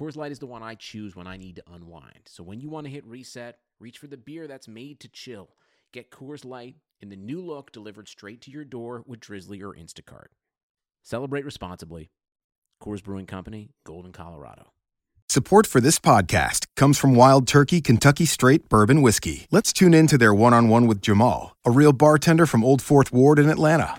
Coors 0.00 0.16
Light 0.16 0.32
is 0.32 0.38
the 0.38 0.46
one 0.46 0.62
I 0.62 0.76
choose 0.76 1.14
when 1.14 1.26
I 1.26 1.36
need 1.36 1.56
to 1.56 1.62
unwind. 1.70 2.20
So 2.24 2.42
when 2.42 2.58
you 2.58 2.70
want 2.70 2.86
to 2.86 2.90
hit 2.90 3.04
reset, 3.04 3.58
reach 3.78 3.98
for 3.98 4.06
the 4.06 4.16
beer 4.16 4.46
that's 4.46 4.66
made 4.66 4.98
to 5.00 5.08
chill. 5.08 5.50
Get 5.92 6.10
Coors 6.10 6.42
Light 6.42 6.76
in 7.02 7.10
the 7.10 7.16
new 7.16 7.44
look 7.44 7.70
delivered 7.70 8.08
straight 8.08 8.40
to 8.42 8.50
your 8.50 8.64
door 8.64 9.04
with 9.06 9.20
Drizly 9.20 9.60
or 9.62 9.74
Instacart. 9.74 10.28
Celebrate 11.02 11.44
responsibly. 11.44 12.08
Coors 12.82 13.04
Brewing 13.04 13.26
Company, 13.26 13.72
Golden, 13.84 14.10
Colorado. 14.10 14.72
Support 15.28 15.66
for 15.66 15.82
this 15.82 15.98
podcast 15.98 16.66
comes 16.76 16.96
from 16.96 17.14
Wild 17.14 17.46
Turkey 17.46 17.82
Kentucky 17.82 18.24
Straight 18.24 18.70
Bourbon 18.70 19.02
Whiskey. 19.02 19.48
Let's 19.50 19.70
tune 19.70 19.92
in 19.92 20.06
to 20.06 20.16
their 20.16 20.32
one 20.32 20.54
on 20.54 20.70
one 20.70 20.86
with 20.86 21.02
Jamal, 21.02 21.54
a 21.66 21.70
real 21.70 21.92
bartender 21.92 22.46
from 22.46 22.64
Old 22.64 22.80
Fourth 22.80 23.12
Ward 23.12 23.38
in 23.38 23.50
Atlanta. 23.50 23.98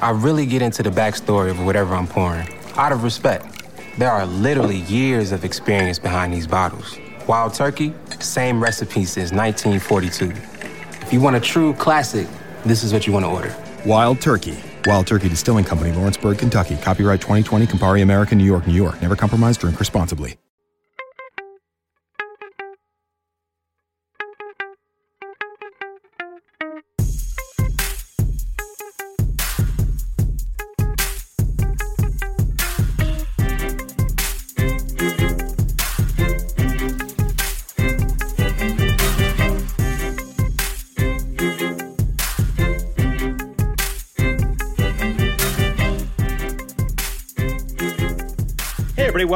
I 0.00 0.12
really 0.12 0.46
get 0.46 0.62
into 0.62 0.82
the 0.82 0.88
backstory 0.88 1.50
of 1.50 1.62
whatever 1.62 1.94
I'm 1.94 2.06
pouring, 2.06 2.48
out 2.76 2.92
of 2.92 3.04
respect. 3.04 3.63
There 3.96 4.10
are 4.10 4.26
literally 4.26 4.78
years 4.78 5.30
of 5.30 5.44
experience 5.44 6.00
behind 6.00 6.34
these 6.34 6.48
bottles. 6.48 6.98
Wild 7.28 7.54
Turkey, 7.54 7.94
same 8.18 8.60
recipe 8.60 9.04
since 9.04 9.30
1942. 9.30 10.32
If 11.00 11.12
you 11.12 11.20
want 11.20 11.36
a 11.36 11.40
true 11.40 11.74
classic, 11.74 12.26
this 12.64 12.82
is 12.82 12.92
what 12.92 13.06
you 13.06 13.12
want 13.12 13.24
to 13.24 13.30
order. 13.30 13.54
Wild 13.86 14.20
Turkey. 14.20 14.58
Wild 14.84 15.06
Turkey 15.06 15.28
Distilling 15.28 15.64
Company, 15.64 15.92
Lawrenceburg, 15.92 16.38
Kentucky. 16.38 16.76
Copyright 16.78 17.20
2020, 17.20 17.66
Campari 17.66 18.02
American, 18.02 18.36
New 18.36 18.44
York, 18.44 18.66
New 18.66 18.74
York. 18.74 19.00
Never 19.00 19.14
compromise, 19.14 19.56
drink 19.56 19.78
responsibly. 19.78 20.38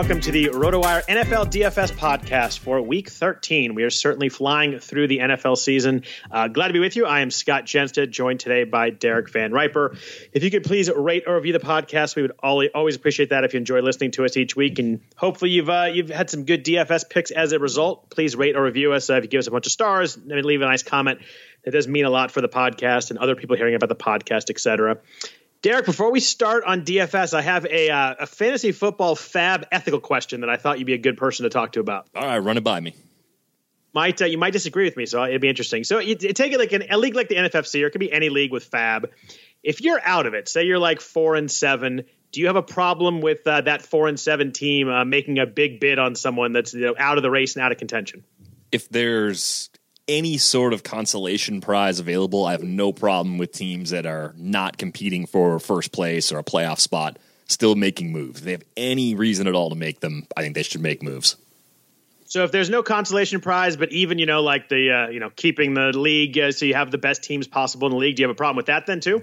Welcome 0.08 0.22
to 0.22 0.32
the 0.32 0.46
RotoWire 0.46 1.04
NFL 1.04 1.52
DFS 1.52 1.92
podcast 1.92 2.60
for 2.60 2.80
week 2.80 3.10
13. 3.10 3.74
We 3.74 3.82
are 3.82 3.90
certainly 3.90 4.30
flying 4.30 4.78
through 4.78 5.06
the 5.06 5.18
NFL 5.18 5.58
season. 5.58 6.04
Uh, 6.30 6.48
glad 6.48 6.68
to 6.68 6.72
be 6.72 6.78
with 6.78 6.96
you. 6.96 7.04
I 7.04 7.20
am 7.20 7.30
Scott 7.30 7.66
Jenstad, 7.66 8.08
joined 8.08 8.40
today 8.40 8.64
by 8.64 8.88
Derek 8.88 9.30
Van 9.30 9.52
Riper. 9.52 9.98
If 10.32 10.44
you 10.44 10.50
could 10.50 10.64
please 10.64 10.90
rate 10.90 11.24
or 11.26 11.34
review 11.34 11.52
the 11.52 11.58
podcast, 11.58 12.16
we 12.16 12.22
would 12.22 12.32
always 12.42 12.96
appreciate 12.96 13.28
that 13.28 13.44
if 13.44 13.52
you 13.52 13.58
enjoy 13.58 13.82
listening 13.82 14.12
to 14.12 14.24
us 14.24 14.34
each 14.38 14.56
week. 14.56 14.78
And 14.78 15.02
hopefully 15.14 15.50
you've 15.50 15.68
uh, 15.68 15.90
you've 15.92 16.08
had 16.08 16.30
some 16.30 16.46
good 16.46 16.64
DFS 16.64 17.10
picks 17.10 17.30
as 17.30 17.52
a 17.52 17.58
result. 17.58 18.08
Please 18.08 18.34
rate 18.34 18.56
or 18.56 18.64
review 18.64 18.94
us. 18.94 19.10
Uh, 19.10 19.16
if 19.16 19.24
you 19.24 19.28
give 19.28 19.40
us 19.40 19.46
a 19.46 19.50
bunch 19.50 19.66
of 19.66 19.72
stars, 19.72 20.16
leave 20.24 20.62
a 20.62 20.64
nice 20.64 20.82
comment. 20.82 21.20
It 21.64 21.72
does 21.72 21.86
mean 21.86 22.06
a 22.06 22.10
lot 22.10 22.30
for 22.30 22.40
the 22.40 22.48
podcast 22.48 23.10
and 23.10 23.18
other 23.18 23.36
people 23.36 23.56
hearing 23.56 23.74
about 23.74 23.90
the 23.90 23.94
podcast, 23.94 24.48
etc. 24.48 25.00
Derek, 25.60 25.86
before 25.86 26.12
we 26.12 26.20
start 26.20 26.62
on 26.64 26.82
DFS, 26.84 27.34
I 27.34 27.42
have 27.42 27.66
a, 27.66 27.90
uh, 27.90 28.14
a 28.20 28.26
fantasy 28.26 28.70
football 28.70 29.16
FAAB 29.16 29.64
ethical 29.72 29.98
question 29.98 30.42
that 30.42 30.50
I 30.50 30.56
thought 30.56 30.78
you'd 30.78 30.84
be 30.84 30.94
a 30.94 30.98
good 30.98 31.16
person 31.16 31.44
to 31.44 31.50
talk 31.50 31.72
to 31.72 31.80
about. 31.80 32.06
All 32.14 32.24
right, 32.24 32.38
run 32.38 32.56
it 32.56 32.64
by 32.64 32.78
me. 32.78 32.94
Might 33.92 34.22
uh, 34.22 34.26
you 34.26 34.38
might 34.38 34.52
disagree 34.52 34.84
with 34.84 34.96
me, 34.96 35.06
so 35.06 35.24
it'd 35.24 35.40
be 35.40 35.48
interesting. 35.48 35.82
So 35.82 35.98
you, 35.98 36.16
you 36.20 36.32
take 36.32 36.52
it 36.52 36.58
like 36.58 36.72
an, 36.72 36.84
a 36.90 36.96
league 36.96 37.16
like 37.16 37.28
the 37.28 37.34
NFFC, 37.34 37.82
or 37.82 37.86
it 37.88 37.90
could 37.90 38.00
be 38.00 38.12
any 38.12 38.28
league 38.28 38.52
with 38.52 38.70
FAAB. 38.70 39.06
If 39.64 39.80
you're 39.80 40.00
out 40.00 40.26
of 40.26 40.34
it, 40.34 40.48
say 40.48 40.64
you're 40.64 40.78
like 40.78 41.00
four 41.00 41.34
and 41.34 41.50
seven, 41.50 42.04
do 42.30 42.40
you 42.40 42.46
have 42.46 42.56
a 42.56 42.62
problem 42.62 43.20
with 43.20 43.44
uh, 43.44 43.62
that 43.62 43.82
four 43.82 44.06
and 44.06 44.20
seven 44.20 44.52
team 44.52 44.88
uh, 44.88 45.04
making 45.04 45.40
a 45.40 45.46
big 45.46 45.80
bid 45.80 45.98
on 45.98 46.14
someone 46.14 46.52
that's 46.52 46.74
you 46.74 46.82
know, 46.82 46.94
out 46.96 47.16
of 47.16 47.22
the 47.22 47.30
race 47.30 47.56
and 47.56 47.64
out 47.64 47.72
of 47.72 47.78
contention? 47.78 48.22
If 48.70 48.88
there's 48.90 49.70
any 50.08 50.38
sort 50.38 50.72
of 50.72 50.82
consolation 50.82 51.60
prize 51.60 52.00
available, 52.00 52.46
I 52.46 52.52
have 52.52 52.62
no 52.62 52.92
problem 52.92 53.38
with 53.38 53.52
teams 53.52 53.90
that 53.90 54.06
are 54.06 54.34
not 54.36 54.78
competing 54.78 55.26
for 55.26 55.58
first 55.58 55.92
place 55.92 56.32
or 56.32 56.38
a 56.38 56.44
playoff 56.44 56.80
spot 56.80 57.18
still 57.46 57.74
making 57.74 58.12
moves. 58.12 58.40
If 58.40 58.44
they 58.44 58.52
have 58.52 58.64
any 58.76 59.14
reason 59.14 59.46
at 59.46 59.54
all 59.54 59.70
to 59.70 59.76
make 59.76 60.00
them, 60.00 60.26
I 60.36 60.42
think 60.42 60.54
they 60.54 60.62
should 60.62 60.80
make 60.80 61.02
moves. 61.02 61.36
So 62.26 62.44
if 62.44 62.52
there's 62.52 62.68
no 62.68 62.82
consolation 62.82 63.40
prize, 63.40 63.76
but 63.76 63.90
even 63.90 64.18
you 64.18 64.26
know 64.26 64.42
like 64.42 64.68
the 64.68 64.90
uh, 64.90 65.10
you 65.10 65.18
know 65.18 65.30
keeping 65.34 65.74
the 65.74 65.96
league 65.96 66.38
uh, 66.38 66.52
so 66.52 66.66
you 66.66 66.74
have 66.74 66.90
the 66.90 66.98
best 66.98 67.24
teams 67.24 67.46
possible 67.46 67.86
in 67.86 67.92
the 67.92 67.98
league, 67.98 68.16
do 68.16 68.22
you 68.22 68.28
have 68.28 68.34
a 68.34 68.36
problem 68.36 68.56
with 68.56 68.66
that 68.66 68.86
then 68.86 69.00
too? 69.00 69.20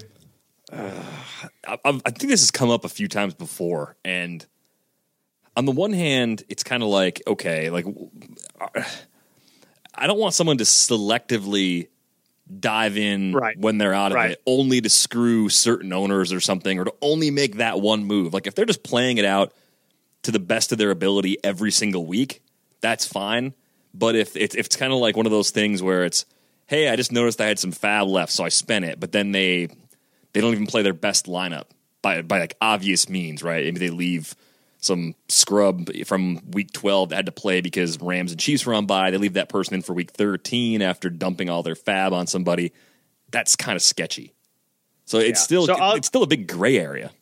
Uh, 0.72 0.90
I, 1.66 1.78
I, 1.84 1.92
think 2.10 2.28
this 2.28 2.40
has 2.40 2.50
come 2.50 2.70
up 2.70 2.84
a 2.84 2.88
few 2.88 3.06
times 3.06 3.34
before, 3.34 3.96
and 4.04 4.44
on 5.56 5.64
the 5.64 5.70
one 5.70 5.92
hand, 5.92 6.42
it's 6.48 6.64
kind 6.64 6.82
of 6.82 6.88
like 6.88 7.22
okay, 7.28 7.70
like 7.70 7.86
uh, 8.60 8.82
I 9.96 10.06
don't 10.06 10.18
want 10.18 10.34
someone 10.34 10.58
to 10.58 10.64
selectively 10.64 11.88
dive 12.60 12.96
in 12.96 13.32
right. 13.32 13.58
when 13.58 13.78
they're 13.78 13.94
out 13.94 14.12
of 14.12 14.16
right. 14.16 14.32
it 14.32 14.42
only 14.46 14.80
to 14.80 14.88
screw 14.88 15.48
certain 15.48 15.92
owners 15.92 16.32
or 16.32 16.40
something 16.40 16.78
or 16.78 16.84
to 16.84 16.94
only 17.02 17.30
make 17.30 17.56
that 17.56 17.80
one 17.80 18.04
move. 18.04 18.32
Like 18.32 18.46
if 18.46 18.54
they're 18.54 18.64
just 18.64 18.84
playing 18.84 19.18
it 19.18 19.24
out 19.24 19.52
to 20.22 20.30
the 20.30 20.38
best 20.38 20.72
of 20.72 20.78
their 20.78 20.90
ability 20.90 21.38
every 21.42 21.72
single 21.72 22.06
week, 22.06 22.42
that's 22.80 23.06
fine. 23.06 23.54
But 23.92 24.14
if 24.14 24.36
it's 24.36 24.54
if 24.54 24.66
it's 24.66 24.76
kind 24.76 24.92
of 24.92 24.98
like 24.98 25.16
one 25.16 25.26
of 25.26 25.32
those 25.32 25.50
things 25.50 25.82
where 25.82 26.04
it's, 26.04 26.26
hey, 26.66 26.88
I 26.88 26.96
just 26.96 27.12
noticed 27.12 27.40
I 27.40 27.46
had 27.46 27.58
some 27.58 27.72
FAAB 27.72 28.06
left, 28.06 28.32
so 28.32 28.44
I 28.44 28.50
spent 28.50 28.84
it, 28.84 29.00
but 29.00 29.12
then 29.12 29.32
they 29.32 29.68
they 30.32 30.40
don't 30.40 30.52
even 30.52 30.66
play 30.66 30.82
their 30.82 30.92
best 30.92 31.26
lineup 31.26 31.64
by 32.02 32.22
by 32.22 32.38
like 32.38 32.56
obvious 32.60 33.08
means, 33.08 33.42
right? 33.42 33.64
Maybe 33.64 33.78
they 33.78 33.90
leave 33.90 34.36
some 34.86 35.14
scrub 35.28 35.90
from 36.06 36.40
week 36.50 36.72
12 36.72 37.10
that 37.10 37.16
had 37.16 37.26
to 37.26 37.32
play 37.32 37.60
because 37.60 38.00
Rams 38.00 38.30
and 38.30 38.40
Chiefs 38.40 38.64
were 38.64 38.74
on 38.74 38.86
by. 38.86 39.10
They 39.10 39.18
leave 39.18 39.34
that 39.34 39.48
person 39.48 39.74
in 39.74 39.82
for 39.82 39.92
week 39.92 40.12
13 40.12 40.80
after 40.80 41.10
dumping 41.10 41.50
all 41.50 41.62
their 41.62 41.74
FAAB 41.74 42.12
on 42.12 42.26
somebody. 42.26 42.72
That's 43.30 43.56
kind 43.56 43.76
of 43.76 43.82
sketchy. 43.82 44.32
So 45.04 45.18
it's 45.18 45.40
yeah. 45.40 45.44
still 45.44 45.66
so 45.66 45.90
it's 45.92 46.06
still 46.06 46.22
a 46.22 46.26
big 46.26 46.48
gray 46.48 46.78
area. 46.78 47.12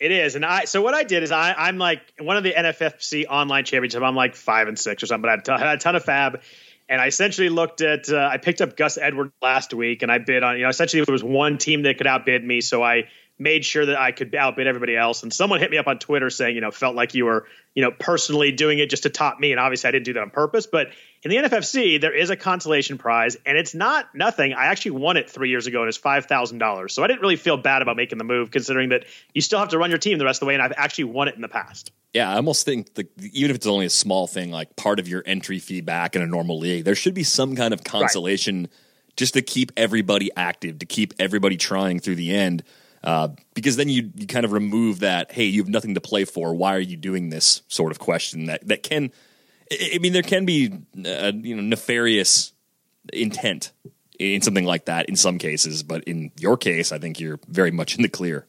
It 0.00 0.10
is, 0.10 0.34
and 0.34 0.44
I 0.44 0.64
so 0.64 0.82
what 0.82 0.94
I 0.94 1.04
did 1.04 1.22
is 1.22 1.30
I 1.30 1.52
I'm 1.52 1.78
like 1.78 2.00
one 2.18 2.36
of 2.36 2.42
the 2.42 2.52
NFFC 2.52 3.26
online 3.28 3.64
championship. 3.64 4.02
I'm 4.02 4.16
like 4.16 4.34
five 4.34 4.68
and 4.68 4.78
six 4.78 5.02
or 5.02 5.06
something. 5.06 5.22
But 5.22 5.28
I 5.28 5.32
had, 5.32 5.40
a 5.40 5.42
ton, 5.42 5.58
had 5.60 5.76
a 5.76 5.78
ton 5.78 5.96
of 5.96 6.04
FAAB, 6.04 6.42
and 6.88 7.00
I 7.00 7.06
essentially 7.06 7.48
looked 7.48 7.80
at. 7.80 8.08
Uh, 8.10 8.28
I 8.30 8.38
picked 8.38 8.60
up 8.60 8.76
Gus 8.76 8.98
Edwards 8.98 9.32
last 9.40 9.72
week, 9.72 10.02
and 10.02 10.10
I 10.10 10.18
bid 10.18 10.42
on. 10.42 10.56
You 10.56 10.64
know, 10.64 10.68
essentially 10.68 11.04
there 11.04 11.12
was 11.12 11.22
one 11.22 11.58
team 11.58 11.82
that 11.82 11.98
could 11.98 12.06
outbid 12.06 12.42
me, 12.42 12.60
so 12.60 12.82
I 12.82 13.08
made 13.38 13.64
sure 13.64 13.86
that 13.86 13.98
I 13.98 14.12
could 14.12 14.34
outbid 14.34 14.66
everybody 14.66 14.96
else. 14.96 15.22
And 15.22 15.32
someone 15.32 15.60
hit 15.60 15.70
me 15.70 15.78
up 15.78 15.86
on 15.86 15.98
Twitter 15.98 16.30
saying, 16.30 16.54
you 16.54 16.60
know, 16.60 16.70
felt 16.70 16.94
like 16.94 17.14
you 17.14 17.24
were, 17.24 17.46
you 17.74 17.82
know, 17.82 17.90
personally 17.90 18.52
doing 18.52 18.78
it 18.78 18.90
just 18.90 19.02
to 19.04 19.10
top 19.10 19.40
me. 19.40 19.50
And 19.50 19.60
obviously 19.60 19.88
I 19.88 19.90
didn't 19.90 20.04
do 20.04 20.12
that 20.12 20.22
on 20.22 20.30
purpose. 20.30 20.66
But 20.66 20.88
in 21.24 21.30
the 21.30 21.38
NFFC, 21.38 22.00
there 22.00 22.14
is 22.14 22.28
a 22.28 22.36
consolation 22.36 22.98
prize, 22.98 23.36
and 23.46 23.56
it's 23.56 23.74
not 23.74 24.14
nothing. 24.14 24.52
I 24.52 24.66
actually 24.66 24.92
won 24.92 25.16
it 25.16 25.30
three 25.30 25.48
years 25.48 25.66
ago, 25.66 25.80
and 25.80 25.88
it's 25.88 25.96
five 25.96 26.26
thousand 26.26 26.58
dollars. 26.58 26.92
So 26.92 27.02
I 27.02 27.06
didn't 27.06 27.22
really 27.22 27.36
feel 27.36 27.56
bad 27.56 27.80
about 27.80 27.96
making 27.96 28.18
the 28.18 28.24
move, 28.24 28.50
considering 28.50 28.90
that 28.90 29.06
you 29.32 29.40
still 29.40 29.58
have 29.58 29.70
to 29.70 29.78
run 29.78 29.88
your 29.88 29.98
team 29.98 30.18
the 30.18 30.26
rest 30.26 30.36
of 30.36 30.40
the 30.40 30.46
way, 30.48 30.54
and 30.54 30.62
I've 30.62 30.74
actually 30.76 31.04
won 31.04 31.28
it 31.28 31.34
in 31.34 31.40
the 31.40 31.48
past. 31.48 31.92
Yeah, 32.12 32.30
I 32.30 32.36
almost 32.36 32.66
think 32.66 32.94
the, 32.94 33.08
even 33.32 33.50
if 33.50 33.56
it's 33.56 33.66
only 33.66 33.86
a 33.86 33.90
small 33.90 34.26
thing, 34.26 34.50
like 34.50 34.76
part 34.76 35.00
of 35.00 35.08
your 35.08 35.22
entry 35.24 35.58
fee 35.58 35.80
back 35.80 36.14
in 36.14 36.20
a 36.20 36.26
normal 36.26 36.58
league, 36.58 36.84
there 36.84 36.94
should 36.94 37.14
be 37.14 37.24
some 37.24 37.56
kind 37.56 37.72
of 37.72 37.82
consolation 37.82 38.62
right. 38.62 38.70
just 39.16 39.32
to 39.32 39.40
keep 39.42 39.72
everybody 39.78 40.30
active, 40.36 40.78
to 40.80 40.86
keep 40.86 41.14
everybody 41.18 41.56
trying 41.56 42.00
through 42.00 42.16
the 42.16 42.34
end. 42.34 42.62
Uh, 43.04 43.28
because 43.52 43.76
then 43.76 43.90
you 43.90 44.10
you 44.14 44.26
kind 44.26 44.46
of 44.46 44.52
remove 44.52 45.00
that 45.00 45.30
hey 45.30 45.44
you 45.44 45.62
have 45.62 45.68
nothing 45.68 45.94
to 45.94 46.00
play 46.00 46.24
for 46.24 46.54
why 46.54 46.74
are 46.74 46.80
you 46.80 46.96
doing 46.96 47.28
this 47.28 47.60
sort 47.68 47.92
of 47.92 47.98
question 47.98 48.46
that 48.46 48.66
that 48.66 48.82
can 48.82 49.12
I 49.70 49.98
mean 49.98 50.14
there 50.14 50.22
can 50.22 50.46
be 50.46 50.72
uh, 51.06 51.32
you 51.34 51.54
know 51.54 51.60
nefarious 51.60 52.54
intent 53.12 53.72
in 54.18 54.40
something 54.40 54.64
like 54.64 54.86
that 54.86 55.10
in 55.10 55.16
some 55.16 55.36
cases 55.36 55.82
but 55.82 56.04
in 56.04 56.32
your 56.38 56.56
case 56.56 56.92
I 56.92 56.98
think 56.98 57.20
you're 57.20 57.38
very 57.46 57.70
much 57.70 57.96
in 57.96 58.02
the 58.02 58.08
clear. 58.08 58.46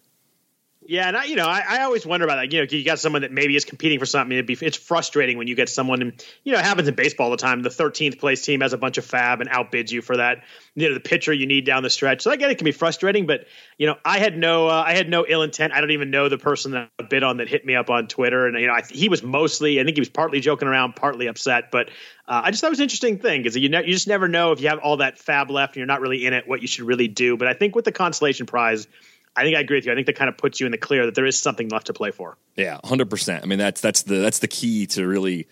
Yeah, 0.87 1.07
and 1.07 1.17
I, 1.17 1.23
you 1.23 1.35
know, 1.35 1.45
I, 1.45 1.63
I, 1.67 1.81
always 1.81 2.05
wonder 2.05 2.25
about 2.25 2.35
that. 2.35 2.51
You 2.51 2.59
know, 2.59 2.67
you 2.69 2.85
got 2.85 2.99
someone 2.99 3.23
that 3.23 3.31
maybe 3.31 3.55
is 3.55 3.65
competing 3.65 3.97
for 3.97 4.05
something. 4.05 4.31
It'd 4.31 4.45
be, 4.45 4.57
it's 4.61 4.77
frustrating 4.77 5.37
when 5.37 5.47
you 5.47 5.55
get 5.55 5.67
someone, 5.67 6.01
and 6.01 6.25
you 6.43 6.53
know, 6.53 6.59
it 6.59 6.65
happens 6.65 6.87
in 6.87 6.93
baseball 6.93 7.25
all 7.25 7.31
the 7.31 7.37
time. 7.37 7.63
The 7.63 7.69
13th 7.69 8.19
place 8.19 8.45
team 8.45 8.61
has 8.61 8.71
a 8.71 8.77
bunch 8.77 8.99
of 8.99 9.05
FAAB 9.05 9.41
and 9.41 9.49
outbids 9.49 9.91
you 9.91 10.03
for 10.03 10.17
that. 10.17 10.43
You 10.75 10.89
know, 10.89 10.93
the 10.93 10.99
pitcher 10.99 11.33
you 11.33 11.47
need 11.47 11.65
down 11.65 11.81
the 11.81 11.89
stretch. 11.89 12.21
So 12.21 12.29
I 12.29 12.35
get 12.35 12.51
it 12.51 12.59
can 12.59 12.65
be 12.65 12.71
frustrating, 12.71 13.25
but 13.25 13.47
you 13.79 13.87
know, 13.87 13.95
I 14.05 14.19
had 14.19 14.37
no, 14.37 14.67
uh, 14.67 14.83
I 14.85 14.93
had 14.93 15.09
no 15.09 15.25
ill 15.27 15.41
intent. 15.41 15.73
I 15.73 15.81
don't 15.81 15.91
even 15.91 16.11
know 16.11 16.29
the 16.29 16.37
person 16.37 16.73
that 16.73 16.91
I 16.99 17.03
bid 17.03 17.23
on 17.23 17.38
that 17.38 17.47
hit 17.47 17.65
me 17.65 17.75
up 17.75 17.89
on 17.89 18.07
Twitter, 18.07 18.45
and 18.45 18.59
you 18.59 18.67
know, 18.67 18.73
I, 18.73 18.81
he 18.88 19.09
was 19.09 19.23
mostly, 19.23 19.79
I 19.79 19.83
think 19.85 19.97
he 19.97 20.01
was 20.01 20.09
partly 20.09 20.39
joking 20.39 20.67
around, 20.67 20.95
partly 20.95 21.25
upset, 21.25 21.71
but 21.71 21.89
uh, 22.27 22.41
I 22.45 22.51
just 22.51 22.61
thought 22.61 22.67
it 22.67 22.71
was 22.71 22.79
an 22.79 22.83
interesting 22.83 23.17
thing 23.17 23.41
because 23.41 23.57
you, 23.57 23.69
ne- 23.69 23.85
you 23.85 23.93
just 23.93 24.07
never 24.07 24.27
know 24.27 24.51
if 24.51 24.61
you 24.61 24.69
have 24.69 24.79
all 24.79 24.97
that 24.97 25.17
FAAB 25.17 25.49
left 25.49 25.73
and 25.73 25.77
you're 25.77 25.88
not 25.88 26.01
really 26.01 26.25
in 26.25 26.33
it, 26.33 26.47
what 26.47 26.61
you 26.61 26.67
should 26.67 26.85
really 26.85 27.07
do. 27.07 27.38
But 27.38 27.47
I 27.47 27.53
think 27.53 27.75
with 27.75 27.85
the 27.85 27.91
consolation 27.91 28.45
prize 28.45 28.88
I 29.35 29.43
think 29.43 29.57
I 29.57 29.59
agree 29.59 29.77
with 29.77 29.85
you. 29.85 29.91
I 29.91 29.95
think 29.95 30.07
that 30.07 30.15
kind 30.15 30.29
of 30.29 30.37
puts 30.37 30.59
you 30.59 30.65
in 30.65 30.71
the 30.71 30.77
clear 30.77 31.05
that 31.05 31.15
there 31.15 31.25
is 31.25 31.37
something 31.37 31.67
left 31.69 31.87
to 31.87 31.93
play 31.93 32.11
for. 32.11 32.37
Yeah, 32.55 32.79
hundred 32.83 33.09
percent. 33.09 33.43
I 33.43 33.47
mean, 33.47 33.59
that's 33.59 33.81
that's 33.81 34.03
the 34.03 34.15
that's 34.15 34.39
the 34.39 34.47
key 34.47 34.87
to 34.87 35.05
really 35.05 35.47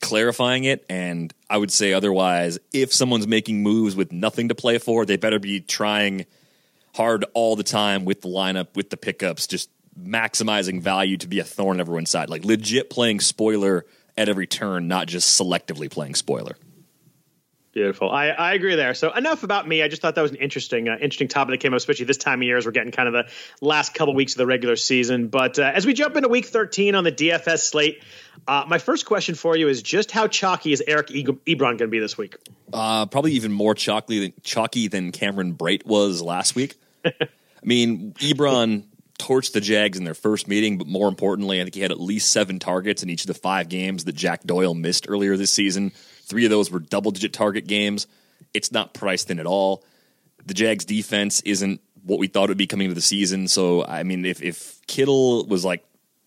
clarifying 0.00 0.64
it. 0.64 0.84
And 0.88 1.32
I 1.48 1.56
would 1.56 1.70
say 1.70 1.92
otherwise, 1.92 2.58
if 2.72 2.92
someone's 2.92 3.28
making 3.28 3.62
moves 3.62 3.94
with 3.94 4.12
nothing 4.12 4.48
to 4.48 4.54
play 4.54 4.78
for, 4.78 5.06
they 5.06 5.16
better 5.16 5.38
be 5.38 5.60
trying 5.60 6.26
hard 6.94 7.24
all 7.34 7.54
the 7.54 7.62
time 7.62 8.04
with 8.04 8.22
the 8.22 8.28
lineup, 8.28 8.74
with 8.74 8.90
the 8.90 8.96
pickups, 8.96 9.46
just 9.46 9.70
maximizing 9.98 10.80
value 10.80 11.16
to 11.18 11.28
be 11.28 11.38
a 11.38 11.44
thorn 11.44 11.76
in 11.76 11.80
everyone's 11.80 12.10
side. 12.10 12.30
Like 12.30 12.44
legit 12.44 12.90
playing 12.90 13.20
spoiler 13.20 13.84
at 14.16 14.28
every 14.28 14.46
turn, 14.46 14.88
not 14.88 15.06
just 15.06 15.40
selectively 15.40 15.90
playing 15.90 16.14
spoiler. 16.14 16.56
Beautiful. 17.72 18.10
I, 18.10 18.28
I 18.28 18.54
agree 18.54 18.74
there. 18.74 18.94
So 18.94 19.12
enough 19.12 19.44
about 19.44 19.66
me. 19.66 19.80
I 19.80 19.86
just 19.86 20.02
thought 20.02 20.16
that 20.16 20.22
was 20.22 20.32
an 20.32 20.38
interesting 20.38 20.88
uh, 20.88 20.94
interesting 20.94 21.28
topic 21.28 21.52
that 21.52 21.58
came 21.58 21.72
up, 21.72 21.76
especially 21.76 22.06
this 22.06 22.16
time 22.16 22.40
of 22.40 22.42
year 22.42 22.56
as 22.56 22.66
we're 22.66 22.72
getting 22.72 22.90
kind 22.90 23.06
of 23.06 23.12
the 23.12 23.32
last 23.64 23.94
couple 23.94 24.12
weeks 24.12 24.32
of 24.32 24.38
the 24.38 24.46
regular 24.46 24.74
season. 24.74 25.28
But 25.28 25.56
uh, 25.58 25.70
as 25.72 25.86
we 25.86 25.94
jump 25.94 26.16
into 26.16 26.28
Week 26.28 26.46
13 26.46 26.96
on 26.96 27.04
the 27.04 27.12
DFS 27.12 27.60
slate, 27.60 28.02
uh, 28.48 28.64
my 28.66 28.78
first 28.78 29.06
question 29.06 29.36
for 29.36 29.56
you 29.56 29.68
is 29.68 29.82
just 29.82 30.10
how 30.10 30.26
chalky 30.26 30.72
is 30.72 30.82
Eric 30.84 31.08
Ebron 31.08 31.46
going 31.58 31.78
to 31.78 31.86
be 31.86 32.00
this 32.00 32.18
week? 32.18 32.36
Uh, 32.72 33.06
probably 33.06 33.32
even 33.32 33.52
more 33.52 33.76
chalky 33.76 34.18
than, 34.18 34.32
chalky 34.42 34.88
than 34.88 35.12
Cameron 35.12 35.54
Brate 35.54 35.86
was 35.86 36.20
last 36.20 36.56
week. 36.56 36.74
I 37.04 37.28
mean, 37.62 38.14
Ebron 38.14 38.84
torched 39.20 39.52
the 39.52 39.60
Jags 39.60 39.96
in 39.96 40.04
their 40.04 40.14
first 40.14 40.48
meeting, 40.48 40.76
but 40.76 40.88
more 40.88 41.06
importantly, 41.06 41.60
I 41.60 41.64
think 41.64 41.76
he 41.76 41.82
had 41.82 41.92
at 41.92 42.00
least 42.00 42.32
seven 42.32 42.58
targets 42.58 43.04
in 43.04 43.10
each 43.10 43.22
of 43.22 43.26
the 43.28 43.34
five 43.34 43.68
games 43.68 44.04
that 44.06 44.16
Jack 44.16 44.42
Doyle 44.42 44.74
missed 44.74 45.06
earlier 45.08 45.36
this 45.36 45.52
season. 45.52 45.92
Three 46.30 46.44
of 46.44 46.50
those 46.50 46.70
were 46.70 46.78
double 46.78 47.10
digit 47.10 47.32
target 47.32 47.66
games. 47.66 48.06
It's 48.54 48.70
not 48.70 48.94
priced 48.94 49.30
in 49.30 49.40
at 49.40 49.46
all. 49.46 49.84
The 50.46 50.54
Jags 50.54 50.84
defense 50.84 51.40
isn't 51.40 51.80
what 52.04 52.20
we 52.20 52.28
thought 52.28 52.44
it 52.44 52.50
would 52.50 52.56
be 52.56 52.68
coming 52.68 52.86
into 52.86 52.94
the 52.94 53.00
season. 53.00 53.48
So, 53.48 53.84
I 53.84 54.04
mean, 54.04 54.24
if, 54.24 54.40
if 54.40 54.80
Kittle 54.86 55.44
was 55.46 55.64
like 55.64 55.84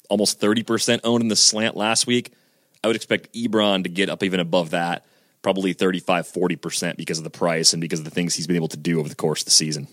almost 0.10 0.42
30% 0.42 1.00
owned 1.06 1.24
in 1.24 1.30
the 1.30 1.38
slant 1.38 1.78
last 1.78 2.06
week, 2.06 2.34
I 2.84 2.88
would 2.88 2.98
expect 2.98 3.34
Ebron 3.34 3.84
to 3.84 3.90
get 3.90 4.10
up 4.10 4.24
even 4.24 4.42
above 4.42 4.72
that, 4.72 5.06
probably 5.42 5.72
35, 5.72 6.28
40% 6.28 6.98
because 6.98 7.18
of 7.18 7.24
the 7.24 7.30
price 7.30 7.72
and 7.72 7.80
because 7.80 8.00
of 8.00 8.06
the 8.06 8.12
things 8.12 8.36
he's 8.36 8.46
been 8.46 8.58
able 8.58 8.68
to 8.68 8.78
do 8.78 9.00
over 9.00 9.08
the 9.08 9.16
course 9.16 9.42
of 9.42 9.46
the 9.46 9.52
season. 9.52 9.88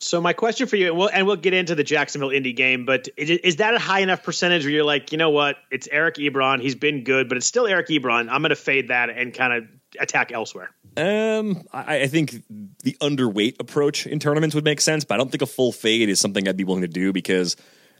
So 0.00 0.20
my 0.20 0.32
question 0.32 0.66
for 0.66 0.76
you, 0.76 0.88
and 0.88 0.96
we'll, 0.98 1.08
and 1.08 1.26
we'll 1.26 1.36
get 1.36 1.54
into 1.54 1.74
the 1.74 1.84
Jacksonville 1.84 2.30
Indy 2.30 2.52
game, 2.52 2.84
but 2.84 3.08
is, 3.16 3.30
is, 3.30 3.56
that 3.56 3.74
a 3.74 3.78
high 3.78 4.00
enough 4.00 4.22
percentage 4.22 4.64
where 4.64 4.72
you're 4.72 4.84
like, 4.84 5.12
you 5.12 5.18
know 5.18 5.30
what, 5.30 5.56
it's 5.70 5.88
Eric 5.90 6.16
Ebron, 6.16 6.60
he's 6.60 6.74
been 6.74 7.04
good, 7.04 7.28
but 7.28 7.38
it's 7.38 7.46
still 7.46 7.66
Eric 7.66 7.88
Ebron. 7.88 8.28
I'm 8.30 8.42
going 8.42 8.50
to 8.50 8.56
fade 8.56 8.88
that 8.88 9.10
and 9.10 9.32
kind 9.32 9.52
of 9.52 9.68
attack 9.98 10.32
elsewhere. 10.32 10.70
Um, 10.96 11.62
I, 11.72 12.02
I, 12.02 12.06
think 12.06 12.42
the 12.82 12.96
underweight 13.00 13.56
approach 13.58 14.06
in 14.06 14.20
tournaments 14.20 14.54
would 14.54 14.64
make 14.64 14.80
sense, 14.80 15.04
but 15.04 15.14
I 15.14 15.16
don't 15.16 15.30
think 15.30 15.42
a 15.42 15.46
full 15.46 15.72
fade 15.72 16.08
is 16.08 16.20
something 16.20 16.46
I'd 16.46 16.56
be 16.56 16.64
willing 16.64 16.82
to 16.82 16.88
do 16.88 17.12
because 17.12 17.56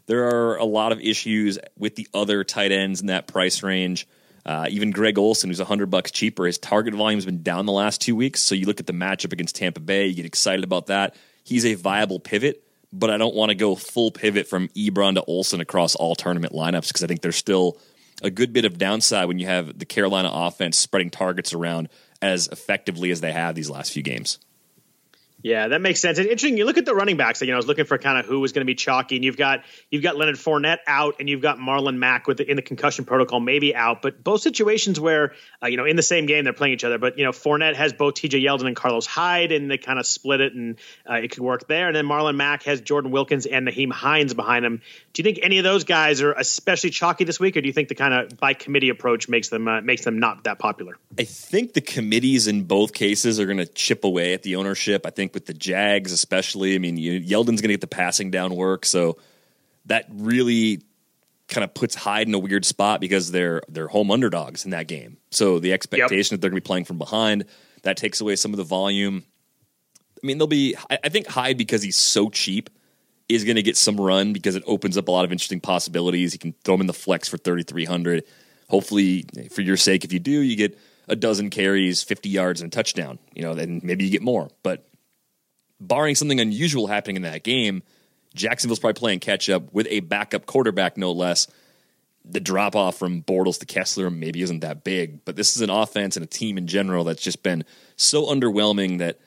there 0.06 0.28
are 0.28 0.56
a 0.56 0.64
lot 0.64 0.92
of 0.92 1.00
issues 1.00 1.58
with 1.76 1.96
the 1.96 2.06
other 2.14 2.44
tight 2.44 2.70
ends 2.70 3.00
in 3.00 3.08
that 3.08 3.26
price 3.26 3.62
range. 3.62 4.06
Uh, 4.46 4.66
even 4.68 4.90
Greg 4.90 5.18
Olsen, 5.18 5.50
who's 5.50 5.58
hundred 5.58 5.90
bucks 5.90 6.10
cheaper, 6.10 6.44
his 6.44 6.58
target 6.58 6.94
volume 6.94 7.16
has 7.16 7.24
been 7.24 7.42
down 7.42 7.66
the 7.66 7.72
last 7.72 8.00
two 8.00 8.14
weeks. 8.14 8.42
So 8.42 8.54
you 8.54 8.66
look 8.66 8.78
at 8.78 8.86
the 8.86 8.92
matchup 8.92 9.32
against 9.32 9.56
Tampa 9.56 9.80
Bay, 9.80 10.06
you 10.06 10.14
get 10.14 10.26
excited 10.26 10.62
about 10.62 10.86
that 10.86 11.16
he's 11.44 11.64
a 11.64 11.74
viable 11.74 12.18
pivot, 12.18 12.64
but 12.92 13.10
I 13.10 13.16
don't 13.16 13.34
want 13.34 13.50
to 13.50 13.54
go 13.54 13.76
full 13.76 14.10
pivot 14.10 14.48
from 14.48 14.68
Ebron 14.68 15.14
to 15.14 15.24
Olsen 15.24 15.60
across 15.60 15.94
all 15.94 16.14
tournament 16.14 16.52
lineups 16.52 16.88
because 16.88 17.04
I 17.04 17.06
think 17.06 17.22
there's 17.22 17.36
still 17.36 17.78
a 18.22 18.30
good 18.30 18.52
bit 18.52 18.64
of 18.64 18.78
downside 18.78 19.28
when 19.28 19.38
you 19.38 19.46
have 19.46 19.78
the 19.78 19.84
Carolina 19.84 20.30
offense 20.32 20.78
spreading 20.78 21.10
targets 21.10 21.52
around 21.52 21.88
as 22.22 22.48
effectively 22.48 23.10
as 23.10 23.20
they 23.20 23.32
have 23.32 23.54
these 23.54 23.70
last 23.70 23.92
few 23.92 24.02
games. 24.02 24.38
Yeah, 25.44 25.68
that 25.68 25.82
makes 25.82 26.00
sense. 26.00 26.18
It's 26.18 26.26
interesting. 26.26 26.56
You 26.56 26.64
look 26.64 26.78
at 26.78 26.86
the 26.86 26.94
running 26.94 27.18
backs. 27.18 27.42
You 27.42 27.48
know, 27.48 27.52
I 27.52 27.56
was 27.58 27.66
looking 27.66 27.84
for 27.84 27.98
kind 27.98 28.18
of 28.18 28.24
who 28.24 28.40
was 28.40 28.52
going 28.52 28.62
to 28.62 28.66
be 28.66 28.74
chalky, 28.74 29.16
and 29.16 29.24
you've 29.26 29.36
got 29.36 29.62
you've 29.90 30.02
got 30.02 30.16
Leonard 30.16 30.36
Fournette 30.36 30.78
out, 30.86 31.16
and 31.20 31.28
you've 31.28 31.42
got 31.42 31.58
Marlon 31.58 31.98
Mack 31.98 32.26
with 32.26 32.38
the, 32.38 32.50
in 32.50 32.56
the 32.56 32.62
concussion 32.62 33.04
protocol, 33.04 33.40
maybe 33.40 33.74
out. 33.74 34.00
But 34.00 34.24
both 34.24 34.40
situations 34.40 34.98
where 34.98 35.34
uh, 35.62 35.66
you 35.66 35.76
know 35.76 35.84
in 35.84 35.96
the 35.96 36.02
same 36.02 36.24
game 36.24 36.44
they're 36.44 36.54
playing 36.54 36.72
each 36.72 36.82
other. 36.82 36.96
But 36.96 37.18
you 37.18 37.26
know, 37.26 37.32
Fournette 37.32 37.74
has 37.74 37.92
both 37.92 38.14
T.J. 38.14 38.40
Yeldon 38.40 38.66
and 38.66 38.74
Carlos 38.74 39.04
Hyde, 39.04 39.52
and 39.52 39.70
they 39.70 39.76
kind 39.76 39.98
of 39.98 40.06
split 40.06 40.40
it, 40.40 40.54
and 40.54 40.78
uh, 41.08 41.16
it 41.16 41.32
could 41.32 41.42
work 41.42 41.68
there. 41.68 41.88
And 41.88 41.94
then 41.94 42.06
Marlon 42.06 42.36
Mack 42.36 42.62
has 42.62 42.80
Jordan 42.80 43.10
Wilkins 43.10 43.44
and 43.44 43.68
Nyheim 43.68 43.92
Hines 43.92 44.32
behind 44.32 44.64
him. 44.64 44.80
Do 45.12 45.20
you 45.20 45.24
think 45.24 45.40
any 45.42 45.58
of 45.58 45.64
those 45.64 45.84
guys 45.84 46.22
are 46.22 46.32
especially 46.32 46.88
chalky 46.88 47.24
this 47.24 47.38
week, 47.38 47.58
or 47.58 47.60
do 47.60 47.66
you 47.66 47.74
think 47.74 47.90
the 47.90 47.94
kind 47.94 48.14
of 48.14 48.40
by 48.40 48.54
committee 48.54 48.88
approach 48.88 49.28
makes 49.28 49.50
them 49.50 49.68
uh, 49.68 49.82
makes 49.82 50.04
them 50.04 50.20
not 50.20 50.44
that 50.44 50.58
popular? 50.58 50.96
I 51.18 51.24
think 51.24 51.74
the 51.74 51.82
committees 51.82 52.46
in 52.46 52.62
both 52.62 52.94
cases 52.94 53.38
are 53.38 53.44
going 53.44 53.58
to 53.58 53.66
chip 53.66 54.04
away 54.04 54.32
at 54.32 54.42
the 54.42 54.56
ownership. 54.56 55.04
I 55.04 55.10
think 55.10 55.33
with 55.34 55.46
the 55.46 55.54
Jags 55.54 56.12
especially. 56.12 56.74
I 56.74 56.78
mean, 56.78 56.96
you, 56.96 57.12
Yeldon's 57.12 57.60
going 57.60 57.68
to 57.68 57.74
get 57.74 57.80
the 57.80 57.86
passing 57.86 58.30
down 58.30 58.54
work, 58.54 58.86
so 58.86 59.18
that 59.86 60.06
really 60.10 60.82
kind 61.48 61.64
of 61.64 61.74
puts 61.74 61.94
Hyde 61.94 62.26
in 62.26 62.34
a 62.34 62.38
weird 62.38 62.64
spot 62.64 63.00
because 63.00 63.30
they're 63.30 63.62
they're 63.68 63.88
home 63.88 64.10
underdogs 64.10 64.64
in 64.64 64.70
that 64.70 64.86
game. 64.88 65.18
So 65.30 65.58
the 65.58 65.72
expectation 65.72 66.16
yep. 66.16 66.30
that 66.30 66.40
they're 66.40 66.50
going 66.50 66.60
to 66.60 66.64
be 66.64 66.66
playing 66.66 66.84
from 66.84 66.98
behind 66.98 67.44
that 67.84 67.96
takes 67.96 68.20
away 68.20 68.36
some 68.36 68.52
of 68.52 68.56
the 68.56 68.64
volume. 68.64 69.24
I 70.22 70.26
mean, 70.26 70.38
they'll 70.38 70.46
be. 70.46 70.74
I, 70.90 70.98
I 71.04 71.08
think 71.08 71.26
Hyde 71.26 71.56
because 71.56 71.82
he's 71.82 71.96
so 71.96 72.30
cheap 72.30 72.70
is 73.28 73.44
going 73.44 73.56
to 73.56 73.62
get 73.62 73.76
some 73.76 73.96
run 73.98 74.32
because 74.32 74.54
it 74.54 74.64
opens 74.66 74.98
up 74.98 75.08
a 75.08 75.10
lot 75.10 75.24
of 75.24 75.32
interesting 75.32 75.60
possibilities. 75.60 76.32
You 76.32 76.38
can 76.38 76.54
throw 76.64 76.74
him 76.74 76.82
in 76.82 76.86
the 76.86 76.92
flex 76.92 77.28
for 77.28 77.36
thirty 77.36 77.62
three 77.62 77.84
hundred. 77.84 78.24
Hopefully, 78.68 79.26
for 79.50 79.60
your 79.60 79.76
sake, 79.76 80.04
if 80.04 80.12
you 80.12 80.18
do, 80.18 80.30
you 80.30 80.56
get 80.56 80.78
a 81.08 81.16
dozen 81.16 81.50
carries, 81.50 82.02
fifty 82.02 82.30
yards, 82.30 82.62
and 82.62 82.72
a 82.72 82.74
touchdown. 82.74 83.18
You 83.34 83.42
know, 83.42 83.54
then 83.54 83.80
maybe 83.84 84.04
you 84.04 84.10
get 84.10 84.22
more. 84.22 84.48
But 84.62 84.88
barring 85.88 86.14
something 86.14 86.40
unusual 86.40 86.86
happening 86.86 87.16
in 87.16 87.22
that 87.22 87.44
game, 87.44 87.82
Jacksonville's 88.34 88.78
probably 88.78 88.98
playing 88.98 89.20
catch 89.20 89.48
up 89.48 89.72
with 89.72 89.86
a 89.90 90.00
backup 90.00 90.46
quarterback, 90.46 90.96
no 90.96 91.12
less. 91.12 91.46
The 92.24 92.40
drop 92.40 92.74
off 92.74 92.96
from 92.96 93.22
Bortles 93.22 93.60
to 93.60 93.66
Kessler 93.66 94.10
maybe 94.10 94.40
isn't 94.42 94.60
that 94.60 94.82
big, 94.82 95.24
but 95.24 95.36
this 95.36 95.56
is 95.56 95.62
an 95.62 95.70
offense 95.70 96.16
and 96.16 96.24
a 96.24 96.26
team 96.26 96.56
in 96.56 96.66
general 96.66 97.04
that's 97.04 97.22
just 97.22 97.42
been 97.42 97.64
so 97.96 98.26
underwhelming 98.26 98.98
that 98.98 99.18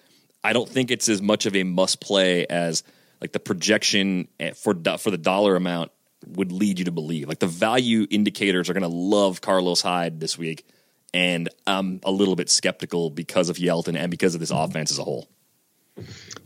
I 0.44 0.54
don't 0.54 0.68
think 0.68 0.90
it's 0.92 1.08
as 1.08 1.22
much 1.22 1.46
of 1.46 1.56
a 1.56 1.64
must 1.64 2.02
play 2.02 2.46
as 2.48 2.84
like 3.22 3.32
the 3.32 3.40
projection 3.40 4.28
for 4.56 4.74
for 4.98 5.12
the 5.12 5.18
dollar 5.18 5.56
amount 5.56 5.92
would 6.26 6.52
lead 6.52 6.80
you 6.80 6.86
to 6.86 6.92
believe. 6.92 7.28
Like 7.28 7.40
the 7.40 7.48
value 7.48 8.08
indicators 8.10 8.70
are 8.70 8.74
going 8.74 8.82
to 8.82 8.88
love 8.88 9.42
Carlos 9.42 9.82
Hyde 9.82 10.20
this 10.20 10.38
week, 10.38 10.66
and 11.14 11.50
I'm 11.66 12.00
a 12.04 12.12
little 12.12 12.36
bit 12.36 12.50
skeptical 12.50 13.10
because 13.10 13.50
of 13.50 13.58
Yeldon 13.58 13.96
and 13.96 14.12
because 14.12 14.34
of 14.34 14.40
this 14.40 14.52
offense 14.52 14.92
as 14.92 15.00
a 15.00 15.04
whole. 15.04 15.28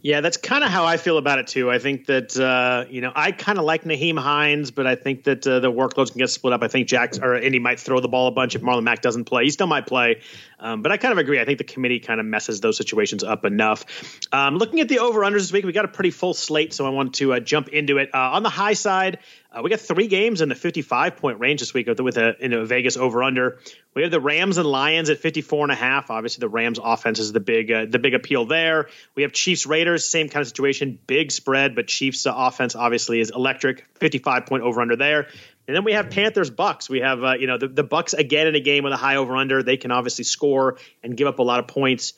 Yeah, 0.04 0.22
that's 0.22 0.38
kind 0.38 0.64
of 0.64 0.72
how 0.72 0.86
I 0.86 0.98
feel 0.98 1.18
about 1.18 1.38
it 1.38 1.48
too. 1.48 1.70
I 1.70 1.78
think 1.78 2.08
that 2.08 2.36
uh, 2.38 2.86
you 2.90 3.02
know 3.02 3.12
I 3.14 3.32
kind 3.32 3.60
of 3.60 3.66
like 3.66 3.84
Nyheim 3.84 4.18
Hines, 4.18 4.72
but 4.72 4.88
I 4.88 4.96
think 4.96 5.26
that 5.26 5.46
uh, 5.46 5.60
the 5.60 5.72
workloads 5.72 6.12
can 6.12 6.18
get 6.18 6.30
split 6.30 6.54
up. 6.54 6.64
I 6.64 6.70
think 6.70 6.88
Jack's 6.88 7.20
or 7.20 7.36
Indy 7.36 7.60
might 7.60 7.80
throw 7.80 8.00
the 8.00 8.08
ball 8.08 8.28
a 8.28 8.32
bunch 8.32 8.56
if 8.56 8.62
Marlon 8.62 8.84
Mack 8.84 9.02
doesn't 9.02 9.26
play. 9.26 9.44
He 9.44 9.52
still 9.52 9.68
might 9.68 9.86
play, 9.86 10.22
um, 10.60 10.82
but 10.82 10.92
I 10.92 10.98
kind 10.98 11.12
of 11.12 11.20
agree. 11.20 11.40
I 11.40 11.46
think 11.46 11.60
the 11.60 11.66
committee 11.66 12.00
kind 12.00 12.20
of 12.20 12.26
messes 12.26 12.62
those 12.62 12.78
situations 12.78 13.24
up 13.24 13.46
enough. 13.46 13.86
Um, 14.32 14.58
looking 14.58 14.80
at 14.80 14.90
the 14.90 15.00
over 15.00 15.22
unders 15.22 15.34
this 15.34 15.52
week, 15.52 15.66
we 15.66 15.72
got 15.72 15.86
a 15.86 15.90
pretty 15.90 16.12
full 16.12 16.34
slate, 16.34 16.74
so 16.74 16.88
I 16.88 16.90
want 16.90 17.16
to 17.16 17.34
uh, 17.34 17.40
jump 17.40 17.68
into 17.70 18.00
it. 18.00 18.10
Uh, 18.14 18.32
on 18.32 18.44
the 18.44 18.50
high 18.50 18.74
side, 18.74 19.20
uh, 19.52 19.62
we 19.62 19.70
got 19.70 19.82
three 19.82 20.08
games 20.08 20.40
in 20.40 20.48
the 20.48 20.56
55 20.56 21.18
point 21.18 21.40
range 21.40 21.60
this 21.60 21.74
week 21.74 21.88
with, 21.88 22.00
with 22.00 22.18
a, 22.18 22.66
Vegas 22.66 22.96
over 22.96 23.22
under. 23.22 23.60
We 23.94 24.04
have 24.04 24.12
the 24.12 24.22
Rams 24.22 24.58
and 24.58 24.66
Lions 24.66 25.10
at 25.10 25.18
54 25.18 25.66
and 25.66 25.72
a 25.74 25.76
half. 25.76 26.10
Obviously, 26.10 26.40
the 26.40 26.50
Rams 26.50 26.80
offense 26.82 27.20
is 27.20 27.34
the 27.34 27.42
big 27.42 27.70
uh, 27.70 27.86
the 27.90 28.00
big 28.00 28.14
appeal 28.14 28.46
there. 28.46 28.88
We 29.14 29.24
have 29.24 29.34
Chiefs 29.34 29.66
Raiders, 29.66 30.08
same 30.08 30.30
kind 30.30 30.42
of 30.42 30.48
situation, 30.48 30.98
big 31.06 31.32
spread, 31.32 31.76
but 31.76 31.88
Chiefs 31.88 32.26
uh, 32.26 32.34
offense 32.34 32.76
obviously 32.76 33.20
is 33.20 33.30
electric. 33.30 33.86
55 34.00 34.46
point 34.46 34.64
over 34.64 34.82
under 34.82 34.96
there. 34.96 35.28
And 35.68 35.76
then 35.76 35.84
we 35.84 35.94
have 35.94 36.10
Panthers 36.10 36.50
Bucks. 36.50 36.90
We 36.90 37.02
have 37.02 37.22
uh, 37.22 37.34
you 37.34 37.48
know 37.48 37.58
the, 37.58 37.68
the 37.68 37.84
Bucks 37.84 38.14
again 38.14 38.48
in 38.48 38.56
a 38.56 38.62
game 38.62 38.86
with 38.86 38.94
a 38.94 38.98
high 38.98 39.18
over 39.18 39.36
under. 39.36 39.64
They 39.64 39.78
can 39.78 39.92
obviously 39.92 40.24
score 40.24 40.78
and 41.04 41.18
give 41.18 41.28
up 41.28 41.40
a 41.40 41.44
lot 41.44 41.60
of 41.60 41.68
points. 41.68 42.14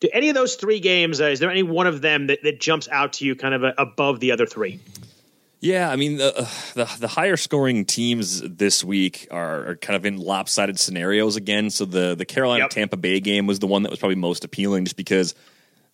Do 0.00 0.08
any 0.12 0.30
of 0.30 0.34
those 0.34 0.56
three 0.56 0.80
games? 0.80 1.20
Uh, 1.20 1.26
is 1.26 1.38
there 1.38 1.50
any 1.50 1.62
one 1.62 1.86
of 1.86 2.00
them 2.00 2.26
that, 2.26 2.42
that 2.42 2.58
jumps 2.60 2.88
out 2.90 3.14
to 3.14 3.24
you 3.24 3.36
kind 3.36 3.54
of 3.54 3.62
uh, 3.62 3.72
above 3.78 4.18
the 4.18 4.32
other 4.32 4.46
three? 4.46 4.80
Yeah, 5.62 5.88
I 5.88 5.94
mean 5.94 6.16
the, 6.16 6.36
uh, 6.36 6.48
the, 6.74 6.96
the 6.98 7.08
higher 7.08 7.36
scoring 7.36 7.84
teams 7.84 8.42
this 8.42 8.82
week 8.82 9.28
are, 9.30 9.68
are, 9.68 9.76
kind 9.76 9.94
of 9.94 10.04
in 10.04 10.16
lopsided 10.16 10.78
scenarios 10.78 11.36
again. 11.36 11.70
So 11.70 11.84
the 11.84 12.16
the 12.16 12.24
Carolina 12.24 12.64
yep. 12.64 12.70
Tampa 12.70 12.96
Bay 12.96 13.20
game 13.20 13.46
was 13.46 13.60
the 13.60 13.68
one 13.68 13.84
that 13.84 13.90
was 13.90 14.00
probably 14.00 14.16
most 14.16 14.44
appealing, 14.44 14.86
just 14.86 14.96
because 14.96 15.36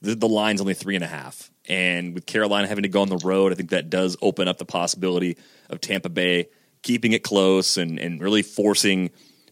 the, 0.01 0.15
the 0.15 0.27
line's 0.27 0.63
only 0.63 0.73
three 0.73 0.95
and 0.95 1.05
a 1.05 1.07
half, 1.07 1.51
and 1.69 2.15
with 2.15 2.25
Carolina 2.25 2.67
having 2.67 2.85
to 2.85 2.89
go 2.89 3.03
on 3.03 3.11
the 3.11 3.19
road, 3.19 3.53
I 3.53 3.57
think 3.57 3.69
that 3.71 3.91
does 3.91 4.17
open 4.23 4.49
up 4.49 4.57
the 4.57 4.65
possibility 4.65 5.37
of 5.69 5.83
Tampa 5.83 6.09
Bay 6.09 6.49
keeping 6.81 7.13
it 7.13 7.23
close 7.23 7.77
and 7.77 7.99
and 7.99 8.23
really 8.23 8.43
forcing 8.43 9.11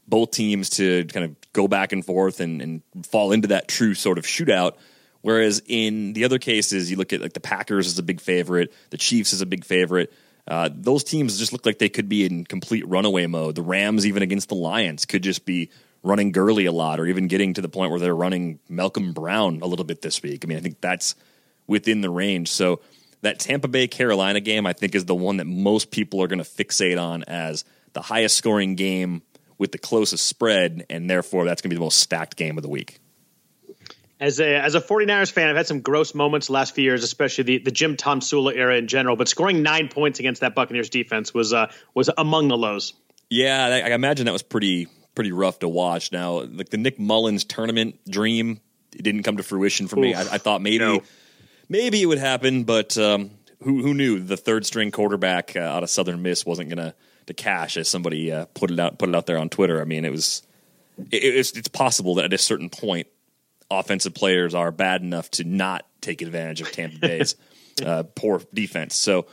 both 0.08 0.30
teams 0.30 0.70
to 0.70 1.04
kind 1.06 1.26
of 1.26 1.37
go 1.52 1.68
back 1.68 1.92
and 1.92 2.02
forth 2.02 2.40
and, 2.40 2.62
and 2.62 2.82
fall 3.04 3.32
into 3.32 3.49
that 3.49 3.68
true 3.68 3.92
sort 3.92 4.16
of 4.16 4.25
shootout 4.25 4.76
Whereas 5.26 5.61
in 5.66 6.12
the 6.12 6.25
other 6.25 6.38
cases, 6.38 6.88
you 6.88 6.97
look 6.97 7.12
at 7.12 7.21
like 7.21 7.33
the 7.33 7.40
Packers 7.40 7.88
as 7.88 7.99
a 7.99 8.02
big 8.04 8.21
favorite, 8.21 8.73
the 8.90 8.97
Chiefs 8.97 9.33
as 9.33 9.40
a 9.40 9.47
big 9.47 9.64
favorite. 9.64 10.12
Uh, 10.47 10.71
those 10.73 11.02
teams 11.02 11.37
just 11.37 11.52
look 11.52 11.66
like 11.66 11.80
they 11.80 11.88
could 11.88 12.09
be 12.09 12.25
in 12.25 12.45
complete 12.45 12.87
runaway 12.87 13.26
mode. 13.26 13.56
The 13.56 13.62
Rams, 13.62 14.06
even 14.06 14.23
against 14.23 14.50
the 14.50 14.54
Lions, 14.54 15.04
could 15.04 15.25
just 15.25 15.45
be 15.45 15.71
running 16.04 16.30
Gurley 16.30 16.66
a 16.66 16.71
lot, 16.71 17.00
or 17.00 17.06
even 17.06 17.26
getting 17.26 17.54
to 17.54 17.61
the 17.61 17.68
point 17.68 17.90
where 17.90 17.99
they're 17.99 18.14
running 18.14 18.61
Malcolm 18.68 19.12
Brown 19.12 19.62
a 19.62 19.66
little 19.66 19.85
bit 19.85 20.00
this 20.00 20.23
week. 20.23 20.45
I 20.45 20.47
mean, 20.47 20.59
I 20.59 20.61
think 20.61 20.80
that's 20.80 21.16
within 21.66 22.02
the 22.02 22.11
range. 22.11 22.49
So 22.52 22.80
that 23.23 23.40
Tampa 23.40 23.66
Bay 23.66 23.88
Carolina 23.88 24.38
game, 24.38 24.64
I 24.64 24.75
think, 24.75 24.95
is 24.95 25.06
the 25.06 25.16
one 25.16 25.38
that 25.38 25.49
most 25.49 25.90
people 25.90 26.23
are 26.23 26.28
going 26.28 26.38
to 26.38 26.45
fixate 26.45 27.02
on 27.02 27.25
as 27.25 27.64
the 27.95 28.02
highest 28.02 28.37
scoring 28.37 28.76
game 28.76 29.23
with 29.59 29.73
the 29.73 29.78
closest 29.78 30.25
spread, 30.25 30.87
and 30.88 31.11
therefore 31.11 31.47
that's 31.47 31.62
going 31.62 31.71
to 31.71 31.75
be 31.75 31.78
the 31.78 31.85
most 31.85 31.99
stacked 31.99 32.37
game 32.37 32.56
of 32.56 32.62
the 32.62 32.68
week 32.68 33.00
as 34.18 34.40
a 34.40 34.56
as 34.56 34.75
a 34.75 34.80
49ers 34.80 35.30
fan, 35.30 35.49
I've 35.49 35.56
had 35.56 35.66
some 35.66 35.80
gross 35.80 36.14
moments 36.14 36.46
the 36.46 36.54
last 36.54 36.75
few 36.75 36.85
years, 36.85 37.04
especially 37.04 37.44
the, 37.44 37.58
the 37.58 37.70
Jim 37.70 37.96
Tomsula 37.96 38.54
era 38.54 38.76
in 38.76 38.87
general. 38.87 39.16
But 39.16 39.28
scoring 39.28 39.62
nine 39.62 39.88
points 39.88 40.18
against 40.20 40.40
that 40.40 40.54
Buccaneers 40.54 40.88
defense 40.88 41.35
was 41.35 41.52
uh, 41.52 41.70
was 41.94 42.11
among 42.16 42.49
the 42.49 42.56
lows. 42.56 42.94
Yeah, 43.28 43.66
I, 43.66 43.90
I 43.90 43.94
imagine 43.94 44.26
that 44.26 44.32
was 44.32 44.42
pretty 44.42 44.88
pretty 45.14 45.32
rough 45.32 45.58
to 45.61 45.68
watch. 45.68 46.12
Now, 46.12 46.42
like 46.42 46.70
the 46.70 46.78
Nick 46.78 46.99
Mullens 46.99 47.44
tournament 47.44 47.99
dream, 48.08 48.61
it 48.94 49.02
didn't 49.02 49.23
come 49.23 49.37
to 49.37 49.42
fruition 49.42 49.88
for 49.88 49.99
Oof, 49.99 50.02
me. 50.02 50.14
I, 50.14 50.20
I, 50.20 50.38
thought 50.38 50.62
maybe 50.62 50.78
no. 50.78 51.02
maybe 51.68 52.00
it 52.00 52.06
would 52.06 52.18
happen, 52.18 52.64
but 52.64 52.96
um, 52.96 53.30
who 53.62 53.82
who 53.82 53.92
knew 53.92 54.20
the 54.20 54.37
third 54.37 54.64
string 54.64 54.90
quarterback 54.90 55.56
uh, 55.56 55.61
out 55.61 55.82
of 55.82 55.90
Southern 55.90 56.23
Miss 56.23 56.46
wasn't 56.46 56.70
gonna 56.70 56.94
to 57.26 57.35
cash 57.35 57.76
as 57.76 57.88
somebody 57.88 58.32
uh, 58.32 58.46
put 58.54 58.70
it 58.70 58.78
out 58.78 58.99
put 58.99 59.11
it 59.11 59.14
out 59.14 59.26
there 59.26 59.38
on 59.38 59.50
Twitter. 59.50 59.80
I 59.80 59.85
mean, 59.85 60.06
it 60.06 60.11
was 60.11 60.42
it, 61.11 61.16
it's, 61.23 61.52
it's 61.52 61.68
possible 61.68 62.14
that 62.14 62.25
at 62.25 62.32
a 62.32 62.38
certain 62.38 62.70
point 62.70 63.08
offensive 63.70 64.14
players 64.14 64.54
are 64.54 64.70
bad 64.70 65.02
enough 65.02 65.30
to 65.32 65.44
not 65.44 65.87
take 66.00 66.23
advantage 66.23 66.61
of 66.61 66.70
Tampa 66.73 66.99
Bay's 66.99 67.37
uh, 67.85 68.04
poor 68.14 68.42
defense. 68.52 68.94
So 68.94 69.26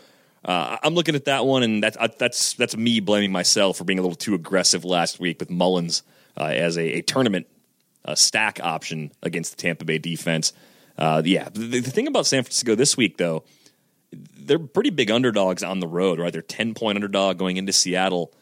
uh, 0.45 0.77
I'm 0.83 0.93
looking 0.95 1.15
at 1.15 1.25
that 1.25 1.45
one, 1.45 1.63
and 1.63 1.83
that's 1.83 1.97
uh, 1.97 2.07
that's 2.17 2.53
that's 2.53 2.75
me 2.75 2.99
blaming 2.99 3.31
myself 3.31 3.77
for 3.77 3.83
being 3.83 3.99
a 3.99 4.01
little 4.01 4.15
too 4.15 4.35
aggressive 4.35 4.83
last 4.83 5.19
week 5.19 5.39
with 5.39 5.49
Mullens 5.49 6.03
uh, 6.37 6.45
as 6.45 6.77
a, 6.77 6.99
a 6.99 7.01
tournament 7.01 7.47
stack 8.15 8.59
option 8.61 9.11
against 9.21 9.55
the 9.55 9.61
Tampa 9.61 9.85
Bay 9.85 9.97
defense. 9.97 10.51
Uh, 10.97 11.21
yeah, 11.25 11.49
the, 11.53 11.79
the 11.79 11.91
thing 11.91 12.07
about 12.07 12.25
San 12.25 12.43
Francisco 12.43 12.75
this 12.75 12.95
week, 12.97 13.17
though, 13.17 13.43
they're 14.11 14.59
pretty 14.59 14.89
big 14.89 15.09
underdogs 15.09 15.63
on 15.63 15.79
the 15.79 15.87
road, 15.87 16.19
right? 16.19 16.31
They're 16.31 16.41
10 16.41 16.73
point 16.73 16.97
underdog 16.97 17.37
going 17.37 17.57
into 17.57 17.73
Seattle. 17.73 18.33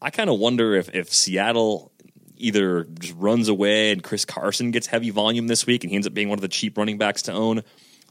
I 0.00 0.10
kind 0.10 0.30
of 0.30 0.38
wonder 0.38 0.74
if, 0.74 0.94
if 0.94 1.12
Seattle 1.12 1.91
either 2.42 2.84
just 2.84 3.14
runs 3.16 3.48
away 3.48 3.92
and 3.92 4.02
Chris 4.02 4.24
Carson 4.24 4.70
gets 4.70 4.86
heavy 4.86 5.10
volume 5.10 5.46
this 5.46 5.66
week 5.66 5.84
and 5.84 5.90
he 5.90 5.96
ends 5.96 6.06
up 6.06 6.14
being 6.14 6.28
one 6.28 6.38
of 6.38 6.42
the 6.42 6.48
cheap 6.48 6.76
running 6.76 6.98
backs 6.98 7.22
to 7.22 7.32
own, 7.32 7.62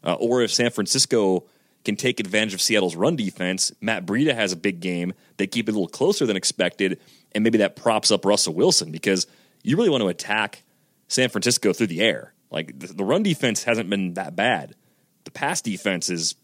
uh, 0.03 0.13
or 0.13 0.41
if 0.41 0.51
San 0.51 0.71
Francisco 0.71 1.45
can 1.83 1.95
take 1.95 2.19
advantage 2.19 2.53
of 2.53 2.61
Seattle's 2.61 2.95
run 2.95 3.15
defense. 3.15 3.71
Matt 3.81 4.05
Breida 4.05 4.35
has 4.35 4.51
a 4.51 4.57
big 4.57 4.79
game. 4.79 5.13
They 5.37 5.47
keep 5.47 5.67
it 5.67 5.71
a 5.71 5.75
little 5.75 5.87
closer 5.87 6.25
than 6.25 6.37
expected, 6.37 6.99
and 7.31 7.43
maybe 7.43 7.59
that 7.59 7.75
props 7.75 8.11
up 8.11 8.25
Russell 8.25 8.53
Wilson 8.53 8.91
because 8.91 9.27
you 9.63 9.77
really 9.77 9.89
want 9.89 10.01
to 10.01 10.07
attack 10.07 10.63
San 11.07 11.29
Francisco 11.29 11.73
through 11.73 11.87
the 11.87 12.01
air. 12.01 12.33
Like 12.51 12.77
the, 12.77 12.87
the 12.87 13.03
run 13.03 13.23
defense 13.23 13.63
hasn't 13.63 13.89
been 13.89 14.13
that 14.13 14.35
bad. 14.35 14.75
The 15.23 15.31
pass 15.31 15.61
defense 15.61 16.09
is 16.09 16.35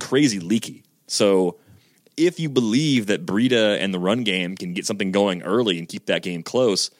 crazy 0.00 0.40
leaky. 0.40 0.84
So 1.06 1.58
if 2.16 2.40
you 2.40 2.48
believe 2.48 3.06
that 3.06 3.26
Breida 3.26 3.78
and 3.80 3.94
the 3.94 3.98
run 3.98 4.24
game 4.24 4.56
can 4.56 4.74
get 4.74 4.86
something 4.86 5.12
going 5.12 5.42
early 5.42 5.78
and 5.78 5.88
keep 5.88 6.06
that 6.06 6.22
game 6.22 6.42
close, 6.42 6.90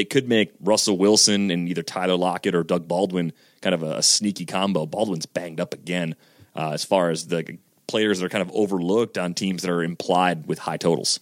it 0.00 0.10
could 0.10 0.28
make 0.28 0.52
Russell 0.60 0.96
Wilson 0.96 1.50
and 1.50 1.68
either 1.68 1.82
Tyler 1.82 2.16
Lockett 2.16 2.54
or 2.54 2.64
Doug 2.64 2.88
Baldwin 2.88 3.32
kind 3.60 3.74
of 3.74 3.82
a, 3.82 3.98
a 3.98 4.02
sneaky 4.02 4.46
combo. 4.46 4.86
Baldwin's 4.86 5.26
banged 5.26 5.60
up 5.60 5.74
again 5.74 6.16
uh, 6.56 6.70
as 6.70 6.84
far 6.84 7.10
as 7.10 7.26
the 7.26 7.58
players 7.86 8.18
that 8.18 8.26
are 8.26 8.30
kind 8.30 8.42
of 8.42 8.50
overlooked 8.54 9.18
on 9.18 9.34
teams 9.34 9.62
that 9.62 9.70
are 9.70 9.82
implied 9.82 10.46
with 10.46 10.58
high 10.58 10.78
totals. 10.78 11.20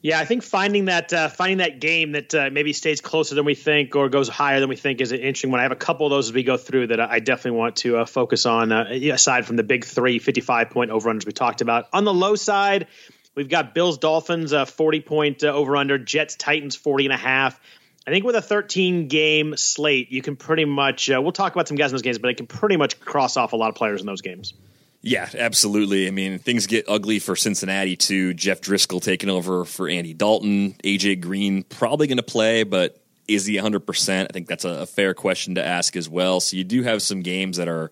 Yeah, 0.00 0.18
I 0.18 0.24
think 0.24 0.42
finding 0.42 0.86
that 0.86 1.12
uh, 1.12 1.28
finding 1.28 1.58
that 1.58 1.78
game 1.78 2.12
that 2.12 2.34
uh, 2.34 2.50
maybe 2.50 2.72
stays 2.72 3.00
closer 3.00 3.36
than 3.36 3.44
we 3.44 3.54
think 3.54 3.94
or 3.94 4.08
goes 4.08 4.28
higher 4.28 4.58
than 4.58 4.68
we 4.68 4.74
think 4.74 5.00
is 5.00 5.12
an 5.12 5.20
interesting 5.20 5.52
one. 5.52 5.60
I 5.60 5.62
have 5.62 5.70
a 5.70 5.76
couple 5.76 6.06
of 6.06 6.10
those 6.10 6.28
as 6.28 6.32
we 6.32 6.42
go 6.42 6.56
through 6.56 6.88
that 6.88 6.98
I 6.98 7.20
definitely 7.20 7.58
want 7.58 7.76
to 7.76 7.98
uh, 7.98 8.04
focus 8.04 8.44
on. 8.44 8.72
Uh, 8.72 8.86
aside 9.12 9.46
from 9.46 9.54
the 9.54 9.62
big 9.62 9.84
three 9.84 10.18
55 10.18 10.70
point 10.70 10.90
overruns 10.90 11.24
we 11.24 11.30
talked 11.30 11.60
about, 11.60 11.86
on 11.92 12.04
the 12.04 12.12
low 12.12 12.34
side, 12.34 12.88
We've 13.34 13.48
got 13.48 13.74
Bills 13.74 13.98
Dolphins 13.98 14.52
uh, 14.52 14.64
40 14.64 15.00
point 15.00 15.44
uh, 15.44 15.48
over 15.48 15.76
under, 15.76 15.98
Jets 15.98 16.36
Titans 16.36 16.76
40 16.76 17.06
and 17.06 17.14
a 17.14 17.16
half. 17.16 17.60
I 18.06 18.10
think 18.10 18.24
with 18.24 18.34
a 18.34 18.42
13 18.42 19.08
game 19.08 19.56
slate, 19.56 20.10
you 20.10 20.22
can 20.22 20.36
pretty 20.36 20.64
much, 20.64 21.08
uh, 21.08 21.20
we'll 21.22 21.32
talk 21.32 21.54
about 21.54 21.68
some 21.68 21.76
guys 21.76 21.90
in 21.90 21.94
those 21.94 22.02
games, 22.02 22.18
but 22.18 22.30
it 22.30 22.36
can 22.36 22.46
pretty 22.46 22.76
much 22.76 23.00
cross 23.00 23.36
off 23.36 23.52
a 23.52 23.56
lot 23.56 23.68
of 23.68 23.76
players 23.76 24.00
in 24.00 24.06
those 24.06 24.22
games. 24.22 24.54
Yeah, 25.02 25.28
absolutely. 25.36 26.06
I 26.06 26.10
mean, 26.10 26.38
things 26.38 26.66
get 26.66 26.84
ugly 26.88 27.18
for 27.18 27.34
Cincinnati 27.34 27.96
too. 27.96 28.34
Jeff 28.34 28.60
Driskel 28.60 29.02
taking 29.02 29.30
over 29.30 29.64
for 29.64 29.88
Andy 29.88 30.14
Dalton. 30.14 30.74
AJ 30.84 31.20
Green 31.20 31.64
probably 31.64 32.06
going 32.06 32.18
to 32.18 32.22
play, 32.22 32.62
but 32.62 32.98
is 33.26 33.46
he 33.46 33.56
100%? 33.56 34.22
I 34.22 34.26
think 34.26 34.46
that's 34.46 34.64
a, 34.64 34.82
a 34.82 34.86
fair 34.86 35.14
question 35.14 35.56
to 35.56 35.64
ask 35.64 35.96
as 35.96 36.08
well. 36.08 36.40
So 36.40 36.56
you 36.56 36.64
do 36.64 36.82
have 36.82 37.02
some 37.02 37.22
games 37.22 37.56
that 37.56 37.68
are 37.68 37.90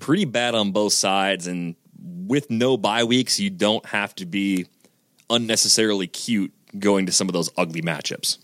pretty 0.00 0.26
bad 0.26 0.54
on 0.54 0.72
both 0.72 0.92
sides. 0.92 1.46
And 1.46 1.76
with 1.98 2.50
no 2.50 2.76
bye 2.76 3.04
weeks, 3.04 3.40
you 3.40 3.50
don't 3.50 3.84
have 3.86 4.14
to 4.16 4.26
be 4.26 4.66
unnecessarily 5.30 6.06
cute 6.06 6.52
going 6.78 7.06
to 7.06 7.12
some 7.12 7.28
of 7.28 7.32
those 7.32 7.50
ugly 7.56 7.82
matchups. 7.82 8.38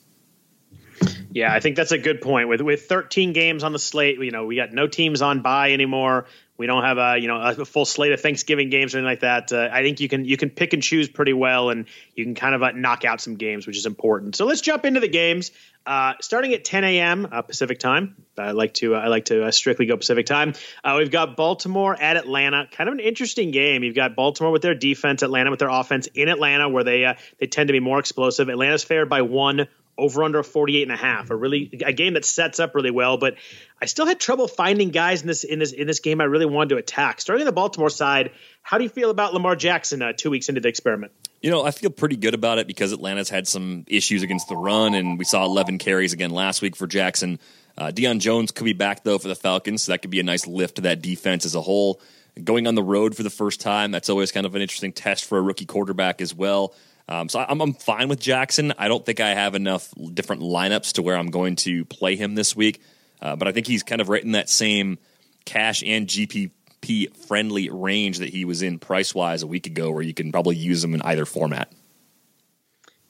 Yeah, 1.31 1.52
I 1.52 1.61
think 1.61 1.76
that's 1.76 1.93
a 1.93 1.99
good 1.99 2.23
point. 2.23 2.49
With 2.49 2.62
with 2.62 2.87
13 2.87 3.35
games 3.35 3.62
on 3.62 3.73
the 3.73 3.78
slate, 3.78 4.19
you 4.19 4.31
know, 4.31 4.47
we 4.47 4.57
got 4.57 4.73
no 4.73 4.87
teams 4.87 5.21
on 5.21 5.43
bye 5.43 5.73
anymore. 5.73 6.26
We 6.58 6.66
don't 6.66 6.82
have 6.82 6.98
a 6.98 7.18
you 7.18 7.28
know 7.28 7.40
a 7.40 7.64
full 7.64 7.84
slate 7.84 8.12
of 8.12 8.20
Thanksgiving 8.20 8.70
games 8.70 8.94
or 8.94 8.98
anything 8.98 9.10
like 9.10 9.20
that. 9.20 9.52
Uh, 9.52 9.68
I 9.70 9.82
think 9.82 10.00
you 10.00 10.08
can 10.08 10.25
you 10.25 10.36
can 10.36 10.50
pick 10.50 10.72
and 10.72 10.82
choose 10.82 11.08
pretty 11.08 11.32
well, 11.32 11.70
and 11.70 11.86
you 12.14 12.25
can 12.25 12.34
kind 12.34 12.54
of 12.54 12.62
uh, 12.62 12.72
knock 12.72 13.04
out 13.04 13.20
some 13.20 13.36
games, 13.36 13.66
which 13.66 13.76
is 13.76 13.86
important. 13.86 14.36
So 14.36 14.46
let's 14.46 14.60
jump 14.60 14.84
into 14.84 15.00
the 15.00 15.08
games. 15.08 15.50
Uh, 15.86 16.14
starting 16.20 16.52
at 16.52 16.64
10 16.64 16.82
a.m. 16.82 17.28
Uh, 17.30 17.42
Pacific 17.42 17.78
time. 17.78 18.16
I 18.36 18.50
like 18.50 18.75
to 18.75 18.96
uh, 18.96 18.98
I 18.98 19.08
like 19.08 19.26
to 19.26 19.44
uh, 19.44 19.50
strictly 19.50 19.86
go 19.86 19.96
Pacific 19.96 20.26
time. 20.26 20.54
we've 20.96 21.10
got 21.10 21.36
Baltimore 21.36 21.94
at 21.94 22.16
Atlanta. 22.16 22.66
Kind 22.72 22.88
of 22.88 22.94
an 22.94 23.00
interesting 23.00 23.50
game. 23.50 23.84
You've 23.84 23.94
got 23.94 24.16
Baltimore 24.16 24.50
with 24.50 24.62
their 24.62 24.75
defense, 24.75 25.22
Atlanta 25.22 25.50
with 25.50 25.60
their 25.60 25.68
offense 25.68 26.08
in 26.14 26.28
Atlanta, 26.28 26.68
where 26.68 26.84
they 26.84 27.14
they 27.38 27.46
tend 27.46 27.68
to 27.68 27.72
be 27.72 27.80
more 27.80 27.98
explosive. 27.98 28.48
Atlanta's 28.48 28.82
fared 28.82 29.08
by 29.08 29.22
one 29.22 29.68
over 29.99 30.23
under 30.23 30.43
48 30.43 30.83
and 30.83 30.93
a 30.93 30.97
half 30.97 31.31
a 31.31 31.37
really 31.37 31.71
a 31.85 31.93
game 31.93 32.15
that 32.15 32.25
sets 32.25 32.61
up 32.61 32.75
really 32.75 32.91
well 32.91 33.17
but 33.17 33.37
i 33.81 33.87
still 33.87 34.07
had 34.07 34.21
trouble 34.21 34.47
finding 34.49 34.91
guys 34.91 35.23
in 35.23 35.29
this 35.29 35.45
in 35.45 35.59
this 35.59 35.73
in 35.73 35.87
this 35.87 36.00
game 36.00 36.21
i 36.21 36.25
really 36.25 36.47
wanted 36.47 36.71
to 36.71 36.76
attack 36.76 37.21
starting 37.21 37.43
on 37.43 37.47
the 37.47 37.53
baltimore 37.53 37.91
side 37.91 38.31
how 38.62 38.79
do 38.79 38.85
you 38.85 38.91
feel 38.91 39.11
about 39.11 39.33
lamar 39.33 39.57
jackson 39.57 40.03
uh, 40.03 40.12
two 40.12 40.31
weeks 40.31 40.49
into 40.49 40.61
the 40.61 40.69
experiment 40.69 41.12
you 41.41 41.50
know 41.50 41.65
i 41.65 41.71
feel 41.71 41.91
pretty 41.91 42.17
good 42.17 42.35
about 42.35 42.59
it 42.59 42.67
because 42.67 42.93
atlanta's 42.93 43.31
had 43.31 43.49
some 43.49 43.85
issues 43.87 44.23
against 44.23 44.49
the 44.49 44.57
run 44.57 44.95
and 44.95 45.19
we 45.19 45.25
saw 45.25 45.45
11 45.45 45.79
carries 45.79 46.12
again 46.12 46.31
last 46.31 46.61
week 46.62 46.76
for 46.76 46.87
jackson 46.87 47.38
Uh, 47.79 47.91
Deion 47.93 48.21
Jones 48.21 48.53
could 48.53 48.65
be 48.65 48.73
back 48.73 49.05
though 49.05 49.19
for 49.19 49.29
the 49.29 49.35
Falcons, 49.35 49.83
so 49.83 49.93
that 49.93 50.00
could 50.00 50.11
be 50.11 50.19
a 50.19 50.23
nice 50.23 50.47
lift 50.47 50.76
to 50.76 50.83
that 50.83 51.03
defense 51.03 51.45
as 51.45 51.55
a 51.55 51.61
whole. 51.61 52.00
Going 52.43 52.67
on 52.67 52.75
the 52.75 52.83
road 52.83 53.15
for 53.15 53.23
the 53.23 53.29
first 53.29 53.61
time, 53.61 53.91
that's 53.91 54.09
always 54.09 54.33
kind 54.33 54.47
of 54.47 54.55
an 54.55 54.62
interesting 54.62 54.95
test 54.95 55.26
for 55.26 55.37
a 55.37 55.43
rookie 55.43 55.67
quarterback 55.67 56.23
as 56.23 56.35
well. 56.35 56.73
Um, 57.08 57.28
so 57.28 57.38
I'm, 57.38 57.60
I'm 57.60 57.75
fine 57.75 58.08
with 58.08 58.20
Jackson. 58.20 58.72
I 58.78 58.88
don't 58.88 59.04
think 59.04 59.20
I 59.20 59.34
have 59.34 59.54
enough 59.54 59.92
different 60.12 60.42
lineups 60.42 60.94
to 60.94 61.02
where 61.02 61.16
I'm 61.16 61.30
going 61.30 61.56
to 61.56 61.84
play 61.84 62.16
him 62.16 62.34
this 62.34 62.56
week, 62.56 62.82
uh, 63.22 63.36
but 63.36 63.46
I 63.46 63.52
think 63.52 63.66
he's 63.66 63.82
kind 63.82 64.00
of 64.00 64.08
right 64.08 64.22
in 64.22 64.32
that 64.32 64.48
same 64.48 64.98
cash 65.44 65.82
and 65.84 66.06
GPP 66.06 67.16
friendly 67.26 67.70
range 67.70 68.18
that 68.18 68.28
he 68.28 68.44
was 68.44 68.62
in 68.62 68.78
price 68.78 69.14
wise 69.14 69.42
a 69.42 69.46
week 69.46 69.66
ago, 69.66 69.90
where 69.92 70.02
you 70.02 70.14
can 70.14 70.32
probably 70.32 70.56
use 70.56 70.82
him 70.82 70.94
in 70.94 71.02
either 71.02 71.25
format. 71.25 71.72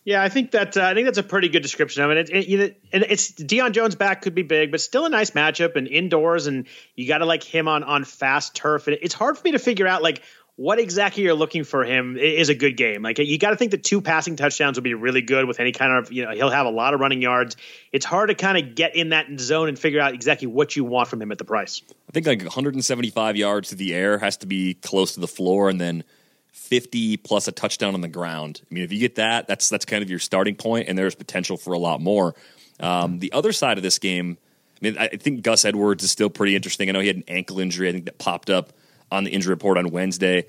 Yeah, 0.07 0.23
I 0.23 0.29
think 0.29 0.53
that 0.53 0.77
uh, 0.77 0.85
I 0.85 0.95
think 0.95 1.07
that's 1.07 1.19
a 1.19 1.25
pretty 1.25 1.49
good 1.49 1.65
description 1.65 2.05
of 2.05 2.13
it. 2.13 2.31
It, 2.31 2.49
it, 2.49 2.61
it. 2.93 3.11
It's 3.11 3.33
Deion 3.33 3.73
Jones 3.73 3.97
back 3.97 4.23
could 4.23 4.37
be 4.37 4.45
big, 4.45 4.71
but 4.71 4.81
still 4.81 5.05
a 5.05 5.09
nice 5.09 5.33
matchup 5.33 5.75
and 5.75 5.89
indoors, 5.89 6.47
and 6.47 6.69
you 6.95 7.09
got 7.09 7.19
to 7.19 7.27
like 7.27 7.43
him 7.43 7.67
on 7.67 7.83
on 7.83 8.05
fast 8.05 8.55
turf. 8.55 8.87
And 8.87 8.97
it's 9.03 9.15
hard 9.15 9.37
for 9.37 9.43
me 9.43 9.51
to 9.53 9.59
figure 9.59 9.89
out 9.89 10.05
like 10.05 10.23
what 10.57 10.79
exactly 10.79 11.23
you're 11.23 11.35
looking 11.35 11.65
for 11.65 11.85
him 11.85 12.17
is 12.17 12.49
a 12.49 12.55
good 12.55 12.79
game. 12.79 13.03
Like 13.03 13.19
you 13.19 13.39
got 13.39 13.51
to 13.51 13.57
think 13.57 13.73
that 13.73 13.85
two 13.85 14.01
passing 14.01 14.37
touchdowns 14.37 14.79
would 14.79 14.85
be 14.85 14.95
really 14.95 15.21
good 15.21 15.45
with 15.47 15.61
any 15.61 15.73
kind 15.73 15.93
of 15.93 16.11
you 16.11 16.25
know 16.25 16.33
he'll 16.33 16.51
have 16.51 16.67
a 16.67 16.71
lot 16.71 16.95
of 16.95 17.01
running 17.01 17.21
yards. 17.21 17.57
It's 17.93 18.07
hard 18.07 18.31
to 18.31 18.35
kind 18.35 18.57
of 18.57 18.75
get 18.75 18.97
in 18.97 19.11
that 19.11 19.27
zone 19.39 19.69
and 19.69 19.79
figure 19.79 20.01
out 20.01 20.15
exactly 20.15 20.49
what 20.49 20.75
you 20.75 20.85
want 20.85 21.09
from 21.09 21.21
him 21.21 21.31
at 21.31 21.39
the 21.39 21.45
price. 21.45 21.83
I 22.09 22.13
think 22.13 22.27
like 22.27 22.41
175 22.41 23.37
yards 23.37 23.69
to 23.69 23.75
the 23.75 23.95
air 23.95 24.19
has 24.19 24.39
to 24.39 24.47
be 24.47 24.75
close 24.75 25.15
to 25.15 25.21
the 25.21 25.29
floor, 25.29 25.69
and 25.69 25.79
then 25.79 26.05
50 26.53 27.19
plus 27.19 27.49
a 27.49 27.53
touchdown 27.53 27.93
on 27.93 28.01
the 28.01 28.09
ground. 28.09 28.63
I 28.71 28.75
mean, 28.75 28.83
if 28.83 28.93
you 28.93 28.99
get 28.99 29.17
that, 29.17 29.47
that's 29.47 29.69
that's 29.69 29.85
kind 29.85 30.03
of 30.03 30.09
your 30.09 30.19
starting 30.19 30.57
point, 30.57 30.89
and 30.89 30.97
there's 30.97 31.15
potential 31.15 31.59
for 31.59 31.75
a 31.75 31.79
lot 31.79 32.01
more. 32.01 32.35
Um, 32.81 33.19
the 33.19 33.33
other 33.33 33.53
side 33.53 33.77
of 33.77 33.83
this 33.83 33.99
game, 33.99 34.39
I 34.81 34.87
mean, 34.87 34.99
I 34.99 35.09
think 35.09 35.43
Gus 35.43 35.67
Edwards 35.67 36.03
is 36.03 36.11
still 36.11 36.31
pretty 36.31 36.57
interesting. 36.57 36.89
I 36.89 36.93
know 36.93 37.01
he 37.01 37.09
had 37.09 37.17
an 37.17 37.25
ankle 37.29 37.61
injury. 37.61 37.91
I 37.91 37.93
think 37.93 38.07
that 38.07 38.17
popped 38.17 38.49
up 38.49 38.73
on 39.11 39.25
the 39.25 39.31
injury 39.31 39.51
report 39.51 39.79
on 39.79 39.91
Wednesday. 39.91 40.47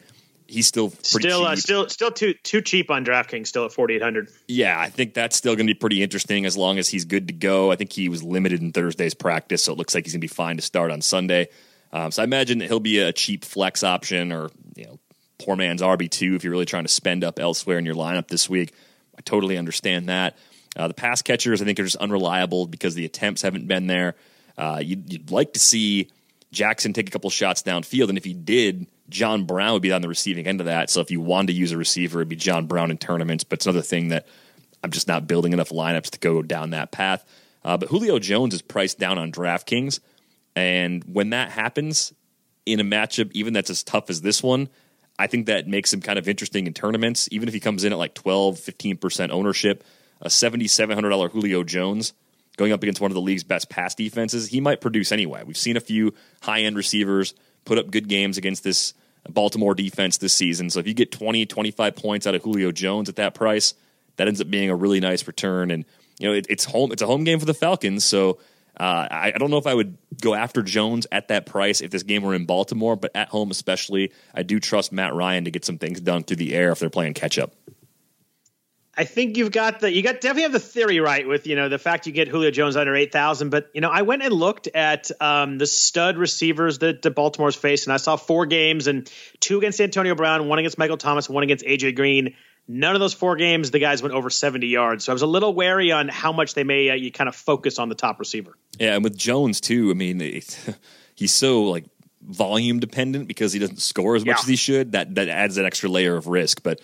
He's 0.48 0.66
still 0.66 0.92
still 1.02 1.46
uh, 1.46 1.58
still 1.58 1.90
still 1.90 2.12
too 2.12 2.34
too 2.42 2.62
cheap 2.62 2.90
on 2.90 3.04
DraftKings. 3.04 3.48
Still 3.48 3.66
at 3.66 3.74
forty 3.74 3.96
eight 3.96 4.02
hundred. 4.02 4.30
Yeah, 4.48 4.80
I 4.80 4.90
think 4.90 5.14
that's 5.14 5.36
still 5.36 5.56
going 5.56 5.68
to 5.68 5.74
be 5.74 5.78
pretty 5.78 6.02
interesting 6.02 6.46
as 6.46 6.56
long 6.56 6.78
as 6.78 6.88
he's 6.88 7.04
good 7.04 7.28
to 7.28 7.34
go. 7.34 7.72
I 7.72 7.76
think 7.76 7.92
he 7.92 8.08
was 8.08 8.24
limited 8.24 8.62
in 8.62 8.72
Thursday's 8.72 9.14
practice, 9.14 9.64
so 9.64 9.74
it 9.74 9.78
looks 9.78 9.94
like 9.94 10.06
he's 10.06 10.14
going 10.14 10.22
to 10.22 10.24
be 10.24 10.30
fine 10.30 10.56
to 10.56 10.62
start 10.62 10.92
on 10.92 11.02
Sunday. 11.02 11.50
Um, 11.92 12.12
so 12.12 12.22
I 12.22 12.26
imagine 12.26 12.60
that 12.60 12.68
he'll 12.68 12.80
be 12.80 13.00
a 13.00 13.12
cheap 13.12 13.44
flex 13.44 13.84
option 13.84 14.32
or 14.32 14.50
you 14.76 14.86
know 14.86 15.00
poor 15.38 15.58
man's 15.58 15.82
RB 15.82 16.10
two 16.10 16.36
if 16.36 16.46
you're 16.46 16.52
really 16.52 16.66
trying 16.66 16.86
to 16.86 16.92
spend 16.92 17.26
up 17.26 17.40
elsewhere 17.40 17.78
in 17.78 17.86
your 17.86 17.96
lineup 17.96 18.30
this 18.30 18.50
week. 18.50 18.74
I 19.18 19.22
totally 19.22 19.58
understand 19.58 20.08
that. 20.08 20.38
Uh, 20.78 20.88
the 20.88 20.94
pass 20.94 21.22
catchers 21.22 21.62
I 21.62 21.66
think 21.66 21.80
are 21.80 21.84
just 21.84 21.98
unreliable 21.98 22.68
because 22.68 22.96
the 22.96 23.06
attempts 23.06 23.42
haven't 23.42 23.68
been 23.68 23.88
there. 23.88 24.16
Uh, 24.58 24.80
you'd, 24.84 25.12
you'd 25.12 25.32
like 25.32 25.54
to 25.54 25.60
see 25.60 26.10
Jackson 26.52 26.94
take 26.94 27.08
a 27.08 27.12
couple 27.12 27.30
shots 27.30 27.62
downfield, 27.64 28.10
and 28.10 28.18
if 28.18 28.24
he 28.24 28.34
did, 28.34 28.88
John 29.10 29.46
Brown 29.46 29.74
would 29.74 29.82
be 29.82 29.92
on 29.92 30.02
the 30.02 30.08
receiving 30.08 30.48
end 30.48 30.62
of 30.62 30.66
that. 30.66 30.90
So 30.90 31.02
if 31.02 31.12
you 31.12 31.20
wanted 31.20 31.48
to 31.48 31.54
use 31.54 31.72
a 31.72 31.78
receiver, 31.78 32.20
it'd 32.20 32.30
be 32.30 32.36
John 32.36 32.68
Brown 32.68 32.92
in 32.92 32.98
tournaments. 32.98 33.44
But 33.44 33.60
it's 33.60 33.66
another 33.66 33.82
thing 33.82 34.10
that 34.10 34.28
I'm 34.84 34.92
just 34.92 35.08
not 35.08 35.28
building 35.28 35.54
enough 35.54 35.70
lineups 35.70 36.12
to 36.12 36.20
go 36.20 36.42
down 36.42 36.72
that 36.72 36.92
path. 36.92 37.26
Uh, 37.64 37.78
but 37.78 37.90
Julio 37.90 38.20
Jones 38.20 38.54
is 38.54 38.62
priced 38.62 38.98
down 38.98 39.18
on 39.18 39.32
DraftKings, 39.32 40.00
and 40.56 41.04
when 41.04 41.32
that 41.32 41.52
happens 41.52 42.14
in 42.66 42.80
a 42.80 42.84
matchup, 42.84 43.32
even 43.34 43.54
that's 43.54 43.70
as 43.70 43.84
tough 43.84 44.10
as 44.10 44.22
this 44.22 44.42
one, 44.42 44.70
I 45.20 45.28
think 45.28 45.48
that 45.48 45.68
makes 45.68 45.92
him 45.92 46.02
kind 46.02 46.20
of 46.20 46.28
interesting 46.28 46.68
in 46.68 46.74
tournaments. 46.74 47.28
Even 47.32 47.48
if 47.48 47.54
he 47.54 47.60
comes 47.60 47.84
in 47.84 47.92
at 47.92 47.98
like 47.98 48.14
12, 48.14 48.58
15% 48.58 49.32
ownership, 49.32 49.84
a 50.22 50.28
$7,700 50.28 51.32
Julio 51.32 51.64
Jones 51.64 52.14
going 52.58 52.74
up 52.74 52.84
against 52.84 53.00
one 53.00 53.12
of 53.12 53.16
the 53.16 53.22
league's 53.22 53.44
best 53.44 53.70
pass 53.70 53.96
defenses, 53.96 54.50
he 54.50 54.60
might 54.60 54.82
produce 54.82 55.12
anyway. 55.12 55.44
We've 55.46 55.58
seen 55.58 55.78
a 55.78 55.82
few 55.82 56.14
high 56.42 56.62
end 56.62 56.76
receivers 56.76 57.34
put 57.66 57.78
up 57.78 57.90
good 57.90 58.08
games 58.08 58.38
against 58.38 58.64
this 58.64 58.94
Baltimore 59.30 59.76
defense 59.76 60.18
this 60.18 60.34
season. 60.34 60.70
So 60.70 60.80
if 60.80 60.88
you 60.88 60.94
get 60.94 61.12
20, 61.12 61.46
25 61.46 61.96
points 61.96 62.28
out 62.28 62.36
of 62.36 62.44
Julio 62.44 62.72
Jones 62.72 63.10
at 63.10 63.18
that 63.18 63.34
price, 63.34 63.74
that 64.18 64.28
ends 64.28 64.42
up 64.42 64.50
being 64.50 64.70
a 64.70 64.76
really 64.76 65.00
nice 65.00 65.26
return. 65.28 65.72
And 65.72 65.86
you 66.20 66.28
know, 66.28 66.34
it, 66.34 66.48
it's 66.50 66.66
home. 66.66 66.92
It's 66.92 67.02
a 67.02 67.06
home 67.06 67.24
game 67.24 67.40
for 67.40 67.46
the 67.46 67.54
Falcons. 67.54 68.04
So 68.04 68.40
uh, 68.80 69.08
I, 69.10 69.32
I, 69.34 69.38
don't 69.38 69.50
know 69.50 69.58
if 69.58 69.66
I 69.66 69.74
would 69.74 69.98
go 70.22 70.36
after 70.36 70.62
Jones 70.62 71.08
at 71.12 71.30
that 71.30 71.46
price 71.48 71.82
if 71.82 71.90
this 71.90 72.04
game 72.04 72.24
were 72.24 72.36
in 72.36 72.46
Baltimore, 72.46 72.96
but 72.96 73.12
at 73.16 73.30
home 73.30 73.50
especially, 73.50 74.12
I 74.36 74.44
do 74.44 74.60
trust 74.60 74.92
Matt 74.92 75.16
Ryan 75.16 75.46
to 75.46 75.52
get 75.52 75.66
some 75.66 75.80
things 75.80 76.00
done 76.00 76.24
through 76.24 76.38
the 76.38 76.54
air 76.54 76.72
if 76.72 76.80
they're 76.80 76.90
playing 76.90 77.16
catch 77.16 77.40
up. 77.40 77.54
I 78.98 79.04
think 79.04 79.38
you've 79.38 79.52
got 79.52 79.80
the 79.80 79.94
you 79.94 80.02
got 80.02 80.16
definitely 80.16 80.44
have 80.44 80.52
the 80.54 80.60
theory 80.60 81.00
right 81.00 81.28
with 81.28 81.46
you 81.46 81.56
know 81.56 81.70
the 81.70 81.78
fact 81.78 82.08
you 82.08 82.12
get 82.12 82.28
Julio 82.28 82.50
Jones 82.50 82.76
under 82.76 82.96
eight 82.96 83.12
thousand, 83.12 83.52
but 83.52 83.70
you 83.74 83.80
know 83.80 83.92
I 83.92 84.02
went 84.02 84.24
and 84.24 84.34
looked 84.34 84.68
at 84.68 85.12
um, 85.22 85.60
the 85.60 85.68
stud 85.68 86.18
receivers 86.18 86.80
that, 86.80 87.04
that 87.04 87.12
Baltimore's 87.12 87.56
faced, 87.56 87.86
and 87.86 87.94
I 87.94 87.98
saw 87.98 88.16
four 88.16 88.48
games 88.48 88.88
and 88.88 89.10
two 89.40 89.60
against 89.60 89.80
Antonio 89.80 90.16
Brown, 90.16 90.48
one 90.48 90.58
against 90.58 90.80
Michael 90.80 90.98
Thomas, 90.98 91.30
one 91.30 91.44
against 91.44 91.64
AJ 91.64 91.96
Green. 91.96 92.34
None 92.68 92.96
of 92.96 93.00
those 93.00 93.14
four 93.14 93.36
games 93.36 93.70
the 93.70 93.80
guys 93.80 94.02
went 94.02 94.16
over 94.16 94.32
seventy 94.32 94.68
yards, 94.68 95.06
so 95.06 95.12
I 95.12 95.14
was 95.14 95.22
a 95.22 95.28
little 95.28 95.54
wary 95.54 95.92
on 95.92 96.08
how 96.08 96.32
much 96.32 96.56
they 96.56 96.64
may 96.64 96.90
uh, 96.90 96.96
you 96.96 97.12
kind 97.12 97.28
of 97.28 97.36
focus 97.36 97.78
on 97.78 97.90
the 97.90 97.96
top 97.96 98.20
receiver. 98.20 98.58
Yeah, 98.80 98.96
and 98.96 99.04
with 99.04 99.16
Jones 99.16 99.62
too, 99.62 99.92
I 99.92 99.94
mean 99.94 100.20
it, 100.22 100.60
he's 101.16 101.34
so 101.34 101.66
like 101.66 101.86
volume 102.24 102.80
dependent 102.80 103.28
because 103.28 103.54
he 103.54 103.60
doesn't 103.60 103.80
score 103.80 104.16
as 104.16 104.26
much 104.26 104.38
yeah. 104.38 104.42
as 104.42 104.48
he 104.48 104.56
should. 104.56 104.94
That 104.94 105.14
that 105.16 105.30
adds 105.30 105.58
an 105.58 105.66
extra 105.66 105.88
layer 105.88 106.18
of 106.18 106.26
risk, 106.26 106.64
but 106.64 106.82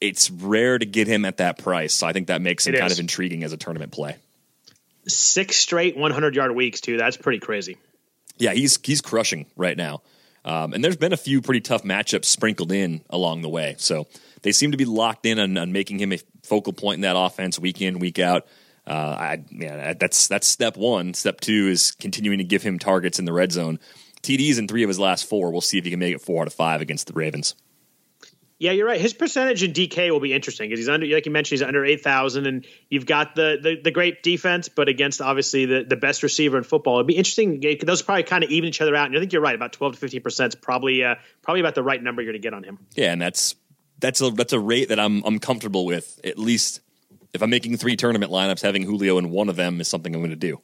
it's 0.00 0.30
rare 0.30 0.78
to 0.78 0.86
get 0.86 1.06
him 1.06 1.24
at 1.24 1.38
that 1.38 1.58
price. 1.58 1.94
So 1.94 2.06
I 2.06 2.12
think 2.12 2.28
that 2.28 2.42
makes 2.42 2.66
him 2.66 2.74
it 2.74 2.78
kind 2.78 2.92
is. 2.92 2.98
of 2.98 3.02
intriguing 3.02 3.44
as 3.44 3.52
a 3.52 3.56
tournament 3.56 3.92
play. 3.92 4.16
Six 5.08 5.56
straight 5.56 5.96
100 5.96 6.34
yard 6.34 6.54
weeks 6.54 6.80
too. 6.80 6.96
That's 6.96 7.16
pretty 7.16 7.38
crazy. 7.38 7.76
Yeah, 8.38 8.52
he's 8.52 8.78
he's 8.82 9.00
crushing 9.00 9.46
right 9.56 9.76
now. 9.76 10.02
Um, 10.44 10.74
and 10.74 10.84
there's 10.84 10.96
been 10.96 11.12
a 11.12 11.16
few 11.16 11.42
pretty 11.42 11.60
tough 11.60 11.82
matchups 11.82 12.26
sprinkled 12.26 12.70
in 12.70 13.02
along 13.10 13.42
the 13.42 13.48
way. 13.48 13.74
So 13.78 14.06
they 14.42 14.52
seem 14.52 14.70
to 14.70 14.76
be 14.76 14.84
locked 14.84 15.26
in 15.26 15.40
on, 15.40 15.56
on 15.56 15.72
making 15.72 15.98
him 15.98 16.12
a 16.12 16.18
focal 16.44 16.72
point 16.72 16.96
in 16.96 17.00
that 17.00 17.16
offense 17.16 17.58
week 17.58 17.82
in, 17.82 17.98
week 17.98 18.20
out. 18.20 18.46
Uh, 18.86 19.16
I, 19.18 19.44
yeah, 19.50 19.94
that's 19.94 20.28
that's 20.28 20.46
step 20.46 20.76
one. 20.76 21.14
Step 21.14 21.40
two 21.40 21.68
is 21.68 21.90
continuing 21.92 22.38
to 22.38 22.44
give 22.44 22.62
him 22.62 22.78
targets 22.78 23.18
in 23.18 23.24
the 23.24 23.32
red 23.32 23.50
zone. 23.50 23.80
TDs 24.22 24.58
in 24.58 24.68
three 24.68 24.84
of 24.84 24.88
his 24.88 24.98
last 24.98 25.28
four. 25.28 25.50
We'll 25.50 25.60
see 25.60 25.78
if 25.78 25.84
he 25.84 25.90
can 25.90 25.98
make 25.98 26.14
it 26.14 26.20
four 26.20 26.42
out 26.42 26.46
of 26.46 26.54
five 26.54 26.80
against 26.80 27.08
the 27.08 27.12
Ravens. 27.12 27.54
Yeah, 28.58 28.72
you're 28.72 28.86
right. 28.86 29.00
His 29.00 29.12
percentage 29.12 29.62
in 29.62 29.72
DK 29.72 30.10
will 30.10 30.20
be 30.20 30.32
interesting 30.32 30.68
because 30.68 30.80
he's 30.80 30.88
under, 30.88 31.06
like 31.06 31.26
you 31.26 31.32
mentioned, 31.32 31.58
he's 31.58 31.66
under 31.66 31.84
eight 31.84 32.02
thousand, 32.02 32.46
and 32.46 32.66
you've 32.88 33.04
got 33.04 33.34
the, 33.34 33.58
the, 33.62 33.80
the 33.82 33.90
great 33.90 34.22
defense, 34.22 34.70
but 34.70 34.88
against 34.88 35.20
obviously 35.20 35.66
the, 35.66 35.84
the 35.84 35.96
best 35.96 36.22
receiver 36.22 36.56
in 36.56 36.64
football. 36.64 36.96
It'd 36.96 37.06
be 37.06 37.16
interesting. 37.16 37.62
Those 37.84 38.00
probably 38.00 38.22
kind 38.22 38.44
of 38.44 38.50
even 38.50 38.68
each 38.68 38.80
other 38.80 38.96
out. 38.96 39.08
And 39.08 39.16
I 39.16 39.20
think 39.20 39.34
you're 39.34 39.42
right. 39.42 39.54
About 39.54 39.74
twelve 39.74 39.92
to 39.92 39.98
fifteen 39.98 40.22
percent 40.22 40.54
is 40.54 40.60
probably 40.60 41.04
uh, 41.04 41.16
probably 41.42 41.60
about 41.60 41.74
the 41.74 41.82
right 41.82 42.02
number 42.02 42.22
you're 42.22 42.32
going 42.32 42.40
to 42.40 42.46
get 42.46 42.54
on 42.54 42.64
him. 42.64 42.78
Yeah, 42.94 43.12
and 43.12 43.20
that's 43.20 43.54
that's 44.00 44.22
a 44.22 44.30
that's 44.30 44.54
a 44.54 44.60
rate 44.60 44.88
that 44.88 44.98
I'm 44.98 45.22
I'm 45.24 45.38
comfortable 45.38 45.84
with. 45.84 46.18
At 46.24 46.38
least 46.38 46.80
if 47.34 47.42
I'm 47.42 47.50
making 47.50 47.76
three 47.76 47.96
tournament 47.96 48.32
lineups, 48.32 48.62
having 48.62 48.82
Julio 48.82 49.18
in 49.18 49.30
one 49.30 49.50
of 49.50 49.56
them 49.56 49.80
is 49.82 49.88
something 49.88 50.14
I'm 50.14 50.22
going 50.22 50.30
to 50.30 50.36
do. 50.36 50.60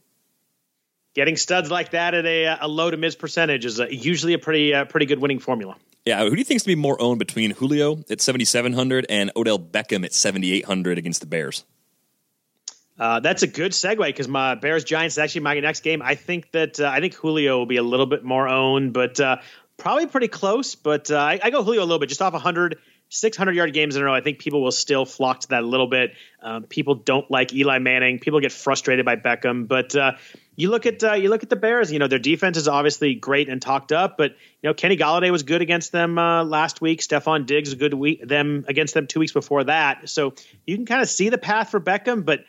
Getting 1.15 1.37
studs 1.37 1.71
like 1.71 1.91
that 1.91 2.15
at 2.15 2.25
a, 2.25 2.59
a 2.63 2.69
low 2.69 2.91
to 2.91 2.97
mid 2.97 3.19
percentage 3.19 3.65
is 3.65 3.81
a, 3.81 3.95
usually 3.95 4.33
a 4.33 4.39
pretty 4.39 4.73
uh, 4.73 4.85
pretty 4.87 5.07
good 5.07 5.19
winning 5.19 5.39
formula. 5.39 5.77
Yeah, 6.05 6.25
who 6.25 6.31
do 6.31 6.37
you 6.37 6.45
think 6.45 6.57
is 6.57 6.63
going 6.63 6.73
to 6.73 6.77
be 6.77 6.83
more 6.83 7.01
owned 7.01 7.19
between 7.19 7.53
Julio 7.53 8.03
at 8.11 8.21
7,700 8.21 9.07
and 9.09 9.31
Odell 9.37 9.59
Beckham 9.59 10.05
at 10.05 10.13
7,800 10.13 10.99
against 10.99 11.21
the 11.21 11.29
Bears? 11.29 11.65
Uh, 12.99 13.21
that's 13.21 13.43
a 13.43 13.47
good 13.47 13.73
segue 13.73 14.05
because 14.05 14.27
my 14.27 14.55
Bears 14.55 14.85
Giants 14.85 15.15
is 15.15 15.19
actually 15.19 15.43
my 15.43 15.59
next 15.61 15.81
game. 15.81 16.03
I 16.03 16.15
think 16.15 16.51
that 16.53 16.81
uh, 16.81 16.89
I 16.89 17.01
think 17.01 17.15
Julio 17.15 17.59
will 17.59 17.67
be 17.67 17.77
a 17.77 17.83
little 17.83 18.07
bit 18.07 18.25
more 18.25 18.49
owned, 18.49 18.93
but 18.93 19.19
uh, 19.21 19.37
probably 19.77 20.07
pretty 20.07 20.29
close. 20.29 20.75
But 20.75 21.11
uh, 21.11 21.19
I, 21.19 21.41
I, 21.43 21.51
go 21.51 21.63
Julio 21.63 21.81
a 21.81 21.85
little 21.85 21.99
bit, 21.99 22.09
just 22.09 22.23
off 22.23 22.33
100, 22.33 22.79
600 23.13 23.55
yard 23.55 23.75
games 23.75 23.95
in 23.95 24.03
a 24.03 24.07
row. 24.07 24.15
I 24.15 24.23
think 24.23 24.39
people 24.39 24.63
will 24.63 24.73
still 24.73 25.05
flock 25.05 25.41
to 25.41 25.49
that 25.49 25.63
a 25.63 25.67
little 25.67 25.87
bit. 25.87 26.15
Um, 26.41 26.63
people 26.63 26.95
don't 26.95 27.31
like 27.31 27.53
Eli 27.53 27.79
Manning. 27.79 28.19
People 28.19 28.41
get 28.41 28.53
frustrated 28.53 29.05
by 29.05 29.17
Beckham, 29.17 29.69
but 29.69 29.95
uh, 29.95 30.13
you 30.57 30.71
look 30.71 30.87
at 30.87 31.05
uh, 31.05 31.13
you 31.13 31.29
look 31.29 31.43
at 31.43 31.51
the 31.51 31.57
Bears. 31.57 31.93
You 31.93 31.99
know 31.99 32.09
their 32.09 32.19
defense 32.19 32.57
is 32.57 32.69
obviously 32.69 33.15
great 33.15 33.51
and 33.51 33.61
talked 33.61 33.93
up, 33.93 34.17
but 34.17 34.31
you 34.63 34.71
know 34.71 34.75
Kenny 34.75 34.97
Golladay 34.97 35.31
was 35.31 35.43
good 35.43 35.61
against 35.61 35.93
them 35.93 36.19
uh, 36.19 36.43
last 36.43 36.81
week. 36.81 37.01
Stefon 37.01 37.45
Diggs 37.45 37.69
was 37.69 37.75
good 37.75 37.93
week 37.93 38.27
them 38.27 38.65
against 38.67 38.95
them 38.95 39.07
two 39.07 39.21
weeks 39.21 39.33
before 39.33 39.65
that. 39.65 40.09
So 40.09 40.33
you 40.67 40.77
can 40.77 40.87
kind 40.87 41.03
of 41.03 41.09
see 41.11 41.29
the 41.29 41.39
path 41.39 41.71
for 41.71 41.81
Beckham, 41.81 42.25
but 42.25 42.47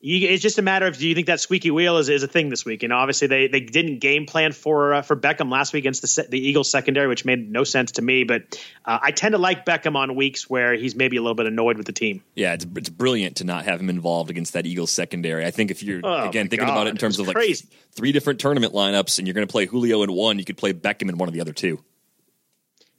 you, 0.00 0.28
it's 0.28 0.42
just 0.42 0.58
a 0.58 0.62
matter 0.62 0.86
of 0.86 0.96
do 0.96 1.08
you 1.08 1.14
think 1.14 1.26
that 1.26 1.40
squeaky 1.40 1.72
wheel 1.72 1.96
is, 1.96 2.08
is 2.08 2.22
a 2.22 2.28
thing 2.28 2.50
this 2.50 2.64
week? 2.64 2.84
And 2.84 2.92
obviously 2.92 3.26
they 3.26 3.48
they 3.48 3.60
didn't 3.60 3.98
game 3.98 4.26
plan 4.26 4.52
for 4.52 4.94
uh, 4.94 5.02
for 5.02 5.16
Beckham 5.16 5.50
last 5.50 5.72
week 5.72 5.82
against 5.82 6.02
the 6.02 6.26
the 6.28 6.38
Eagles 6.38 6.70
secondary, 6.70 7.08
which 7.08 7.24
made 7.24 7.50
no 7.50 7.64
sense 7.64 7.92
to 7.92 8.02
me. 8.02 8.22
But 8.22 8.60
uh, 8.84 8.98
I 9.02 9.10
tend 9.10 9.32
to 9.32 9.38
like 9.38 9.66
Beckham 9.66 9.96
on 9.96 10.14
weeks 10.14 10.48
where 10.48 10.74
he's 10.74 10.94
maybe 10.94 11.16
a 11.16 11.22
little 11.22 11.34
bit 11.34 11.46
annoyed 11.46 11.76
with 11.76 11.86
the 11.86 11.92
team. 11.92 12.22
Yeah, 12.34 12.54
it's 12.54 12.66
it's 12.76 12.90
brilliant 12.90 13.36
to 13.36 13.44
not 13.44 13.64
have 13.64 13.80
him 13.80 13.90
involved 13.90 14.30
against 14.30 14.52
that 14.52 14.66
Eagles 14.66 14.92
secondary. 14.92 15.44
I 15.44 15.50
think 15.50 15.72
if 15.72 15.82
you're 15.82 16.00
oh 16.04 16.28
again 16.28 16.48
thinking 16.48 16.68
God, 16.68 16.74
about 16.74 16.86
it 16.86 16.90
in 16.90 16.96
terms 16.96 17.18
of 17.18 17.26
like 17.26 17.36
crazy. 17.36 17.66
three 17.92 18.12
different 18.12 18.38
tournament 18.38 18.72
lineups, 18.72 19.18
and 19.18 19.26
you're 19.26 19.34
going 19.34 19.46
to 19.46 19.50
play 19.50 19.66
Julio 19.66 20.02
in 20.04 20.12
one, 20.12 20.38
you 20.38 20.44
could 20.44 20.56
play 20.56 20.72
Beckham 20.72 21.08
in 21.08 21.18
one 21.18 21.28
of 21.28 21.34
the 21.34 21.40
other 21.40 21.52
two. 21.52 21.82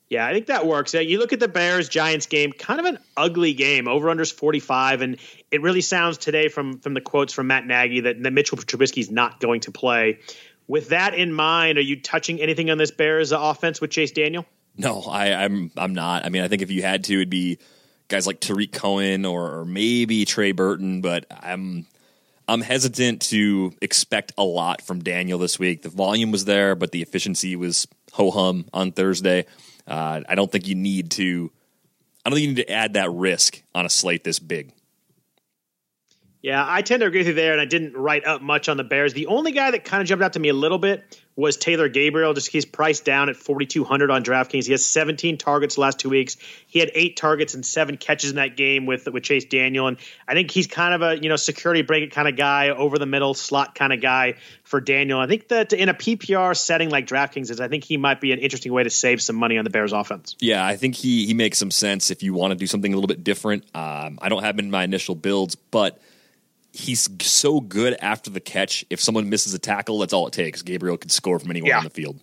Yeah, 0.10 0.26
I 0.26 0.34
think 0.34 0.48
that 0.48 0.65
works. 0.65 0.95
You 0.95 1.19
look 1.19 1.34
at 1.34 1.39
the 1.39 1.48
Bears 1.48 1.88
Giants 1.88 2.26
game, 2.26 2.52
kind 2.52 2.80
of 2.80 2.88
an 2.88 2.98
ugly 3.15 3.54
game. 3.54 3.88
Over 3.88 4.08
unders 4.08 4.34
45, 4.34 5.02
and 5.02 5.17
it 5.52 5.62
really 5.62 5.82
sounds 5.82 6.17
today 6.17 6.48
from 6.48 6.80
from 6.80 6.95
the 6.95 7.02
quotes 7.02 7.32
from 7.32 7.48
Matt 7.48 7.67
Nagy 7.67 8.02
that, 8.02 8.22
that 8.24 8.34
Mitchell 8.34 8.58
is 8.58 9.12
not 9.12 9.39
going 9.39 9.62
to 9.62 9.72
play. 9.72 10.19
With 10.67 10.89
that 10.89 11.13
in 11.13 11.32
mind, 11.32 11.78
are 11.78 11.82
you 11.82 12.02
touching 12.02 12.41
anything 12.41 12.72
on 12.72 12.80
this 12.80 12.91
Bears 12.91 13.32
offense 13.32 13.80
with 13.80 13.91
Chase 13.91 14.12
Daniel? 14.12 14.45
No, 14.78 15.02
I, 15.02 15.34
I'm 15.34 15.72
I'm 15.78 15.93
not. 15.93 16.26
I 16.26 16.30
mean, 16.30 16.41
I 16.41 16.48
think 16.48 16.63
if 16.63 16.72
you 16.72 16.82
had 16.82 17.04
to, 17.06 17.13
it'd 17.13 17.30
be 17.30 17.60
guys 18.08 18.26
like 18.26 18.39
Tarik 18.39 18.72
Cohen 18.72 19.26
or, 19.26 19.60
or 19.60 19.65
maybe 19.65 20.26
Trey 20.26 20.54
Burton, 20.54 21.02
but 21.02 21.26
I'm 21.30 21.86
I'm 22.48 22.62
hesitant 22.62 23.22
to 23.24 23.74
expect 23.80 24.32
a 24.38 24.43
lot 24.43 24.82
from 24.82 25.02
Daniel 25.02 25.38
this 25.38 25.60
week. 25.60 25.84
The 25.84 25.89
volume 25.89 26.32
was 26.32 26.45
there, 26.45 26.74
but 26.74 26.91
the 26.91 27.04
efficiency 27.04 27.56
was 27.56 27.88
ho 28.13 28.32
hum 28.32 28.65
on 28.74 28.91
Thursday. 28.91 29.45
Uh, 29.89 30.21
I 30.30 30.36
don't 30.36 30.52
think 30.52 30.67
you 30.67 30.75
need 30.75 31.12
to. 31.12 31.52
I 32.23 32.30
don't 32.30 32.38
think 32.38 32.47
you 32.47 32.56
need 32.56 32.67
to 32.67 32.71
add 32.71 32.93
that 32.93 33.12
risk 33.12 33.63
on 33.73 33.86
a 33.86 33.89
slate 33.89 34.23
this 34.23 34.39
big. 34.39 34.73
Yeah, 36.41 36.63
I 36.65 36.82
tend 36.84 37.02
to 37.02 37.08
agree 37.08 37.19
with 37.19 37.28
you 37.28 37.34
there, 37.34 37.52
and 37.52 37.60
I 37.60 37.65
didn't 37.65 37.97
write 37.97 38.25
up 38.25 38.41
much 38.41 38.69
on 38.69 38.78
the 38.78 38.86
Bears. 38.86 39.13
The 39.13 39.28
only 39.28 39.52
guy 39.52 39.71
that 39.71 39.84
kind 39.84 40.02
of 40.02 40.08
jumped 40.08 40.23
out 40.23 40.34
to 40.34 40.39
me 40.39 40.47
a 40.47 40.54
little 40.54 40.78
bit 40.78 41.19
was 41.36 41.58
Taylor 41.58 41.89
Gabriel. 41.89 42.34
Just 42.34 42.49
he's 42.49 42.65
priced 42.65 43.04
down 43.04 43.28
at 43.28 43.36
4,200 43.36 44.10
on 44.10 44.23
DraftKings. 44.23 44.65
He 44.65 44.71
has 44.71 44.86
17 44.86 45.38
targets 45.38 45.78
last 45.78 45.99
two 45.99 46.10
weeks. 46.10 46.38
He 46.67 46.80
had 46.80 46.91
eight 46.93 47.17
targets 47.17 47.56
and 47.56 47.65
seven 47.65 47.97
catches 47.97 48.30
in 48.30 48.38
that 48.38 48.56
game 48.56 48.86
with 48.86 49.06
with 49.08 49.23
Chase 49.23 49.45
Daniel, 49.45 49.88
and 49.88 49.97
I 50.30 50.34
think 50.34 50.49
he's 50.49 50.67
kind 50.67 50.93
of 50.93 51.02
a 51.02 51.21
you 51.21 51.28
know 51.28 51.36
security 51.36 51.82
blanket 51.82 52.12
kind 52.12 52.30
of 52.30 52.38
guy, 52.38 52.69
over 52.69 52.97
the 52.97 53.06
middle 53.06 53.34
slot 53.34 53.75
kind 53.75 53.91
of 53.91 53.99
guy 53.99 54.36
for 54.63 54.80
Daniel. 54.80 55.19
I 55.19 55.28
think 55.28 55.49
that 55.49 55.73
in 55.73 55.89
a 55.89 55.93
PPR 55.93 56.56
setting 56.56 56.89
like 56.89 57.06
DraftKings 57.06 57.52
is, 57.52 57.60
I 57.60 57.67
think 57.67 57.84
he 57.84 57.97
might 57.97 58.21
be 58.21 58.32
an 58.32 58.39
interesting 58.39 58.71
way 58.71 58.84
to 58.84 58.89
save 58.89 59.21
some 59.21 59.36
money 59.36 59.58
on 59.58 59.65
the 59.65 59.71
Bears 59.71 59.91
offense. 59.91 60.38
Yeah, 60.39 60.65
I 60.65 60.78
think 60.78 60.95
he 60.95 61.25
he 61.25 61.34
makes 61.34 61.58
some 61.58 61.71
sense 61.71 62.12
if 62.12 62.23
you 62.23 62.34
want 62.34 62.52
to 62.52 62.56
do 62.56 62.65
something 62.65 62.93
a 62.93 62.95
little 62.95 63.08
bit 63.08 63.25
different. 63.25 63.63
Um, 63.75 64.19
I 64.21 64.30
don't 64.30 64.43
have 64.43 64.56
him 64.56 64.65
in 64.65 64.71
my 64.71 64.86
initial 64.86 65.15
builds, 65.15 65.56
but 65.56 65.99
he's 66.71 67.10
so 67.21 67.60
good 67.60 67.97
after 68.01 68.29
the 68.29 68.39
catch. 68.39 68.86
If 68.89 69.01
someone 69.01 69.29
misses 69.29 69.53
a 69.53 69.60
tackle, 69.60 69.99
that's 69.99 70.13
all 70.13 70.27
it 70.27 70.34
takes. 70.34 70.62
Gabriel 70.62 70.97
could 70.97 71.12
score 71.12 71.39
from 71.39 71.49
anywhere 71.49 71.71
yeah. 71.71 71.77
on 71.77 71.84
the 71.84 71.89
field. 71.89 72.19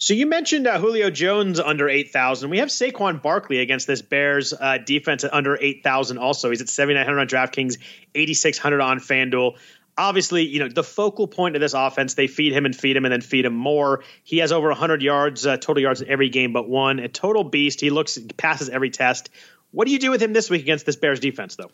So 0.00 0.14
you 0.14 0.26
mentioned 0.26 0.68
uh, 0.68 0.78
Julio 0.78 1.10
Jones 1.10 1.58
under 1.58 1.88
eight 1.88 2.12
thousand. 2.12 2.50
We 2.50 2.58
have 2.58 2.68
Saquon 2.68 3.20
Barkley 3.20 3.58
against 3.58 3.88
this 3.88 4.00
Bears 4.00 4.52
uh, 4.52 4.78
defense 4.78 5.24
at 5.24 5.34
under 5.34 5.58
eight 5.60 5.82
thousand. 5.82 6.18
Also, 6.18 6.50
he's 6.50 6.62
at 6.62 6.68
seventy 6.68 6.94
nine 6.94 7.04
hundred 7.04 7.20
on 7.20 7.26
DraftKings, 7.26 7.78
eighty 8.14 8.34
six 8.34 8.58
hundred 8.58 8.80
on 8.80 9.00
FanDuel. 9.00 9.56
Obviously, 9.96 10.46
you 10.46 10.60
know 10.60 10.68
the 10.68 10.84
focal 10.84 11.26
point 11.26 11.56
of 11.56 11.60
this 11.60 11.74
offense. 11.74 12.14
They 12.14 12.28
feed 12.28 12.52
him 12.52 12.64
and 12.64 12.76
feed 12.76 12.96
him 12.96 13.06
and 13.06 13.12
then 13.12 13.22
feed 13.22 13.44
him 13.44 13.56
more. 13.56 14.04
He 14.22 14.38
has 14.38 14.52
over 14.52 14.72
hundred 14.72 15.02
yards, 15.02 15.44
uh, 15.44 15.56
total 15.56 15.82
yards 15.82 16.00
in 16.00 16.08
every 16.08 16.28
game 16.28 16.52
but 16.52 16.68
one. 16.68 17.00
A 17.00 17.08
total 17.08 17.42
beast. 17.42 17.80
He 17.80 17.90
looks 17.90 18.20
passes 18.36 18.68
every 18.68 18.90
test. 18.90 19.30
What 19.72 19.86
do 19.86 19.92
you 19.92 19.98
do 19.98 20.12
with 20.12 20.22
him 20.22 20.32
this 20.32 20.48
week 20.48 20.62
against 20.62 20.86
this 20.86 20.94
Bears 20.94 21.18
defense, 21.18 21.56
though? 21.56 21.72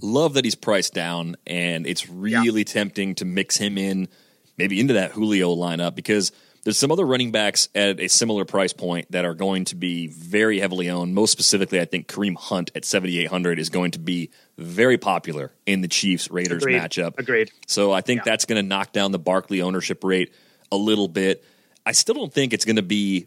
Love 0.00 0.34
that 0.34 0.44
he's 0.44 0.54
priced 0.54 0.94
down, 0.94 1.36
and 1.46 1.86
it's 1.86 2.08
really 2.08 2.60
yeah. 2.60 2.64
tempting 2.64 3.14
to 3.16 3.24
mix 3.24 3.56
him 3.56 3.78
in, 3.78 4.08
maybe 4.56 4.80
into 4.80 4.94
that 4.94 5.12
Julio 5.12 5.54
lineup 5.54 5.94
because 5.94 6.32
there's 6.64 6.78
some 6.78 6.90
other 6.90 7.04
running 7.04 7.30
backs 7.30 7.68
at 7.74 8.00
a 8.00 8.08
similar 8.08 8.44
price 8.44 8.72
point 8.72 9.10
that 9.12 9.24
are 9.24 9.34
going 9.34 9.66
to 9.66 9.76
be 9.76 10.08
very 10.08 10.58
heavily 10.58 10.88
owned. 10.88 11.14
Most 11.14 11.30
specifically, 11.30 11.78
I 11.78 11.84
think 11.84 12.08
Kareem 12.08 12.36
Hunt 12.36 12.70
at 12.74 12.84
7,800 12.84 13.58
is 13.58 13.68
going 13.68 13.92
to 13.92 13.98
be 13.98 14.30
very 14.56 14.96
popular 14.96 15.52
in 15.66 15.82
the 15.82 15.88
Chiefs 15.88 16.30
Raiders 16.30 16.62
Agreed. 16.62 16.80
matchup. 16.80 17.18
Agreed. 17.18 17.50
So 17.66 17.92
I 17.92 18.00
think 18.00 18.20
yeah. 18.20 18.32
that's 18.32 18.46
going 18.46 18.62
to 18.62 18.66
knock 18.66 18.92
down 18.92 19.12
the 19.12 19.18
Barkley 19.18 19.60
ownership 19.60 20.02
rate 20.02 20.32
a 20.72 20.76
little 20.76 21.08
bit. 21.08 21.44
I 21.84 21.92
still 21.92 22.14
don't 22.14 22.32
think 22.32 22.54
it's 22.54 22.64
going 22.64 22.76
to 22.76 22.82
be 22.82 23.26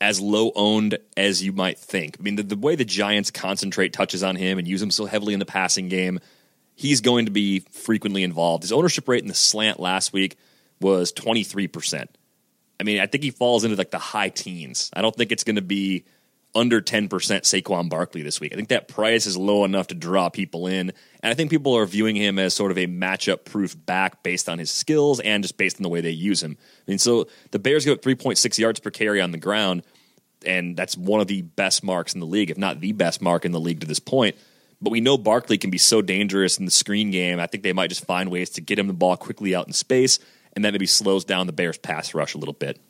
as 0.00 0.20
low 0.20 0.50
owned 0.54 0.98
as 1.16 1.42
you 1.42 1.52
might 1.52 1.78
think. 1.78 2.16
I 2.18 2.22
mean, 2.22 2.36
the, 2.36 2.42
the, 2.42 2.56
way 2.56 2.74
the 2.74 2.84
Giants 2.84 3.30
concentrate 3.30 3.92
touches 3.92 4.22
on 4.22 4.36
him 4.36 4.58
and 4.58 4.66
use 4.66 4.80
him 4.80 4.90
so 4.90 5.04
heavily 5.04 5.34
in 5.34 5.40
the 5.40 5.46
passing 5.46 5.88
game, 5.88 6.20
he's 6.74 7.00
going 7.00 7.26
to 7.26 7.30
be 7.30 7.60
frequently 7.70 8.22
involved. 8.22 8.62
His 8.62 8.72
ownership 8.72 9.08
rate 9.08 9.22
in 9.22 9.28
the 9.28 9.34
slant 9.34 9.78
last 9.78 10.12
week 10.12 10.36
was 10.80 11.12
23%. 11.12 12.06
I 12.78 12.82
mean, 12.82 13.00
I 13.00 13.06
think 13.06 13.22
he 13.22 13.30
falls 13.30 13.64
into 13.64 13.76
like 13.76 13.90
the 13.90 13.98
high 13.98 14.30
teens. 14.30 14.90
I 14.94 15.02
don't 15.02 15.14
think 15.14 15.32
it's 15.32 15.44
going 15.44 15.56
to 15.56 15.62
be 15.62 16.04
under 16.54 16.80
10% 16.80 17.08
Saquon 17.08 17.88
Barkley 17.88 18.22
this 18.22 18.40
week. 18.40 18.52
I 18.52 18.56
think 18.56 18.68
that 18.68 18.88
price 18.88 19.26
is 19.26 19.36
low 19.36 19.64
enough 19.64 19.88
to 19.88 19.94
draw 19.94 20.28
people 20.30 20.66
in. 20.66 20.92
And 21.22 21.30
I 21.30 21.34
think 21.34 21.50
people 21.50 21.76
are 21.76 21.86
viewing 21.86 22.16
him 22.16 22.38
as 22.38 22.54
sort 22.54 22.70
of 22.70 22.78
a 22.78 22.86
matchup 22.86 23.44
proof 23.44 23.76
back 23.86 24.22
based 24.22 24.48
on 24.48 24.58
his 24.58 24.70
skills 24.70 25.20
and 25.20 25.44
just 25.44 25.56
based 25.56 25.76
on 25.78 25.82
the 25.82 25.88
way 25.88 26.00
they 26.00 26.10
use 26.10 26.42
him. 26.42 26.56
I 26.58 26.90
mean, 26.90 26.98
so 26.98 27.28
the 27.52 27.58
Bears 27.58 27.84
go 27.84 27.94
3.6 27.94 28.58
yards 28.58 28.80
per 28.80 28.90
carry 28.90 29.20
on 29.20 29.30
the 29.30 29.38
ground, 29.38 29.82
and 30.46 30.76
that's 30.76 30.96
one 30.96 31.20
of 31.20 31.26
the 31.26 31.42
best 31.42 31.82
marks 31.82 32.14
in 32.14 32.20
the 32.20 32.26
league, 32.26 32.50
if 32.50 32.58
not 32.58 32.80
the 32.80 32.92
best 32.92 33.20
mark 33.20 33.44
in 33.44 33.52
the 33.52 33.60
league 33.60 33.80
to 33.80 33.86
this 33.86 34.00
point. 34.00 34.36
But 34.80 34.90
we 34.90 35.00
know 35.00 35.18
Barkley 35.18 35.58
can 35.58 35.70
be 35.70 35.78
so 35.78 36.00
dangerous 36.00 36.58
in 36.58 36.64
the 36.64 36.70
screen 36.70 37.10
game. 37.10 37.38
I 37.38 37.46
think 37.46 37.62
they 37.62 37.72
might 37.72 37.90
just 37.90 38.06
find 38.06 38.30
ways 38.30 38.50
to 38.50 38.60
get 38.60 38.78
him 38.78 38.86
the 38.86 38.92
ball 38.92 39.16
quickly 39.16 39.54
out 39.54 39.66
in 39.66 39.72
space, 39.72 40.18
and 40.54 40.64
that 40.64 40.72
maybe 40.72 40.86
slows 40.86 41.24
down 41.24 41.46
the 41.46 41.52
Bears' 41.52 41.78
pass 41.78 42.14
rush 42.14 42.34
a 42.34 42.38
little 42.38 42.54
bit. 42.54 42.80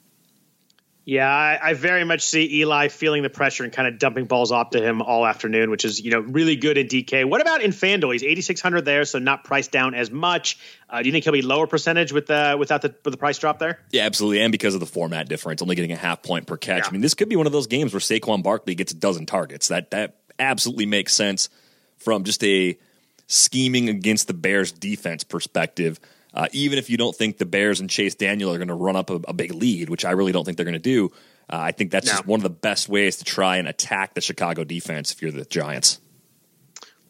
Yeah, 1.05 1.29
I, 1.29 1.59
I, 1.71 1.75
very 1.75 2.05
much 2.05 2.23
see 2.23 2.61
Eli 2.61 2.89
feeling 2.89 3.23
the 3.23 3.31
pressure 3.31 3.65
and 3.65 3.73
kind 3.73 3.89
of 3.89 3.99
dumping 3.99 4.27
balls 4.27 4.53
off 4.53 4.71
to 4.71 4.83
him 4.83 5.01
all 5.01 5.27
afternoon, 5.27 5.71
which 5.71 5.85
is 5.85 6.01
you 6.01 6.11
know 6.11 6.21
really 6.21 6.57
good 6.57 6.77
in 6.77 6.89
DK. 6.89 7.25
What 7.25 7.41
about 7.41 7.63
in 7.63 7.71
Fanduel? 7.71 8.13
He's 8.13 8.23
eighty 8.23 8.43
six 8.43 8.61
hundred 8.61 8.85
there, 8.85 9.05
so 9.05 9.19
not 9.19 9.45
priced 9.45 9.73
down 9.73 9.95
as 9.95 10.11
much. 10.11 10.59
Uh, 10.89 11.01
do 11.01 11.07
you 11.07 11.13
think 11.13 11.25
he'll 11.25 11.33
be 11.33 11.43
lower 11.43 11.67
percentage 11.67 12.13
with 12.13 12.27
the 12.27 12.57
without 12.59 12.83
the 12.83 12.95
with 13.05 13.13
the 13.13 13.19
price 13.19 13.39
drop 13.39 13.59
there? 13.59 13.81
Yeah, 13.91 14.05
absolutely, 14.05 14.43
and 14.43 14.53
because 14.53 14.75
of 14.75 14.81
the 14.81 14.87
format 14.87 15.29
difference, 15.29 15.63
only 15.63 15.75
getting 15.75 15.93
a 15.93 15.97
half 15.97 16.23
point 16.23 16.47
per 16.47 16.57
catch. 16.57 16.85
Yeah. 16.85 16.89
I 16.89 16.93
mean, 16.93 17.01
this 17.01 17.15
could 17.15 17.29
be 17.29 17.37
one 17.37 17.47
of 17.47 17.53
those 17.53 17.67
games 17.67 17.93
where 17.95 18.01
Saquon 18.01 18.43
Barkley 18.43 18.75
gets 18.75 18.93
a 18.93 18.97
dozen 18.97 19.25
targets. 19.25 19.69
That 19.69 19.91
that 19.93 20.17
absolutely 20.39 20.87
makes 20.87 21.15
sense 21.15 21.49
from 21.97 22.25
just 22.25 22.45
a 22.45 22.79
scheming 23.27 23.89
against 23.89 24.27
the 24.27 24.35
Bears 24.35 24.73
defense 24.73 25.25
perspective. 25.25 25.99
Uh, 26.33 26.49
even 26.53 26.79
if 26.79 26.90
you 26.90 26.97
don't 26.97 27.14
think 27.14 27.38
the 27.38 27.47
Bears 27.47 27.81
and 27.81 27.90
Chase 27.90 28.14
Daniel 28.14 28.53
are 28.53 28.59
going 28.59 28.69
to 28.69 28.75
run 28.75 28.97
up 28.97 29.11
a, 29.11 29.21
a, 29.27 29.33
big 29.33 29.53
lead, 29.53 29.88
which 29.88 30.05
I 30.05 30.12
really 30.12 30.33
don't 30.33 30.45
think 30.45 30.57
they're 30.57 30.64
going 30.64 30.75
to 30.75 30.79
do, 30.79 31.07
uh, 31.53 31.59
I 31.59 31.73
think 31.73 31.90
that's 31.90 32.07
no. 32.07 32.12
just 32.12 32.27
one 32.27 32.38
of 32.38 32.45
the 32.45 32.51
best 32.51 32.88
ways 32.88 33.16
to 33.16 33.25
try 33.25 33.57
and 33.57 33.66
attack 33.66 34.14
the 34.14 34.21
Chicago 34.21 34.62
defense 34.62 35.12
if 35.12 35.23
you're 35.23 35.33
the 35.33 35.45
Giants. 35.45 36.01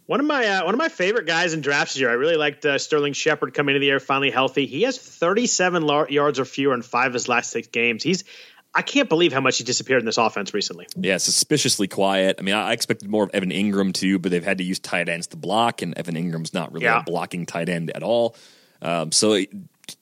One 0.07 0.19
of 0.19 0.27
my 0.27 0.45
uh, 0.45 0.65
one 0.65 0.75
of 0.75 0.79
my 0.79 0.89
favorite 0.89 1.27
guys 1.27 1.53
in 1.53 1.61
drafts 1.61 1.95
this 1.95 2.01
year. 2.01 2.11
I 2.11 2.15
really 2.15 2.37
liked 2.37 2.67
uh, 2.67 2.79
Sterling 2.79 3.13
Shepard 3.13 3.55
coming 3.55 3.77
into 3.77 3.85
the 3.85 3.91
air 3.91 4.01
finally 4.01 4.31
healthy. 4.31 4.67
He 4.67 4.83
has 4.83 4.99
37 4.99 5.87
yards 6.09 6.41
or 6.41 6.45
fewer 6.45 6.75
in 6.75 6.83
five 6.83 7.09
of 7.09 7.15
his 7.15 7.29
last 7.29 7.53
six 7.53 7.69
games. 7.69 8.03
He's 8.03 8.25
I 8.73 8.83
can't 8.83 9.09
believe 9.09 9.33
how 9.33 9.41
much 9.41 9.59
he 9.59 9.65
disappeared 9.65 10.01
in 10.01 10.07
this 10.07 10.19
offense 10.19 10.55
recently. 10.55 10.87
Yeah, 10.97 11.17
suspiciously 11.19 11.89
quiet. 11.89 12.37
I 12.39 12.43
mean, 12.43 12.55
I 12.55 12.73
expected 12.73 13.09
more 13.09 13.25
of 13.25 13.31
Evan 13.33 13.51
Engram 13.51 13.93
too, 13.93 14.19
but 14.19 14.31
they've 14.31 14.45
had 14.45 14.59
to 14.59 14.65
use 14.65 14.79
tight 14.79 15.09
ends 15.09 15.27
to 15.29 15.37
block, 15.37 15.83
and 15.83 15.97
Evan 15.99 16.15
Engram's 16.15 16.55
not 16.55 16.73
really 16.73 16.85
yeah. 16.85 17.01
a 17.01 17.03
blocking 17.03 17.47
tight 17.47 17.69
end 17.69 17.91
at 17.91 18.03
all. 18.03 18.37
Um, 18.83 19.13
so 19.13 19.39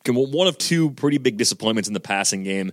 one 0.07 0.47
of 0.47 0.59
two 0.59 0.91
pretty 0.91 1.19
big 1.19 1.37
disappointments 1.37 1.89
in 1.89 1.95
the 1.95 2.01
passing 2.01 2.43
game. 2.43 2.73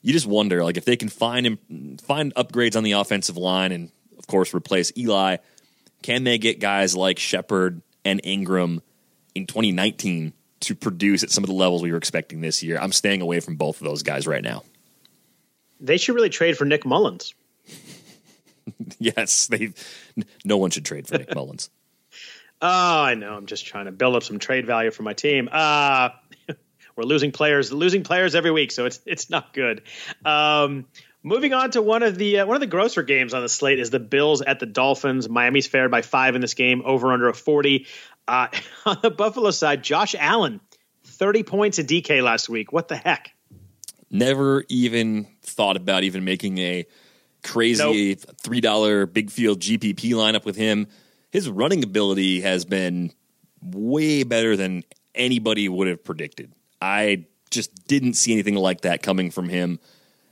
You 0.00 0.12
just 0.12 0.26
wonder, 0.26 0.64
like, 0.64 0.76
if 0.76 0.84
they 0.84 0.96
can 0.96 1.08
find 1.08 1.46
him, 1.46 1.96
find 1.98 2.34
upgrades 2.34 2.76
on 2.76 2.82
the 2.82 2.92
offensive 2.92 3.36
line, 3.36 3.70
and 3.70 3.90
of 4.18 4.26
course 4.26 4.52
replace 4.52 4.92
Eli. 4.96 5.36
Can 6.02 6.24
they 6.24 6.38
get 6.38 6.58
guys 6.58 6.96
like 6.96 7.18
Shepard 7.20 7.82
and 8.04 8.20
Engram 8.24 8.82
in 9.36 9.46
2019 9.46 10.32
to 10.60 10.74
produce 10.74 11.22
at 11.22 11.30
some 11.30 11.44
of 11.44 11.48
the 11.48 11.54
levels 11.54 11.82
we 11.82 11.92
were 11.92 11.98
expecting 11.98 12.40
this 12.40 12.62
year? 12.64 12.78
I'm 12.80 12.90
staying 12.90 13.22
away 13.22 13.38
from 13.38 13.54
both 13.54 13.80
of 13.80 13.86
those 13.86 14.02
guys 14.02 14.26
right 14.26 14.42
now. 14.42 14.64
They 15.78 15.96
should 15.98 16.16
really 16.16 16.30
trade 16.30 16.58
for 16.58 16.64
Nick 16.64 16.84
Mullens. 16.84 17.34
yes, 18.98 19.46
they. 19.46 19.72
No 20.44 20.56
one 20.56 20.70
should 20.70 20.84
trade 20.84 21.06
for 21.06 21.18
Nick 21.18 21.34
Mullens. 21.34 21.70
Oh, 22.64 23.02
I 23.02 23.14
know. 23.14 23.34
I'm 23.34 23.46
just 23.46 23.66
trying 23.66 23.86
to 23.86 23.92
build 23.92 24.14
up 24.14 24.22
some 24.22 24.38
trade 24.38 24.66
value 24.66 24.92
for 24.92 25.02
my 25.02 25.14
team. 25.14 25.48
Uh, 25.50 26.10
we're 26.96 27.02
losing 27.02 27.32
players, 27.32 27.72
losing 27.72 28.04
players 28.04 28.36
every 28.36 28.52
week, 28.52 28.70
so 28.70 28.86
it's 28.86 29.00
it's 29.04 29.28
not 29.28 29.52
good. 29.52 29.82
Um, 30.24 30.86
moving 31.24 31.54
on 31.54 31.72
to 31.72 31.82
one 31.82 32.04
of 32.04 32.16
the 32.16 32.38
uh, 32.38 32.46
one 32.46 32.54
of 32.54 32.60
the 32.60 32.68
grosser 32.68 33.02
games 33.02 33.34
on 33.34 33.42
the 33.42 33.48
slate 33.48 33.80
is 33.80 33.90
the 33.90 33.98
Bills 33.98 34.42
at 34.42 34.60
the 34.60 34.66
Dolphins. 34.66 35.28
Miami's 35.28 35.66
fared 35.66 35.90
by 35.90 36.02
five 36.02 36.36
in 36.36 36.40
this 36.40 36.54
game, 36.54 36.82
over 36.84 37.12
under 37.12 37.28
a 37.28 37.34
forty. 37.34 37.86
Uh, 38.28 38.46
on 38.86 38.98
the 39.02 39.10
Buffalo 39.10 39.50
side, 39.50 39.82
Josh 39.82 40.14
Allen, 40.16 40.60
thirty 41.02 41.42
points 41.42 41.80
in 41.80 41.86
DK 41.86 42.22
last 42.22 42.48
week. 42.48 42.72
What 42.72 42.86
the 42.86 42.96
heck? 42.96 43.32
Never 44.08 44.64
even 44.68 45.26
thought 45.42 45.76
about 45.76 46.04
even 46.04 46.24
making 46.24 46.58
a 46.58 46.86
crazy 47.42 48.10
nope. 48.10 48.36
three 48.40 48.60
dollar 48.60 49.06
big 49.06 49.32
field 49.32 49.58
GPP 49.58 50.12
lineup 50.12 50.44
with 50.44 50.54
him 50.54 50.86
his 51.32 51.48
running 51.48 51.82
ability 51.82 52.42
has 52.42 52.64
been 52.64 53.10
way 53.62 54.22
better 54.22 54.54
than 54.54 54.84
anybody 55.14 55.68
would 55.68 55.88
have 55.88 56.04
predicted. 56.04 56.52
I 56.80 57.24
just 57.50 57.86
didn't 57.88 58.14
see 58.14 58.32
anything 58.32 58.54
like 58.54 58.82
that 58.82 59.02
coming 59.02 59.30
from 59.30 59.48
him. 59.48 59.80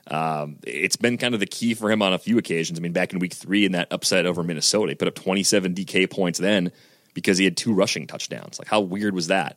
Um, 0.08 0.58
it's 0.64 0.96
been 0.96 1.16
kind 1.16 1.32
of 1.32 1.40
the 1.40 1.46
key 1.46 1.72
for 1.72 1.90
him 1.90 2.02
on 2.02 2.12
a 2.12 2.18
few 2.18 2.36
occasions. 2.36 2.78
I 2.78 2.82
mean, 2.82 2.92
back 2.92 3.12
in 3.12 3.18
week 3.18 3.32
three 3.32 3.64
in 3.64 3.72
that 3.72 3.88
upset 3.90 4.26
over 4.26 4.42
Minnesota, 4.42 4.90
he 4.92 4.94
put 4.94 5.08
up 5.08 5.14
27 5.14 5.74
DK 5.74 6.10
points 6.10 6.38
then 6.38 6.70
because 7.14 7.38
he 7.38 7.44
had 7.44 7.56
two 7.56 7.72
rushing 7.72 8.06
touchdowns. 8.06 8.58
Like, 8.58 8.68
how 8.68 8.80
weird 8.80 9.14
was 9.14 9.28
that? 9.28 9.56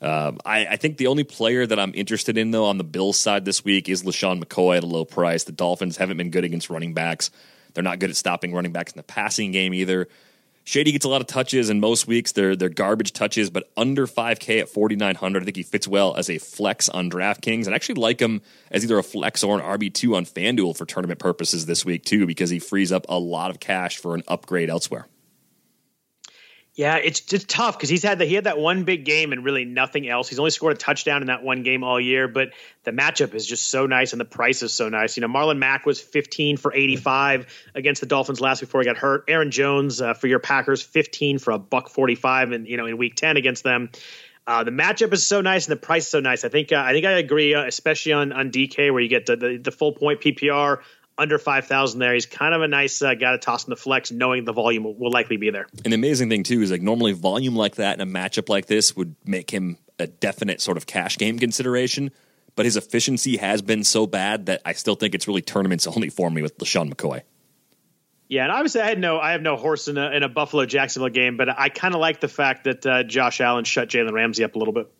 Um, 0.00 0.38
I, 0.44 0.66
I, 0.66 0.76
think 0.76 0.98
the 0.98 1.06
only 1.06 1.24
player 1.24 1.66
that 1.66 1.78
I'm 1.78 1.92
interested 1.94 2.36
in, 2.36 2.50
though, 2.50 2.66
on 2.66 2.78
the 2.78 2.84
Bills 2.84 3.16
side 3.16 3.44
this 3.44 3.64
week 3.64 3.88
is 3.88 4.02
LeSean 4.02 4.42
McCoy 4.42 4.76
at 4.76 4.84
a 4.84 4.86
low 4.86 5.04
price. 5.04 5.44
The 5.44 5.52
Dolphins 5.52 5.96
haven't 5.96 6.18
been 6.18 6.30
good 6.30 6.44
against 6.44 6.68
running 6.68 6.92
backs. 6.92 7.30
They're 7.72 7.84
not 7.84 8.00
good 8.00 8.10
at 8.10 8.16
stopping 8.16 8.52
running 8.52 8.72
backs 8.72 8.92
in 8.92 8.98
the 8.98 9.04
passing 9.04 9.50
game 9.50 9.72
either. 9.72 10.08
Shady 10.66 10.92
gets 10.92 11.04
a 11.04 11.10
lot 11.10 11.20
of 11.20 11.26
touches, 11.26 11.68
and 11.68 11.78
most 11.78 12.06
weeks 12.06 12.32
they're 12.32 12.56
they're 12.56 12.70
garbage 12.70 13.12
touches, 13.12 13.50
but 13.50 13.70
under 13.76 14.06
5K 14.06 14.60
at 14.60 14.68
4,900. 14.70 15.42
I 15.42 15.44
think 15.44 15.56
he 15.56 15.62
fits 15.62 15.86
well 15.86 16.16
as 16.16 16.30
a 16.30 16.38
flex 16.38 16.88
on 16.88 17.10
DraftKings, 17.10 17.66
and 17.66 17.74
I 17.74 17.76
actually 17.76 17.96
like 17.96 18.18
him 18.18 18.40
as 18.70 18.82
either 18.82 18.98
a 18.98 19.02
flex 19.02 19.44
or 19.44 19.58
an 19.58 19.62
RB2 19.62 20.16
on 20.16 20.24
FanDuel 20.24 20.74
for 20.76 20.86
tournament 20.86 21.20
purposes 21.20 21.66
this 21.66 21.84
week, 21.84 22.04
too, 22.04 22.26
because 22.26 22.48
he 22.48 22.58
frees 22.58 22.92
up 22.92 23.04
a 23.10 23.18
lot 23.18 23.50
of 23.50 23.60
cash 23.60 23.98
for 23.98 24.14
an 24.14 24.22
upgrade 24.26 24.70
elsewhere. 24.70 25.06
Yeah, 26.76 26.96
it's 26.96 27.20
just 27.20 27.48
tough 27.48 27.78
because 27.78 27.88
he's 27.88 28.02
had 28.02 28.18
that 28.18 28.26
he 28.26 28.34
had 28.34 28.44
that 28.44 28.58
one 28.58 28.82
big 28.82 29.04
game 29.04 29.32
and 29.32 29.44
really 29.44 29.64
nothing 29.64 30.08
else. 30.08 30.28
He's 30.28 30.40
only 30.40 30.50
scored 30.50 30.72
a 30.72 30.76
touchdown 30.76 31.20
in 31.20 31.28
that 31.28 31.44
one 31.44 31.62
game 31.62 31.84
all 31.84 32.00
year, 32.00 32.26
but 32.26 32.50
the 32.82 32.90
matchup 32.90 33.32
is 33.32 33.46
just 33.46 33.70
so 33.70 33.86
nice 33.86 34.12
and 34.12 34.20
the 34.20 34.24
price 34.24 34.60
is 34.60 34.72
so 34.72 34.88
nice. 34.88 35.16
You 35.16 35.20
know, 35.20 35.28
Marlon 35.28 35.58
Mack 35.58 35.86
was 35.86 36.00
15 36.00 36.56
for 36.56 36.74
85 36.74 37.46
against 37.76 38.00
the 38.00 38.08
Dolphins 38.08 38.40
last 38.40 38.58
before 38.58 38.80
he 38.80 38.86
got 38.86 38.96
hurt. 38.96 39.24
Aaron 39.28 39.52
Jones 39.52 40.00
uh, 40.00 40.14
for 40.14 40.26
your 40.26 40.40
Packers 40.40 40.82
15 40.82 41.38
for 41.38 41.52
a 41.52 41.60
buck 41.60 41.90
45 41.90 42.50
and 42.50 42.66
you 42.66 42.76
know 42.76 42.86
in 42.86 42.98
week 42.98 43.14
10 43.14 43.36
against 43.36 43.62
them. 43.62 43.90
Uh, 44.44 44.64
the 44.64 44.72
matchup 44.72 45.12
is 45.12 45.24
so 45.24 45.40
nice 45.40 45.68
and 45.68 45.72
the 45.72 45.80
price 45.80 46.06
is 46.06 46.10
so 46.10 46.20
nice. 46.20 46.44
I 46.44 46.48
think 46.48 46.72
uh, 46.72 46.82
I 46.84 46.92
think 46.92 47.06
I 47.06 47.12
agree, 47.12 47.54
uh, 47.54 47.64
especially 47.64 48.14
on 48.14 48.32
on 48.32 48.50
DK 48.50 48.92
where 48.92 49.00
you 49.00 49.08
get 49.08 49.26
the, 49.26 49.36
the, 49.36 49.56
the 49.58 49.70
full 49.70 49.92
point 49.92 50.20
PPR 50.20 50.80
under 51.16 51.38
5,000 51.38 51.98
there. 51.98 52.14
He's 52.14 52.26
kind 52.26 52.54
of 52.54 52.62
a 52.62 52.68
nice 52.68 53.00
uh, 53.02 53.14
guy 53.14 53.32
to 53.32 53.38
toss 53.38 53.64
in 53.64 53.70
the 53.70 53.76
flex, 53.76 54.10
knowing 54.10 54.44
the 54.44 54.52
volume 54.52 54.84
will, 54.84 54.94
will, 54.94 55.10
likely 55.10 55.36
be 55.36 55.50
there. 55.50 55.66
And 55.84 55.92
the 55.92 55.94
amazing 55.94 56.28
thing, 56.28 56.42
too, 56.42 56.60
is 56.62 56.70
like 56.70 56.82
normally 56.82 57.12
volume 57.12 57.56
like 57.56 57.76
that 57.76 58.00
in 58.00 58.08
a 58.08 58.10
matchup 58.10 58.48
like 58.48 58.66
this 58.66 58.96
would 58.96 59.14
make 59.24 59.50
him 59.50 59.78
a 59.98 60.06
definite 60.06 60.60
sort 60.60 60.76
of 60.76 60.86
cash 60.86 61.18
game 61.18 61.38
consideration. 61.38 62.10
But 62.56 62.66
his 62.66 62.76
efficiency 62.76 63.36
has 63.36 63.62
been 63.62 63.84
so 63.84 64.06
bad 64.06 64.46
that 64.46 64.62
I 64.64 64.72
still 64.72 64.94
think 64.94 65.14
it's 65.14 65.26
really 65.26 65.42
tournaments 65.42 65.86
only 65.94 66.08
for 66.08 66.30
me 66.30 66.42
with 66.42 66.58
LeSean 66.58 66.92
McCoy. 66.92 67.22
Yeah, 68.26 68.44
and 68.44 68.52
obviously 68.52 68.80
I 68.80 68.86
had 68.86 68.98
no, 68.98 69.20
I 69.20 69.32
have 69.32 69.42
no 69.42 69.56
horse 69.56 69.86
in 69.86 69.98
a, 69.98 70.10
in 70.10 70.22
a 70.22 70.28
Buffalo 70.28 70.64
Jacksonville 70.64 71.10
game, 71.10 71.36
but 71.36 71.48
I 71.48 71.68
kind 71.68 71.94
of 71.94 72.00
like 72.00 72.20
the 72.20 72.28
fact 72.28 72.64
that 72.64 72.86
uh, 72.86 73.02
Josh 73.02 73.40
Allen 73.40 73.64
shut 73.64 73.88
Jalen 73.88 74.12
Ramsey 74.12 74.44
up 74.44 74.54
a 74.54 74.58
little 74.58 74.72
bit. 74.72 74.90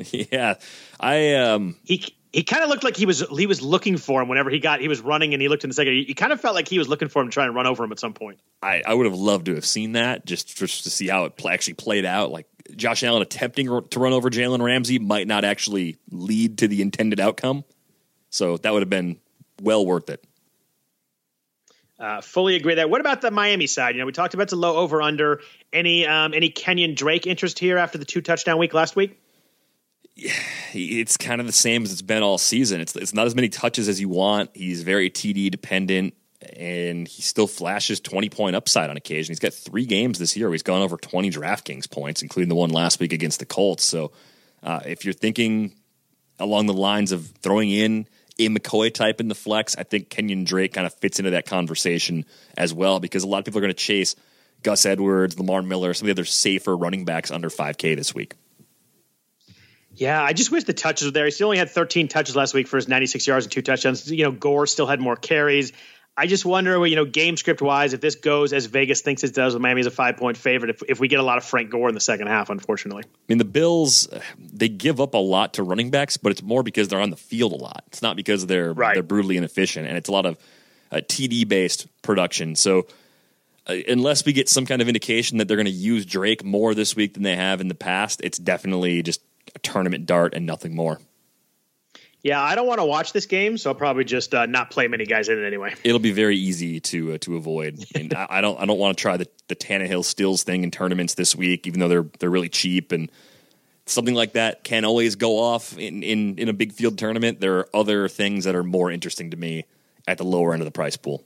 yeah, 0.32 0.54
I 0.98 1.34
um, 1.34 1.76
he 1.84 2.14
he 2.32 2.44
kind 2.44 2.62
of 2.62 2.68
looked 2.68 2.84
like 2.84 2.96
he 2.96 3.06
was 3.06 3.24
he 3.36 3.46
was 3.46 3.60
looking 3.60 3.96
for 3.96 4.22
him 4.22 4.28
whenever 4.28 4.50
he 4.50 4.60
got 4.60 4.80
he 4.80 4.88
was 4.88 5.00
running 5.00 5.32
and 5.32 5.42
he 5.42 5.48
looked 5.48 5.64
in 5.64 5.70
the 5.70 5.74
second. 5.74 5.94
He, 5.94 6.04
he 6.04 6.14
kind 6.14 6.32
of 6.32 6.40
felt 6.40 6.54
like 6.54 6.68
he 6.68 6.78
was 6.78 6.88
looking 6.88 7.08
for 7.08 7.22
him 7.22 7.28
to 7.28 7.32
try 7.32 7.44
and 7.44 7.54
run 7.54 7.66
over 7.66 7.82
him 7.82 7.92
at 7.92 7.98
some 7.98 8.14
point. 8.14 8.38
I, 8.62 8.82
I 8.86 8.94
would 8.94 9.06
have 9.06 9.16
loved 9.16 9.46
to 9.46 9.54
have 9.56 9.66
seen 9.66 9.92
that 9.92 10.26
just 10.26 10.56
just 10.56 10.84
to 10.84 10.90
see 10.90 11.08
how 11.08 11.24
it 11.24 11.44
actually 11.44 11.74
played 11.74 12.04
out. 12.04 12.30
Like 12.30 12.46
Josh 12.76 13.02
Allen 13.02 13.22
attempting 13.22 13.66
to 13.66 14.00
run 14.00 14.12
over 14.12 14.30
Jalen 14.30 14.62
Ramsey 14.62 14.98
might 14.98 15.26
not 15.26 15.44
actually 15.44 15.96
lead 16.10 16.58
to 16.58 16.68
the 16.68 16.82
intended 16.82 17.18
outcome. 17.18 17.64
So 18.30 18.56
that 18.58 18.72
would 18.72 18.82
have 18.82 18.90
been 18.90 19.18
well 19.60 19.84
worth 19.84 20.08
it. 20.08 20.24
Uh, 21.98 22.20
fully 22.22 22.54
agree 22.54 22.74
there. 22.76 22.88
What 22.88 23.00
about 23.02 23.20
the 23.20 23.30
Miami 23.30 23.66
side? 23.66 23.94
You 23.94 24.00
know, 24.00 24.06
we 24.06 24.12
talked 24.12 24.32
about 24.32 24.48
the 24.48 24.56
low 24.56 24.76
over 24.76 25.02
under. 25.02 25.40
Any 25.72 26.06
um, 26.06 26.32
any 26.32 26.48
Kenyon 26.48 26.94
Drake 26.94 27.26
interest 27.26 27.58
here 27.58 27.76
after 27.76 27.98
the 27.98 28.06
two 28.06 28.22
touchdown 28.22 28.56
week 28.58 28.72
last 28.72 28.96
week? 28.96 29.20
It's 30.16 31.16
kind 31.16 31.40
of 31.40 31.46
the 31.46 31.52
same 31.52 31.82
as 31.82 31.92
it's 31.92 32.02
been 32.02 32.22
all 32.22 32.38
season. 32.38 32.80
It's 32.80 32.94
it's 32.96 33.14
not 33.14 33.26
as 33.26 33.34
many 33.34 33.48
touches 33.48 33.88
as 33.88 34.00
you 34.00 34.08
want. 34.08 34.50
He's 34.54 34.82
very 34.82 35.10
TD 35.10 35.50
dependent, 35.50 36.14
and 36.56 37.06
he 37.08 37.22
still 37.22 37.46
flashes 37.46 38.00
twenty 38.00 38.28
point 38.28 38.56
upside 38.56 38.90
on 38.90 38.96
occasion. 38.96 39.32
He's 39.32 39.38
got 39.38 39.54
three 39.54 39.86
games 39.86 40.18
this 40.18 40.36
year. 40.36 40.50
He's 40.52 40.62
gone 40.62 40.82
over 40.82 40.96
twenty 40.96 41.30
DraftKings 41.30 41.90
points, 41.90 42.22
including 42.22 42.48
the 42.48 42.54
one 42.54 42.70
last 42.70 43.00
week 43.00 43.12
against 43.12 43.38
the 43.38 43.46
Colts. 43.46 43.84
So, 43.84 44.12
uh, 44.62 44.80
if 44.86 45.04
you're 45.04 45.14
thinking 45.14 45.74
along 46.38 46.66
the 46.66 46.74
lines 46.74 47.12
of 47.12 47.26
throwing 47.42 47.70
in 47.70 48.06
a 48.38 48.48
McCoy 48.48 48.92
type 48.92 49.20
in 49.20 49.28
the 49.28 49.34
flex, 49.34 49.76
I 49.76 49.82
think 49.82 50.08
Kenyon 50.08 50.44
Drake 50.44 50.72
kind 50.72 50.86
of 50.86 50.94
fits 50.94 51.18
into 51.18 51.32
that 51.32 51.46
conversation 51.46 52.24
as 52.56 52.72
well 52.72 53.00
because 53.00 53.22
a 53.22 53.26
lot 53.26 53.38
of 53.38 53.44
people 53.44 53.58
are 53.58 53.62
going 53.62 53.74
to 53.74 53.78
chase 53.78 54.16
Gus 54.62 54.86
Edwards, 54.86 55.38
Lamar 55.38 55.62
Miller, 55.62 55.92
some 55.94 56.08
of 56.08 56.14
the 56.14 56.20
other 56.20 56.26
safer 56.26 56.76
running 56.76 57.04
backs 57.04 57.30
under 57.30 57.50
5K 57.50 57.96
this 57.96 58.14
week. 58.14 58.34
Yeah, 60.00 60.22
I 60.22 60.32
just 60.32 60.50
wish 60.50 60.64
the 60.64 60.72
touches 60.72 61.08
were 61.08 61.12
there. 61.12 61.26
He 61.26 61.30
still 61.30 61.48
only 61.48 61.58
had 61.58 61.68
13 61.68 62.08
touches 62.08 62.34
last 62.34 62.54
week 62.54 62.68
for 62.68 62.78
his 62.78 62.88
96 62.88 63.26
yards 63.26 63.44
and 63.44 63.52
two 63.52 63.60
touchdowns. 63.60 64.10
You 64.10 64.24
know, 64.24 64.32
Gore 64.32 64.66
still 64.66 64.86
had 64.86 64.98
more 64.98 65.14
carries. 65.14 65.74
I 66.16 66.26
just 66.26 66.46
wonder, 66.46 66.86
you 66.86 66.96
know, 66.96 67.04
game 67.04 67.36
script 67.36 67.60
wise, 67.60 67.92
if 67.92 68.00
this 68.00 68.14
goes 68.14 68.54
as 68.54 68.64
Vegas 68.64 69.02
thinks 69.02 69.24
it 69.24 69.34
does 69.34 69.52
with 69.52 69.60
Miami 69.60 69.80
as 69.80 69.86
a 69.86 69.90
five 69.90 70.16
point 70.16 70.38
favorite, 70.38 70.70
if, 70.70 70.82
if 70.88 71.00
we 71.00 71.08
get 71.08 71.20
a 71.20 71.22
lot 71.22 71.36
of 71.36 71.44
Frank 71.44 71.68
Gore 71.68 71.90
in 71.90 71.94
the 71.94 72.00
second 72.00 72.28
half, 72.28 72.48
unfortunately. 72.48 73.02
I 73.04 73.22
mean, 73.28 73.36
the 73.36 73.44
Bills, 73.44 74.08
they 74.38 74.70
give 74.70 75.02
up 75.02 75.12
a 75.12 75.18
lot 75.18 75.54
to 75.54 75.62
running 75.62 75.90
backs, 75.90 76.16
but 76.16 76.32
it's 76.32 76.42
more 76.42 76.62
because 76.62 76.88
they're 76.88 77.00
on 77.00 77.10
the 77.10 77.16
field 77.16 77.52
a 77.52 77.56
lot. 77.56 77.84
It's 77.88 78.00
not 78.00 78.16
because 78.16 78.46
they're 78.46 78.72
right. 78.72 78.94
they're 78.94 79.02
brutally 79.02 79.36
inefficient, 79.36 79.86
and 79.86 79.98
it's 79.98 80.08
a 80.08 80.12
lot 80.12 80.24
of 80.24 80.38
uh, 80.90 80.96
TD 80.96 81.46
based 81.46 81.88
production. 82.00 82.56
So, 82.56 82.86
uh, 83.66 83.76
unless 83.86 84.24
we 84.24 84.32
get 84.32 84.48
some 84.48 84.64
kind 84.64 84.80
of 84.80 84.88
indication 84.88 85.36
that 85.38 85.46
they're 85.46 85.58
going 85.58 85.66
to 85.66 85.70
use 85.70 86.06
Drake 86.06 86.42
more 86.42 86.74
this 86.74 86.96
week 86.96 87.12
than 87.12 87.22
they 87.22 87.36
have 87.36 87.60
in 87.60 87.68
the 87.68 87.74
past, 87.74 88.22
it's 88.24 88.38
definitely 88.38 89.02
just 89.02 89.20
tournament 89.58 90.06
dart 90.06 90.34
and 90.34 90.46
nothing 90.46 90.74
more. 90.74 91.00
Yeah, 92.22 92.42
I 92.42 92.54
don't 92.54 92.66
want 92.66 92.80
to 92.80 92.84
watch 92.84 93.14
this 93.14 93.24
game, 93.24 93.56
so 93.56 93.70
I'll 93.70 93.74
probably 93.74 94.04
just 94.04 94.34
uh, 94.34 94.44
not 94.44 94.70
play 94.70 94.88
many 94.88 95.06
guys 95.06 95.28
in 95.28 95.38
it 95.38 95.46
anyway. 95.46 95.74
It'll 95.84 95.98
be 95.98 96.12
very 96.12 96.36
easy 96.36 96.78
to 96.80 97.14
uh, 97.14 97.18
to 97.18 97.36
avoid, 97.36 97.82
and 97.94 98.12
I, 98.12 98.26
I, 98.28 98.40
don't 98.42 98.60
I 98.60 98.66
don't 98.66 98.78
want 98.78 98.96
to 98.96 99.00
try 99.00 99.16
the 99.16 99.26
the 99.48 99.56
Tannehill 99.56 100.04
Stills 100.04 100.42
thing 100.42 100.62
in 100.62 100.70
tournaments 100.70 101.14
this 101.14 101.34
week, 101.34 101.66
even 101.66 101.80
though 101.80 101.88
they're 101.88 102.06
they're 102.18 102.30
really 102.30 102.50
cheap 102.50 102.92
and 102.92 103.10
something 103.86 104.14
like 104.14 104.34
that 104.34 104.64
can 104.64 104.84
always 104.84 105.16
go 105.16 105.38
off 105.38 105.78
in 105.78 106.02
in 106.02 106.36
in 106.38 106.50
a 106.50 106.52
big 106.52 106.72
field 106.72 106.98
tournament. 106.98 107.40
There 107.40 107.58
are 107.58 107.68
other 107.74 108.06
things 108.06 108.44
that 108.44 108.54
are 108.54 108.64
more 108.64 108.90
interesting 108.90 109.30
to 109.30 109.38
me 109.38 109.64
at 110.06 110.18
the 110.18 110.24
lower 110.24 110.52
end 110.52 110.60
of 110.60 110.66
the 110.66 110.72
price 110.72 110.98
pool 110.98 111.24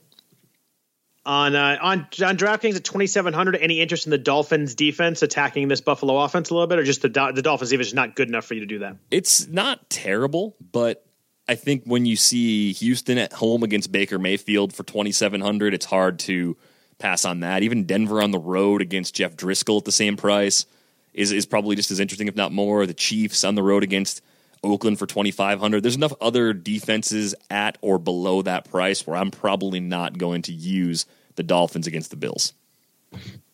on 1.25 1.55
uh, 1.55 1.77
on 1.81 1.99
on 2.23 2.37
DraftKings 2.37 2.75
at 2.75 2.83
twenty 2.83 3.07
seven 3.07 3.33
hundred. 3.33 3.55
Any 3.55 3.81
interest 3.81 4.05
in 4.05 4.11
the 4.11 4.17
Dolphins 4.17 4.75
defense 4.75 5.21
attacking 5.21 5.67
this 5.67 5.81
Buffalo 5.81 6.17
offense 6.19 6.49
a 6.49 6.53
little 6.53 6.67
bit, 6.67 6.79
or 6.79 6.83
just 6.83 7.01
the 7.01 7.09
the 7.09 7.41
Dolphins 7.41 7.71
defense 7.71 7.87
is 7.87 7.93
not 7.93 8.15
good 8.15 8.27
enough 8.27 8.45
for 8.45 8.53
you 8.53 8.61
to 8.61 8.65
do 8.65 8.79
that? 8.79 8.97
It's 9.11 9.47
not 9.47 9.89
terrible, 9.89 10.55
but 10.71 11.05
I 11.47 11.55
think 11.55 11.83
when 11.85 12.05
you 12.05 12.15
see 12.15 12.73
Houston 12.73 13.17
at 13.17 13.33
home 13.33 13.63
against 13.63 13.91
Baker 13.91 14.19
Mayfield 14.19 14.73
for 14.73 14.83
twenty 14.83 15.11
seven 15.11 15.41
hundred, 15.41 15.73
it's 15.73 15.85
hard 15.85 16.19
to 16.19 16.57
pass 16.97 17.25
on 17.25 17.41
that. 17.41 17.63
Even 17.63 17.85
Denver 17.85 18.21
on 18.21 18.31
the 18.31 18.39
road 18.39 18.81
against 18.81 19.15
Jeff 19.15 19.35
Driskel 19.35 19.79
at 19.79 19.85
the 19.85 19.91
same 19.91 20.17
price 20.17 20.65
is 21.13 21.31
is 21.31 21.45
probably 21.45 21.75
just 21.75 21.91
as 21.91 21.99
interesting, 21.99 22.27
if 22.27 22.35
not 22.35 22.51
more. 22.51 22.85
The 22.85 22.93
Chiefs 22.93 23.43
on 23.43 23.55
the 23.55 23.63
road 23.63 23.83
against 23.83 24.21
Oakland 24.63 24.99
for 24.99 25.05
2500 25.05 25.83
There's 25.83 25.95
enough 25.95 26.13
other 26.21 26.53
defenses 26.53 27.35
at 27.49 27.77
or 27.81 27.97
below 27.99 28.41
that 28.41 28.69
price 28.69 29.05
where 29.05 29.17
I'm 29.17 29.31
probably 29.31 29.79
not 29.79 30.17
going 30.17 30.43
to 30.43 30.53
use 30.53 31.05
the 31.35 31.43
Dolphins 31.43 31.87
against 31.87 32.11
the 32.11 32.17
Bills. 32.17 32.53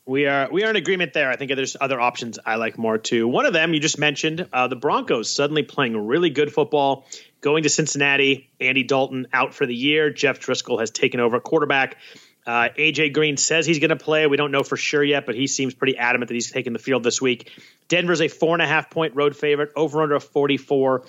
We 0.06 0.26
are 0.26 0.50
we 0.52 0.64
are 0.64 0.70
in 0.70 0.76
agreement 0.76 1.14
there. 1.14 1.30
I 1.30 1.36
think 1.36 1.56
there's 1.56 1.78
other 1.80 2.00
options 2.00 2.40
I 2.44 2.56
like 2.56 2.78
more 2.78 2.98
too. 2.98 3.28
One 3.28 3.46
of 3.46 3.54
them 3.54 3.74
you 3.74 3.80
just 3.80 4.00
mentioned, 4.00 4.48
uh, 4.52 4.68
the 4.68 4.76
Broncos 4.76 5.30
suddenly 5.30 5.64
playing 5.64 5.96
really 5.96 6.32
good 6.32 6.52
football, 6.52 7.06
going 7.40 7.64
to 7.64 7.70
Cincinnati. 7.70 8.50
Andy 8.60 8.84
Dalton 8.84 9.28
out 9.32 9.54
for 9.54 9.66
the 9.66 9.76
year. 9.76 10.10
Jeff 10.10 10.40
Driskel 10.40 10.80
has 10.80 10.90
taken 10.90 11.20
over 11.20 11.40
quarterback. 11.40 11.98
Uh, 12.46 12.70
AJ 12.76 13.14
Green 13.14 13.38
says 13.38 13.66
he's 13.66 13.80
going 13.80 13.90
to 13.90 13.96
play. 13.96 14.26
We 14.28 14.38
don't 14.38 14.52
know 14.52 14.64
for 14.64 14.78
sure 14.78 15.04
yet, 15.04 15.26
but 15.26 15.36
he 15.36 15.48
seems 15.48 15.74
pretty 15.74 15.98
adamant 15.98 16.30
that 16.30 16.34
he's 16.34 16.52
taking 16.52 16.74
the 16.74 16.80
field 16.80 17.04
this 17.04 17.22
week. 17.22 17.52
Denver's 17.88 18.22
a 18.22 18.28
four 18.28 18.54
and 18.54 18.62
a 18.62 18.68
half 18.68 18.90
point 18.90 19.16
road 19.16 19.36
favorite, 19.36 19.72
over 19.76 20.02
under 20.02 20.16
a 20.16 20.20
44. 20.20 21.06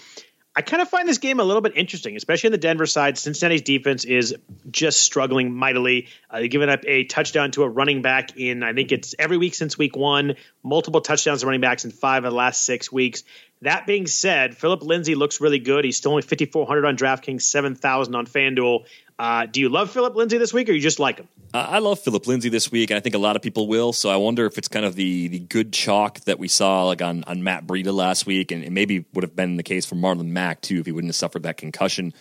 I 0.55 0.61
kind 0.61 0.83
of 0.83 0.89
find 0.91 1.09
this 1.09 1.17
game 1.17 1.41
a 1.41 1.45
little 1.45 1.63
bit 1.63 1.73
interesting, 1.77 2.15
especially 2.15 2.49
on 2.49 2.53
the 2.53 2.59
Denver 2.59 2.85
side. 2.85 3.17
Cincinnati's 3.17 3.63
defense 3.63 4.05
is 4.05 4.35
just 4.71 5.01
struggling 5.01 5.55
mightily. 5.55 6.09
Uh, 6.29 6.41
they've 6.41 6.51
given 6.51 6.69
up 6.69 6.81
a 6.87 7.05
touchdown 7.05 7.53
to 7.53 7.63
a 7.63 7.69
running 7.69 8.03
back 8.03 8.37
in, 8.37 8.63
I 8.63 8.75
think 8.75 8.93
it's 8.93 9.15
every 9.19 9.39
week 9.39 9.55
since 9.55 9.79
week 9.79 9.97
one, 9.97 10.37
multiple 10.63 11.01
touchdowns 11.01 11.41
to 11.41 11.47
running 11.47 11.63
backs 11.63 11.87
in 11.87 11.91
five 11.91 12.25
of 12.25 12.33
the 12.33 12.37
last 12.37 12.67
six 12.67 12.93
weeks. 12.93 13.25
That 13.63 13.87
being 13.87 14.07
said, 14.07 14.57
Phillip 14.57 14.83
Lindsay 14.83 15.15
looks 15.15 15.41
really 15.41 15.61
good. 15.61 15.87
He's 15.87 15.97
still 15.97 16.11
only 16.11 16.23
5,400 16.23 16.85
on 16.85 16.97
DraftKings, 16.97 17.43
7,000 17.43 18.15
on 18.15 18.27
FanDuel. 18.27 18.85
Uh, 19.23 19.47
do 19.47 19.61
you 19.61 19.69
love 19.69 19.89
Phillip 19.89 20.17
Lindsay 20.17 20.37
this 20.37 20.53
week, 20.53 20.69
or 20.69 20.73
you 20.73 20.81
just 20.81 20.99
like 20.99 21.19
him? 21.19 21.29
Uh, 21.55 21.59
I 21.59 21.79
love 21.79 22.01
Phillip 22.01 22.27
Lindsay 22.27 22.49
this 22.49 22.73
week, 22.73 22.91
and 22.91 22.97
I 22.97 23.01
think 23.01 23.15
a 23.15 23.19
lot 23.19 23.37
of 23.37 23.43
people 23.43 23.69
will. 23.69 23.93
So 23.93 24.11
I 24.11 24.17
wonder 24.17 24.47
if 24.47 24.59
it's 24.59 24.67
kind 24.67 24.85
of 24.85 24.97
the 24.97 25.29
the 25.29 25.39
good 25.39 25.73
chalk 25.73 26.19
that 26.23 26.41
we 26.41 26.49
saw 26.49 26.87
like 26.87 27.01
on 27.03 27.23
on 27.29 27.45
Matt 27.45 27.65
Breida 27.65 27.95
last 27.95 28.27
week, 28.27 28.51
and 28.51 28.65
it 28.65 28.73
maybe 28.73 29.05
would 29.15 29.23
have 29.23 29.37
been 29.37 29.57
the 29.57 29.63
case 29.63 29.87
for 29.87 29.95
Marlon 29.95 30.31
Mack 30.31 30.61
too 30.61 30.81
if 30.81 30.87
he 30.87 30.91
wouldn't 30.91 31.11
have 31.11 31.15
suffered 31.15 31.45
that 31.45 31.57
concussion 31.57 32.13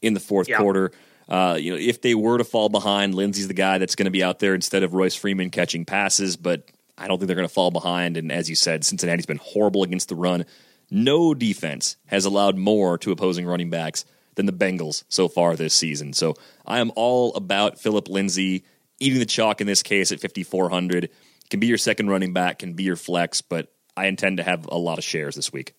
in 0.00 0.14
the 0.14 0.20
fourth 0.20 0.48
yeah. 0.48 0.56
quarter. 0.56 0.92
Uh, 1.28 1.58
you 1.60 1.72
know, 1.72 1.78
if 1.78 2.00
they 2.00 2.14
were 2.14 2.38
to 2.38 2.44
fall 2.44 2.70
behind, 2.70 3.14
Lindsay's 3.14 3.48
the 3.48 3.54
guy 3.54 3.76
that's 3.76 3.94
going 3.94 4.06
to 4.06 4.10
be 4.10 4.22
out 4.22 4.38
there 4.38 4.54
instead 4.54 4.82
of 4.82 4.94
Royce 4.94 5.14
Freeman 5.14 5.50
catching 5.50 5.84
passes. 5.84 6.38
But 6.38 6.70
I 6.96 7.06
don't 7.06 7.18
think 7.18 7.26
they're 7.26 7.36
going 7.36 7.46
to 7.46 7.52
fall 7.52 7.70
behind. 7.70 8.16
And 8.16 8.32
as 8.32 8.48
you 8.48 8.56
said, 8.56 8.82
Cincinnati's 8.82 9.26
been 9.26 9.40
horrible 9.42 9.82
against 9.82 10.08
the 10.08 10.14
run. 10.14 10.46
No 10.90 11.34
defense 11.34 11.98
has 12.06 12.24
allowed 12.24 12.56
more 12.56 12.96
to 12.96 13.12
opposing 13.12 13.44
running 13.44 13.68
backs 13.68 14.06
than 14.36 14.46
the 14.46 14.52
Bengals 14.52 15.04
so 15.08 15.28
far 15.28 15.56
this 15.56 15.74
season. 15.74 16.12
So 16.12 16.34
I 16.64 16.78
am 16.78 16.92
all 16.94 17.34
about 17.34 17.78
Phillip 17.78 18.08
Lindsay 18.08 18.64
eating 19.00 19.18
the 19.18 19.26
chalk 19.26 19.60
in 19.60 19.66
this 19.66 19.82
case 19.82 20.12
at 20.12 20.20
5,400. 20.20 21.10
Can 21.50 21.60
be 21.60 21.66
your 21.66 21.78
second 21.78 22.08
running 22.08 22.32
back, 22.32 22.60
can 22.60 22.74
be 22.74 22.84
your 22.84 22.96
flex, 22.96 23.42
but 23.42 23.72
I 23.96 24.06
intend 24.06 24.36
to 24.38 24.42
have 24.42 24.66
a 24.66 24.78
lot 24.78 24.98
of 24.98 25.04
shares 25.04 25.34
this 25.34 25.52
week. 25.52 25.74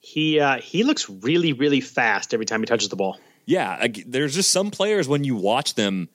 He 0.00 0.38
uh, 0.38 0.58
he 0.58 0.84
looks 0.84 1.08
really 1.08 1.54
really 1.54 1.80
fast 1.80 2.34
every 2.34 2.44
time 2.44 2.60
he 2.60 2.66
touches 2.66 2.90
the 2.90 2.96
ball. 2.96 3.18
Yeah, 3.46 3.86
there's 4.06 4.34
just 4.34 4.50
some 4.50 4.70
players 4.70 5.08
when 5.08 5.24
you 5.24 5.36
watch 5.36 5.74
them, 5.74 6.08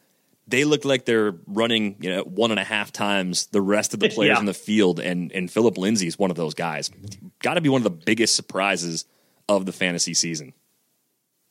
they 0.47 0.63
look 0.63 0.84
like 0.84 1.06
they're 1.06 1.36
running 1.47 1.95
you 1.99 2.10
know 2.10 2.23
one 2.23 2.52
and 2.52 2.60
a 2.60 2.63
half 2.63 2.91
times 2.91 3.47
the 3.47 3.62
rest 3.62 3.93
of 3.93 3.99
the 3.99 4.10
players 4.15 4.36
yeah. 4.36 4.39
in 4.39 4.45
the 4.45 4.54
field, 4.54 4.99
and 4.99 5.32
and 5.32 5.49
Phillip 5.49 5.78
Lindsay 5.78 6.08
is 6.08 6.19
one 6.19 6.32
of 6.32 6.38
those 6.38 6.54
guys. 6.54 6.91
Got 7.39 7.56
to 7.56 7.62
be 7.62 7.69
one 7.69 7.80
of 7.80 7.84
the 7.84 8.06
biggest 8.06 8.36
surprises 8.36 9.06
of 9.47 9.65
the 9.65 9.71
fantasy 9.71 10.13
season. 10.13 10.54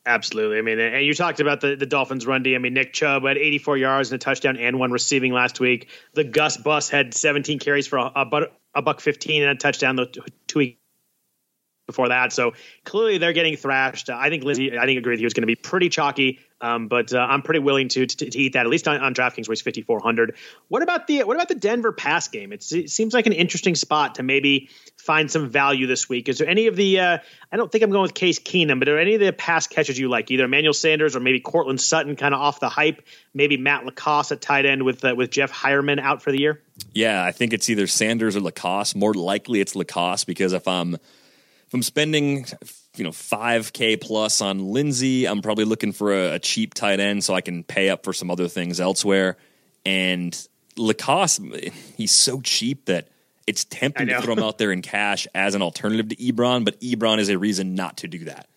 Absolutely. 0.05 0.57
I 0.57 0.61
mean, 0.61 0.79
and 0.79 1.05
you 1.05 1.13
talked 1.13 1.39
about 1.39 1.61
the, 1.61 1.75
the 1.75 1.85
Dolphins' 1.85 2.25
run 2.25 2.41
D. 2.41 2.55
I 2.55 2.57
mean, 2.57 2.73
Nick 2.73 2.93
Chubb 2.93 3.25
had 3.25 3.37
84 3.37 3.77
yards 3.77 4.11
and 4.11 4.21
a 4.21 4.23
touchdown 4.23 4.57
and 4.57 4.79
one 4.79 4.91
receiving 4.91 5.33
last 5.33 5.59
week. 5.59 5.89
The 6.13 6.23
Gus 6.23 6.57
Bus 6.57 6.89
had 6.89 7.13
17 7.13 7.59
carries 7.59 7.85
for 7.85 7.97
a, 7.97 8.11
a, 8.15 8.41
a 8.75 8.81
buck 8.81 9.01
15 9.01 9.43
and 9.43 9.51
a 9.51 9.55
touchdown 9.55 9.97
the 9.97 10.07
two 10.47 10.59
weeks 10.59 10.79
before 11.89 12.09
that. 12.09 12.31
So 12.31 12.53
clearly 12.83 13.17
they're 13.17 13.33
getting 13.33 13.57
thrashed. 13.57 14.09
I 14.09 14.29
think 14.29 14.43
Lindsay, 14.43 14.77
I 14.77 14.85
think 14.85 14.99
agree 14.99 15.13
with 15.13 15.21
you, 15.21 15.27
is 15.27 15.33
going 15.33 15.41
to 15.41 15.47
be 15.47 15.55
pretty 15.55 15.89
chalky. 15.89 16.39
Um, 16.61 16.89
but 16.89 17.13
uh, 17.13 17.19
I'm 17.19 17.41
pretty 17.41 17.61
willing 17.61 17.87
to, 17.89 18.05
to, 18.05 18.29
to 18.29 18.37
eat 18.37 18.53
that 18.53 18.65
at 18.65 18.69
least 18.69 18.87
on, 18.87 18.99
on 18.99 19.13
DraftKings 19.13 19.47
where 19.47 19.53
he's 19.53 19.61
5400. 19.61 20.35
What 20.67 20.81
about 20.81 21.07
the 21.07 21.23
what 21.23 21.35
about 21.35 21.47
the 21.47 21.55
Denver 21.55 21.93
pass 21.93 22.27
game? 22.27 22.51
It's, 22.51 22.73
it 22.73 22.89
seems 22.89 23.13
like 23.13 23.27
an 23.27 23.33
interesting 23.33 23.75
spot 23.75 24.15
to 24.15 24.23
maybe 24.23 24.69
find 24.97 25.31
some 25.31 25.49
value 25.49 25.87
this 25.87 26.09
week. 26.09 26.27
Is 26.27 26.37
there 26.39 26.49
any 26.49 26.67
of 26.67 26.75
the? 26.75 26.99
Uh, 26.99 27.17
I 27.51 27.57
don't 27.57 27.71
think 27.71 27.83
I'm 27.83 27.91
going 27.91 28.01
with 28.01 28.13
Case 28.13 28.39
Keenum, 28.39 28.79
but 28.79 28.89
are 28.89 28.99
any 28.99 29.13
of 29.13 29.21
the 29.21 29.31
pass 29.31 29.67
catches 29.67 29.97
you 29.97 30.09
like? 30.09 30.29
Either 30.31 30.45
Emmanuel 30.45 30.73
Sanders 30.73 31.15
or 31.15 31.21
maybe 31.21 31.39
Courtland 31.39 31.79
Sutton, 31.79 32.17
kind 32.17 32.33
of 32.33 32.41
off 32.41 32.59
the 32.59 32.69
hype. 32.69 33.03
Maybe 33.33 33.55
Matt 33.55 33.85
LaCosse 33.85 34.33
at 34.33 34.41
tight 34.41 34.65
end 34.65 34.83
with 34.83 35.05
uh, 35.05 35.15
with 35.15 35.31
Jeff 35.31 35.53
Heuerman 35.53 35.99
out 35.99 36.21
for 36.21 36.31
the 36.33 36.39
year. 36.39 36.61
Yeah, 36.93 37.23
I 37.23 37.31
think 37.31 37.53
it's 37.53 37.69
either 37.69 37.87
Sanders 37.87 38.35
or 38.35 38.41
LaCosse. 38.41 38.95
More 38.95 39.13
likely, 39.13 39.61
it's 39.61 39.75
LaCosse 39.75 40.25
because 40.25 40.51
if 40.51 40.67
I'm 40.67 40.97
if 41.69 41.73
I'm 41.75 41.83
spending 41.83 42.47
you 42.95 43.03
know 43.03 43.11
5k 43.11 44.01
plus 44.01 44.41
on 44.41 44.69
Lindsay, 44.69 45.27
I'm 45.27 45.43
probably 45.43 45.65
looking 45.65 45.91
for 45.91 46.11
a, 46.11 46.33
a, 46.33 46.39
cheap 46.39 46.73
tight 46.73 46.99
end 46.99 47.23
so 47.23 47.35
I 47.35 47.41
can 47.41 47.63
pay 47.63 47.89
up 47.89 48.03
for 48.03 48.11
some 48.11 48.31
other 48.31 48.47
things 48.47 48.79
elsewhere. 48.79 49.37
And 49.85 50.35
LaCosse, 50.77 51.39
he's 51.95 52.11
so 52.11 52.41
cheap 52.41 52.85
that 52.85 53.09
it's 53.45 53.65
tempting 53.65 54.07
to 54.07 54.19
throw 54.19 54.33
him 54.33 54.43
out 54.43 54.57
there 54.57 54.71
in 54.71 54.81
cash 54.81 55.27
as 55.35 55.53
an 55.53 55.61
alternative 55.61 56.09
to 56.09 56.15
Ebron, 56.15 56.65
but 56.65 56.81
Ebron 56.81 57.19
is 57.19 57.29
a 57.29 57.37
reason 57.37 57.75
not 57.75 57.97
to 57.97 58.07
do 58.07 58.25
that. 58.25 58.47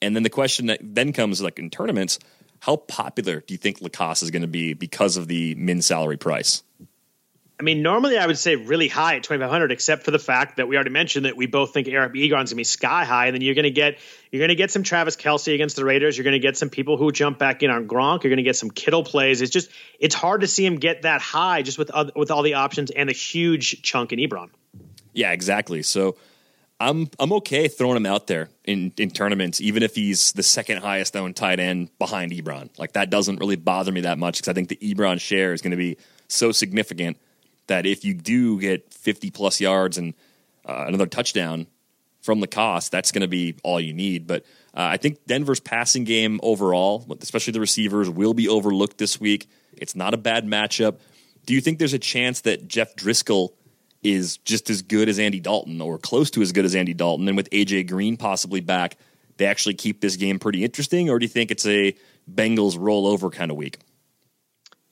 And 0.00 0.16
then 0.16 0.22
the 0.22 0.30
question 0.30 0.66
that 0.66 0.80
then 0.82 1.12
comes 1.12 1.42
like 1.42 1.58
in 1.58 1.68
tournaments, 1.68 2.18
how 2.60 2.76
popular 2.76 3.40
do 3.40 3.52
you 3.52 3.58
think 3.58 3.82
LaCosse 3.82 4.22
is 4.22 4.30
going 4.30 4.42
to 4.42 4.48
be 4.48 4.72
because 4.72 5.18
of 5.18 5.28
the 5.28 5.54
min 5.56 5.82
salary 5.82 6.16
price? 6.16 6.62
I 7.58 7.62
mean, 7.62 7.82
normally 7.82 8.18
I 8.18 8.26
would 8.26 8.36
say 8.36 8.56
really 8.56 8.88
high 8.88 9.16
at 9.16 9.22
2,500, 9.22 9.72
except 9.72 10.04
for 10.04 10.10
the 10.10 10.18
fact 10.18 10.58
that 10.58 10.68
we 10.68 10.76
already 10.76 10.90
mentioned 10.90 11.24
that 11.24 11.36
we 11.38 11.46
both 11.46 11.72
think 11.72 11.88
Eric 11.88 12.12
Ebron's 12.12 12.50
to 12.50 12.56
be 12.56 12.64
sky 12.64 13.04
high, 13.04 13.26
and 13.26 13.34
then 13.34 13.40
you're 13.40 13.54
to 13.54 13.70
get 13.70 13.98
you're 14.30 14.46
to 14.46 14.54
get 14.54 14.70
some 14.70 14.82
Travis 14.82 15.16
Kelce 15.16 15.54
against 15.54 15.76
the 15.76 15.84
Raiders. 15.84 16.18
You're 16.18 16.30
to 16.30 16.38
get 16.38 16.58
some 16.58 16.68
people 16.68 16.98
who 16.98 17.10
jump 17.12 17.38
back 17.38 17.62
in 17.62 17.70
on 17.70 17.88
Gronk. 17.88 18.24
You're 18.24 18.36
to 18.36 18.42
get 18.42 18.56
some 18.56 18.70
Kittle 18.70 19.04
plays. 19.04 19.40
It's 19.40 19.50
just 19.50 19.70
it's 19.98 20.14
hard 20.14 20.42
to 20.42 20.46
see 20.46 20.66
him 20.66 20.76
get 20.76 21.02
that 21.02 21.22
high 21.22 21.62
just 21.62 21.78
with 21.78 21.90
other, 21.90 22.12
with 22.14 22.30
all 22.30 22.42
the 22.42 22.54
options 22.54 22.90
and 22.90 23.08
the 23.08 23.14
huge 23.14 23.80
chunk 23.80 24.12
in 24.12 24.18
Ebron. 24.18 24.50
Yeah, 25.14 25.32
exactly. 25.32 25.82
So 25.82 26.16
I'm 26.78 27.08
I'm 27.18 27.32
okay 27.34 27.68
throwing 27.68 27.96
him 27.96 28.04
out 28.04 28.26
there 28.26 28.50
in 28.66 28.92
in 28.98 29.10
tournaments, 29.10 29.62
even 29.62 29.82
if 29.82 29.94
he's 29.94 30.32
the 30.32 30.42
second 30.42 30.82
highest 30.82 31.16
owned 31.16 31.36
tight 31.36 31.58
end 31.58 31.88
behind 31.98 32.32
Ebron. 32.32 32.68
Like 32.78 32.92
that 32.92 33.08
doesn't 33.08 33.40
really 33.40 33.56
bother 33.56 33.92
me 33.92 34.02
that 34.02 34.18
much 34.18 34.36
because 34.36 34.48
I 34.48 34.52
think 34.52 34.68
the 34.68 34.76
Ebron 34.76 35.18
share 35.18 35.54
is 35.54 35.62
to 35.62 35.76
be 35.76 35.96
so 36.28 36.52
significant 36.52 37.16
that 37.66 37.86
if 37.86 38.04
you 38.04 38.14
do 38.14 38.60
get 38.60 38.92
50 38.92 39.30
plus 39.30 39.60
yards 39.60 39.98
and 39.98 40.14
uh, 40.64 40.84
another 40.86 41.06
touchdown 41.06 41.66
from 42.20 42.40
the 42.40 42.46
cost, 42.46 42.90
that's 42.90 43.12
going 43.12 43.22
to 43.22 43.28
be 43.28 43.54
all 43.62 43.80
you 43.80 43.92
need. 43.92 44.26
But 44.26 44.42
uh, 44.74 44.90
I 44.90 44.96
think 44.96 45.24
Denver's 45.26 45.60
passing 45.60 46.04
game 46.04 46.40
overall, 46.42 47.06
especially 47.20 47.52
the 47.52 47.60
receivers, 47.60 48.10
will 48.10 48.34
be 48.34 48.48
overlooked 48.48 48.98
this 48.98 49.20
week. 49.20 49.48
It's 49.76 49.94
not 49.94 50.14
a 50.14 50.16
bad 50.16 50.46
matchup. 50.46 50.98
Do 51.44 51.54
you 51.54 51.60
think 51.60 51.78
there's 51.78 51.94
a 51.94 51.98
chance 51.98 52.40
that 52.42 52.66
Jeff 52.66 52.96
Driskel 52.96 53.50
is 54.02 54.38
just 54.38 54.68
as 54.70 54.82
good 54.82 55.08
as 55.08 55.18
Andy 55.18 55.40
Dalton 55.40 55.80
or 55.80 55.98
close 55.98 56.30
to 56.32 56.42
as 56.42 56.52
good 56.52 56.64
as 56.64 56.74
Andy 56.74 56.94
Dalton? 56.94 57.28
And 57.28 57.36
with 57.36 57.48
AJ 57.50 57.88
Green 57.88 58.16
possibly 58.16 58.60
back, 58.60 58.96
they 59.36 59.46
actually 59.46 59.74
keep 59.74 60.00
this 60.00 60.16
game 60.16 60.38
pretty 60.38 60.64
interesting? 60.64 61.10
Or 61.10 61.18
do 61.18 61.24
you 61.24 61.28
think 61.28 61.50
it's 61.50 61.66
a 61.66 61.94
Bengals 62.30 62.76
rollover 62.76 63.32
kind 63.32 63.50
of 63.50 63.56
week? 63.56 63.78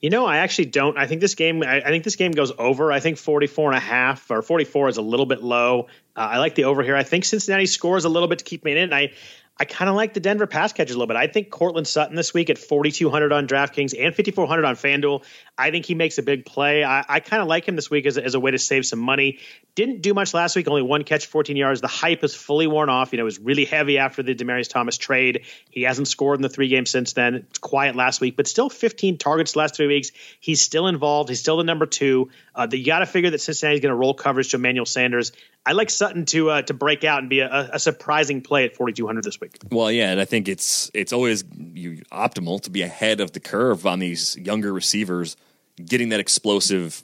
You 0.01 0.09
know, 0.09 0.25
I 0.25 0.37
actually 0.37 0.65
don't. 0.65 0.97
I 0.97 1.07
think 1.07 1.21
this 1.21 1.35
game. 1.35 1.63
I, 1.63 1.77
I, 1.77 1.87
think 1.87 2.03
this 2.03 2.15
game 2.15 2.31
goes 2.31 2.51
over. 2.57 2.91
I 2.91 2.99
think 2.99 3.17
44 3.17 3.71
and 3.71 3.77
a 3.77 3.79
half 3.81 4.29
or 4.29 4.41
44 4.41 4.89
is 4.89 4.97
a 4.97 5.01
little 5.01 5.25
bit 5.25 5.41
low. 5.41 5.87
Uh, 6.15 6.19
I 6.19 6.37
like 6.39 6.55
the 6.55 6.65
over 6.65 6.83
here. 6.83 6.95
I 6.95 7.03
think 7.03 7.25
Cincinnati 7.25 7.65
scores 7.65 8.05
a 8.05 8.09
little 8.09 8.27
bit 8.27 8.39
to 8.39 8.45
keep 8.45 8.63
me 8.65 8.77
in 8.77 8.93
I, 8.93 9.13
I 9.57 9.63
kind 9.63 9.87
of 9.87 9.95
like 9.95 10.13
the 10.13 10.19
Denver 10.19 10.47
pass 10.47 10.73
catchers 10.73 10.95
a 10.95 10.99
little 10.99 11.07
bit. 11.07 11.15
I 11.15 11.27
think 11.27 11.49
Courtland 11.49 11.87
Sutton 11.87 12.15
this 12.15 12.33
week 12.33 12.49
at 12.49 12.57
4,200 12.57 13.31
on 13.31 13.47
DraftKings 13.47 13.93
and 13.97 14.13
5,400 14.13 14.65
on 14.65 14.75
FanDuel. 14.75 15.23
I 15.57 15.71
think 15.71 15.85
he 15.85 15.95
makes 15.95 16.17
a 16.17 16.23
big 16.23 16.45
play. 16.45 16.83
I, 16.83 17.05
I 17.07 17.19
kind 17.21 17.41
of 17.41 17.47
like 17.47 17.65
him 17.65 17.77
this 17.77 17.89
week 17.89 18.05
as 18.05 18.17
as 18.17 18.35
a 18.35 18.39
way 18.39 18.51
to 18.51 18.59
save 18.59 18.85
some 18.85 18.99
money. 18.99 19.39
Didn't 19.73 20.01
do 20.01 20.13
much 20.13 20.33
last 20.33 20.57
week, 20.57 20.67
only 20.67 20.81
one 20.81 21.03
catch, 21.03 21.27
14 21.27 21.55
yards. 21.55 21.79
The 21.79 21.87
hype 21.87 22.23
is 22.25 22.35
fully 22.35 22.67
worn 22.67 22.89
off. 22.89 23.13
You 23.13 23.17
know, 23.17 23.23
it 23.23 23.25
was 23.25 23.39
really 23.39 23.63
heavy 23.63 23.97
after 23.97 24.23
the 24.23 24.35
Demaryius 24.35 24.69
Thomas 24.69 24.97
trade. 24.97 25.45
He 25.69 25.83
hasn't 25.83 26.09
scored 26.09 26.37
in 26.37 26.41
the 26.41 26.49
three 26.49 26.67
games 26.67 26.89
since 26.89 27.13
then. 27.13 27.35
It's 27.35 27.59
quiet 27.59 27.95
last 27.95 28.19
week, 28.19 28.35
but 28.35 28.47
still 28.47 28.69
15 28.69 29.17
targets 29.17 29.55
last 29.55 29.75
three 29.75 29.87
weeks. 29.87 30.11
He's 30.41 30.61
still 30.61 30.87
involved. 30.87 31.29
He's 31.29 31.39
still 31.39 31.57
the 31.57 31.63
number 31.63 31.85
two. 31.85 32.29
Uh, 32.53 32.67
you 32.71 32.85
got 32.85 32.99
to 32.99 33.05
figure 33.05 33.29
that 33.29 33.39
Cincinnati's 33.39 33.81
going 33.81 33.91
to 33.91 33.97
roll 33.97 34.13
coverage 34.13 34.49
to 34.49 34.57
Emmanuel 34.57 34.85
Sanders. 34.85 35.31
I 35.65 35.71
like 35.71 35.89
Sutton 35.89 36.25
to 36.25 36.51
uh, 36.51 36.61
to 36.63 36.73
break 36.73 37.03
out 37.03 37.19
and 37.19 37.29
be 37.29 37.39
a, 37.39 37.69
a 37.73 37.79
surprising 37.79 38.41
play 38.41 38.65
at 38.65 38.75
4,200 38.75 39.23
this 39.23 39.41
week. 39.41 39.57
Well, 39.71 39.91
yeah, 39.91 40.11
and 40.11 40.21
I 40.21 40.25
think 40.25 40.47
it's 40.47 40.91
it's 40.93 41.11
always 41.11 41.43
optimal 41.43 42.61
to 42.61 42.69
be 42.69 42.83
ahead 42.83 43.19
of 43.19 43.31
the 43.31 43.39
curve 43.39 43.85
on 43.85 43.99
these 43.99 44.37
younger 44.37 44.71
receivers, 44.71 45.35
getting 45.83 46.09
that 46.09 46.19
explosive 46.19 47.03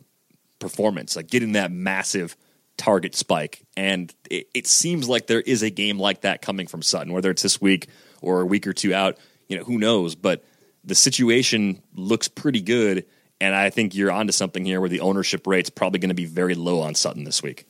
performance, 0.59 1.15
like 1.15 1.27
getting 1.27 1.53
that 1.53 1.71
massive 1.71 2.37
target 2.77 3.15
spike. 3.15 3.63
And 3.75 4.13
it, 4.29 4.47
it 4.53 4.67
seems 4.67 5.09
like 5.09 5.27
there 5.27 5.41
is 5.41 5.63
a 5.63 5.69
game 5.69 5.99
like 5.99 6.21
that 6.21 6.41
coming 6.41 6.67
from 6.67 6.81
Sutton, 6.81 7.13
whether 7.13 7.31
it's 7.31 7.41
this 7.41 7.59
week 7.59 7.87
or 8.21 8.41
a 8.41 8.45
week 8.45 8.67
or 8.67 8.73
two 8.73 8.93
out. 8.93 9.17
You 9.47 9.57
know, 9.57 9.63
who 9.63 9.77
knows? 9.77 10.15
But 10.15 10.43
the 10.83 10.95
situation 10.95 11.81
looks 11.93 12.27
pretty 12.27 12.61
good. 12.61 13.05
And 13.39 13.55
I 13.55 13.71
think 13.71 13.95
you're 13.95 14.11
onto 14.11 14.31
something 14.31 14.63
here 14.63 14.79
where 14.79 14.89
the 14.89 14.99
ownership 14.99 15.47
rate's 15.47 15.71
probably 15.71 15.99
going 15.99 16.09
to 16.09 16.15
be 16.15 16.25
very 16.25 16.53
low 16.53 16.81
on 16.81 16.93
Sutton 16.93 17.23
this 17.23 17.41
week. 17.41 17.65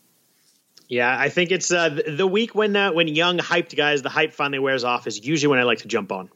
Yeah, 0.92 1.16
I 1.18 1.30
think 1.30 1.52
it's 1.52 1.72
uh, 1.72 2.02
the 2.06 2.28
week 2.28 2.54
when 2.54 2.76
uh, 2.76 2.92
when 2.92 3.08
young 3.08 3.38
hyped 3.38 3.78
guys 3.78 4.02
the 4.02 4.10
hype 4.10 4.34
finally 4.34 4.60
wears 4.60 4.84
off 4.84 5.08
is 5.08 5.26
usually 5.26 5.50
when 5.50 5.58
I 5.58 5.64
like 5.64 5.78
to 5.80 5.88
jump 5.88 6.12
on. 6.12 6.30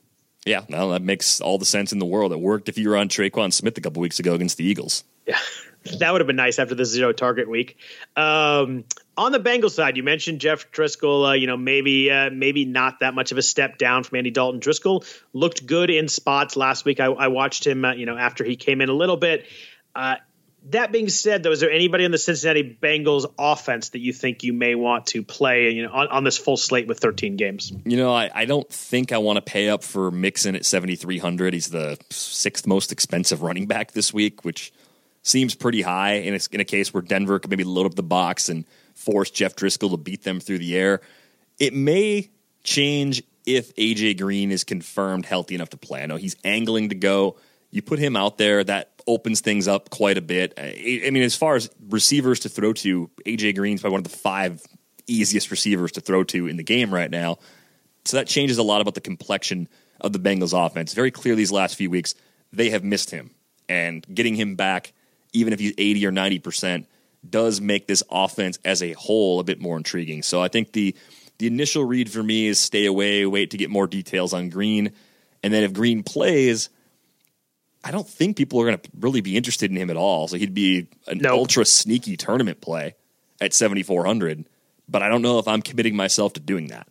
Yeah, 0.45 0.61
well, 0.69 0.91
that 0.91 1.01
makes 1.01 1.41
all 1.41 1.57
the 1.57 1.65
sense 1.65 1.91
in 1.91 1.99
the 1.99 2.05
world. 2.05 2.31
It 2.31 2.39
worked 2.39 2.69
if 2.69 2.77
you 2.77 2.87
were 2.87 2.95
on 2.95 3.09
Tre'Quan 3.09 3.51
Smith 3.51 3.77
a 3.77 3.81
couple 3.81 4.01
weeks 4.01 4.17
ago 4.19 4.33
against 4.33 4.55
the 4.55 4.63
Eagles. 4.63 5.03
Yeah, 5.27 5.39
that 5.99 6.09
would 6.09 6.21
have 6.21 6.27
been 6.27 6.37
nice 6.37 6.57
after 6.57 6.73
the 6.73 6.85
zero 6.85 7.11
target 7.11 7.49
week. 7.49 7.75
Um, 8.15 8.85
on 9.17 9.33
the 9.33 9.41
Bengals 9.41 9.71
side, 9.71 9.97
you 9.97 10.03
mentioned 10.03 10.39
Jeff 10.39 10.71
Driskel. 10.71 11.31
Uh, 11.31 11.33
you 11.33 11.47
know, 11.47 11.57
maybe 11.57 12.09
uh, 12.09 12.29
maybe 12.29 12.63
not 12.63 13.01
that 13.01 13.13
much 13.13 13.33
of 13.33 13.37
a 13.37 13.41
step 13.41 13.77
down 13.77 14.05
from 14.05 14.19
Andy 14.19 14.31
Dalton. 14.31 14.61
Driskel 14.61 15.05
looked 15.33 15.65
good 15.65 15.89
in 15.89 16.07
spots 16.07 16.55
last 16.55 16.85
week. 16.85 17.01
I, 17.01 17.07
I 17.07 17.27
watched 17.27 17.67
him. 17.67 17.83
Uh, 17.83 17.93
you 17.93 18.05
know, 18.05 18.15
after 18.15 18.45
he 18.45 18.55
came 18.55 18.79
in 18.79 18.87
a 18.87 18.93
little 18.93 19.17
bit. 19.17 19.47
That 20.69 20.91
being 20.91 21.09
said, 21.09 21.43
though, 21.43 21.51
is 21.51 21.59
there 21.59 21.71
anybody 21.71 22.05
on 22.05 22.11
the 22.11 22.17
Cincinnati 22.17 22.77
Bengals 22.81 23.31
offense 23.37 23.89
that 23.89 23.99
you 23.99 24.13
think 24.13 24.43
you 24.43 24.51
may 24.51 24.73
want 24.73 25.07
to 25.07 25.21
play, 25.21 25.69
you 25.69 25.83
know, 25.83 25.93
on, 25.93 26.07
on 26.07 26.23
this 26.23 26.39
full 26.39 26.57
slate 26.57 26.87
with 26.87 26.99
13 26.99 27.35
games? 27.35 27.71
You 27.85 27.97
know, 27.97 28.11
I, 28.11 28.31
I 28.33 28.45
don't 28.45 28.67
think 28.67 29.11
I 29.11 29.19
want 29.19 29.37
to 29.37 29.41
pay 29.41 29.69
up 29.69 29.83
for 29.83 30.09
Mixon 30.09 30.55
at 30.55 30.65
7,300. 30.65 31.53
He's 31.53 31.69
the 31.69 31.99
sixth 32.09 32.65
most 32.65 32.91
expensive 32.91 33.43
running 33.43 33.67
back 33.67 33.91
this 33.91 34.11
week, 34.11 34.43
which 34.43 34.73
seems 35.21 35.53
pretty 35.53 35.83
high 35.83 36.13
in 36.13 36.33
a, 36.33 36.39
in 36.51 36.59
a 36.59 36.65
case 36.65 36.93
where 36.93 37.03
Denver 37.03 37.37
could 37.37 37.51
maybe 37.51 37.63
load 37.63 37.85
up 37.85 37.93
the 37.93 38.03
box 38.03 38.49
and 38.49 38.65
force 38.95 39.29
Jeff 39.29 39.55
Driskel 39.55 39.91
to 39.91 39.97
beat 39.97 40.23
them 40.23 40.39
through 40.39 40.59
the 40.59 40.75
air. 40.75 41.01
It 41.59 41.75
may 41.75 42.31
change 42.63 43.21
if 43.45 43.75
AJ 43.75 44.19
Green 44.19 44.51
is 44.51 44.63
confirmed 44.63 45.27
healthy 45.27 45.53
enough 45.53 45.69
to 45.69 45.77
play. 45.77 46.01
I 46.01 46.07
know 46.07 46.15
he's 46.15 46.35
angling 46.43 46.89
to 46.89 46.95
go. 46.95 47.37
You 47.69 47.83
put 47.83 47.99
him 47.99 48.15
out 48.15 48.39
there, 48.39 48.63
that 48.63 48.94
opens 49.07 49.41
things 49.41 49.67
up 49.67 49.89
quite 49.89 50.17
a 50.17 50.21
bit. 50.21 50.53
Uh, 50.57 50.63
I 50.63 51.09
mean, 51.11 51.23
as 51.23 51.35
far 51.35 51.55
as 51.55 51.69
receivers 51.89 52.41
to 52.41 52.49
throw 52.49 52.73
to, 52.73 53.09
AJ 53.25 53.55
Green's 53.55 53.81
probably 53.81 53.93
one 53.93 54.05
of 54.05 54.11
the 54.11 54.17
five 54.17 54.61
easiest 55.07 55.51
receivers 55.51 55.93
to 55.93 56.01
throw 56.01 56.23
to 56.25 56.47
in 56.47 56.57
the 56.57 56.63
game 56.63 56.93
right 56.93 57.11
now. 57.11 57.37
So 58.05 58.17
that 58.17 58.27
changes 58.27 58.57
a 58.57 58.63
lot 58.63 58.81
about 58.81 58.93
the 58.93 59.01
complexion 59.01 59.67
of 60.01 60.13
the 60.13 60.19
Bengals 60.19 60.53
offense. 60.53 60.93
Very 60.93 61.11
clear 61.11 61.35
these 61.35 61.51
last 61.51 61.75
few 61.75 61.89
weeks, 61.89 62.15
they 62.51 62.69
have 62.71 62.83
missed 62.83 63.11
him. 63.11 63.31
And 63.67 64.05
getting 64.13 64.35
him 64.35 64.55
back, 64.55 64.93
even 65.33 65.53
if 65.53 65.59
he's 65.59 65.73
80 65.77 66.05
or 66.05 66.11
90%, 66.11 66.85
does 67.27 67.59
make 67.59 67.87
this 67.87 68.03
offense 68.11 68.59
as 68.63 68.83
a 68.83 68.93
whole 68.93 69.39
a 69.39 69.43
bit 69.43 69.59
more 69.59 69.77
intriguing. 69.77 70.21
So 70.21 70.41
I 70.41 70.47
think 70.47 70.71
the 70.71 70.95
the 71.37 71.47
initial 71.47 71.83
read 71.83 72.09
for 72.09 72.23
me 72.23 72.47
is 72.47 72.59
stay 72.59 72.85
away, 72.85 73.25
wait 73.25 73.51
to 73.51 73.57
get 73.57 73.69
more 73.69 73.87
details 73.87 74.33
on 74.33 74.47
Green. 74.47 74.93
And 75.43 75.53
then 75.53 75.63
if 75.63 75.73
Green 75.73 76.01
plays, 76.01 76.69
I 77.85 77.91
don't 77.91 78.07
think 78.07 78.35
people 78.35 78.59
are 78.61 78.65
going 78.65 78.79
to 78.79 78.89
really 78.99 79.21
be 79.21 79.37
interested 79.37 79.69
in 79.69 79.77
him 79.77 79.91
at 79.91 79.95
all. 79.95 80.27
So 80.27 80.37
he'd 80.37 80.55
be 80.55 80.87
an 81.05 81.19
nope. 81.19 81.33
ultra 81.33 81.65
sneaky 81.65 82.17
tournament 82.17 82.59
play. 82.59 82.95
at 83.39 83.53
7,400, 83.53 84.45
but 84.89 85.03
I 85.03 85.09
don't 85.09 85.21
know 85.21 85.37
if 85.37 85.47
I'm 85.47 85.61
committing 85.61 85.95
myself 85.95 86.33
to 86.33 86.39
doing 86.39 86.67
that. 86.67 86.87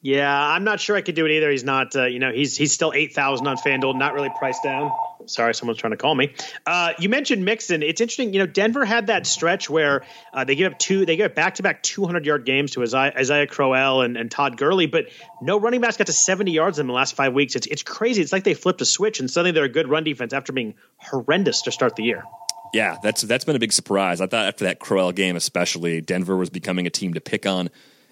Yeah, 0.00 0.34
I'm 0.34 0.64
not 0.64 0.80
sure 0.80 0.96
I 0.96 1.02
could 1.02 1.14
do 1.14 1.26
it 1.26 1.32
either. 1.32 1.50
He's 1.50 1.64
not, 1.64 1.94
uh, 1.96 2.04
you 2.04 2.18
know, 2.18 2.30
he's 2.30 2.56
he's 2.56 2.72
still 2.72 2.92
eight 2.94 3.14
thousand 3.14 3.46
on 3.46 3.56
FanDuel, 3.56 3.98
not 3.98 4.12
really 4.12 4.30
priced 4.38 4.62
down. 4.62 4.92
Sorry, 5.26 5.54
someone's 5.54 5.78
trying 5.78 5.92
to 5.92 5.96
call 5.96 6.14
me. 6.14 6.34
Uh, 6.66 6.92
you 6.98 7.08
mentioned 7.08 7.44
Mixon. 7.44 7.82
It's 7.82 8.00
interesting. 8.00 8.32
You 8.32 8.40
know, 8.40 8.46
Denver 8.46 8.84
had 8.84 9.08
that 9.08 9.26
stretch 9.26 9.68
where 9.70 10.04
uh, 10.32 10.44
they 10.44 10.54
give 10.54 10.72
up 10.72 10.78
two, 10.78 11.06
they 11.06 11.16
give 11.16 11.34
back 11.34 11.56
to 11.56 11.62
back 11.62 11.82
200 11.82 12.24
yard 12.26 12.44
games 12.44 12.72
to 12.72 12.82
Isaiah, 12.82 13.12
Isaiah 13.16 13.46
Crowell 13.46 14.02
and, 14.02 14.16
and 14.16 14.30
Todd 14.30 14.56
Gurley, 14.56 14.86
but 14.86 15.06
no 15.40 15.58
running 15.58 15.80
backs 15.80 15.96
got 15.96 16.06
to 16.06 16.12
70 16.12 16.52
yards 16.52 16.78
in 16.78 16.86
the 16.86 16.92
last 16.92 17.14
five 17.14 17.32
weeks. 17.32 17.56
It's 17.56 17.66
it's 17.66 17.82
crazy. 17.82 18.22
It's 18.22 18.32
like 18.32 18.44
they 18.44 18.54
flipped 18.54 18.80
a 18.80 18.86
switch 18.86 19.20
and 19.20 19.30
suddenly 19.30 19.52
they're 19.52 19.64
a 19.64 19.68
good 19.68 19.88
run 19.88 20.04
defense 20.04 20.32
after 20.32 20.52
being 20.52 20.74
horrendous 20.96 21.62
to 21.62 21.72
start 21.72 21.96
the 21.96 22.04
year. 22.04 22.24
Yeah, 22.72 22.96
that's 23.02 23.22
that's 23.22 23.44
been 23.44 23.56
a 23.56 23.60
big 23.60 23.72
surprise. 23.72 24.20
I 24.20 24.26
thought 24.26 24.46
after 24.46 24.64
that 24.64 24.80
Crowell 24.80 25.12
game, 25.12 25.36
especially, 25.36 26.00
Denver 26.00 26.36
was 26.36 26.50
becoming 26.50 26.88
a 26.88 26.90
team 26.90 27.14
to 27.14 27.20
pick 27.20 27.46
on, 27.46 27.70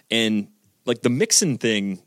and 0.08 0.46
like 0.86 1.02
the 1.02 1.10
Mixon 1.10 1.58
thing 1.58 2.00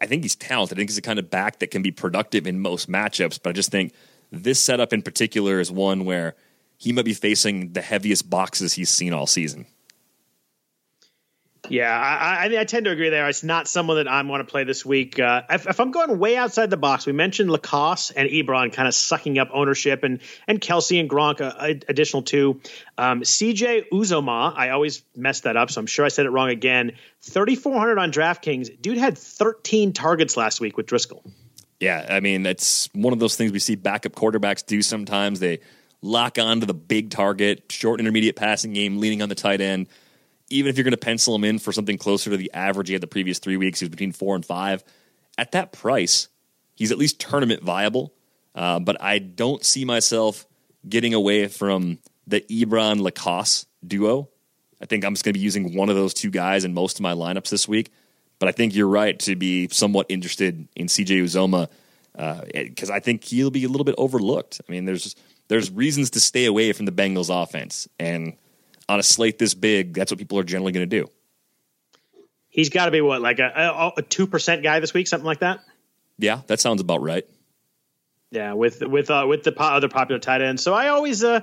I, 0.00 0.06
think 0.06 0.22
he's 0.22 0.36
talented. 0.36 0.76
I 0.76 0.80
think 0.80 0.90
he's 0.90 0.96
the 0.96 1.02
kind 1.02 1.18
of 1.18 1.30
back 1.30 1.58
that 1.58 1.70
can 1.70 1.82
be 1.82 1.90
productive 1.90 2.46
in 2.46 2.60
most 2.60 2.90
matchups. 2.90 3.40
But 3.42 3.50
I 3.50 3.52
just 3.52 3.70
think 3.70 3.92
this 4.30 4.60
setup 4.60 4.92
in 4.92 5.02
particular 5.02 5.60
is 5.60 5.70
one 5.70 6.04
where 6.04 6.34
he 6.76 6.92
might 6.92 7.04
be 7.04 7.14
facing 7.14 7.72
the 7.72 7.82
heaviest 7.82 8.28
boxes 8.28 8.74
he's 8.74 8.90
seen 8.90 9.12
all 9.12 9.26
season. 9.26 9.66
Yeah, 11.70 11.90
I, 11.90 12.46
I, 12.46 12.60
I, 12.60 12.64
tend 12.64 12.84
to 12.86 12.90
agree 12.90 13.08
there. 13.08 13.28
It's 13.28 13.42
not 13.42 13.68
someone 13.68 13.96
that 13.96 14.08
I 14.08 14.22
want 14.22 14.46
to 14.46 14.50
play 14.50 14.64
this 14.64 14.84
week. 14.84 15.18
Uh, 15.18 15.42
if, 15.50 15.66
if, 15.66 15.80
I'm 15.80 15.90
going 15.90 16.18
way 16.18 16.36
outside 16.36 16.70
the 16.70 16.76
box, 16.76 17.06
we 17.06 17.12
mentioned 17.12 17.50
LaCosse 17.50 18.10
and 18.10 18.28
Ebron 18.28 18.72
kind 18.72 18.88
of 18.88 18.94
sucking 18.94 19.38
up 19.38 19.48
ownership, 19.52 20.02
and 20.02 20.20
and 20.46 20.60
Kelce 20.60 20.98
and 21.00 21.08
Gronk 21.08 21.40
uh, 21.40 21.80
additional 21.88 22.22
two. 22.22 22.60
Um, 22.98 23.22
CJ 23.22 23.88
Uzoma, 23.92 24.56
I 24.56 24.70
always 24.70 25.02
mess 25.14 25.40
that 25.40 25.56
up, 25.56 25.70
so 25.70 25.80
I'm 25.80 25.86
sure 25.86 26.04
I 26.04 26.08
said 26.08 26.26
it 26.26 26.30
wrong 26.30 26.50
again. 26.50 26.92
3,400 27.22 27.98
on 27.98 28.12
DraftKings. 28.12 28.80
Dude 28.80 28.98
had 28.98 29.18
13 29.18 29.92
targets 29.92 30.36
last 30.36 30.60
week 30.60 30.76
with 30.76 30.86
Driskel. 30.86 31.20
Yeah, 31.80 32.06
I 32.08 32.20
mean 32.20 32.46
it's 32.46 32.88
one 32.94 33.12
of 33.12 33.18
those 33.18 33.36
things 33.36 33.52
we 33.52 33.58
see 33.58 33.74
backup 33.74 34.12
quarterbacks 34.12 34.64
do 34.64 34.82
sometimes. 34.82 35.40
They 35.40 35.60
lock 36.02 36.38
on 36.38 36.60
to 36.60 36.66
the 36.66 36.74
big 36.74 37.10
target, 37.10 37.64
short 37.70 38.00
intermediate 38.00 38.36
passing 38.36 38.72
game, 38.72 38.98
leaning 38.98 39.22
on 39.22 39.28
the 39.28 39.34
tight 39.34 39.60
end 39.60 39.88
even 40.48 40.70
if 40.70 40.76
you're 40.76 40.84
going 40.84 40.92
to 40.92 40.96
pencil 40.96 41.34
him 41.34 41.44
in 41.44 41.58
for 41.58 41.72
something 41.72 41.98
closer 41.98 42.30
to 42.30 42.36
the 42.36 42.52
average 42.52 42.88
he 42.88 42.94
had 42.94 43.02
the 43.02 43.06
previous 43.06 43.38
three 43.38 43.56
weeks, 43.56 43.80
he 43.80 43.84
was 43.84 43.90
between 43.90 44.12
four 44.12 44.34
and 44.34 44.44
five. 44.44 44.84
At 45.38 45.52
that 45.52 45.72
price, 45.72 46.28
he's 46.74 46.92
at 46.92 46.98
least 46.98 47.20
tournament 47.20 47.62
viable. 47.62 48.12
Uh, 48.54 48.78
but 48.78 49.00
I 49.02 49.18
don't 49.18 49.64
see 49.64 49.84
myself 49.84 50.46
getting 50.88 51.14
away 51.14 51.48
from 51.48 51.98
the 52.26 52.40
Ebron 52.42 53.00
LaCosse 53.00 53.66
duo. 53.86 54.28
I 54.80 54.86
think 54.86 55.04
I'm 55.04 55.14
just 55.14 55.24
going 55.24 55.34
to 55.34 55.38
be 55.38 55.44
using 55.44 55.76
one 55.76 55.88
of 55.88 55.96
those 55.96 56.14
two 56.14 56.30
guys 56.30 56.64
in 56.64 56.74
most 56.74 56.98
of 56.98 57.02
my 57.02 57.12
lineups 57.12 57.50
this 57.50 57.68
week. 57.68 57.90
But 58.38 58.48
I 58.48 58.52
think 58.52 58.74
you're 58.74 58.88
right 58.88 59.18
to 59.20 59.36
be 59.36 59.68
somewhat 59.68 60.06
interested 60.08 60.68
in 60.76 60.86
CJ 60.86 61.22
Uzomah 61.22 61.68
because 62.52 62.90
uh, 62.90 62.94
I 62.94 63.00
think 63.00 63.24
he'll 63.24 63.50
be 63.50 63.64
a 63.64 63.68
little 63.68 63.84
bit 63.84 63.94
overlooked. 63.98 64.60
I 64.66 64.72
mean, 64.72 64.84
there's 64.84 65.14
there's 65.48 65.70
reasons 65.70 66.10
to 66.10 66.20
stay 66.20 66.44
away 66.44 66.72
from 66.72 66.86
the 66.86 66.92
Bengals 66.92 67.30
offense, 67.30 67.88
and 67.98 68.34
on 68.88 68.98
a 68.98 69.02
slate 69.02 69.38
this 69.38 69.54
big, 69.54 69.94
that's 69.94 70.10
what 70.12 70.18
people 70.18 70.38
are 70.38 70.44
generally 70.44 70.72
going 70.72 70.88
to 70.88 71.00
do. 71.02 71.10
He's 72.48 72.70
got 72.70 72.86
to 72.86 72.90
be 72.90 73.00
what, 73.00 73.20
like 73.20 73.38
a 73.38 74.02
two 74.08 74.26
percent 74.26 74.62
guy 74.62 74.80
this 74.80 74.94
week, 74.94 75.08
something 75.08 75.26
like 75.26 75.40
that. 75.40 75.60
Yeah, 76.18 76.40
that 76.46 76.60
sounds 76.60 76.80
about 76.80 77.02
right. 77.02 77.26
Yeah, 78.30 78.54
with 78.54 78.80
with 78.80 79.10
uh, 79.10 79.26
with 79.28 79.44
the 79.44 79.52
po- 79.52 79.64
other 79.64 79.88
popular 79.88 80.18
tight 80.18 80.40
ends. 80.40 80.62
So 80.62 80.74
I 80.74 80.88
always 80.88 81.22
uh, 81.22 81.40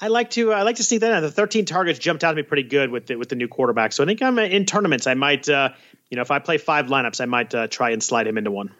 I 0.00 0.08
like 0.08 0.30
to 0.30 0.52
uh, 0.52 0.56
I 0.56 0.62
like 0.62 0.76
to 0.76 0.82
see 0.82 0.98
that. 0.98 1.20
The 1.20 1.30
13 1.30 1.64
targets 1.64 1.98
jumped 1.98 2.24
out 2.24 2.32
to 2.32 2.36
me 2.36 2.42
pretty 2.42 2.64
good 2.64 2.90
with 2.90 3.06
the, 3.06 3.16
with 3.16 3.28
the 3.28 3.36
new 3.36 3.48
quarterback. 3.48 3.92
So 3.92 4.02
I 4.02 4.06
think 4.06 4.22
I'm 4.22 4.38
uh, 4.38 4.42
in 4.42 4.64
tournaments. 4.64 5.06
I 5.06 5.14
might 5.14 5.48
uh, 5.48 5.70
you 6.10 6.16
know 6.16 6.22
if 6.22 6.30
I 6.30 6.38
play 6.38 6.58
five 6.58 6.86
lineups, 6.86 7.20
I 7.20 7.26
might 7.26 7.54
uh, 7.54 7.66
try 7.68 7.90
and 7.90 8.02
slide 8.02 8.26
him 8.26 8.38
into 8.38 8.50
one. 8.50 8.72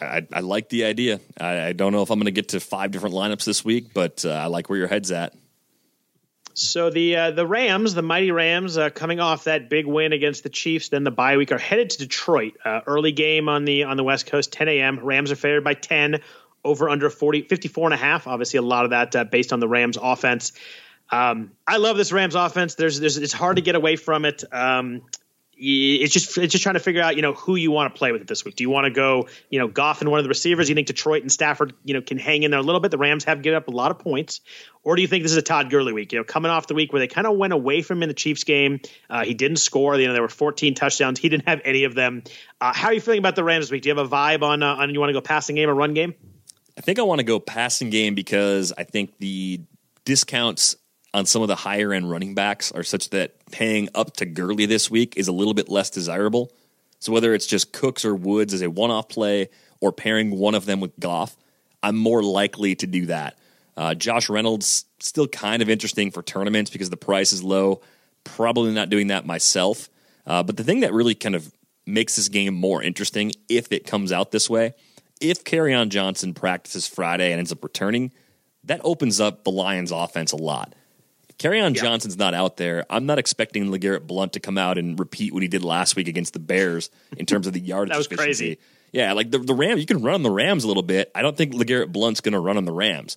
I, 0.00 0.26
I 0.32 0.40
like 0.40 0.68
the 0.68 0.84
idea. 0.84 1.20
I, 1.38 1.66
I, 1.66 1.72
don't 1.74 1.92
know 1.92 2.00
if 2.00 2.10
I'm 2.10 2.18
going 2.18 2.24
to 2.24 2.30
get 2.32 2.48
to 2.50 2.60
five 2.60 2.92
different 2.92 3.14
lineups 3.14 3.44
this 3.44 3.62
week, 3.62 3.92
but 3.92 4.24
I 4.24 4.46
like 4.46 4.70
where 4.70 4.78
your 4.78 4.88
head's 4.88 5.12
at. 5.12 5.34
So 6.54 6.90
the 6.90 7.16
uh, 7.16 7.30
the 7.30 7.46
Rams, 7.46 7.94
the 7.94 8.02
mighty 8.02 8.30
Rams, 8.30 8.76
uh, 8.76 8.90
coming 8.90 9.20
off 9.20 9.44
that 9.44 9.70
big 9.70 9.86
win 9.86 10.12
against 10.12 10.42
the 10.42 10.50
Chiefs, 10.50 10.90
then 10.90 11.04
the 11.04 11.10
bye 11.10 11.36
week, 11.36 11.52
are 11.52 11.58
headed 11.58 11.90
to 11.90 11.98
Detroit. 11.98 12.56
Uh, 12.64 12.80
early 12.86 13.12
game 13.12 13.48
on 13.48 13.64
the 13.64 13.84
on 13.84 13.96
the 13.96 14.04
West 14.04 14.26
Coast, 14.26 14.52
10 14.52 14.68
a.m. 14.68 15.00
Rams 15.00 15.32
are 15.32 15.36
favored 15.36 15.64
by 15.64 15.74
10, 15.74 16.20
over 16.64 16.88
under 16.88 17.10
40, 17.10 17.42
54 17.42 17.88
and 17.88 17.94
a 17.94 17.96
half. 17.96 18.26
Obviously, 18.26 18.58
a 18.58 18.62
lot 18.62 18.84
of 18.84 18.90
that 18.90 19.16
uh, 19.16 19.24
based 19.24 19.52
on 19.52 19.60
the 19.60 19.68
Rams 19.68 19.98
offense. 20.00 20.52
Um, 21.10 21.52
I 21.66 21.76
love 21.76 21.96
this 21.96 22.12
Rams 22.12 22.34
offense. 22.34 22.74
There's, 22.74 22.98
there's, 22.98 23.18
it's 23.18 23.34
hard 23.34 23.56
to 23.56 23.62
get 23.62 23.74
away 23.74 23.96
from 23.96 24.24
it. 24.24 24.44
Um, 24.50 25.02
it's 25.56 26.12
just 26.12 26.36
it's 26.38 26.52
just 26.52 26.62
trying 26.62 26.74
to 26.74 26.80
figure 26.80 27.02
out 27.02 27.16
you 27.16 27.22
know 27.22 27.34
who 27.34 27.56
you 27.56 27.70
want 27.70 27.92
to 27.92 27.98
play 27.98 28.10
with 28.10 28.26
this 28.26 28.44
week. 28.44 28.56
Do 28.56 28.64
you 28.64 28.70
want 28.70 28.86
to 28.86 28.90
go 28.90 29.28
you 29.50 29.58
know 29.58 29.68
Goff 29.68 30.00
and 30.00 30.10
one 30.10 30.18
of 30.18 30.24
the 30.24 30.28
receivers? 30.28 30.68
You 30.68 30.74
think 30.74 30.86
Detroit 30.86 31.22
and 31.22 31.30
Stafford 31.30 31.74
you 31.84 31.94
know 31.94 32.00
can 32.00 32.18
hang 32.18 32.42
in 32.42 32.50
there 32.50 32.60
a 32.60 32.62
little 32.62 32.80
bit? 32.80 32.90
The 32.90 32.98
Rams 32.98 33.24
have 33.24 33.42
given 33.42 33.56
up 33.56 33.68
a 33.68 33.70
lot 33.70 33.90
of 33.90 33.98
points, 33.98 34.40
or 34.82 34.96
do 34.96 35.02
you 35.02 35.08
think 35.08 35.22
this 35.22 35.32
is 35.32 35.38
a 35.38 35.42
Todd 35.42 35.70
Gurley 35.70 35.92
week? 35.92 36.12
You 36.12 36.18
know, 36.18 36.24
coming 36.24 36.50
off 36.50 36.66
the 36.66 36.74
week 36.74 36.92
where 36.92 37.00
they 37.00 37.06
kind 37.06 37.26
of 37.26 37.36
went 37.36 37.52
away 37.52 37.82
from 37.82 37.98
him 37.98 38.04
in 38.04 38.08
the 38.08 38.14
Chiefs 38.14 38.44
game, 38.44 38.80
uh, 39.10 39.24
he 39.24 39.34
didn't 39.34 39.58
score. 39.58 39.96
You 39.96 40.08
know, 40.08 40.14
there 40.14 40.22
were 40.22 40.28
14 40.28 40.74
touchdowns. 40.74 41.18
He 41.18 41.28
didn't 41.28 41.46
have 41.46 41.60
any 41.64 41.84
of 41.84 41.94
them. 41.94 42.24
Uh, 42.60 42.72
how 42.72 42.88
are 42.88 42.94
you 42.94 43.00
feeling 43.00 43.18
about 43.18 43.36
the 43.36 43.44
Rams 43.44 43.66
this 43.66 43.70
week? 43.70 43.82
Do 43.82 43.90
you 43.90 43.96
have 43.96 44.06
a 44.06 44.08
vibe 44.08 44.42
on 44.42 44.62
uh, 44.62 44.74
on 44.76 44.92
you 44.92 45.00
want 45.00 45.10
to 45.10 45.14
go 45.14 45.20
passing 45.20 45.56
game 45.56 45.68
or 45.68 45.74
run 45.74 45.94
game? 45.94 46.14
I 46.76 46.80
think 46.80 46.98
I 46.98 47.02
want 47.02 47.18
to 47.18 47.24
go 47.24 47.38
passing 47.38 47.90
game 47.90 48.14
because 48.14 48.72
I 48.76 48.84
think 48.84 49.18
the 49.18 49.60
discounts 50.04 50.76
on 51.14 51.26
some 51.26 51.42
of 51.42 51.48
the 51.48 51.56
higher 51.56 51.92
end 51.92 52.10
running 52.10 52.34
backs 52.34 52.72
are 52.72 52.82
such 52.82 53.10
that 53.10 53.34
paying 53.50 53.88
up 53.94 54.16
to 54.16 54.26
Gurley 54.26 54.66
this 54.66 54.90
week 54.90 55.16
is 55.16 55.28
a 55.28 55.32
little 55.32 55.54
bit 55.54 55.68
less 55.68 55.90
desirable. 55.90 56.50
So 56.98 57.12
whether 57.12 57.34
it's 57.34 57.46
just 57.46 57.72
Cooks 57.72 58.04
or 58.04 58.14
Woods 58.14 58.54
as 58.54 58.62
a 58.62 58.70
one 58.70 58.90
off 58.90 59.08
play 59.08 59.48
or 59.80 59.92
pairing 59.92 60.38
one 60.38 60.54
of 60.54 60.64
them 60.64 60.80
with 60.80 60.98
Goff, 60.98 61.36
I'm 61.82 61.96
more 61.96 62.22
likely 62.22 62.74
to 62.76 62.86
do 62.86 63.06
that. 63.06 63.36
Uh, 63.76 63.94
Josh 63.94 64.28
Reynolds 64.28 64.84
still 65.00 65.26
kind 65.26 65.62
of 65.62 65.68
interesting 65.68 66.10
for 66.10 66.22
tournaments 66.22 66.70
because 66.70 66.90
the 66.90 66.96
price 66.96 67.32
is 67.32 67.42
low. 67.42 67.80
Probably 68.24 68.72
not 68.72 68.88
doing 68.88 69.08
that 69.08 69.26
myself. 69.26 69.88
Uh, 70.26 70.42
but 70.42 70.56
the 70.56 70.64
thing 70.64 70.80
that 70.80 70.92
really 70.92 71.14
kind 71.14 71.34
of 71.34 71.52
makes 71.86 72.16
this 72.16 72.28
game 72.28 72.54
more 72.54 72.82
interesting, 72.82 73.32
if 73.48 73.72
it 73.72 73.86
comes 73.86 74.12
out 74.12 74.30
this 74.30 74.48
way, 74.48 74.74
if 75.20 75.44
Kerryon 75.44 75.88
Johnson 75.88 76.34
practices 76.34 76.86
Friday 76.86 77.32
and 77.32 77.38
ends 77.38 77.52
up 77.52 77.64
returning, 77.64 78.12
that 78.64 78.80
opens 78.84 79.20
up 79.20 79.44
the 79.44 79.50
Lions' 79.50 79.90
offense 79.90 80.32
a 80.32 80.36
lot. 80.36 80.74
Kerryon 81.42 81.74
yeah. 81.74 81.82
Johnson's 81.82 82.16
not 82.16 82.34
out 82.34 82.56
there. 82.56 82.86
I'm 82.88 83.06
not 83.06 83.18
expecting 83.18 83.66
LeGarrette 83.66 84.06
Blunt 84.06 84.34
to 84.34 84.40
come 84.40 84.58
out 84.58 84.78
and 84.78 84.98
repeat 84.98 85.32
what 85.32 85.42
he 85.42 85.48
did 85.48 85.64
last 85.64 85.96
week 85.96 86.08
against 86.08 86.32
the 86.32 86.38
Bears 86.38 86.90
in 87.16 87.26
terms 87.26 87.46
of 87.46 87.52
the 87.52 87.60
yardage. 87.60 87.92
that 87.92 87.98
was 87.98 88.06
efficiency. 88.06 88.56
crazy. 88.56 88.58
Yeah, 88.92 89.14
like 89.14 89.30
the, 89.30 89.38
the 89.38 89.54
Rams, 89.54 89.80
you 89.80 89.86
can 89.86 90.02
run 90.02 90.16
on 90.16 90.22
the 90.22 90.30
Rams 90.30 90.64
a 90.64 90.68
little 90.68 90.82
bit. 90.82 91.10
I 91.14 91.22
don't 91.22 91.36
think 91.36 91.54
LeGarrette 91.54 91.90
Blunt's 91.90 92.20
going 92.20 92.34
to 92.34 92.40
run 92.40 92.56
on 92.58 92.64
the 92.66 92.72
Rams. 92.72 93.16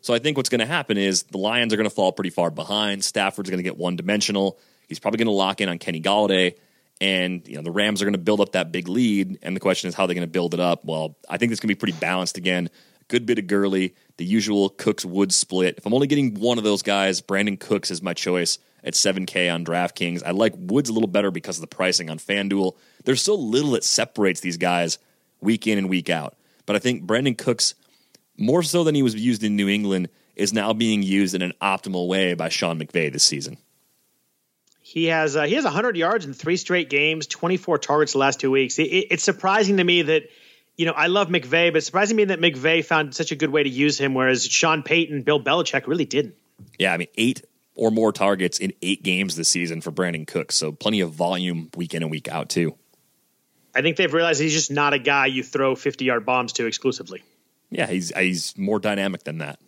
So 0.00 0.14
I 0.14 0.20
think 0.20 0.36
what's 0.36 0.48
going 0.48 0.60
to 0.60 0.66
happen 0.66 0.96
is 0.98 1.24
the 1.24 1.38
Lions 1.38 1.72
are 1.72 1.76
going 1.76 1.88
to 1.88 1.94
fall 1.94 2.12
pretty 2.12 2.30
far 2.30 2.50
behind. 2.50 3.02
Stafford's 3.02 3.50
going 3.50 3.58
to 3.58 3.64
get 3.64 3.76
one 3.76 3.96
dimensional. 3.96 4.56
He's 4.88 5.00
probably 5.00 5.18
going 5.18 5.26
to 5.26 5.32
lock 5.32 5.60
in 5.60 5.68
on 5.68 5.78
Kenny 5.78 6.00
Golladay. 6.00 6.54
And 7.00 7.46
you 7.46 7.56
know 7.56 7.62
the 7.62 7.72
Rams 7.72 8.00
are 8.00 8.06
going 8.06 8.14
to 8.14 8.18
build 8.18 8.40
up 8.40 8.52
that 8.52 8.72
big 8.72 8.88
lead, 8.88 9.40
and 9.42 9.54
the 9.54 9.60
question 9.60 9.88
is 9.88 9.94
how 9.94 10.06
they're 10.06 10.14
going 10.14 10.26
to 10.26 10.32
build 10.32 10.54
it 10.54 10.60
up. 10.60 10.82
Well, 10.82 11.14
I 11.28 11.36
think 11.36 11.52
it's 11.52 11.60
going 11.60 11.68
to 11.68 11.74
be 11.74 11.78
pretty 11.78 11.98
balanced 11.98 12.38
again. 12.38 12.70
Good 13.08 13.24
bit 13.24 13.38
of 13.38 13.46
Gurley, 13.46 13.94
the 14.16 14.24
usual 14.24 14.68
Cooks 14.68 15.04
Woods 15.04 15.36
split. 15.36 15.76
If 15.78 15.86
I'm 15.86 15.94
only 15.94 16.08
getting 16.08 16.34
one 16.34 16.58
of 16.58 16.64
those 16.64 16.82
guys, 16.82 17.22
Brandin 17.22 17.58
Cooks 17.58 17.90
is 17.92 18.02
my 18.02 18.14
choice 18.14 18.58
at 18.82 18.94
7K 18.94 19.52
on 19.52 19.64
DraftKings. 19.64 20.22
I 20.24 20.32
like 20.32 20.54
Woods 20.56 20.90
a 20.90 20.92
little 20.92 21.08
better 21.08 21.30
because 21.30 21.56
of 21.56 21.60
the 21.60 21.68
pricing 21.68 22.10
on 22.10 22.18
FanDuel. 22.18 22.76
There's 23.04 23.22
so 23.22 23.36
little 23.36 23.72
that 23.72 23.84
separates 23.84 24.40
these 24.40 24.56
guys 24.56 24.98
week 25.40 25.68
in 25.68 25.78
and 25.78 25.88
week 25.88 26.10
out. 26.10 26.36
But 26.66 26.74
I 26.74 26.78
think 26.80 27.04
Brandin 27.04 27.38
Cooks, 27.38 27.74
more 28.36 28.64
so 28.64 28.82
than 28.82 28.96
he 28.96 29.02
was 29.02 29.14
used 29.14 29.44
in 29.44 29.54
New 29.54 29.68
England, 29.68 30.08
is 30.34 30.52
now 30.52 30.72
being 30.72 31.04
used 31.04 31.34
in 31.36 31.42
an 31.42 31.52
optimal 31.62 32.08
way 32.08 32.34
by 32.34 32.48
Sean 32.48 32.78
McVay 32.78 33.12
this 33.12 33.22
season. 33.22 33.56
He 34.80 35.06
has 35.06 35.36
uh, 35.36 35.44
he 35.44 35.54
has 35.54 35.64
100 35.64 35.96
yards 35.96 36.24
in 36.24 36.32
three 36.32 36.56
straight 36.56 36.90
games, 36.90 37.26
24 37.26 37.78
targets 37.78 38.12
the 38.12 38.18
last 38.18 38.40
two 38.40 38.50
weeks. 38.50 38.78
It, 38.78 38.84
it, 38.84 39.06
it's 39.10 39.24
surprising 39.24 39.76
to 39.76 39.84
me 39.84 40.02
that– 40.02 40.24
you 40.76 40.86
know, 40.86 40.92
I 40.92 41.06
love 41.06 41.28
McVay, 41.28 41.72
but 41.72 41.82
surprising 41.82 42.16
me 42.16 42.24
that 42.26 42.40
McVay 42.40 42.84
found 42.84 43.14
such 43.14 43.32
a 43.32 43.36
good 43.36 43.50
way 43.50 43.62
to 43.62 43.68
use 43.68 43.98
him, 43.98 44.14
whereas 44.14 44.44
Sean 44.44 44.82
Payton, 44.82 45.22
Bill 45.22 45.42
Belichick 45.42 45.86
really 45.86 46.04
didn't. 46.04 46.34
Yeah, 46.78 46.92
I 46.92 46.96
mean, 46.96 47.08
eight 47.16 47.42
or 47.74 47.90
more 47.90 48.12
targets 48.12 48.58
in 48.58 48.72
eight 48.82 49.02
games 49.02 49.36
this 49.36 49.48
season 49.48 49.80
for 49.80 49.90
Brandin 49.90 50.26
Cooks, 50.26 50.54
so 50.54 50.72
plenty 50.72 51.00
of 51.00 51.12
volume 51.12 51.70
week 51.76 51.94
in 51.94 52.02
and 52.02 52.10
week 52.10 52.28
out 52.28 52.48
too. 52.48 52.74
I 53.74 53.82
think 53.82 53.96
they've 53.96 54.12
realized 54.12 54.40
he's 54.40 54.54
just 54.54 54.70
not 54.70 54.94
a 54.94 54.98
guy 54.98 55.26
you 55.26 55.42
throw 55.42 55.74
fifty 55.76 56.06
yard 56.06 56.24
bombs 56.24 56.54
to 56.54 56.66
exclusively. 56.66 57.22
Yeah, 57.70 57.86
he's 57.86 58.16
he's 58.16 58.56
more 58.56 58.78
dynamic 58.78 59.24
than 59.24 59.38
that. 59.38 59.58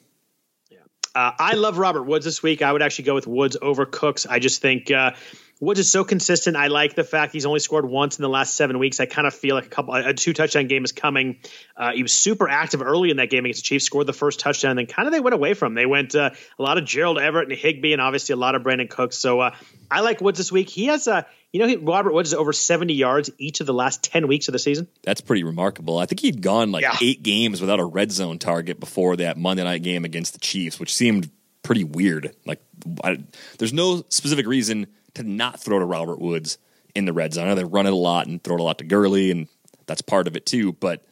Yeah, 0.70 0.78
uh, 1.14 1.32
I 1.38 1.54
love 1.54 1.76
Robert 1.76 2.04
Woods 2.04 2.24
this 2.24 2.42
week. 2.42 2.62
I 2.62 2.72
would 2.72 2.80
actually 2.80 3.04
go 3.04 3.14
with 3.14 3.26
Woods 3.26 3.56
over 3.60 3.84
Cooks. 3.84 4.26
I 4.26 4.38
just 4.38 4.62
think. 4.62 4.90
Uh, 4.90 5.12
Woods 5.60 5.80
is 5.80 5.90
so 5.90 6.04
consistent. 6.04 6.56
I 6.56 6.68
like 6.68 6.94
the 6.94 7.02
fact 7.02 7.32
he's 7.32 7.44
only 7.44 7.58
scored 7.58 7.84
once 7.84 8.16
in 8.16 8.22
the 8.22 8.28
last 8.28 8.54
seven 8.54 8.78
weeks. 8.78 9.00
I 9.00 9.06
kind 9.06 9.26
of 9.26 9.34
feel 9.34 9.56
like 9.56 9.66
a 9.66 9.68
couple, 9.68 9.94
a 9.94 10.14
two 10.14 10.32
touchdown 10.32 10.68
game 10.68 10.84
is 10.84 10.92
coming. 10.92 11.40
Uh, 11.76 11.92
he 11.92 12.02
was 12.02 12.12
super 12.12 12.48
active 12.48 12.80
early 12.80 13.10
in 13.10 13.16
that 13.16 13.28
game 13.28 13.44
against 13.44 13.64
the 13.64 13.68
Chiefs, 13.68 13.84
scored 13.84 14.06
the 14.06 14.12
first 14.12 14.38
touchdown, 14.38 14.72
and 14.72 14.78
then 14.78 14.86
kind 14.86 15.08
of 15.08 15.12
they 15.12 15.20
went 15.20 15.34
away 15.34 15.54
from. 15.54 15.72
Him. 15.72 15.74
They 15.74 15.86
went 15.86 16.14
uh, 16.14 16.30
a 16.58 16.62
lot 16.62 16.78
of 16.78 16.84
Gerald 16.84 17.18
Everett 17.18 17.48
and 17.48 17.58
Higbee, 17.58 17.92
and 17.92 18.00
obviously 18.00 18.34
a 18.34 18.36
lot 18.36 18.54
of 18.54 18.62
Brandin 18.62 18.88
Cooks. 18.88 19.18
So 19.18 19.40
uh, 19.40 19.54
I 19.90 20.00
like 20.00 20.20
Woods 20.20 20.38
this 20.38 20.52
week. 20.52 20.68
He 20.68 20.86
has 20.86 21.08
a, 21.08 21.26
you 21.52 21.58
know, 21.58 21.66
he, 21.66 21.76
Robert 21.76 22.12
Woods 22.12 22.30
is 22.30 22.34
over 22.34 22.52
70 22.52 22.94
yards 22.94 23.30
each 23.38 23.60
of 23.60 23.66
the 23.66 23.74
last 23.74 24.04
10 24.04 24.28
weeks 24.28 24.46
of 24.46 24.52
the 24.52 24.60
season. 24.60 24.86
That's 25.02 25.20
pretty 25.20 25.42
remarkable. 25.42 25.98
I 25.98 26.06
think 26.06 26.20
he'd 26.20 26.40
gone 26.40 26.70
like 26.70 26.82
yeah. 26.82 26.96
eight 27.02 27.24
games 27.24 27.60
without 27.60 27.80
a 27.80 27.84
red 27.84 28.12
zone 28.12 28.38
target 28.38 28.78
before 28.78 29.16
that 29.16 29.36
Monday 29.36 29.64
night 29.64 29.82
game 29.82 30.04
against 30.04 30.34
the 30.34 30.40
Chiefs, 30.40 30.78
which 30.78 30.94
seemed 30.94 31.30
pretty 31.64 31.82
weird. 31.82 32.34
Like, 32.46 32.62
I, 33.02 33.18
there's 33.58 33.72
no 33.72 34.04
specific 34.08 34.46
reason 34.46 34.86
to 35.18 35.22
not 35.22 35.60
throw 35.60 35.78
to 35.78 35.84
Robert 35.84 36.20
Woods 36.20 36.58
in 36.94 37.04
the 37.04 37.12
red 37.12 37.34
zone. 37.34 37.44
I 37.44 37.48
know 37.48 37.54
they 37.54 37.64
run 37.64 37.86
it 37.86 37.92
a 37.92 37.96
lot 37.96 38.26
and 38.26 38.42
throw 38.42 38.56
it 38.56 38.60
a 38.60 38.64
lot 38.64 38.78
to 38.78 38.84
Gurley, 38.84 39.30
and 39.30 39.48
that's 39.86 40.02
part 40.02 40.26
of 40.26 40.36
it 40.36 40.46
too. 40.46 40.72
But 40.72 41.04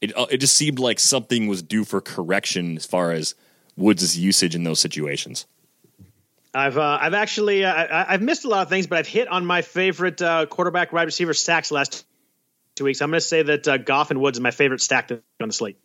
it 0.00 0.16
uh, 0.16 0.26
it 0.30 0.38
just 0.38 0.56
seemed 0.56 0.78
like 0.78 1.00
something 1.00 1.46
was 1.46 1.62
due 1.62 1.84
for 1.84 2.00
correction 2.00 2.76
as 2.76 2.86
far 2.86 3.12
as 3.12 3.34
Woods' 3.76 4.18
usage 4.18 4.54
in 4.54 4.64
those 4.64 4.80
situations. 4.80 5.46
I've 6.54 6.78
uh, 6.78 6.98
I've 7.00 7.14
actually 7.14 7.64
uh, 7.64 8.04
I, 8.06 8.12
have 8.12 8.22
missed 8.22 8.44
a 8.44 8.48
lot 8.48 8.62
of 8.62 8.68
things, 8.68 8.86
but 8.86 8.98
I've 8.98 9.08
hit 9.08 9.28
on 9.28 9.44
my 9.44 9.62
favorite 9.62 10.22
uh, 10.22 10.46
quarterback 10.46 10.92
wide 10.92 11.04
receiver 11.04 11.34
stacks 11.34 11.70
last 11.72 12.06
two 12.76 12.84
weeks. 12.84 13.02
I'm 13.02 13.10
going 13.10 13.20
to 13.20 13.26
say 13.26 13.42
that 13.42 13.66
uh, 13.66 13.76
Goff 13.78 14.10
and 14.10 14.20
Woods 14.20 14.38
is 14.38 14.42
my 14.42 14.52
favorite 14.52 14.80
stack 14.80 15.10
on 15.10 15.48
the 15.48 15.52
slate. 15.52 15.78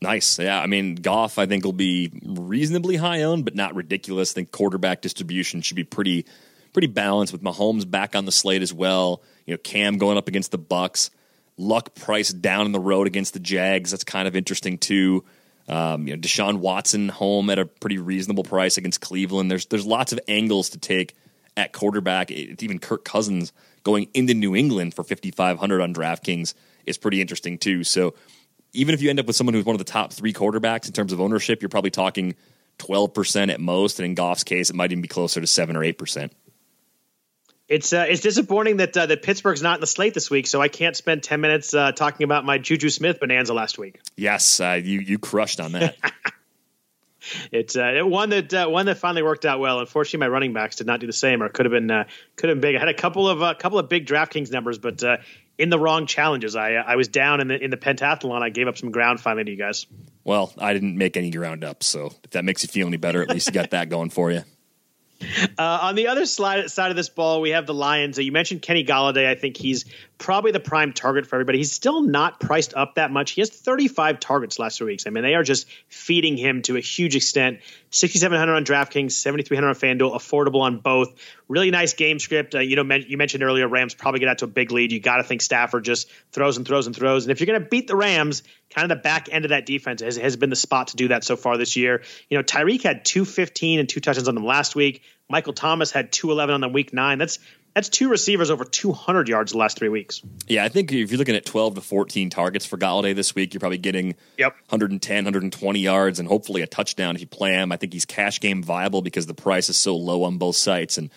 Nice. 0.00 0.38
Yeah. 0.38 0.60
I 0.60 0.66
mean, 0.66 0.96
Goff, 0.96 1.38
I 1.38 1.46
think, 1.46 1.64
will 1.64 1.72
be 1.72 2.12
reasonably 2.24 2.96
high 2.96 3.22
owned, 3.22 3.44
but 3.44 3.54
not 3.54 3.74
ridiculous. 3.74 4.32
I 4.32 4.34
think 4.34 4.50
quarterback 4.50 5.00
distribution 5.00 5.62
should 5.62 5.76
be 5.76 5.84
pretty 5.84 6.26
pretty 6.74 6.88
balanced 6.88 7.32
with 7.32 7.42
Mahomes 7.42 7.90
back 7.90 8.14
on 8.14 8.26
the 8.26 8.32
slate 8.32 8.60
as 8.60 8.72
well. 8.72 9.22
You 9.46 9.54
know, 9.54 9.58
Cam 9.58 9.96
going 9.96 10.18
up 10.18 10.28
against 10.28 10.50
the 10.50 10.58
Bucks, 10.58 11.10
Luck 11.56 11.94
price 11.94 12.30
down 12.30 12.66
in 12.66 12.72
the 12.72 12.80
road 12.80 13.06
against 13.06 13.32
the 13.32 13.40
Jags. 13.40 13.92
That's 13.92 14.04
kind 14.04 14.28
of 14.28 14.36
interesting 14.36 14.76
too. 14.76 15.24
Um, 15.68 16.06
you 16.06 16.14
know, 16.14 16.20
Deshaun 16.20 16.58
Watson 16.58 17.08
home 17.08 17.48
at 17.48 17.58
a 17.58 17.64
pretty 17.64 17.96
reasonable 17.96 18.44
price 18.44 18.76
against 18.76 19.00
Cleveland. 19.00 19.50
There's 19.50 19.66
there's 19.66 19.86
lots 19.86 20.12
of 20.12 20.20
angles 20.28 20.70
to 20.70 20.78
take 20.78 21.14
at 21.56 21.72
quarterback. 21.72 22.30
It's 22.30 22.62
even 22.62 22.80
Kirk 22.80 23.04
Cousins 23.04 23.52
going 23.84 24.08
into 24.14 24.34
New 24.34 24.56
England 24.56 24.94
for 24.94 25.04
5500 25.04 25.80
on 25.80 25.94
DraftKings 25.94 26.54
is 26.86 26.98
pretty 26.98 27.20
interesting 27.20 27.56
too. 27.58 27.84
So 27.84 28.14
even 28.72 28.94
if 28.94 29.00
you 29.00 29.08
end 29.08 29.20
up 29.20 29.26
with 29.26 29.36
someone 29.36 29.54
who's 29.54 29.64
one 29.64 29.74
of 29.74 29.78
the 29.78 29.84
top 29.84 30.12
three 30.12 30.32
quarterbacks 30.32 30.86
in 30.86 30.92
terms 30.92 31.12
of 31.12 31.20
ownership, 31.20 31.62
you're 31.62 31.68
probably 31.68 31.90
talking 31.90 32.34
12% 32.78 33.52
at 33.52 33.60
most. 33.60 34.00
And 34.00 34.06
in 34.06 34.14
Goff's 34.14 34.44
case, 34.44 34.70
it 34.70 34.76
might 34.76 34.90
even 34.90 35.02
be 35.02 35.08
closer 35.08 35.40
to 35.40 35.46
7 35.46 35.76
or 35.76 35.80
8%. 35.80 36.30
It's 37.68 37.92
uh, 37.92 38.06
it's 38.08 38.20
disappointing 38.20 38.76
that 38.78 38.96
uh, 38.96 39.06
that 39.06 39.22
Pittsburgh's 39.22 39.62
not 39.62 39.76
in 39.76 39.80
the 39.80 39.86
slate 39.86 40.12
this 40.12 40.30
week, 40.30 40.46
so 40.46 40.60
I 40.60 40.68
can't 40.68 40.94
spend 40.94 41.22
ten 41.22 41.40
minutes 41.40 41.72
uh, 41.72 41.92
talking 41.92 42.24
about 42.24 42.44
my 42.44 42.58
Juju 42.58 42.90
Smith 42.90 43.20
bonanza 43.20 43.54
last 43.54 43.78
week. 43.78 44.00
Yes, 44.16 44.60
uh, 44.60 44.78
you 44.82 45.00
you 45.00 45.18
crushed 45.18 45.60
on 45.60 45.72
that. 45.72 45.96
it's 47.52 47.74
uh, 47.74 48.00
one 48.02 48.30
that 48.30 48.52
uh, 48.52 48.66
one 48.68 48.84
that 48.86 48.98
finally 48.98 49.22
worked 49.22 49.46
out 49.46 49.60
well. 49.60 49.80
Unfortunately, 49.80 50.18
my 50.18 50.28
running 50.28 50.52
backs 50.52 50.76
did 50.76 50.86
not 50.86 51.00
do 51.00 51.06
the 51.06 51.12
same, 51.14 51.42
or 51.42 51.48
could 51.48 51.64
have 51.64 51.72
been 51.72 51.88
could 52.36 52.50
have 52.50 52.56
been 52.56 52.60
big. 52.60 52.76
I 52.76 52.80
had 52.80 52.88
a 52.88 52.94
couple 52.94 53.30
of 53.30 53.40
a 53.40 53.54
couple 53.54 53.78
of 53.78 53.88
big 53.88 54.06
DraftKings 54.06 54.52
numbers, 54.52 54.78
but 54.78 55.02
in 55.58 55.70
the 55.70 55.78
wrong 55.78 56.06
challenges. 56.06 56.56
I 56.56 56.72
I 56.72 56.96
was 56.96 57.08
down 57.08 57.40
in 57.40 57.48
the 57.48 57.62
in 57.62 57.70
the 57.70 57.76
pentathlon. 57.76 58.42
I 58.42 58.50
gave 58.50 58.68
up 58.68 58.76
some 58.76 58.90
ground 58.90 59.20
finally 59.20 59.44
to 59.44 59.50
you 59.50 59.56
guys. 59.56 59.86
Well, 60.24 60.52
I 60.58 60.72
didn't 60.72 60.96
make 60.96 61.16
any 61.16 61.30
ground 61.30 61.64
up, 61.64 61.82
so 61.82 62.12
if 62.24 62.30
that 62.30 62.44
makes 62.44 62.62
you 62.62 62.68
feel 62.68 62.86
any 62.86 62.96
better, 62.96 63.22
at 63.22 63.28
least 63.28 63.46
you 63.46 63.52
got 63.52 63.70
that 63.70 63.88
going 63.88 64.10
for 64.10 64.30
you. 64.30 64.42
Uh, 65.58 65.78
on 65.82 65.94
the 65.94 66.08
other 66.08 66.26
slide, 66.26 66.70
side 66.70 66.90
of 66.90 66.96
this 66.96 67.08
ball, 67.08 67.40
we 67.40 67.50
have 67.50 67.66
the 67.66 67.74
Lions. 67.74 68.18
Uh, 68.18 68.22
you 68.22 68.32
mentioned 68.32 68.62
Kenny 68.62 68.84
Golladay. 68.84 69.26
I 69.26 69.34
think 69.34 69.56
he's 69.56 69.84
probably 70.18 70.52
the 70.52 70.60
prime 70.60 70.92
target 70.92 71.26
for 71.26 71.36
everybody. 71.36 71.58
He's 71.58 71.72
still 71.72 72.02
not 72.02 72.40
priced 72.40 72.74
up 72.74 72.94
that 72.94 73.10
much. 73.10 73.32
He 73.32 73.40
has 73.40 73.50
35 73.50 74.20
targets 74.20 74.58
last 74.58 74.78
two 74.78 74.86
weeks. 74.86 75.06
I 75.06 75.10
mean, 75.10 75.24
they 75.24 75.34
are 75.34 75.42
just 75.42 75.66
feeding 75.88 76.36
him 76.36 76.62
to 76.62 76.76
a 76.76 76.80
huge 76.80 77.16
extent. 77.16 77.60
6,700 77.90 78.54
on 78.54 78.64
DraftKings, 78.64 79.12
7,300 79.12 79.68
on 79.68 79.74
FanDuel, 79.74 80.14
affordable 80.14 80.62
on 80.62 80.78
both. 80.78 81.14
Really 81.48 81.70
nice 81.70 81.94
game 81.94 82.18
script. 82.18 82.54
Uh, 82.54 82.60
you 82.60 82.76
know, 82.76 82.94
you 82.94 83.16
mentioned 83.16 83.42
earlier, 83.42 83.68
Rams 83.68 83.94
probably 83.94 84.20
get 84.20 84.28
out 84.28 84.38
to 84.38 84.46
a 84.46 84.48
big 84.48 84.70
lead. 84.70 84.92
You 84.92 85.00
got 85.00 85.18
to 85.18 85.24
think 85.24 85.42
Stafford 85.42 85.84
just 85.84 86.10
throws 86.32 86.56
and 86.56 86.66
throws 86.66 86.86
and 86.86 86.94
throws. 86.94 87.24
And 87.24 87.32
if 87.32 87.40
you're 87.40 87.46
going 87.46 87.62
to 87.62 87.68
beat 87.68 87.86
the 87.86 87.96
Rams, 87.96 88.42
kind 88.70 88.90
of 88.90 88.96
the 88.96 89.02
back 89.02 89.28
end 89.30 89.44
of 89.44 89.50
that 89.50 89.66
defense 89.66 90.00
has, 90.00 90.16
has 90.16 90.36
been 90.36 90.50
the 90.50 90.56
spot 90.56 90.88
to 90.88 90.96
do 90.96 91.08
that 91.08 91.24
so 91.24 91.36
far 91.36 91.56
this 91.56 91.76
year. 91.76 92.02
You 92.28 92.38
know, 92.38 92.44
Tyreek 92.44 92.82
had 92.82 93.04
215 93.04 93.80
and 93.80 93.88
two 93.88 94.00
touchdowns 94.00 94.28
on 94.28 94.34
them 94.34 94.44
last 94.44 94.74
week. 94.74 95.02
Michael 95.28 95.52
Thomas 95.52 95.90
had 95.90 96.12
211 96.12 96.54
on 96.54 96.60
the 96.60 96.68
week 96.68 96.92
nine. 96.92 97.18
That's 97.18 97.38
that's 97.74 97.88
two 97.88 98.08
receivers 98.08 98.50
over 98.50 98.64
200 98.64 99.28
yards 99.28 99.52
the 99.52 99.58
last 99.58 99.78
three 99.78 99.88
weeks. 99.88 100.22
Yeah, 100.46 100.64
I 100.64 100.68
think 100.68 100.92
if 100.92 101.10
you're 101.10 101.18
looking 101.18 101.34
at 101.34 101.44
12 101.44 101.74
to 101.74 101.80
14 101.80 102.30
targets 102.30 102.64
for 102.64 102.78
Golladay 102.78 103.14
this 103.14 103.34
week, 103.34 103.52
you're 103.52 103.60
probably 103.60 103.78
getting 103.78 104.14
yep. 104.38 104.54
110, 104.68 105.16
120 105.24 105.80
yards 105.80 106.20
and 106.20 106.28
hopefully 106.28 106.62
a 106.62 106.66
touchdown 106.66 107.16
if 107.16 107.20
you 107.20 107.26
play 107.26 107.52
him. 107.52 107.72
I 107.72 107.76
think 107.76 107.92
he's 107.92 108.04
cash 108.04 108.40
game 108.40 108.62
viable 108.62 109.02
because 109.02 109.26
the 109.26 109.34
price 109.34 109.68
is 109.68 109.76
so 109.76 109.96
low 109.96 110.22
on 110.22 110.38
both 110.38 110.56
sites 110.56 110.98
and 110.98 111.10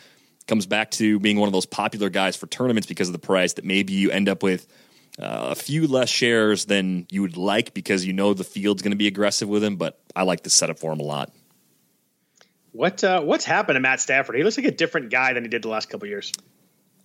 comes 0.48 0.66
back 0.66 0.92
to 0.92 1.20
being 1.20 1.38
one 1.38 1.48
of 1.48 1.54
those 1.54 1.66
popular 1.66 2.10
guys 2.10 2.36
for 2.36 2.48
tournaments 2.48 2.88
because 2.88 3.10
of 3.10 3.14
the 3.14 3.20
price 3.20 3.54
that 3.54 3.66
maybe 3.66 3.94
you 3.94 4.10
end 4.10 4.28
up 4.28 4.42
with 4.42 4.66
uh, 5.20 5.50
a 5.52 5.56
few 5.56 5.88
less 5.88 6.10
shares 6.10 6.66
than 6.66 7.06
you 7.10 7.22
would 7.22 7.38
like 7.38 7.74
because 7.74 8.06
you 8.06 8.14
know 8.14 8.34
the 8.34 8.44
field's 8.44 8.82
going 8.82 8.92
to 8.92 8.98
be 8.98 9.08
aggressive 9.08 9.50
with 9.50 9.64
him, 9.64 9.76
but 9.76 10.00
I 10.16 10.24
like 10.24 10.44
the 10.44 10.50
setup 10.50 10.80
for 10.80 10.92
him 10.92 11.00
a 11.00 11.04
lot. 11.04 11.32
What 12.78 13.04
uh, 13.04 13.22
what's 13.22 13.44
happened 13.44 13.76
to 13.76 13.80
Matt 13.80 14.00
Stafford? 14.00 14.36
He 14.36 14.44
looks 14.44 14.56
like 14.56 14.68
a 14.68 14.72
different 14.72 15.10
guy 15.10 15.34
than 15.34 15.44
he 15.44 15.50
did 15.50 15.64
the 15.64 15.68
last 15.68 15.90
couple 15.90 16.08
years. 16.08 16.32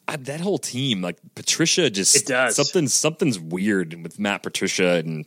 I, 0.06 0.16
that 0.16 0.38
whole 0.38 0.58
team, 0.58 1.00
like 1.00 1.16
Patricia, 1.34 1.88
just 1.88 2.14
it 2.14 2.26
does. 2.26 2.56
something 2.56 2.88
something's 2.88 3.38
weird 3.38 3.94
with 4.02 4.18
Matt 4.18 4.42
Patricia 4.42 4.96
and 4.96 5.24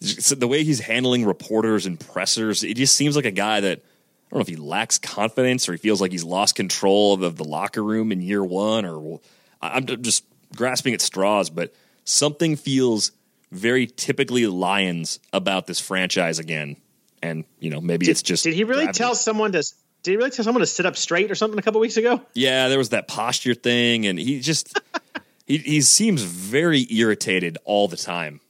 the 0.00 0.46
way 0.46 0.62
he's 0.62 0.80
handling 0.80 1.24
reporters 1.24 1.86
and 1.86 1.98
pressers. 1.98 2.62
It 2.62 2.74
just 2.76 2.94
seems 2.94 3.16
like 3.16 3.24
a 3.24 3.30
guy 3.30 3.60
that 3.60 3.78
I 3.78 4.30
don't 4.30 4.40
know 4.40 4.40
if 4.40 4.48
he 4.48 4.56
lacks 4.56 4.98
confidence 4.98 5.66
or 5.70 5.72
he 5.72 5.78
feels 5.78 6.02
like 6.02 6.12
he's 6.12 6.24
lost 6.24 6.54
control 6.54 7.24
of 7.24 7.38
the 7.38 7.44
locker 7.44 7.82
room 7.82 8.12
in 8.12 8.20
year 8.20 8.44
one. 8.44 8.84
Or 8.84 9.20
I'm 9.62 9.86
just 9.86 10.26
grasping 10.54 10.92
at 10.92 11.00
straws, 11.00 11.48
but 11.48 11.74
something 12.04 12.56
feels 12.56 13.12
very 13.50 13.86
typically 13.86 14.46
Lions 14.46 15.18
about 15.32 15.66
this 15.66 15.80
franchise 15.80 16.38
again 16.38 16.76
and 17.22 17.44
you 17.58 17.70
know 17.70 17.80
maybe 17.80 18.06
did, 18.06 18.12
it's 18.12 18.22
just. 18.22 18.44
Did 18.44 18.54
he 18.54 18.64
really 18.64 18.84
gravity. 18.84 18.98
tell 18.98 19.14
someone 19.14 19.52
to? 19.52 19.62
Did 20.02 20.10
he 20.10 20.16
really 20.16 20.30
tell 20.30 20.44
someone 20.44 20.60
to 20.60 20.66
sit 20.66 20.84
up 20.84 20.96
straight 20.96 21.30
or 21.30 21.34
something 21.34 21.58
a 21.58 21.62
couple 21.62 21.80
weeks 21.80 21.96
ago? 21.96 22.20
Yeah, 22.34 22.68
there 22.68 22.78
was 22.78 22.90
that 22.90 23.08
posture 23.08 23.54
thing, 23.54 24.06
and 24.06 24.18
he 24.18 24.40
just 24.40 24.78
he 25.46 25.58
he 25.58 25.80
seems 25.80 26.22
very 26.22 26.86
irritated 26.90 27.58
all 27.64 27.88
the 27.88 27.96
time. 27.96 28.40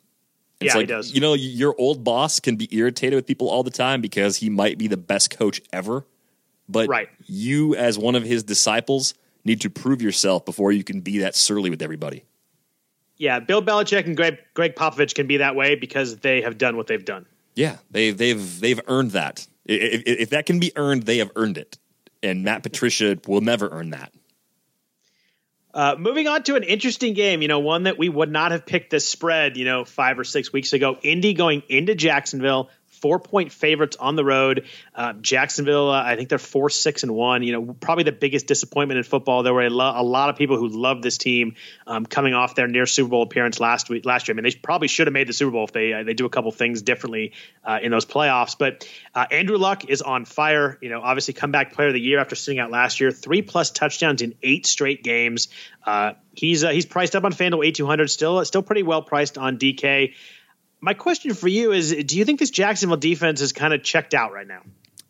It's 0.61 0.75
yeah, 0.75 0.79
like, 0.79 0.89
he 0.89 0.95
does. 0.95 1.13
You 1.13 1.21
know, 1.21 1.35
your 1.35 1.75
old 1.79 2.05
boss 2.05 2.41
can 2.41 2.57
be 2.57 2.69
irritated 2.71 3.17
with 3.17 3.27
people 3.27 3.49
all 3.49 3.63
the 3.63 3.71
time 3.71 4.01
because 4.01 4.37
he 4.37 4.49
might 4.49 4.79
be 4.79 4.87
the 4.87 4.97
best 4.97 5.37
coach 5.37 5.61
ever, 5.73 6.07
but 6.69 6.89
right. 6.89 7.09
you, 7.27 7.75
as 7.75 7.99
one 7.99 8.15
of 8.15 8.23
his 8.23 8.45
disciples, 8.45 9.15
need 9.45 9.61
to 9.63 9.71
prove 9.71 10.01
yourself 10.01 10.45
before 10.45 10.71
you 10.73 10.85
can 10.85 11.01
be 11.01 11.19
that 11.19 11.35
surly 11.35 11.69
with 11.69 11.83
everybody. 11.83 12.25
Yeah, 13.17 13.41
Bill 13.41 13.63
Belichick 13.63 14.07
and 14.07 14.17
Greg 14.17 14.39
Gregg 14.55 14.75
Popovich 14.75 15.15
can 15.15 15.27
be 15.27 15.39
that 15.39 15.55
way 15.55 15.75
because 15.75 16.19
they 16.19 16.43
have 16.43 16.59
done 16.59 16.77
what 16.77 16.87
they've 16.87 17.05
done. 17.05 17.27
Yeah, 17.55 17.77
they, 17.91 18.11
they've 18.11 18.61
they've 18.61 18.81
earned 18.87 19.13
that. 19.13 19.47
If, 19.65 20.03
if, 20.07 20.31
that 20.31 20.47
can 20.47 20.59
be 20.59 20.73
earned, 20.75 21.05
they 21.05 21.19
have 21.19 21.31
earned 21.37 21.59
it. 21.59 21.79
And 22.23 22.45
Matt 22.45 22.63
Patricia 22.63 23.19
will 23.27 23.41
never 23.41 23.69
earn 23.69 23.91
that. 23.91 24.13
Uh, 25.75 25.97
moving 25.99 26.29
on 26.29 26.43
to 26.43 26.57
an 26.57 26.63
interesting 26.63 27.15
game, 27.15 27.41
you 27.41 27.49
know, 27.49 27.61
one 27.61 27.85
that 27.85 27.97
we 27.97 28.09
would 28.09 28.31
not 28.31 28.53
have 28.53 28.67
picked 28.67 28.91
this 28.91 29.09
spread, 29.09 29.57
you 29.57 29.65
know, 29.65 29.85
five 29.85 30.19
or 30.19 30.25
six 30.25 30.53
weeks 30.53 30.73
ago. 30.73 30.99
Indy 31.03 31.33
going 31.33 31.63
into 31.69 31.95
Jacksonville, 31.95 32.69
four 33.03 33.19
point 33.19 33.53
favorites 33.53 33.97
on 33.99 34.15
the 34.15 34.25
road. 34.25 34.65
Uh, 34.95 35.13
Jacksonville, 35.15 35.91
uh, 35.91 36.03
I 36.03 36.15
think 36.15 36.29
they're 36.29 36.39
four, 36.39 36.71
six, 36.71 37.03
and 37.03 37.13
one. 37.13 37.43
You 37.43 37.53
know, 37.53 37.75
probably 37.75 38.05
the 38.05 38.13
biggest 38.13 38.47
disappointment 38.47 38.97
in 38.97 39.05
football. 39.05 39.43
There 39.43 39.53
were 39.53 39.67
a, 39.67 39.71
lo- 39.71 39.93
a 39.97 40.05
lot 40.05 40.31
of 40.31 40.37
people 40.37 40.57
who 40.57 40.69
loved 40.69 41.03
this 41.03 41.19
team 41.19 41.57
um, 41.87 42.07
coming 42.07 42.33
off 42.33 42.55
their 42.55 42.69
near 42.69 42.87
Super 42.87 43.11
Bowl 43.11 43.23
appearance 43.23 43.59
last 43.59 43.91
week. 43.91 44.07
Last 44.07 44.29
year, 44.29 44.35
I 44.35 44.37
mean, 44.37 44.45
they 44.45 44.57
probably 44.57 44.89
should 44.89 45.09
have 45.09 45.13
made 45.13 45.27
the 45.27 45.33
Super 45.33 45.51
Bowl 45.51 45.65
if 45.65 45.73
they 45.73 45.93
uh, 45.93 46.05
they 46.05 46.15
do 46.15 46.25
a 46.25 46.31
couple 46.31 46.53
things 46.53 46.81
differently 46.83 47.33
uh, 47.65 47.81
in 47.83 47.91
those 47.91 48.07
playoffs. 48.07 48.57
But 48.57 48.89
uh, 49.15 49.27
Andrew 49.31 49.59
Luck 49.59 49.91
is 49.91 50.01
on 50.01 50.25
fire. 50.25 50.79
You 50.81 50.89
know, 50.89 51.01
obviously 51.03 51.35
comeback 51.35 51.73
player 51.73 51.89
of 51.89 51.95
the 51.95 52.01
year 52.01 52.21
after 52.21 52.37
sitting 52.37 52.61
out 52.61 52.71
last 52.71 53.01
year, 53.01 53.11
three 53.11 53.43
plus 53.43 53.73
touchdowns 53.73 54.23
in 54.23 54.37
eight 54.43 54.65
straight 54.65 55.03
games. 55.03 55.49
he's 56.35 56.63
he's 56.63 56.87
priced 56.87 57.17
up 57.17 57.25
on 57.25 57.33
FanDuel 57.33 57.67
eight 57.67 57.75
two 57.75 57.87
hundred, 57.87 58.09
still 58.11 58.45
still 58.45 58.63
pretty 58.63 58.85
well 58.85 59.03
priced 59.03 59.39
on 59.39 59.59
DK 59.59 60.15
my 60.83 60.93
question 60.93 61.33
for 61.33 61.49
you 61.49 61.73
is 61.73 61.95
do 62.05 62.19
you 62.19 62.25
think 62.27 62.41
this 62.41 62.51
Jacksonville 62.51 62.99
defense 62.99 63.41
is 63.41 63.53
kind 63.53 63.73
of 63.73 63.83
checked 63.83 64.13
out 64.13 64.33
right 64.33 64.47
now? 64.47 64.63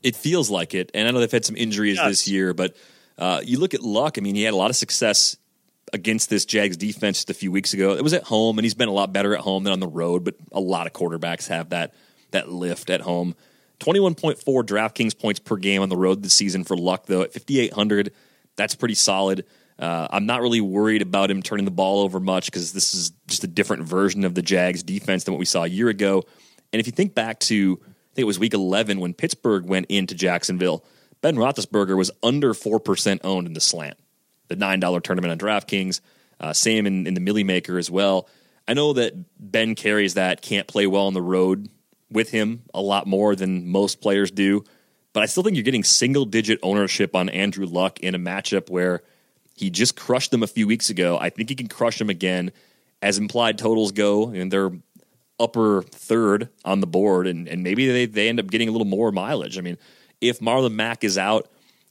It 0.03 0.15
feels 0.15 0.51
like 0.51 0.75
it. 0.75 0.91
And 0.95 1.09
I 1.09 1.11
know 1.11 1.21
they've 1.21 1.31
had 1.31 1.45
some 1.45 1.57
injuries 1.57 1.99
this 1.99 2.29
year, 2.29 2.55
but 2.55 2.77
uh, 3.19 3.41
you 3.43 3.59
look 3.59 3.75
at 3.75 3.83
Luck, 3.83 4.19
I 4.19 4.21
mean, 4.21 4.35
he 4.35 4.43
had 4.43 4.55
a 4.55 4.57
lot 4.57 4.71
of 4.71 4.77
success 4.77 5.37
against 5.93 6.29
this 6.31 6.45
Jags 6.45 6.77
defense 6.77 7.19
just 7.19 7.31
a 7.31 7.35
few 7.35 7.51
weeks 7.51 7.73
ago. 7.73 7.95
It 7.95 8.03
was 8.03 8.13
at 8.13 8.25
home, 8.25 8.59
and 8.59 8.65
he's 8.65 8.75
been 8.75 8.89
a 8.89 8.93
lot 8.93 9.13
better 9.13 9.35
at 9.35 9.41
home 9.41 9.65
than 9.65 9.73
on 9.73 9.81
the 9.81 9.89
road, 9.89 10.25
but 10.25 10.35
a 10.53 10.61
lot 10.61 10.87
of 10.87 10.93
quarterbacks 10.93 11.49
have 11.49 11.71
that 11.71 11.95
that 12.31 12.51
lift 12.51 12.91
at 12.91 13.03
home. 13.03 13.35
21.4 13.81 14.43
DraftKings 14.43 15.19
points 15.19 15.41
per 15.41 15.57
game 15.57 15.83
on 15.83 15.89
the 15.89 15.97
road 15.97 16.23
this 16.23 16.33
season 16.33 16.65
for 16.65 16.77
Luck, 16.77 17.07
though, 17.07 17.23
at 17.23 17.33
5,800. 17.33 18.13
That's 18.57 18.75
pretty 18.75 18.95
solid. 18.95 19.45
Uh, 19.83 20.07
I'm 20.11 20.27
not 20.27 20.43
really 20.43 20.61
worried 20.61 21.03
about 21.03 21.29
him 21.29 21.43
turning 21.43 21.65
the 21.65 21.73
ball 21.73 22.03
over 22.03 22.21
much 22.21 22.47
because 22.47 22.73
this 22.73 22.95
is 22.95 23.11
just 23.27 23.43
a 23.43 23.49
different 23.49 23.83
version 23.83 24.25
of 24.25 24.33
the 24.33 24.41
Jags 24.41 24.85
defense 24.85 25.25
than 25.25 25.35
what 25.35 25.41
we 25.41 25.45
saw 25.45 25.65
a 25.65 25.69
year 25.69 25.89
ago. 25.89 26.23
And 26.73 26.79
if 26.79 26.87
you 26.87 26.93
think 26.93 27.17
back 27.17 27.41
to, 27.41 27.81
I 27.83 28.15
think 28.15 28.23
it 28.23 28.25
was 28.25 28.39
week 28.39 28.55
11 28.55 29.01
when 29.01 29.13
Pittsburgh 29.13 29.67
went 29.67 29.87
into 29.89 30.15
Jacksonville, 30.15 30.85
Ben 31.21 31.35
Roethlisberger 31.35 31.97
was 31.97 32.13
under 32.23 32.55
4% 32.55 33.21
owned 33.25 33.49
in 33.49 33.55
the 33.55 33.61
slant, 33.61 33.99
the 34.47 34.55
$9 34.55 35.03
tournament 35.03 35.33
on 35.33 35.39
DraftKings. 35.39 36.01
Uh, 36.39 36.53
same 36.53 36.87
in, 36.87 37.09
in 37.09 37.15
the 37.15 37.21
Milly 37.21 37.43
Maker 37.43 37.77
as 37.77 37.91
well. 37.91 38.29
I 38.69 38.75
know 38.75 38.93
that 38.93 39.15
Ben 39.37 39.75
carries 39.75 40.15
that, 40.15 40.43
can't 40.43 40.69
play 40.69 40.87
well 40.87 41.09
on 41.09 41.15
the 41.15 41.21
road 41.21 41.69
with 42.09 42.31
him 42.31 42.63
a 42.73 42.81
lot 42.81 43.09
more 43.09 43.35
than 43.35 43.67
most 43.67 44.01
players 44.01 44.31
do. 44.31 44.63
But 45.13 45.25
I 45.25 45.27
still 45.27 45.43
think 45.43 45.57
you're 45.57 45.65
getting 45.65 45.83
single 45.83 46.25
digit 46.25 46.61
ownership 46.63 47.17
on 47.17 47.29
Andrew 47.29 47.67
Luck 47.67 47.99
in 47.99 48.15
a 48.15 48.19
matchup 48.21 48.71
where 48.71 49.03
he 49.63 49.71
just 49.71 49.97
crushed 49.97 50.31
them 50.31 50.43
a 50.43 50.47
few 50.47 50.67
weeks 50.67 50.91
ago. 50.91 51.19
I 51.19 51.31
think 51.31 51.49
he 51.49 51.55
can 51.55 51.69
crush 51.69 51.99
them 51.99 52.11
again 52.11 52.53
as 53.01 53.19
implied 53.19 53.59
totals 53.59 53.93
go, 53.93 54.29
and 54.29 54.53
they're 54.53 54.73
upper 55.41 55.83
third 55.83 56.49
on 56.65 56.81
the 56.81 56.87
board, 56.87 57.27
and, 57.27 57.49
and 57.49 57.63
maybe 57.63 57.91
they, 57.91 58.07
they 58.07 58.29
end 58.29 58.39
up 58.39 58.49
getting 58.49 58.69
a 58.69 58.73
little 58.73 58.87
more 58.87 59.11
mileage. 59.11 59.59
I 59.59 59.61
mean, 59.61 59.79
if 60.21 60.41
Marlon 60.41 60.75
Mack 60.75 61.03
is 61.05 61.19
out, 61.19 61.49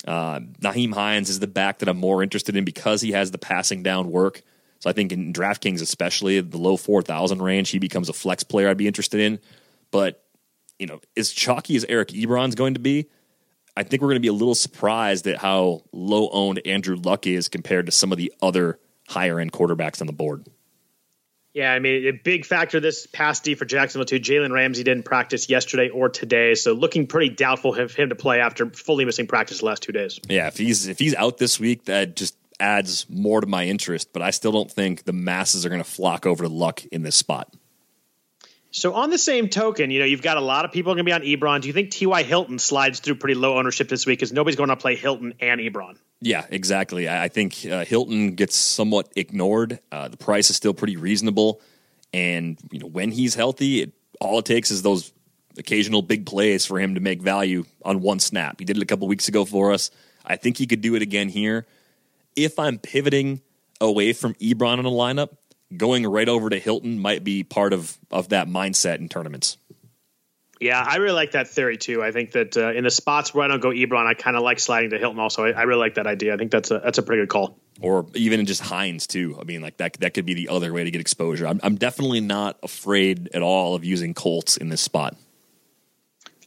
uh, 0.08 0.40
Nyheim 0.40 0.94
Hines 0.94 1.30
is 1.30 1.40
the 1.40 1.48
back 1.48 1.80
that 1.80 1.90
I'm 1.90 1.98
more 1.98 2.24
interested 2.24 2.56
in 2.56 2.64
because 2.66 3.02
he 3.02 3.12
has 3.12 3.32
the 3.32 3.38
passing 3.38 3.84
down 3.84 4.12
work. 4.12 4.42
So 4.80 4.90
I 4.90 4.94
think 4.94 5.12
in 5.12 5.32
DraftKings, 5.32 5.82
especially 5.82 6.40
the 6.42 6.58
low 6.58 6.76
4,000 6.76 7.42
range, 7.42 7.70
he 7.70 7.78
becomes 7.78 8.10
a 8.10 8.14
flex 8.14 8.44
player 8.44 8.68
I'd 8.68 8.78
be 8.78 8.88
interested 8.88 9.20
in. 9.20 9.40
But, 9.92 10.24
you 10.80 10.88
know, 10.88 11.00
as 11.16 11.32
chalky 11.32 11.76
as 11.76 11.86
Eric 11.88 12.10
Ebron's 12.10 12.56
going 12.56 12.74
to 12.74 12.80
be, 12.80 13.08
I 13.76 13.84
think 13.84 14.02
we're 14.02 14.10
going 14.10 14.18
to 14.18 14.22
be 14.22 14.28
a 14.28 14.34
little 14.34 14.56
surprised 14.56 15.28
at 15.28 15.38
how 15.38 15.84
low 15.92 16.30
owned 16.30 16.62
Andrew 16.66 16.96
Luck 16.96 17.26
is 17.26 17.48
compared 17.48 17.86
to 17.86 17.92
some 17.92 18.12
of 18.12 18.18
the 18.18 18.34
other 18.42 18.80
higher 19.08 19.40
end 19.40 19.52
quarterbacks 19.52 20.02
on 20.02 20.08
the 20.08 20.14
board. 20.14 20.46
Yeah, 21.54 21.74
I 21.74 21.80
mean, 21.80 22.08
a 22.08 22.12
big 22.12 22.46
factor 22.46 22.80
this 22.80 23.08
past 23.08 23.44
D 23.44 23.56
for 23.56 23.66
Jacksonville 23.66 24.06
too. 24.06 24.20
Jalen 24.20 24.52
Ramsey 24.52 24.84
didn't 24.84 25.04
practice 25.04 25.50
yesterday 25.50 25.90
or 25.90 26.08
today, 26.08 26.56
so 26.56 26.72
looking 26.72 27.08
pretty 27.08 27.30
doubtful 27.30 27.76
of 27.76 27.94
him 27.94 28.10
to 28.10 28.16
play 28.16 28.40
after 28.40 28.70
fully 28.70 29.04
missing 29.04 29.28
practice 29.28 29.60
the 29.60 29.66
last 29.66 29.84
two 29.84 29.92
days. 29.92 30.20
Yeah, 30.30 30.48
if 30.48 30.58
he's 30.58 30.88
if 30.88 30.98
he's 30.98 31.14
out 31.16 31.38
this 31.38 31.60
week, 31.60 31.86
that 31.86 32.16
just 32.16 32.38
adds 32.62 33.06
more 33.10 33.42
to 33.42 33.48
my 33.48 33.66
interest. 33.66 34.14
But 34.14 34.22
I 34.22 34.32
still 34.32 34.54
don't 34.54 34.72
think 34.72 35.04
the 35.04 35.14
masses 35.14 35.66
are 35.66 35.70
going 35.70 35.84
to 35.84 35.90
flock 35.90 36.26
over 36.26 36.46
to 36.46 36.50
Luck 36.50 36.86
in 36.86 37.04
this 37.04 37.18
spot. 37.18 37.54
So 38.72 38.94
on 38.94 39.10
the 39.10 39.18
same 39.18 39.50
token, 39.50 39.92
you 39.92 40.00
know, 40.00 40.06
you've 40.06 40.22
got 40.22 40.38
a 40.38 40.42
lot 40.42 40.64
of 40.64 40.72
people 40.72 40.94
going 40.94 41.06
to 41.06 41.10
be 41.10 41.12
on 41.12 41.22
Ebron. 41.22 41.62
Do 41.62 41.68
you 41.68 41.74
think 41.74 41.92
T.Y. 41.92 42.24
Hilton 42.24 42.58
slides 42.58 43.02
through 43.02 43.16
pretty 43.16 43.36
low 43.36 43.58
ownership 43.58 43.90
this 43.90 44.06
week 44.06 44.20
because 44.20 44.32
nobody's 44.32 44.56
going 44.56 44.70
to 44.70 44.78
play 44.78 44.96
Hilton 44.96 45.34
and 45.42 45.60
Ebron? 45.60 45.98
Yeah, 46.22 46.46
exactly. 46.50 47.10
I 47.10 47.28
think 47.28 47.66
uh, 47.66 47.84
Hilton 47.84 48.36
gets 48.36 48.56
somewhat 48.56 49.12
ignored. 49.16 49.80
Uh, 49.92 50.08
the 50.08 50.18
price 50.18 50.50
is 50.50 50.56
still 50.56 50.74
pretty 50.74 50.96
reasonable, 50.96 51.60
and 52.14 52.58
you 52.72 52.80
know 52.80 52.86
when 52.86 53.12
he's 53.12 53.34
healthy, 53.34 53.82
it, 53.82 53.94
all 54.22 54.40
it 54.40 54.46
takes 54.46 54.70
is 54.70 54.84
those 54.84 55.12
occasional 55.58 56.02
big 56.04 56.26
plays 56.26 56.66
for 56.66 56.80
him 56.80 56.94
to 56.94 57.02
make 57.02 57.22
value 57.22 57.66
on 57.84 58.02
one 58.02 58.20
snap. 58.20 58.58
He 58.60 58.66
did 58.66 58.78
it 58.78 58.84
a 58.84 58.86
couple 58.86 59.08
weeks 59.08 59.28
ago 59.28 59.46
for 59.46 59.74
us. 59.74 59.90
I 60.24 60.36
think 60.36 60.58
he 60.58 60.68
could 60.68 60.82
do 60.82 60.96
it 60.96 61.02
again 61.02 61.28
here. 61.28 61.66
If 62.36 62.60
I'm 62.60 62.78
pivoting 62.78 63.42
away 63.82 64.14
from 64.14 64.36
Ebron 64.36 64.80
in 64.80 64.86
a 64.86 64.92
lineup, 64.92 65.38
going 65.76 66.08
right 66.08 66.28
over 66.28 66.50
to 66.50 66.60
Hilton 66.60 67.00
might 67.00 67.24
be 67.24 67.44
part 67.44 67.74
of 67.74 67.98
of 68.10 68.30
that 68.30 68.48
mindset 68.48 69.00
in 69.00 69.10
tournaments. 69.10 69.58
Yeah, 70.62 70.80
I 70.80 70.98
really 70.98 71.16
like 71.16 71.32
that 71.32 71.48
theory 71.48 71.78
too. 71.78 72.04
I 72.04 72.12
think 72.12 72.34
that 72.34 72.56
uh, 72.56 72.72
in 72.72 72.84
the 72.84 72.92
spots 72.92 73.34
where 73.34 73.44
I 73.44 73.48
don't 73.48 73.62
go 73.62 73.70
Ebron, 73.70 74.06
I 74.06 74.14
kind 74.14 74.38
of 74.38 74.44
like 74.44 74.60
sliding 74.60 74.92
to 74.92 75.00
Hilton. 75.00 75.20
Also, 75.20 75.44
I, 75.44 75.50
I, 75.50 75.64
really 75.64 75.80
like 75.80 75.96
that 75.96 76.06
idea. 76.06 76.36
I 76.36 76.38
think 76.38 76.52
that's 76.52 76.70
a 76.70 76.78
that's 76.78 77.00
a 77.00 77.04
pretty 77.04 77.24
good 77.24 77.30
call. 77.30 77.58
Or 77.82 78.06
even 78.14 78.46
just 78.46 78.62
Hines 78.62 79.08
too. 79.08 79.38
I 79.42 79.44
mean, 79.44 79.62
like 79.62 79.78
that 79.78 79.94
that 80.02 80.14
could 80.14 80.28
be 80.28 80.36
the 80.36 80.50
other 80.50 80.72
way 80.72 80.84
to 80.84 80.92
get 80.92 81.02
exposure. 81.02 81.48
I'm, 81.48 81.60
I'm 81.64 81.78
definitely 81.78 82.22
not 82.22 82.60
afraid 82.62 83.30
at 83.34 83.42
all 83.42 83.74
of 83.74 83.84
using 83.84 84.14
Colts 84.14 84.56
in 84.56 84.70
this 84.70 84.82
spot. 84.82 85.18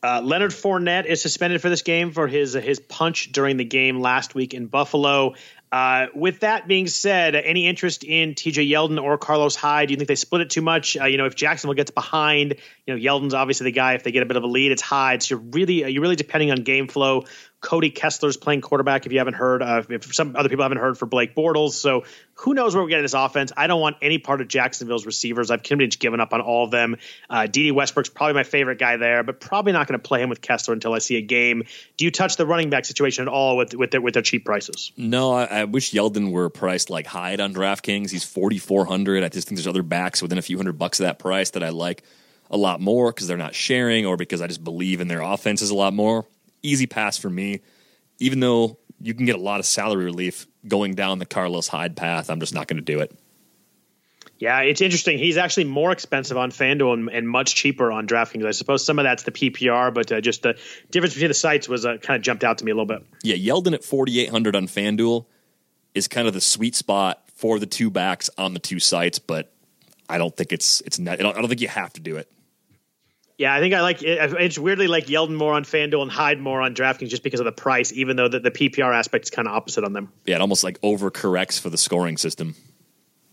Uh, 0.00 0.20
Leonard 0.22 0.52
Fournette 0.52 1.06
is 1.06 1.22
suspended 1.22 1.62
for 1.62 1.70
this 1.70 1.82
game 1.82 2.12
for 2.12 2.28
his 2.28 2.54
uh, 2.54 2.60
his 2.60 2.78
punch 2.78 3.32
during 3.32 3.56
the 3.56 3.64
game 3.64 4.00
last 4.00 4.34
week 4.36 4.54
in 4.54 4.66
Buffalo. 4.66 5.34
Uh, 5.74 6.06
with 6.14 6.38
that 6.38 6.68
being 6.68 6.86
said, 6.86 7.34
any 7.34 7.66
interest 7.66 8.04
in 8.04 8.34
TJ 8.34 8.70
Yeldon 8.70 9.02
or 9.02 9.18
Carlos 9.18 9.56
Hyde? 9.56 9.88
Do 9.88 9.92
you 9.92 9.96
think 9.96 10.06
they 10.06 10.14
split 10.14 10.42
it 10.42 10.50
too 10.50 10.62
much? 10.62 10.96
Uh, 10.96 11.06
you 11.06 11.18
know, 11.18 11.24
if 11.24 11.34
Jacksonville 11.34 11.74
gets 11.74 11.90
behind, 11.90 12.54
you 12.86 12.94
know, 12.94 13.00
Yeldon's 13.00 13.34
obviously 13.34 13.64
the 13.64 13.72
guy. 13.72 13.94
If 13.94 14.04
they 14.04 14.12
get 14.12 14.22
a 14.22 14.26
bit 14.26 14.36
of 14.36 14.44
a 14.44 14.46
lead, 14.46 14.70
it's 14.70 14.82
Hyde. 14.82 15.24
So 15.24 15.34
you're 15.34 15.44
really 15.50 15.90
you're 15.90 16.00
really 16.00 16.14
depending 16.14 16.52
on 16.52 16.58
game 16.58 16.86
flow. 16.86 17.24
Cody 17.64 17.90
Kessler's 17.90 18.36
playing 18.36 18.60
quarterback. 18.60 19.06
If 19.06 19.12
you 19.12 19.18
haven't 19.18 19.34
heard, 19.34 19.62
uh, 19.62 19.82
if 19.88 20.14
some 20.14 20.36
other 20.36 20.50
people 20.50 20.64
haven't 20.64 20.78
heard 20.78 20.98
for 20.98 21.06
Blake 21.06 21.34
Bortles, 21.34 21.70
so 21.70 22.04
who 22.34 22.52
knows 22.52 22.74
where 22.74 22.84
we're 22.84 22.90
getting 22.90 23.04
this 23.04 23.14
offense? 23.14 23.52
I 23.56 23.68
don't 23.68 23.80
want 23.80 23.96
any 24.02 24.18
part 24.18 24.42
of 24.42 24.48
Jacksonville's 24.48 25.06
receivers. 25.06 25.50
I've 25.50 25.64
pretty 25.64 25.86
much 25.86 25.98
given 25.98 26.20
up 26.20 26.34
on 26.34 26.42
all 26.42 26.66
of 26.66 26.70
them. 26.70 26.98
Uh, 27.30 27.46
Dede 27.46 27.72
Westbrook's 27.72 28.10
probably 28.10 28.34
my 28.34 28.42
favorite 28.42 28.78
guy 28.78 28.98
there, 28.98 29.22
but 29.22 29.40
probably 29.40 29.72
not 29.72 29.88
going 29.88 29.98
to 29.98 30.06
play 30.06 30.20
him 30.20 30.28
with 30.28 30.42
Kessler 30.42 30.74
until 30.74 30.92
I 30.92 30.98
see 30.98 31.16
a 31.16 31.22
game. 31.22 31.64
Do 31.96 32.04
you 32.04 32.10
touch 32.10 32.36
the 32.36 32.44
running 32.44 32.68
back 32.68 32.84
situation 32.84 33.22
at 33.22 33.28
all 33.28 33.56
with 33.56 33.74
with 33.74 33.92
their, 33.92 34.02
with 34.02 34.12
their 34.12 34.22
cheap 34.22 34.44
prices? 34.44 34.92
No, 34.98 35.32
I, 35.32 35.44
I 35.44 35.64
wish 35.64 35.92
Yeldon 35.92 36.32
were 36.32 36.50
priced 36.50 36.90
like 36.90 37.06
Hyde 37.06 37.40
on 37.40 37.54
DraftKings. 37.54 38.10
He's 38.10 38.24
forty 38.24 38.58
four 38.58 38.84
hundred. 38.84 39.24
I 39.24 39.30
just 39.30 39.48
think 39.48 39.56
there's 39.56 39.66
other 39.66 39.82
backs 39.82 40.20
within 40.20 40.36
a 40.36 40.42
few 40.42 40.58
hundred 40.58 40.78
bucks 40.78 41.00
of 41.00 41.04
that 41.04 41.18
price 41.18 41.48
that 41.50 41.62
I 41.62 41.70
like 41.70 42.02
a 42.50 42.58
lot 42.58 42.78
more 42.78 43.10
because 43.10 43.26
they're 43.26 43.38
not 43.38 43.54
sharing 43.54 44.04
or 44.04 44.18
because 44.18 44.42
I 44.42 44.48
just 44.48 44.62
believe 44.62 45.00
in 45.00 45.08
their 45.08 45.22
offenses 45.22 45.70
a 45.70 45.74
lot 45.74 45.94
more. 45.94 46.26
Easy 46.64 46.86
pass 46.86 47.16
for 47.16 47.30
me 47.30 47.60
even 48.18 48.40
though 48.40 48.78
you 49.00 49.14
can 49.14 49.26
get 49.26 49.36
a 49.36 49.40
lot 49.40 49.60
of 49.60 49.66
salary 49.66 50.04
relief 50.04 50.46
going 50.66 50.94
down 50.94 51.18
the 51.18 51.26
Carlos 51.26 51.68
Hyde 51.68 51.96
path, 51.96 52.30
I'm 52.30 52.40
just 52.40 52.54
not 52.54 52.68
going 52.68 52.78
to 52.78 52.82
do 52.82 53.00
it. 53.00 53.16
Yeah, 54.38 54.60
it's 54.60 54.80
interesting. 54.80 55.18
He's 55.18 55.36
actually 55.36 55.64
more 55.64 55.92
expensive 55.92 56.36
on 56.36 56.50
FanDuel 56.50 56.92
and, 56.94 57.08
and, 57.08 57.28
much 57.28 57.54
cheaper 57.54 57.92
on 57.92 58.06
DraftKings. 58.06 58.44
I 58.44 58.50
suppose 58.50 58.84
some 58.84 58.98
of 58.98 59.04
that's 59.04 59.22
the 59.22 59.30
PPR, 59.30 59.94
but 59.94 60.10
uh, 60.10 60.20
just 60.20 60.42
the 60.42 60.58
difference 60.90 61.14
between 61.14 61.28
the 61.28 61.34
sites 61.34 61.68
was 61.68 61.86
uh, 61.86 61.98
kind 61.98 62.16
of 62.16 62.22
jumped 62.22 62.42
out 62.42 62.58
to 62.58 62.64
me 62.64 62.72
a 62.72 62.74
little 62.74 62.86
bit. 62.86 63.06
Yeah, 63.22 63.36
Yeldon 63.36 63.74
at 63.74 63.84
4,800 63.84 64.56
on 64.56 64.66
FanDuel 64.66 65.26
is 65.94 66.08
kind 66.08 66.26
of 66.26 66.34
the 66.34 66.40
sweet 66.40 66.74
spot 66.74 67.22
for 67.36 67.58
the 67.58 67.66
two 67.66 67.90
backs 67.90 68.28
on 68.36 68.54
the 68.54 68.60
two 68.60 68.80
sites, 68.80 69.20
but 69.20 69.52
I 70.08 70.18
don't 70.18 70.36
think 70.36 70.52
it's 70.52 70.80
it's 70.82 70.98
not, 70.98 71.20
I 71.20 71.22
don't, 71.22 71.36
I 71.36 71.40
don't 71.40 71.48
think 71.48 71.60
you 71.60 71.68
have 71.68 71.92
to 71.92 72.00
do 72.00 72.16
it. 72.16 72.28
Yeah, 73.36 73.52
I 73.52 73.58
think 73.58 73.74
I 73.74 73.80
like 73.80 74.02
it. 74.02 74.32
It's 74.40 74.58
weirdly 74.58 74.86
like 74.86 75.06
Yeldon 75.06 75.34
more 75.34 75.54
on 75.54 75.64
FanDuel 75.64 76.02
and 76.02 76.10
Hyde 76.10 76.38
more 76.38 76.60
on 76.60 76.74
DraftKings 76.74 77.08
just 77.08 77.24
because 77.24 77.40
of 77.40 77.46
the 77.46 77.52
price, 77.52 77.92
even 77.92 78.16
though 78.16 78.28
the, 78.28 78.38
the 78.38 78.50
PPR 78.52 78.94
aspect 78.94 79.24
is 79.24 79.30
kind 79.30 79.48
of 79.48 79.54
opposite 79.54 79.82
on 79.82 79.92
them. 79.92 80.12
Yeah, 80.24 80.36
it 80.36 80.40
almost 80.40 80.62
like 80.62 80.80
overcorrects 80.82 81.60
for 81.60 81.68
the 81.68 81.78
scoring 81.78 82.16
system. 82.16 82.54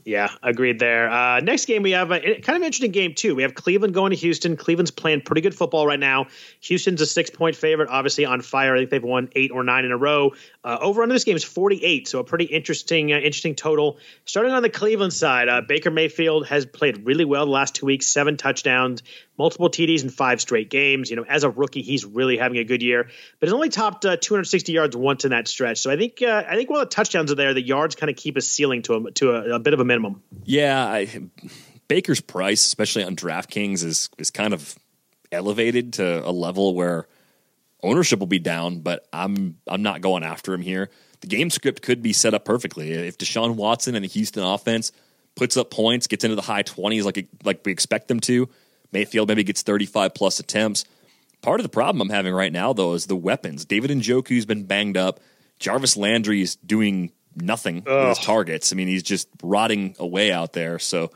Yeah, 0.06 0.30
agreed 0.42 0.80
there. 0.80 1.12
Uh, 1.12 1.40
next 1.42 1.66
game, 1.66 1.84
we 1.84 1.92
have 1.92 2.12
a 2.12 2.20
kind 2.20 2.58
of 2.58 2.64
interesting 2.64 2.92
game, 2.92 3.14
too. 3.14 3.36
We 3.36 3.44
have 3.44 3.54
Cleveland 3.54 3.94
going 3.94 4.12
to 4.12 4.16
Houston. 4.16 4.58
Cleveland's 4.58 4.92
playing 4.92 5.22
pretty 5.22 5.42
good 5.42 5.54
football 5.54 5.86
right 5.86 6.00
now. 6.00 6.28
Houston's 6.62 7.02
a 7.02 7.06
six 7.06 7.30
point 7.30 7.56
favorite, 7.56 7.90
obviously 7.90 8.26
on 8.26 8.42
fire. 8.42 8.76
I 8.76 8.80
think 8.80 8.90
they've 8.90 9.04
won 9.04 9.30
eight 9.36 9.52
or 9.52 9.64
nine 9.64 9.86
in 9.86 9.92
a 9.92 9.98
row. 9.98 10.32
Uh, 10.64 10.78
over 10.82 11.04
under 11.04 11.14
this 11.14 11.24
game 11.24 11.36
is 11.36 11.44
48, 11.44 12.08
so 12.08 12.20
a 12.20 12.24
pretty 12.24 12.46
interesting, 12.46 13.14
uh, 13.14 13.18
interesting 13.18 13.56
total. 13.56 13.98
Starting 14.26 14.54
on 14.54 14.64
the 14.64 14.70
Cleveland 14.70 15.14
side, 15.14 15.50
uh, 15.50 15.62
Baker 15.62 15.92
Mayfield 15.92 16.48
has 16.48 16.66
played 16.66 17.06
really 17.06 17.26
well 17.26 17.46
the 17.46 17.52
last 17.52 17.76
two 17.76 17.86
weeks, 17.86 18.08
seven 18.08 18.38
touchdowns, 18.38 19.04
multiple 19.42 19.72
TDs 19.72 20.04
in 20.04 20.10
five 20.12 20.40
straight 20.40 20.70
games. 20.70 21.10
You 21.10 21.16
know, 21.16 21.26
as 21.28 21.44
a 21.44 21.50
rookie, 21.50 21.82
he's 21.82 22.06
really 22.06 22.38
having 22.38 22.60
a 22.60 22.64
good 22.64 22.84
year, 22.84 23.10
but 23.40 23.50
he's 23.50 23.54
only 23.54 23.70
topped 23.70 24.06
uh, 24.06 24.16
260 24.16 24.72
yards 24.72 24.96
once 24.96 25.26
in 25.26 25.32
that 25.32 25.48
stretch. 25.48 25.80
So 25.80 25.90
I 25.90 25.98
think 25.98 26.22
uh, 26.22 26.44
I 26.48 26.56
think 26.56 26.70
while 26.70 26.82
the 26.82 26.86
touchdowns 26.86 27.32
are 27.32 27.36
there, 27.36 27.56
the 27.56 27.62
yards 27.62 27.96
kind 27.96 28.12
of 28.12 28.16
keep 28.16 28.38
a 28.38 28.42
ceiling 28.42 28.84
to 28.84 28.94
a, 28.94 29.12
to 29.14 29.32
a, 29.32 29.56
a 29.56 29.60
bit 29.60 29.74
of 29.74 29.80
a 29.80 29.84
minimum. 29.84 30.22
Yeah, 30.44 30.86
I, 30.86 31.08
Baker's 31.88 32.22
price, 32.22 32.64
especially 32.64 33.04
on 33.04 33.16
DraftKings, 33.16 33.84
is 33.84 34.10
is 34.20 34.30
kind 34.30 34.54
of 34.54 34.78
elevated 35.32 35.94
to 35.94 36.28
a 36.28 36.30
level 36.30 36.76
where 36.76 37.08
ownership 37.82 38.20
will 38.20 38.28
be 38.28 38.40
down, 38.40 38.82
but 38.82 39.08
I'm 39.12 39.58
I'm 39.68 39.82
not 39.82 40.02
going 40.02 40.24
after 40.24 40.54
him 40.54 40.62
here. 40.62 40.92
The 41.22 41.28
game 41.28 41.50
script 41.50 41.82
could 41.82 42.04
be 42.04 42.14
set 42.14 42.36
up 42.36 42.46
perfectly 42.46 42.92
if 42.92 43.18
Deshaun 43.18 43.56
Watson 43.56 43.96
and 43.96 44.04
the 44.06 44.10
Houston 44.10 44.44
offense 44.44 44.92
puts 45.36 45.58
up 45.58 45.72
points, 45.72 46.06
gets 46.06 46.24
into 46.24 46.36
the 46.36 46.44
high 46.44 46.62
twenties 46.62 47.06
like 47.06 47.28
like 47.44 47.62
we 47.66 47.72
expect 47.72 48.08
them 48.08 48.20
to. 48.22 48.48
Mayfield 48.92 49.28
maybe 49.28 49.44
gets 49.44 49.62
35 49.62 50.14
plus 50.14 50.40
attempts. 50.40 50.86
Part 51.42 51.60
of 51.60 51.64
the 51.64 51.70
problem 51.70 52.02
I'm 52.02 52.10
having 52.10 52.34
right 52.34 52.52
now, 52.52 52.74
though, 52.74 52.94
is 52.94 53.08
the 53.08 53.16
weapons. 53.16 53.66
David 53.66 53.92
Njoku's 53.92 54.46
been 54.46 54.64
banged 54.64 54.98
up. 54.98 55.20
Jarvis 55.60 55.98
Landry 55.98 56.42
is 56.42 56.56
doing 56.58 57.12
nothing 57.36 57.84
Ugh. 57.88 58.08
with 58.08 58.18
his 58.18 58.26
targets. 58.26 58.72
I 58.72 58.76
mean, 58.76 58.88
he's 58.88 59.04
just 59.04 59.28
rotting 59.42 59.96
away 60.00 60.32
out 60.32 60.54
there. 60.54 60.78
So 60.80 61.12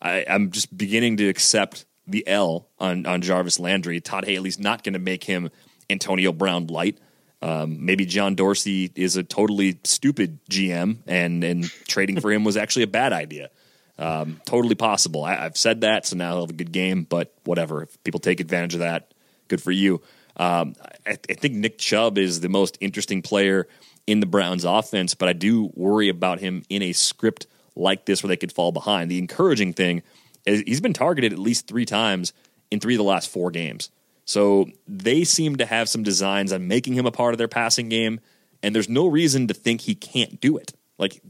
I, 0.00 0.24
I'm 0.28 0.50
just 0.50 0.76
beginning 0.76 1.16
to 1.18 1.28
accept 1.28 1.86
the 2.06 2.26
L 2.26 2.68
on, 2.78 3.06
on 3.06 3.22
Jarvis 3.22 3.58
Landry. 3.58 4.00
Todd 4.00 4.24
Haley's 4.24 4.58
not 4.58 4.84
going 4.84 4.92
to 4.92 4.98
make 4.98 5.24
him 5.24 5.50
Antonio 5.88 6.32
Brown 6.32 6.66
light. 6.66 6.98
Um, 7.42 7.84
maybe 7.84 8.06
John 8.06 8.34
Dorsey 8.34 8.90
is 8.94 9.16
a 9.16 9.22
totally 9.22 9.78
stupid 9.84 10.38
GM, 10.50 10.98
and 11.06 11.44
and 11.44 11.64
trading 11.86 12.18
for 12.18 12.32
him 12.32 12.42
was 12.42 12.56
actually 12.56 12.84
a 12.84 12.88
bad 12.88 13.12
idea. 13.12 13.50
Um, 13.98 14.40
totally 14.44 14.74
possible. 14.74 15.24
I, 15.24 15.36
have 15.36 15.56
said 15.56 15.82
that, 15.82 16.06
so 16.06 16.16
now 16.16 16.32
he'll 16.32 16.40
have 16.42 16.50
a 16.50 16.54
good 16.54 16.72
game. 16.72 17.04
But 17.04 17.32
whatever, 17.44 17.82
if 17.82 18.02
people 18.04 18.20
take 18.20 18.40
advantage 18.40 18.74
of 18.74 18.80
that, 18.80 19.12
good 19.48 19.62
for 19.62 19.70
you. 19.70 20.02
Um, 20.36 20.74
I, 21.06 21.12
I, 21.12 21.34
think 21.34 21.54
Nick 21.54 21.78
Chubb 21.78 22.18
is 22.18 22.40
the 22.40 22.48
most 22.48 22.76
interesting 22.80 23.22
player 23.22 23.68
in 24.06 24.20
the 24.20 24.26
Browns 24.26 24.64
offense, 24.64 25.14
but 25.14 25.28
I 25.28 25.32
do 25.32 25.70
worry 25.74 26.08
about 26.08 26.40
him 26.40 26.64
in 26.68 26.82
a 26.82 26.92
script 26.92 27.46
like 27.76 28.04
this 28.04 28.22
where 28.22 28.28
they 28.28 28.36
could 28.36 28.52
fall 28.52 28.72
behind. 28.72 29.10
The 29.10 29.18
encouraging 29.18 29.74
thing 29.74 30.02
is 30.44 30.62
he's 30.66 30.80
been 30.80 30.92
targeted 30.92 31.32
at 31.32 31.38
least 31.38 31.68
three 31.68 31.84
times 31.84 32.32
in 32.70 32.80
three 32.80 32.94
of 32.94 32.98
the 32.98 33.04
last 33.04 33.30
four 33.30 33.50
games. 33.50 33.90
So 34.24 34.66
they 34.88 35.24
seem 35.24 35.56
to 35.56 35.66
have 35.66 35.88
some 35.88 36.02
designs 36.02 36.52
on 36.52 36.66
making 36.66 36.94
him 36.94 37.06
a 37.06 37.12
part 37.12 37.34
of 37.34 37.38
their 37.38 37.48
passing 37.48 37.88
game, 37.88 38.20
and 38.62 38.74
there's 38.74 38.88
no 38.88 39.06
reason 39.06 39.48
to 39.48 39.54
think 39.54 39.82
he 39.82 39.94
can't 39.94 40.40
do 40.40 40.56
it. 40.56 40.72
Like 40.98 41.20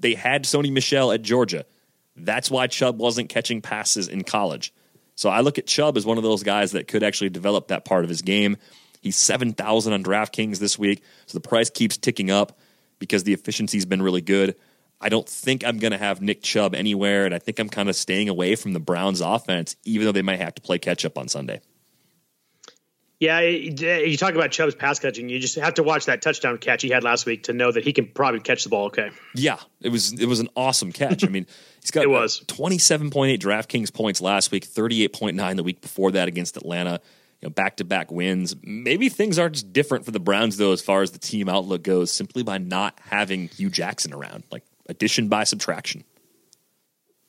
they 0.00 0.14
had 0.14 0.44
Sony 0.44 0.72
Michel 0.72 1.12
at 1.12 1.22
Georgia. 1.22 1.64
That's 2.16 2.50
why 2.50 2.66
Chubb 2.66 2.98
wasn't 2.98 3.28
catching 3.28 3.60
passes 3.60 4.08
in 4.08 4.24
college. 4.24 4.74
So 5.14 5.28
I 5.28 5.40
look 5.40 5.58
at 5.58 5.66
Chubb 5.66 5.96
as 5.96 6.06
one 6.06 6.16
of 6.16 6.24
those 6.24 6.42
guys 6.42 6.72
that 6.72 6.88
could 6.88 7.02
actually 7.02 7.30
develop 7.30 7.68
that 7.68 7.84
part 7.84 8.04
of 8.04 8.10
his 8.10 8.22
game. 8.22 8.56
He's 9.00 9.16
7,000 9.16 9.92
on 9.92 10.04
DraftKings 10.04 10.58
this 10.58 10.78
week, 10.78 11.02
so 11.26 11.38
the 11.38 11.46
price 11.46 11.70
keeps 11.70 11.96
ticking 11.96 12.30
up 12.30 12.58
because 12.98 13.24
the 13.24 13.32
efficiency's 13.32 13.86
been 13.86 14.02
really 14.02 14.20
good. 14.20 14.56
I 15.00 15.08
don't 15.08 15.28
think 15.28 15.64
I'm 15.64 15.78
going 15.78 15.92
to 15.92 15.98
have 15.98 16.20
Nick 16.20 16.42
Chubb 16.42 16.74
anywhere, 16.74 17.24
and 17.24 17.34
I 17.34 17.38
think 17.38 17.58
I'm 17.58 17.70
kind 17.70 17.88
of 17.88 17.96
staying 17.96 18.28
away 18.28 18.54
from 18.56 18.74
the 18.74 18.80
Browns 18.80 19.22
offense, 19.22 19.76
even 19.84 20.04
though 20.04 20.12
they 20.12 20.22
might 20.22 20.40
have 20.40 20.54
to 20.56 20.62
play 20.62 20.78
catch 20.78 21.06
up 21.06 21.16
on 21.16 21.28
Sunday. 21.28 21.60
Yeah, 23.20 23.40
you 23.40 24.16
talk 24.16 24.34
about 24.34 24.50
Chubb's 24.50 24.74
pass 24.74 24.98
catching. 24.98 25.28
You 25.28 25.38
just 25.38 25.56
have 25.56 25.74
to 25.74 25.82
watch 25.82 26.06
that 26.06 26.22
touchdown 26.22 26.56
catch 26.56 26.80
he 26.80 26.88
had 26.88 27.04
last 27.04 27.26
week 27.26 27.44
to 27.44 27.52
know 27.52 27.70
that 27.70 27.84
he 27.84 27.92
can 27.92 28.06
probably 28.06 28.40
catch 28.40 28.64
the 28.64 28.70
ball. 28.70 28.86
Okay. 28.86 29.10
Yeah, 29.34 29.58
it 29.82 29.90
was 29.90 30.14
it 30.18 30.24
was 30.24 30.40
an 30.40 30.48
awesome 30.56 30.90
catch. 30.90 31.22
I 31.22 31.28
mean, 31.28 31.46
he's 31.82 31.90
got 31.90 32.02
it 32.02 32.08
was 32.08 32.42
twenty 32.46 32.78
seven 32.78 33.10
point 33.10 33.32
eight 33.32 33.42
DraftKings 33.42 33.92
points 33.92 34.22
last 34.22 34.50
week, 34.50 34.64
thirty 34.64 35.04
eight 35.04 35.12
point 35.12 35.36
nine 35.36 35.56
the 35.56 35.62
week 35.62 35.82
before 35.82 36.12
that 36.12 36.28
against 36.28 36.56
Atlanta. 36.56 37.02
You 37.42 37.48
know, 37.48 37.50
back 37.50 37.76
to 37.76 37.84
back 37.84 38.10
wins. 38.10 38.56
Maybe 38.62 39.10
things 39.10 39.38
are 39.38 39.50
just 39.50 39.70
different 39.70 40.06
for 40.06 40.12
the 40.12 40.20
Browns 40.20 40.56
though, 40.56 40.72
as 40.72 40.80
far 40.80 41.02
as 41.02 41.10
the 41.10 41.18
team 41.18 41.46
outlook 41.50 41.82
goes, 41.82 42.10
simply 42.10 42.42
by 42.42 42.56
not 42.56 42.98
having 43.02 43.48
Hue 43.48 43.68
Jackson 43.68 44.14
around, 44.14 44.44
like 44.50 44.64
addition 44.88 45.28
by 45.28 45.44
subtraction. 45.44 46.04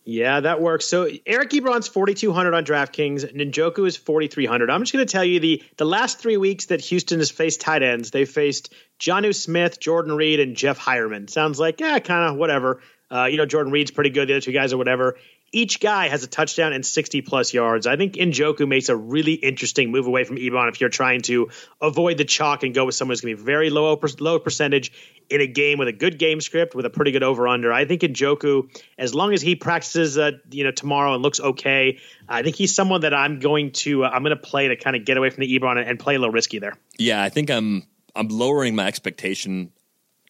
Yeah, 0.04 0.40
that 0.40 0.62
works. 0.62 0.86
So 0.86 1.08
Eric 1.28 1.52
Ebron's 1.52 1.88
4,200 1.88 2.54
on 2.56 2.66
DraftKings. 2.66 3.36
Njoku 3.36 3.86
is 3.86 3.98
4,300. 3.98 4.70
I'm 4.70 4.82
just 4.82 4.94
going 4.94 5.06
to 5.06 5.12
tell 5.12 5.24
you 5.24 5.40
the 5.40 5.64
the 5.78 5.86
last 5.86 6.20
three 6.20 6.38
weeks 6.38 6.68
that 6.68 6.82
Houston 6.82 7.20
has 7.20 7.30
faced 7.30 7.62
tight 7.62 7.84
ends, 7.84 8.10
they 8.10 8.26
faced 8.26 8.74
Jonnu 9.00 9.36
Smith, 9.36 9.80
Jordan 9.80 10.16
Reed, 10.16 10.40
and 10.40 10.56
Jeff 10.56 10.80
Heuerman. 10.80 11.30
Sounds 11.30 11.60
like, 11.60 11.80
yeah, 11.80 12.00
kind 12.00 12.32
of 12.32 12.38
whatever. 12.38 12.82
Uh, 13.12 13.26
you 13.26 13.38
know, 13.38 13.46
Jordan 13.46 13.72
Reed's 13.72 13.92
pretty 13.92 14.10
good. 14.10 14.30
The 14.30 14.34
other 14.34 14.42
two 14.42 14.54
guys 14.54 14.74
are 14.74 14.78
whatever 14.78 15.18
each 15.52 15.80
guy 15.80 16.08
has 16.08 16.24
a 16.24 16.28
touchdown 16.28 16.72
and 16.72 16.86
60 16.86 17.22
plus 17.22 17.54
yards. 17.54 17.86
I 17.86 17.98
think 17.98 18.14
Njoku 18.14 18.68
makes 18.68 18.90
a 18.90 18.96
really 18.96 19.34
interesting 19.34 19.92
move 19.92 20.08
away 20.08 20.24
from 20.24 20.38
Ebron 20.38 20.70
if 20.70 20.80
you're 20.80 20.90
trying 20.90 21.22
to 21.24 21.50
avoid 21.82 22.18
the 22.18 22.26
chalk 22.26 22.64
and 22.64 22.74
go 22.74 22.86
with 22.86 22.96
someone 22.96 23.14
who's 23.14 23.22
going 23.22 23.36
to 23.36 23.42
be 23.42 23.46
very 23.46 23.70
low 23.70 24.00
low 24.20 24.40
percentage 24.40 24.92
in 25.30 25.42
a 25.42 25.48
game 25.48 25.78
with 25.78 25.88
a 25.88 25.94
good 25.94 26.18
game 26.18 26.42
script 26.42 26.74
with 26.74 26.86
a 26.86 26.90
pretty 26.90 27.12
good 27.12 27.24
over 27.24 27.48
under. 27.48 27.72
I 27.72 27.86
think 27.86 28.02
Njoku, 28.02 28.70
as 28.98 29.14
long 29.14 29.34
as 29.34 29.42
he 29.42 29.56
practices, 29.56 30.18
uh, 30.18 30.32
you 30.50 30.64
know, 30.64 30.72
tomorrow 30.72 31.14
and 31.14 31.24
looks 31.24 31.40
okay, 31.40 32.00
I 32.28 32.44
think 32.44 32.56
he's 32.56 32.74
someone 32.74 33.02
that 33.02 33.14
I'm 33.14 33.40
going 33.40 33.72
to 33.72 34.06
uh, 34.06 34.10
I'm 34.10 34.24
going 34.24 34.36
to 34.36 34.42
play 34.42 34.70
to 34.70 34.78
kind 34.78 34.96
of 34.96 35.06
get 35.06 35.18
away 35.18 35.30
from 35.30 35.42
the 35.42 35.60
Ebron 35.60 35.78
and, 35.78 35.90
and 35.90 36.00
play 36.00 36.16
a 36.16 36.20
little 36.20 36.34
risky 36.34 36.60
there. 36.60 36.78
Yeah, 36.98 37.22
I 37.22 37.30
think 37.30 37.50
I'm 37.50 37.84
I'm 38.16 38.30
lowering 38.30 38.76
my 38.76 38.88
expectation 38.88 39.72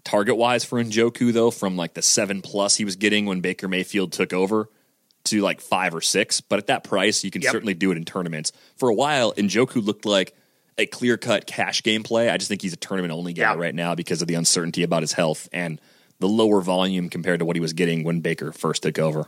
target 0.03 0.35
wise 0.35 0.63
for 0.63 0.83
Njoku 0.83 1.31
though 1.31 1.51
from 1.51 1.77
like 1.77 1.93
the 1.93 2.01
seven 2.01 2.41
plus 2.41 2.77
he 2.77 2.85
was 2.85 2.95
getting 2.95 3.27
when 3.27 3.39
Baker 3.39 3.67
Mayfield 3.67 4.11
took 4.11 4.33
over 4.33 4.67
to 5.25 5.41
like 5.41 5.61
five 5.61 5.93
or 5.93 6.01
six. 6.01 6.41
But 6.41 6.59
at 6.59 6.67
that 6.67 6.83
price, 6.83 7.23
you 7.23 7.31
can 7.31 7.41
yep. 7.41 7.51
certainly 7.51 7.73
do 7.73 7.91
it 7.91 7.97
in 7.97 8.05
tournaments. 8.05 8.51
For 8.77 8.89
a 8.89 8.93
while, 8.93 9.33
Njoku 9.33 9.83
looked 9.83 10.05
like 10.05 10.35
a 10.77 10.85
clear 10.85 11.17
cut 11.17 11.45
cash 11.45 11.83
game 11.83 12.03
play. 12.03 12.29
I 12.29 12.37
just 12.37 12.47
think 12.47 12.61
he's 12.61 12.73
a 12.73 12.77
tournament 12.77 13.13
only 13.13 13.33
guy 13.33 13.55
right 13.55 13.75
now 13.75 13.95
because 13.95 14.21
of 14.21 14.27
the 14.27 14.35
uncertainty 14.35 14.83
about 14.83 15.01
his 15.03 15.13
health 15.13 15.47
and 15.51 15.79
the 16.19 16.27
lower 16.27 16.61
volume 16.61 17.09
compared 17.09 17.39
to 17.39 17.45
what 17.45 17.55
he 17.55 17.59
was 17.59 17.73
getting 17.73 18.03
when 18.03 18.21
Baker 18.21 18.51
first 18.51 18.83
took 18.83 18.99
over. 18.99 19.27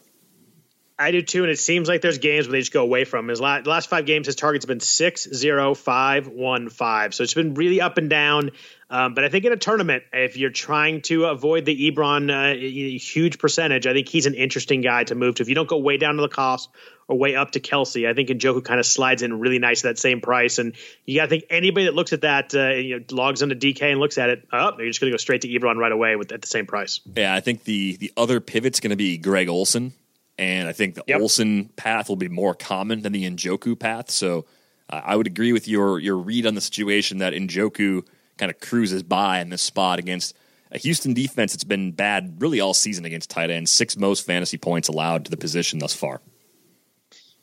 I 0.98 1.12
do 1.12 1.22
too, 1.22 1.44
and 1.44 1.52
it 1.52 1.58
seems 1.60 1.88
like 1.88 2.02
there's 2.02 2.20
games 2.20 2.48
where 2.48 2.52
they 2.54 2.60
just 2.60 2.72
go 2.72 2.84
away 2.84 3.04
from 3.04 3.28
his 3.28 3.42
last, 3.42 3.66
last 3.66 3.90
five 3.90 4.06
games. 4.06 4.28
His 4.28 4.36
targets 4.36 4.66
been 4.66 4.80
six, 4.80 5.28
zero, 5.34 5.74
five, 5.74 6.28
one, 6.28 6.70
five. 6.70 7.14
So 7.16 7.24
it's 7.24 7.34
been 7.34 7.56
really 7.56 7.82
up 7.82 7.98
and 7.98 8.10
down. 8.10 8.52
Um, 8.90 9.16
but 9.16 9.24
I 9.24 9.30
think 9.30 9.44
in 9.46 9.52
a 9.52 9.58
tournament, 9.58 10.04
if 10.14 10.38
you're 10.38 10.52
trying 10.52 11.02
to 11.04 11.26
avoid 11.26 11.66
the 11.66 11.92
Ebron 11.92 12.30
uh, 12.30 13.00
huge 13.00 13.40
percentage, 13.40 13.88
I 13.88 13.94
think 13.94 14.08
he's 14.08 14.28
an 14.28 14.36
interesting 14.36 14.82
guy 14.82 15.04
to 15.06 15.16
move 15.16 15.36
to. 15.36 15.44
If 15.44 15.50
you 15.50 15.56
don't 15.56 15.68
go 15.68 15.80
way 15.80 15.98
down 15.98 16.16
to 16.18 16.22
the 16.22 16.30
cost 16.30 16.70
or 17.08 17.18
way 17.18 17.36
up 17.36 17.52
to 17.52 17.60
Kelce, 17.60 18.08
I 18.08 18.14
think 18.14 18.30
Njoku 18.30 18.64
kind 18.64 18.80
of 18.80 18.86
slides 18.86 19.24
in 19.24 19.40
really 19.40 19.58
nice 19.58 19.84
at 19.84 19.90
that 19.90 20.00
same 20.00 20.22
price. 20.22 20.60
And 20.60 20.76
you 21.06 21.20
got 21.20 21.24
to 21.24 21.30
think 21.30 21.46
anybody 21.50 21.86
that 21.88 21.96
looks 21.96 22.14
at 22.14 22.22
that, 22.22 22.54
uh, 22.54 22.70
you 22.70 23.00
know, 23.00 23.06
logs 23.10 23.42
into 23.42 23.56
DK 23.56 23.82
and 23.82 24.00
looks 24.00 24.20
at 24.20 24.30
it, 24.30 24.48
oh, 24.54 24.74
they're 24.78 24.86
just 24.86 25.02
going 25.02 25.12
to 25.12 25.14
go 25.14 25.18
straight 25.18 25.42
to 25.42 25.48
Ebron 25.48 25.78
right 25.78 25.92
away 25.92 26.16
with 26.16 26.32
at 26.32 26.42
the 26.42 26.48
same 26.48 26.68
price. 26.68 27.00
Yeah, 27.16 27.34
I 27.34 27.40
think 27.40 27.64
the 27.64 27.96
the 27.98 28.14
other 28.16 28.40
pivot's 28.40 28.80
going 28.80 28.92
to 28.92 28.96
be 28.96 29.18
Greg 29.18 29.50
Olsen, 29.50 29.94
and 30.38 30.68
I 30.68 30.72
think 30.72 30.96
the 30.96 31.04
yep. 31.08 31.22
Olsen 31.22 31.70
path 31.76 32.10
will 32.10 32.16
be 32.16 32.30
more 32.30 32.56
common 32.56 33.02
than 33.02 33.12
the 33.14 33.30
Njoku 33.30 33.80
path. 33.80 34.10
So 34.10 34.46
uh, 34.90 35.02
I 35.04 35.16
would 35.16 35.28
agree 35.28 35.54
with 35.54 35.68
your 35.68 36.00
your 36.00 36.18
read 36.18 36.46
on 36.46 36.56
the 36.56 36.62
situation 36.62 37.20
that 37.20 37.34
Njoku– 37.34 38.06
kind 38.38 38.50
of 38.50 38.60
cruises 38.60 39.04
by 39.04 39.40
in 39.40 39.50
this 39.50 39.62
spot 39.62 40.00
against 40.00 40.36
a 40.72 40.78
Houston 40.78 41.14
defense 41.14 41.54
that's 41.54 41.64
been 41.64 41.92
bad 41.92 42.42
really 42.42 42.60
all 42.60 42.74
season 42.74 43.06
against 43.06 43.30
tight 43.30 43.50
ends. 43.50 43.72
Six 43.72 43.96
most 43.96 44.26
fantasy 44.26 44.58
points 44.58 44.88
allowed 44.88 45.26
to 45.26 45.32
the 45.32 45.38
position 45.38 45.80
thus 45.80 45.94
far. 45.94 46.22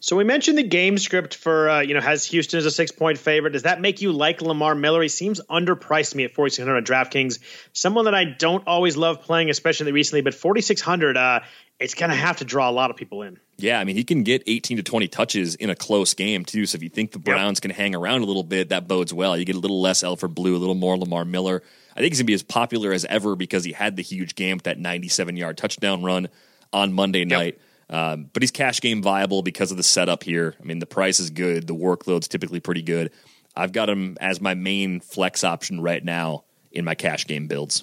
So 0.02 0.16
we 0.16 0.24
mentioned 0.24 0.56
the 0.56 0.62
game 0.62 0.96
script 0.96 1.34
for 1.34 1.68
uh, 1.68 1.80
you 1.80 1.92
know 1.94 2.00
has 2.00 2.24
Houston 2.24 2.58
as 2.58 2.66
a 2.66 2.70
six 2.70 2.90
point 2.90 3.18
favorite. 3.18 3.52
Does 3.52 3.62
that 3.62 3.80
make 3.80 4.00
you 4.00 4.12
like 4.12 4.40
Lamar 4.40 4.74
Miller? 4.74 5.02
He 5.02 5.08
seems 5.08 5.40
underpriced 5.48 6.12
to 6.12 6.16
me 6.16 6.24
at 6.24 6.32
forty 6.32 6.50
six 6.50 6.66
hundred 6.66 6.76
on 6.76 6.84
DraftKings. 6.84 7.38
Someone 7.74 8.06
that 8.06 8.14
I 8.14 8.24
don't 8.24 8.66
always 8.66 8.96
love 8.96 9.22
playing, 9.22 9.50
especially 9.50 9.92
recently, 9.92 10.22
but 10.22 10.34
forty 10.34 10.62
six 10.62 10.80
hundred. 10.80 11.16
Uh, 11.16 11.40
it's 11.78 11.94
going 11.94 12.10
to 12.10 12.16
have 12.16 12.36
to 12.36 12.44
draw 12.44 12.68
a 12.68 12.72
lot 12.72 12.90
of 12.90 12.96
people 12.96 13.22
in. 13.22 13.40
Yeah, 13.56 13.80
I 13.80 13.84
mean, 13.84 13.96
he 13.96 14.04
can 14.04 14.22
get 14.22 14.42
18 14.46 14.76
to 14.76 14.82
20 14.82 15.08
touches 15.08 15.54
in 15.54 15.70
a 15.70 15.74
close 15.74 16.12
game, 16.12 16.44
too. 16.44 16.66
So 16.66 16.76
if 16.76 16.82
you 16.82 16.90
think 16.90 17.12
the 17.12 17.18
Browns 17.18 17.56
yep. 17.56 17.62
can 17.62 17.70
hang 17.70 17.94
around 17.94 18.20
a 18.20 18.26
little 18.26 18.42
bit, 18.42 18.68
that 18.68 18.86
bodes 18.86 19.14
well. 19.14 19.34
You 19.34 19.46
get 19.46 19.56
a 19.56 19.60
little 19.60 19.80
less 19.80 20.04
Alfred 20.04 20.34
Blue, 20.34 20.54
a 20.56 20.58
little 20.58 20.74
more 20.74 20.98
Lamar 20.98 21.24
Miller. 21.24 21.62
I 21.92 22.00
think 22.00 22.12
he's 22.12 22.18
going 22.18 22.26
to 22.26 22.30
be 22.30 22.34
as 22.34 22.42
popular 22.42 22.92
as 22.92 23.06
ever 23.06 23.34
because 23.34 23.64
he 23.64 23.72
had 23.72 23.96
the 23.96 24.02
huge 24.02 24.34
game 24.34 24.58
with 24.58 24.64
that 24.64 24.78
97 24.78 25.38
yard 25.38 25.56
touchdown 25.56 26.02
run 26.02 26.28
on 26.70 26.92
Monday 26.92 27.24
night. 27.24 27.58
Um, 27.90 28.30
but 28.32 28.42
he's 28.42 28.52
cash 28.52 28.80
game 28.80 29.02
viable 29.02 29.42
because 29.42 29.72
of 29.72 29.76
the 29.76 29.82
setup 29.82 30.22
here. 30.22 30.54
I 30.60 30.64
mean, 30.64 30.78
the 30.78 30.86
price 30.86 31.18
is 31.18 31.30
good, 31.30 31.66
the 31.66 31.74
workload's 31.74 32.28
typically 32.28 32.60
pretty 32.60 32.82
good. 32.82 33.10
I've 33.56 33.72
got 33.72 33.90
him 33.90 34.16
as 34.20 34.40
my 34.40 34.54
main 34.54 35.00
flex 35.00 35.42
option 35.42 35.80
right 35.80 36.02
now 36.02 36.44
in 36.70 36.84
my 36.84 36.94
cash 36.94 37.26
game 37.26 37.48
builds. 37.48 37.82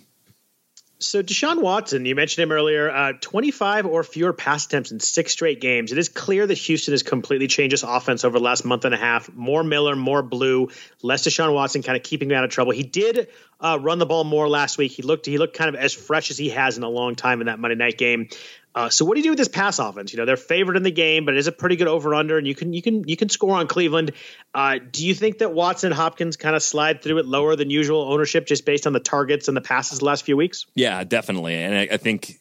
So 0.99 1.21
Deshaun 1.21 1.61
Watson, 1.61 2.05
you 2.05 2.15
mentioned 2.15 2.43
him 2.43 2.51
earlier, 2.51 2.89
uh, 2.89 3.13
25 3.21 3.85
or 3.85 4.03
fewer 4.03 4.33
pass 4.33 4.65
attempts 4.65 4.91
in 4.91 4.99
six 4.99 5.31
straight 5.31 5.61
games. 5.61 5.91
It 5.91 5.99
is 5.99 6.09
clear 6.09 6.47
that 6.47 6.57
Houston 6.57 6.93
has 6.93 7.03
completely 7.03 7.45
changed 7.45 7.73
its 7.73 7.83
offense 7.83 8.25
over 8.25 8.39
the 8.39 8.43
last 8.43 8.65
month 8.65 8.83
and 8.83 8.95
a 8.95 8.97
half. 8.97 9.31
More 9.31 9.63
Miller, 9.63 9.95
more 9.95 10.23
Blue, 10.23 10.69
less 11.03 11.27
Deshaun 11.27 11.53
Watson, 11.53 11.83
kind 11.83 11.97
of 11.97 12.01
keeping 12.01 12.31
him 12.31 12.37
out 12.37 12.45
of 12.45 12.49
trouble. 12.49 12.71
He 12.71 12.81
did 12.81 13.27
uh, 13.59 13.77
run 13.79 13.99
the 13.99 14.07
ball 14.07 14.23
more 14.23 14.49
last 14.49 14.79
week. 14.79 14.91
He 14.91 15.03
looked 15.03 15.27
he 15.27 15.37
looked 15.37 15.55
kind 15.55 15.69
of 15.69 15.75
as 15.75 15.93
fresh 15.93 16.31
as 16.31 16.37
he 16.37 16.49
has 16.49 16.77
in 16.77 16.83
a 16.83 16.89
long 16.89 17.13
time 17.13 17.41
in 17.41 17.47
that 17.47 17.59
Monday 17.59 17.75
night 17.75 17.99
game. 17.99 18.29
Uh, 18.76 18.89
so 18.89 19.05
what 19.05 19.15
do 19.15 19.20
you 19.20 19.24
do 19.24 19.30
with 19.32 19.39
this 19.39 19.47
pass 19.47 19.80
offense? 19.80 20.13
You 20.13 20.18
know 20.18 20.26
they're 20.26 20.38
favored 20.38 20.78
in 20.78 20.84
the 20.84 20.91
game, 20.91 21.26
but 21.26 21.34
it 21.34 21.39
is 21.39 21.47
a 21.47 21.51
pretty 21.51 21.78
good 21.78 21.88
over 21.88 22.13
under, 22.13 22.38
and 22.38 22.45
you 22.45 22.53
can 22.53 22.74
you 22.74 22.82
can 22.82 23.07
you 23.07 23.18
can 23.18 23.30
score 23.30 23.55
on 23.55 23.68
Cleveland. 23.68 24.11
Uh, 24.53 24.78
do 24.91 25.05
you 25.05 25.15
think 25.15 25.39
that 25.39 25.51
Watson 25.51 25.91
Hopkins 25.91 26.38
kind 26.38 26.55
of 26.55 26.61
slide 26.61 27.01
through 27.01 27.18
it 27.18 27.26
lower 27.26 27.55
than 27.55 27.70
usual 27.70 28.01
ownership 28.01 28.45
just 28.45 28.65
based 28.65 28.86
on 28.86 28.93
the 28.93 28.99
targets 28.99 29.47
and 29.47 29.57
the 29.57 29.61
passes 29.61 29.99
the 29.99 30.05
last 30.05 30.26
few 30.26 30.38
weeks? 30.38 30.68
Yeah, 30.76 31.03
definitely, 31.03 31.55
and 31.55 31.76
I, 31.76 31.93
I 31.93 31.97
think 31.97 32.39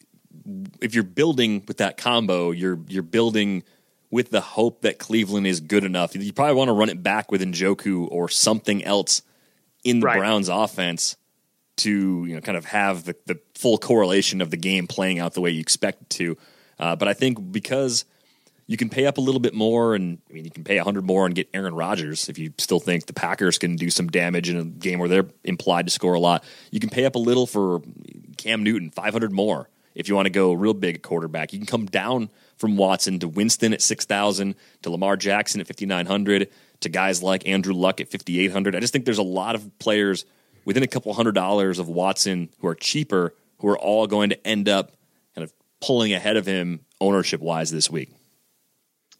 if 0.81 0.93
you're 0.93 1.03
building 1.03 1.63
with 1.67 1.77
that 1.77 1.97
combo, 1.97 2.51
you're 2.51 2.79
you're 2.87 3.03
building 3.03 3.63
with 4.11 4.29
the 4.29 4.41
hope 4.41 4.81
that 4.81 4.99
Cleveland 4.99 5.47
is 5.47 5.59
good 5.59 5.83
enough. 5.83 6.15
You 6.15 6.31
probably 6.33 6.55
want 6.55 6.69
to 6.69 6.73
run 6.73 6.89
it 6.89 7.01
back 7.01 7.31
with 7.31 7.41
Njoku 7.41 8.07
or 8.09 8.29
something 8.29 8.83
else 8.83 9.21
in 9.83 9.99
the 9.99 10.05
right. 10.05 10.19
Browns 10.19 10.49
offense 10.49 11.17
to 11.77 12.25
you 12.25 12.35
know 12.35 12.41
kind 12.41 12.57
of 12.57 12.65
have 12.65 13.05
the, 13.05 13.15
the 13.25 13.39
full 13.55 13.77
correlation 13.77 14.41
of 14.41 14.51
the 14.51 14.57
game 14.57 14.87
playing 14.87 15.19
out 15.19 15.33
the 15.33 15.41
way 15.41 15.51
you 15.51 15.61
expect 15.61 16.01
it 16.01 16.09
to. 16.11 16.37
Uh, 16.79 16.95
but 16.95 17.07
I 17.07 17.13
think 17.13 17.51
because 17.51 18.05
you 18.67 18.75
can 18.75 18.89
pay 18.89 19.05
up 19.05 19.17
a 19.17 19.21
little 19.21 19.39
bit 19.39 19.53
more, 19.53 19.95
and 19.95 20.19
I 20.29 20.33
mean 20.33 20.45
you 20.45 20.51
can 20.51 20.63
pay 20.63 20.77
hundred 20.77 21.05
more 21.05 21.25
and 21.25 21.33
get 21.33 21.49
Aaron 21.53 21.73
Rodgers 21.73 22.29
if 22.29 22.37
you 22.37 22.53
still 22.57 22.79
think 22.79 23.05
the 23.05 23.13
Packers 23.13 23.57
can 23.57 23.75
do 23.77 23.89
some 23.89 24.07
damage 24.07 24.49
in 24.49 24.57
a 24.57 24.65
game 24.65 24.99
where 24.99 25.09
they're 25.09 25.27
implied 25.43 25.87
to 25.87 25.91
score 25.91 26.13
a 26.13 26.19
lot. 26.19 26.43
You 26.71 26.79
can 26.79 26.89
pay 26.89 27.05
up 27.05 27.15
a 27.15 27.19
little 27.19 27.47
for 27.47 27.81
Cam 28.37 28.63
Newton, 28.63 28.91
five 28.91 29.13
hundred 29.13 29.31
more 29.31 29.69
if 29.95 30.07
you 30.07 30.15
want 30.15 30.27
to 30.27 30.31
go 30.31 30.53
real 30.53 30.75
big 30.75 31.01
quarterback. 31.01 31.53
You 31.53 31.59
can 31.59 31.65
come 31.65 31.85
down 31.87 32.29
from 32.57 32.77
Watson 32.77 33.19
to 33.19 33.27
Winston 33.27 33.73
at 33.73 33.81
six 33.81 34.05
thousand, 34.05 34.55
to 34.81 34.89
Lamar 34.89 35.15
Jackson 35.15 35.61
at 35.61 35.67
fifty 35.67 35.85
nine 35.85 36.05
hundred, 36.05 36.49
to 36.81 36.89
guys 36.89 37.23
like 37.23 37.47
Andrew 37.47 37.73
Luck 37.73 38.01
at 38.01 38.09
fifty 38.09 38.39
eight 38.41 38.51
hundred. 38.51 38.75
I 38.75 38.79
just 38.79 38.91
think 38.91 39.05
there's 39.05 39.17
a 39.17 39.23
lot 39.23 39.55
of 39.55 39.79
players 39.79 40.25
within 40.67 40.83
a 40.83 40.87
couple 40.87 41.13
hundred 41.13 41.33
dollars 41.33 41.79
of 41.79 41.87
Watson 41.87 42.49
who 42.59 42.67
are 42.67 42.75
cheaper, 42.75 43.33
who 43.59 43.69
are 43.69 43.79
all 43.79 44.05
going 44.05 44.31
to 44.31 44.47
end 44.47 44.67
up 44.67 44.91
kind 45.33 45.43
of 45.43 45.53
pulling 45.79 46.11
ahead 46.11 46.35
of 46.35 46.45
him 46.45 46.81
ownership 46.99 47.39
wise 47.39 47.71
this 47.71 47.89
week. 47.89 48.09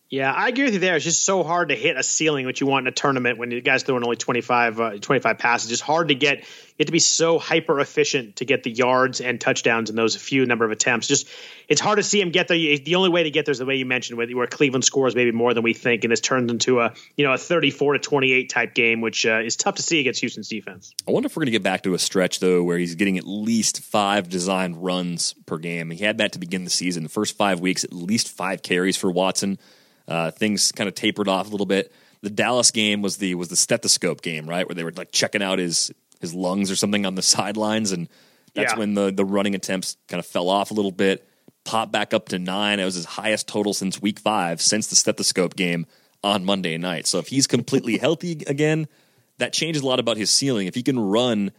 Yeah, 0.09 0.31
I 0.31 0.47
agree 0.47 0.63
with 0.63 0.73
you 0.73 0.79
there. 0.79 0.95
It's 0.95 1.03
just 1.03 1.25
so 1.25 1.43
hard 1.43 1.67
to 1.67 1.75
hit 1.75 1.97
a 1.97 2.03
ceiling, 2.03 2.45
what 2.45 2.61
you 2.61 2.67
want 2.67 2.87
in 2.87 2.87
a 2.87 2.95
tournament 2.95 3.37
when 3.37 3.49
the 3.49 3.59
guy's 3.59 3.83
throwing 3.83 4.05
only 4.05 4.15
25, 4.15 4.79
uh, 4.79 4.97
25 4.99 5.37
passes. 5.37 5.69
It's 5.69 5.81
hard 5.81 6.07
to 6.07 6.15
get, 6.15 6.39
you 6.39 6.45
have 6.79 6.85
to 6.85 6.93
be 6.93 6.99
so 6.99 7.39
hyper 7.39 7.81
efficient 7.81 8.37
to 8.37 8.45
get 8.45 8.63
the 8.63 8.71
yards 8.71 9.19
and 9.19 9.41
touchdowns 9.41 9.89
in 9.89 9.97
those 9.97 10.15
few 10.15 10.45
number 10.45 10.63
of 10.63 10.71
attempts. 10.71 11.07
Just, 11.07 11.27
it's 11.67 11.81
hard 11.81 11.97
to 11.97 12.03
see 12.03 12.21
him 12.21 12.31
get 12.31 12.47
there. 12.47 12.57
The 12.57 12.95
only 12.95 13.09
way 13.09 13.23
to 13.23 13.31
get 13.31 13.45
there 13.45 13.51
is 13.51 13.57
the 13.57 13.65
way 13.65 13.75
you 13.75 13.85
mentioned, 13.85 14.17
where, 14.17 14.47
Cleveland 14.47 14.85
scores 14.85 15.13
maybe 15.13 15.33
more 15.33 15.53
than 15.53 15.63
we 15.63 15.73
think, 15.73 16.05
and 16.05 16.11
this 16.11 16.21
turns 16.21 16.49
into 16.49 16.79
a, 16.79 16.93
you 17.17 17.25
know, 17.25 17.33
a 17.33 17.37
34 17.37 17.93
to 17.93 17.99
28 17.99 18.49
type 18.49 18.73
game, 18.73 19.01
which 19.01 19.25
uh, 19.25 19.39
is 19.39 19.57
tough 19.57 19.75
to 19.75 19.81
see 19.81 19.99
against 19.99 20.21
Houston's 20.21 20.47
defense. 20.47 20.93
I 21.05 21.11
wonder 21.11 21.27
if 21.27 21.35
we're 21.35 21.41
going 21.41 21.47
to 21.47 21.51
get 21.51 21.63
back 21.63 21.83
to 21.83 21.93
a 21.93 21.99
stretch, 21.99 22.39
though, 22.39 22.63
where 22.63 22.77
he's 22.77 22.95
getting 22.95 23.17
at 23.17 23.27
least 23.27 23.81
five 23.81 24.29
designed 24.29 24.81
runs 24.81 25.33
per 25.45 25.57
game. 25.57 25.91
He 25.91 26.05
had 26.05 26.19
that 26.19 26.31
to 26.31 26.39
begin 26.39 26.63
the 26.63 26.69
season. 26.69 27.03
The 27.03 27.09
first 27.09 27.35
five 27.35 27.59
weeks, 27.59 27.83
at 27.83 27.91
least 27.91 28.29
five 28.29 28.61
carries 28.61 28.95
for 28.95 29.11
Watson. 29.11 29.59
Uh, 30.07 30.31
things 30.31 30.71
kind 30.71 30.87
of 30.87 30.95
tapered 30.95 31.27
off 31.27 31.47
a 31.47 31.51
little 31.51 31.65
bit. 31.65 31.91
The 32.21 32.29
Dallas 32.29 32.71
game 32.71 33.01
was 33.01 33.17
the 33.17 33.35
was 33.35 33.49
the 33.49 33.55
stethoscope 33.55 34.21
game, 34.21 34.47
right, 34.47 34.67
where 34.67 34.75
they 34.75 34.83
were 34.83 34.91
like 34.91 35.11
checking 35.11 35.41
out 35.43 35.59
his 35.59 35.91
his 36.21 36.33
lungs 36.33 36.71
or 36.71 36.75
something 36.75 37.05
on 37.05 37.15
the 37.15 37.21
sidelines, 37.35 37.91
and 37.91 38.07
that's 38.55 38.73
Yeah. 38.73 38.79
when 38.79 38.93
the 38.93 39.11
the 39.11 39.25
running 39.25 39.55
attempts 39.55 39.97
kind 40.07 40.19
of 40.19 40.25
fell 40.25 40.49
off 40.49 40.71
a 40.71 40.73
little 40.73 40.91
bit. 40.91 41.27
Popped 41.65 41.91
back 41.91 42.13
up 42.13 42.29
to 42.29 42.39
nine. 42.39 42.79
It 42.79 42.85
was 42.85 42.95
his 42.95 43.03
highest 43.05 43.47
total 43.47 43.73
since 43.73 44.01
week 44.01 44.19
five, 44.19 44.61
since 44.61 44.87
the 44.87 44.95
stethoscope 44.95 45.55
game 45.55 45.85
on 46.23 46.45
Monday 46.45 46.77
night. 46.77 47.05
So 47.07 47.19
if 47.19 47.27
he's 47.27 47.45
completely 47.45 47.97
healthy 47.99 48.41
again, 48.47 48.87
that 49.37 49.51
changes 49.51 49.83
a 49.83 49.85
lot 49.85 49.99
about 49.99 50.15
his 50.17 50.31
ceiling. 50.31 50.67
If 50.67 50.75
he 50.75 50.81
can 50.81 50.97
run 50.97 51.51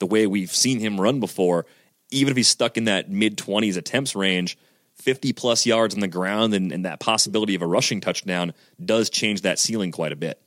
the 0.00 0.06
way 0.06 0.26
we've 0.26 0.52
seen 0.52 0.80
him 0.80 1.00
run 1.00 1.20
before, 1.20 1.64
even 2.10 2.32
if 2.32 2.36
he's 2.36 2.48
stuck 2.48 2.76
in 2.76 2.84
that 2.84 3.08
mid 3.08 3.38
20s 3.38 3.76
attempts 3.76 4.16
range, 4.16 4.58
50 5.02 5.32
plus 5.32 5.66
yards 5.66 5.94
on 5.94 6.00
the 6.00 6.08
ground 6.08 6.54
and, 6.54 6.72
and 6.72 6.84
that 6.84 7.00
possibility 7.00 7.54
of 7.54 7.62
a 7.62 7.66
rushing 7.66 8.00
touchdown 8.00 8.54
does 8.82 9.10
change 9.10 9.42
that 9.42 9.58
ceiling 9.58 9.92
quite 9.92 10.12
a 10.12 10.16
bit. 10.16 10.40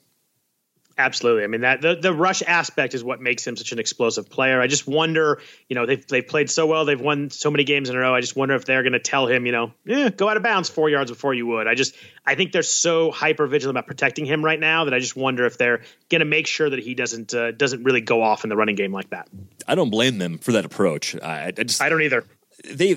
Absolutely. 0.97 1.43
I 1.43 1.47
mean 1.47 1.61
that 1.61 1.81
the, 1.81 1.95
the 1.95 2.13
rush 2.13 2.41
aspect 2.41 2.93
is 2.93 3.03
what 3.03 3.19
makes 3.19 3.45
him 3.45 3.57
such 3.57 3.73
an 3.73 3.79
explosive 3.79 4.29
player. 4.29 4.61
I 4.61 4.67
just 4.67 4.87
wonder, 4.87 5.41
you 5.67 5.75
know, 5.75 5.85
they've 5.85 6.07
they've 6.07 6.25
played 6.25 6.49
so 6.49 6.67
well, 6.67 6.85
they've 6.85 6.99
won 6.99 7.29
so 7.29 7.51
many 7.51 7.65
games 7.65 7.89
in 7.89 7.97
a 7.97 7.99
row. 7.99 8.15
I 8.15 8.21
just 8.21 8.37
wonder 8.37 8.55
if 8.55 8.63
they're 8.63 8.81
going 8.81 8.93
to 8.93 8.99
tell 8.99 9.27
him, 9.27 9.45
you 9.45 9.51
know, 9.51 9.73
yeah, 9.83 10.09
go 10.09 10.29
out 10.29 10.37
of 10.37 10.43
bounds 10.43 10.69
four 10.69 10.89
yards 10.89 11.11
before 11.11 11.33
you 11.33 11.47
would. 11.47 11.67
I 11.67 11.75
just 11.75 11.95
I 12.25 12.35
think 12.35 12.53
they're 12.53 12.63
so 12.63 13.11
hyper 13.11 13.45
vigilant 13.45 13.77
about 13.77 13.87
protecting 13.87 14.25
him 14.25 14.43
right 14.43 14.59
now 14.59 14.85
that 14.85 14.93
I 14.93 14.99
just 14.99 15.17
wonder 15.17 15.45
if 15.45 15.57
they're 15.57 15.81
going 16.09 16.19
to 16.19 16.25
make 16.25 16.47
sure 16.47 16.69
that 16.69 16.79
he 16.79 16.95
doesn't 16.95 17.33
uh, 17.33 17.51
doesn't 17.51 17.83
really 17.83 18.01
go 18.01 18.23
off 18.23 18.45
in 18.45 18.49
the 18.49 18.55
running 18.55 18.75
game 18.75 18.93
like 18.93 19.09
that. 19.09 19.27
I 19.67 19.75
don't 19.75 19.89
blame 19.89 20.17
them 20.17 20.37
for 20.37 20.53
that 20.53 20.63
approach. 20.63 21.13
I, 21.21 21.47
I 21.47 21.51
just 21.51 21.81
I 21.81 21.89
don't 21.89 22.03
either. 22.03 22.23
they 22.71 22.95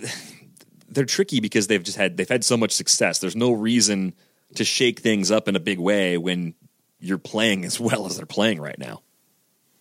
they're 0.89 1.05
tricky 1.05 1.41
because 1.41 1.67
they've 1.67 1.83
just 1.83 1.97
had 1.97 2.17
they've 2.17 2.29
had 2.29 2.45
so 2.45 2.57
much 2.57 2.73
success. 2.73 3.19
There's 3.19 3.37
no 3.37 3.53
reason 3.53 4.15
to 4.55 4.65
shake 4.65 5.01
things 5.01 5.31
up 5.31 5.49
in 5.49 5.57
a 5.57 5.61
big 5.61 5.79
way 5.79 6.17
when 6.17 6.55
you're 7.01 7.19
playing 7.19 7.65
as 7.65 7.79
well 7.79 8.07
as 8.07 8.17
they're 8.17 8.27
playing 8.27 8.61
right 8.61 8.79
now. 8.79 9.03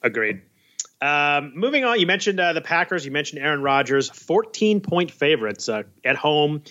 Agreed. 0.02 0.42
Um, 1.00 1.54
moving 1.56 1.86
on, 1.86 2.00
you 2.00 2.08
mentioned 2.08 2.40
uh, 2.40 2.54
the 2.54 2.62
Packers. 2.62 3.06
You 3.06 3.12
mentioned 3.12 3.42
Aaron 3.42 3.62
Rodgers, 3.62 4.10
14 4.10 4.82
point 4.82 5.12
favorites 5.12 5.70
uh, 5.70 5.84
at 6.04 6.16
home 6.16 6.64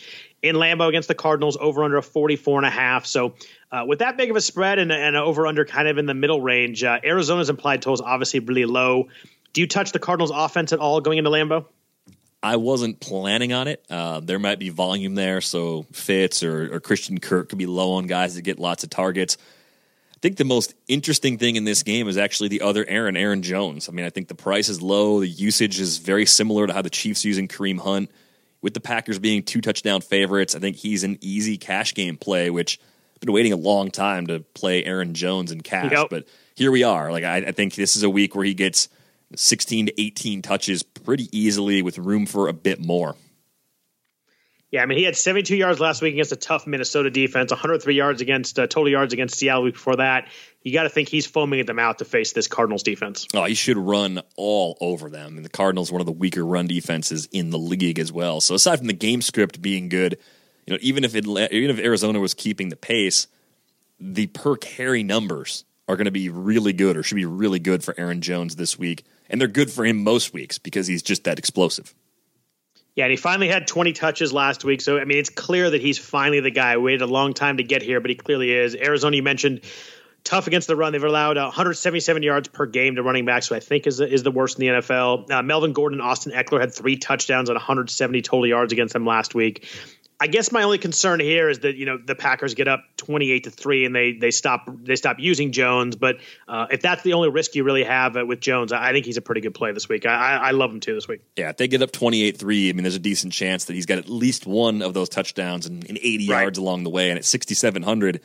in 0.43 0.57
Lambeau 0.57 0.89
against 0.89 1.09
the 1.09 1.15
Cardinals, 1.15 1.57
over 1.61 1.85
under 1.85 1.97
a 1.97 2.03
44 2.03 2.59
and 2.59 2.67
a 2.67 2.71
half. 2.71 3.07
So, 3.07 3.35
uh, 3.71 3.85
with 3.87 4.01
that 4.01 4.17
big 4.17 4.31
of 4.31 4.37
a 4.37 4.41
spread 4.41 4.79
and, 4.79 4.93
and 4.93 5.17
over 5.17 5.47
under 5.47 5.65
kind 5.65 5.89
of 5.89 5.99
in 5.99 6.07
the 6.07 6.15
middle 6.15 6.41
range, 6.41 6.83
uh, 6.83 6.99
Arizona's 7.05 7.51
implied 7.51 7.83
total 7.83 7.95
is 7.95 8.01
obviously 8.01 8.41
really 8.41 8.65
low. 8.65 9.09
Do 9.53 9.61
you 9.61 9.67
touch 9.67 9.93
the 9.93 9.99
Cardinals 9.99 10.33
offense 10.35 10.73
at 10.73 10.81
all 10.81 11.01
going 11.01 11.19
into 11.19 11.31
Lambeau? 11.31 11.67
I 12.47 12.57
wasn't 12.57 13.01
planning 13.01 13.53
on 13.53 13.67
it. 13.67 13.85
Uh, 13.91 14.21
there 14.21 14.39
might 14.39 14.61
be 14.61 14.69
volume 14.69 15.17
there, 15.17 15.41
so 15.41 15.85
Fitz 15.91 16.45
or, 16.45 16.77
or 16.77 16.79
Christian 16.79 17.19
Kirk 17.19 17.49
could 17.49 17.59
be 17.59 17.67
low 17.67 17.95
on 17.95 18.07
guys 18.07 18.37
that 18.37 18.43
get 18.43 18.61
lots 18.61 18.85
of 18.85 18.91
targets. 18.91 19.37
I 20.15 20.19
think 20.21 20.37
the 20.37 20.45
most 20.45 20.75
interesting 20.87 21.39
thing 21.39 21.57
in 21.57 21.65
this 21.65 21.83
game 21.83 22.07
is 22.07 22.17
actually 22.17 22.51
the 22.51 22.61
other 22.61 22.85
Aaron, 22.87 23.17
Aaron 23.17 23.43
Jones. 23.43 23.89
I 23.89 23.93
mean, 23.93 24.07
I 24.07 24.11
think 24.11 24.29
the 24.29 24.37
price 24.37 24.69
is 24.69 24.81
low. 24.81 25.19
The 25.19 25.27
usage 25.27 25.81
is 25.81 25.99
very 25.99 26.25
similar 26.25 26.69
to 26.69 26.73
how 26.73 26.83
the 26.83 26.91
Chiefs 26.91 27.25
using 27.25 27.49
Kareem 27.49 27.81
Hunt. 27.81 28.13
With 28.63 28.75
the 28.75 28.81
Packers 28.81 29.19
being 29.19 29.43
two 29.43 29.61
touchdown 29.61 30.01
favorites, 30.01 30.55
I 30.55 30.61
think 30.61 30.77
he's 30.77 31.03
an 31.03 31.19
easy 31.21 31.59
cash 31.59 31.95
game 31.95 32.17
play, 32.17 32.51
which 32.51 32.79
I've 33.15 33.21
been 33.21 33.33
waiting 33.33 33.55
a 33.55 33.57
long 33.57 33.91
time 33.91 34.29
to 34.29 34.41
play 34.55 34.85
Aaron 34.85 35.15
Jones 35.15 35.51
in 35.51 35.63
cash. 35.63 35.91
Yep. 35.91 36.11
But 36.11 36.29
here 36.55 36.71
we 36.71 36.85
are. 36.85 37.11
Like 37.11 37.25
I, 37.25 37.39
I 37.39 37.53
think 37.53 37.75
this 37.75 37.97
is 37.97 38.05
a 38.05 38.11
week 38.11 38.37
where 38.37 38.45
he 38.45 38.55
gets 38.55 38.89
16 39.35 39.87
to 39.87 40.01
18 40.01 40.43
touches 40.43 40.83
pretty 40.83 41.29
easily 41.37 41.83
with 41.83 41.99
room 41.99 42.27
for 42.27 42.49
a 42.49 42.53
bit 42.53 42.85
more. 42.85 43.17
Yeah, 44.71 44.83
I 44.83 44.87
mean, 44.87 44.99
he 44.99 45.05
had 45.05 45.17
72 45.17 45.57
yards 45.57 45.79
last 45.79 46.03
week 46.03 46.15
against 46.15 46.33
a 46.33 46.37
tough 46.37 46.67
Minnesota 46.67 47.09
defense, 47.09 47.53
103 47.53 47.95
yards 47.95 48.21
against 48.21 48.59
uh, 48.59 48.67
total 48.67 48.89
yards 48.89 49.13
against 49.13 49.39
Seattle 49.39 49.63
week 49.63 49.75
before 49.75 49.97
that. 49.97 50.29
You 50.63 50.73
got 50.73 50.83
to 50.83 50.89
think 50.89 51.09
he's 51.09 51.25
foaming 51.25 51.61
at 51.61 51.67
the 51.67 51.75
mouth 51.75 51.99
to 51.99 52.05
face 52.05 52.33
this 52.33 52.49
Cardinals 52.49 52.83
defense. 52.83 53.29
Oh, 53.33 53.45
he 53.45 53.55
should 53.55 53.77
run 53.77 54.21
all 54.37 54.77
over 54.81 55.09
them. 55.09 55.37
And 55.37 55.45
the 55.45 55.51
Cardinals, 55.51 55.93
one 55.93 56.01
of 56.01 56.07
the 56.07 56.13
weaker 56.13 56.45
run 56.45 56.67
defenses 56.67 57.29
in 57.31 57.51
the 57.51 57.59
league 57.59 58.01
as 58.01 58.13
well. 58.13 58.41
So 58.41 58.57
aside 58.57 58.79
from 58.79 58.89
the 58.89 58.93
game 58.93 59.23
script 59.23 59.63
being 59.63 59.89
good, 59.89 60.19
you 60.67 60.75
know, 60.75 60.79
even 60.83 61.05
if 61.05 61.15
it, 61.15 61.27
even 61.27 61.71
if 61.71 61.79
Arizona 61.79 62.19
was 62.19 62.35
keeping 62.35 62.69
the 62.69 62.77
pace, 62.77 63.29
the 64.01 64.27
per 64.27 64.57
carry 64.57 65.05
numbers 65.05 65.65
are 65.89 65.97
going 65.97 66.07
to 66.07 66.11
be 66.11 66.29
really 66.29 66.73
good, 66.73 66.97
or 66.97 67.05
should 67.05 67.15
be 67.15 67.25
really 67.25 67.61
good 67.61 67.85
for 67.85 67.95
Aaron 67.97 68.21
Jones 68.21 68.57
this 68.57 68.77
week. 68.77 69.05
And 69.29 69.41
they're 69.41 69.49
good 69.49 69.71
for 69.71 69.85
him 69.85 70.03
most 70.03 70.33
weeks 70.33 70.59
because 70.59 70.87
he's 70.87 71.03
just 71.03 71.25
that 71.25 71.39
explosive. 71.39 71.95
Yeah, 72.95 73.05
and 73.05 73.11
he 73.11 73.19
finally 73.19 73.49
had 73.49 73.67
20 73.67 73.93
touches 73.93 74.33
last 74.33 74.65
week. 74.65 74.81
So, 74.81 74.99
I 74.99 75.05
mean, 75.05 75.19
it's 75.19 75.29
clear 75.29 75.69
that 75.69 75.83
he's 75.83 75.99
finally 75.99 76.41
the 76.41 76.51
guy. 76.51 76.79
Waited 76.79 77.03
a 77.03 77.07
long 77.07 77.35
time 77.35 77.59
to 77.59 77.63
get 77.63 77.83
here, 77.83 78.01
but 78.01 78.09
he 78.09 78.17
clearly 78.17 78.51
is. 78.51 78.75
Arizona, 78.75 79.17
you 79.17 79.23
mentioned, 79.23 79.61
tough 80.25 80.47
against 80.47 80.67
the 80.67 80.77
run. 80.77 80.93
They've 80.93 81.05
allowed 81.05 81.37
uh, 81.37 81.45
177 81.45 82.23
yards 82.23 82.49
per 82.49 82.65
game 82.65 82.97
to 82.97 83.03
running 83.03 83.27
backs, 83.27 83.49
who 83.49 83.55
I 83.55 83.61
think 83.61 83.87
is, 83.87 84.01
is 84.01 84.23
the 84.23 84.31
worst 84.31 84.59
in 84.59 84.67
the 84.67 84.81
NFL. 84.81 85.31
Uh, 85.31 85.43
Melvin 85.43 85.75
Gordon 85.75 86.01
Austin 86.01 86.33
Ekeler 86.33 86.61
had 86.61 86.75
three 86.75 86.97
touchdowns 86.97 87.51
and 87.51 87.57
170 87.57 88.23
total 88.23 88.47
yards 88.47 88.73
against 88.73 88.95
them 88.95 89.05
last 89.05 89.35
week. 89.35 89.69
I 90.19 90.29
guess 90.29 90.51
my 90.51 90.63
only 90.63 90.79
concern 90.79 91.21
here 91.21 91.51
is 91.51 91.59
that 91.61 91.77
you 91.77 91.85
know 91.85 91.99
the 91.99 92.15
Packers 92.15 92.55
get 92.55 92.69
up 92.69 92.85
twenty 92.97 93.31
eight 93.31 93.45
to 93.45 93.51
three 93.51 93.85
and 93.85 93.95
they 93.95 94.13
they 94.13 94.31
stop 94.31 94.67
they 94.67 94.97
stop 94.97 95.19
using 95.19 95.53
Jones. 95.53 95.95
But 95.95 96.17
uh, 96.49 96.67
if 96.71 96.81
that's 96.81 97.03
the 97.03 97.13
only 97.13 97.29
risk 97.29 97.55
you 97.55 97.65
really 97.65 97.85
have 97.85 98.17
uh, 98.17 98.25
with 98.25 98.41
Jones, 98.41 98.73
I 98.73 98.93
think 98.93 99.05
he's 99.05 99.19
a 99.19 99.23
pretty 99.23 99.43
good 99.43 99.55
play 99.55 99.73
this 99.73 99.89
week. 99.89 100.07
I, 100.07 100.37
I, 100.37 100.51
love 100.53 100.71
him 100.71 100.81
too 100.81 100.95
this 100.95 101.07
week. 101.07 101.21
Yeah, 101.37 101.51
if 101.51 101.59
they 101.59 101.69
get 101.69 101.83
up 101.83 101.93
28 101.93 102.39
3, 102.39 102.71
I 102.71 102.73
mean, 102.73 102.83
there's 102.83 102.95
a 102.95 102.99
decent 102.99 103.35
chance 103.35 103.67
that 103.67 103.75
he's 103.75 103.85
got 103.85 103.99
at 103.99 104.09
least 104.09 104.47
one 104.47 104.81
of 104.81 104.95
those 104.95 105.11
touchdowns 105.11 105.67
and, 105.67 105.87
and 105.87 105.99
80 105.99 106.29
Right. 106.29 106.43
yards 106.43 106.59
along 106.59 106.85
the 106.85 106.91
way. 106.91 107.11
And 107.11 107.19
at 107.19 107.25
6,700, 107.25 108.21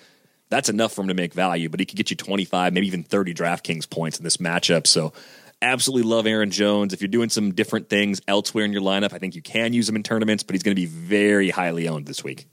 that's 0.49 0.69
enough 0.69 0.93
for 0.93 1.01
him 1.01 1.07
to 1.09 1.13
make 1.13 1.33
value, 1.33 1.69
but 1.69 1.79
he 1.79 1.85
could 1.85 1.97
get 1.97 2.09
you 2.09 2.15
25, 2.15 2.73
maybe 2.73 2.87
even 2.87 3.03
30 3.03 3.33
DraftKings 3.33 3.89
points 3.89 4.17
in 4.17 4.23
this 4.23 4.37
matchup. 4.37 4.87
So, 4.87 5.13
absolutely 5.61 6.09
love 6.09 6.27
Aaron 6.27 6.51
Jones. 6.51 6.93
If 6.93 7.01
you're 7.01 7.07
doing 7.07 7.29
some 7.29 7.53
different 7.53 7.89
things 7.89 8.21
elsewhere 8.27 8.65
in 8.65 8.73
your 8.73 8.81
lineup, 8.81 9.13
I 9.13 9.19
think 9.19 9.35
you 9.35 9.41
can 9.41 9.73
use 9.73 9.87
him 9.87 9.95
in 9.95 10.03
tournaments, 10.03 10.43
but 10.43 10.53
he's 10.53 10.63
going 10.63 10.75
to 10.75 10.81
be 10.81 10.87
very 10.87 11.49
highly 11.49 11.87
owned 11.87 12.05
this 12.07 12.23
week. 12.23 12.47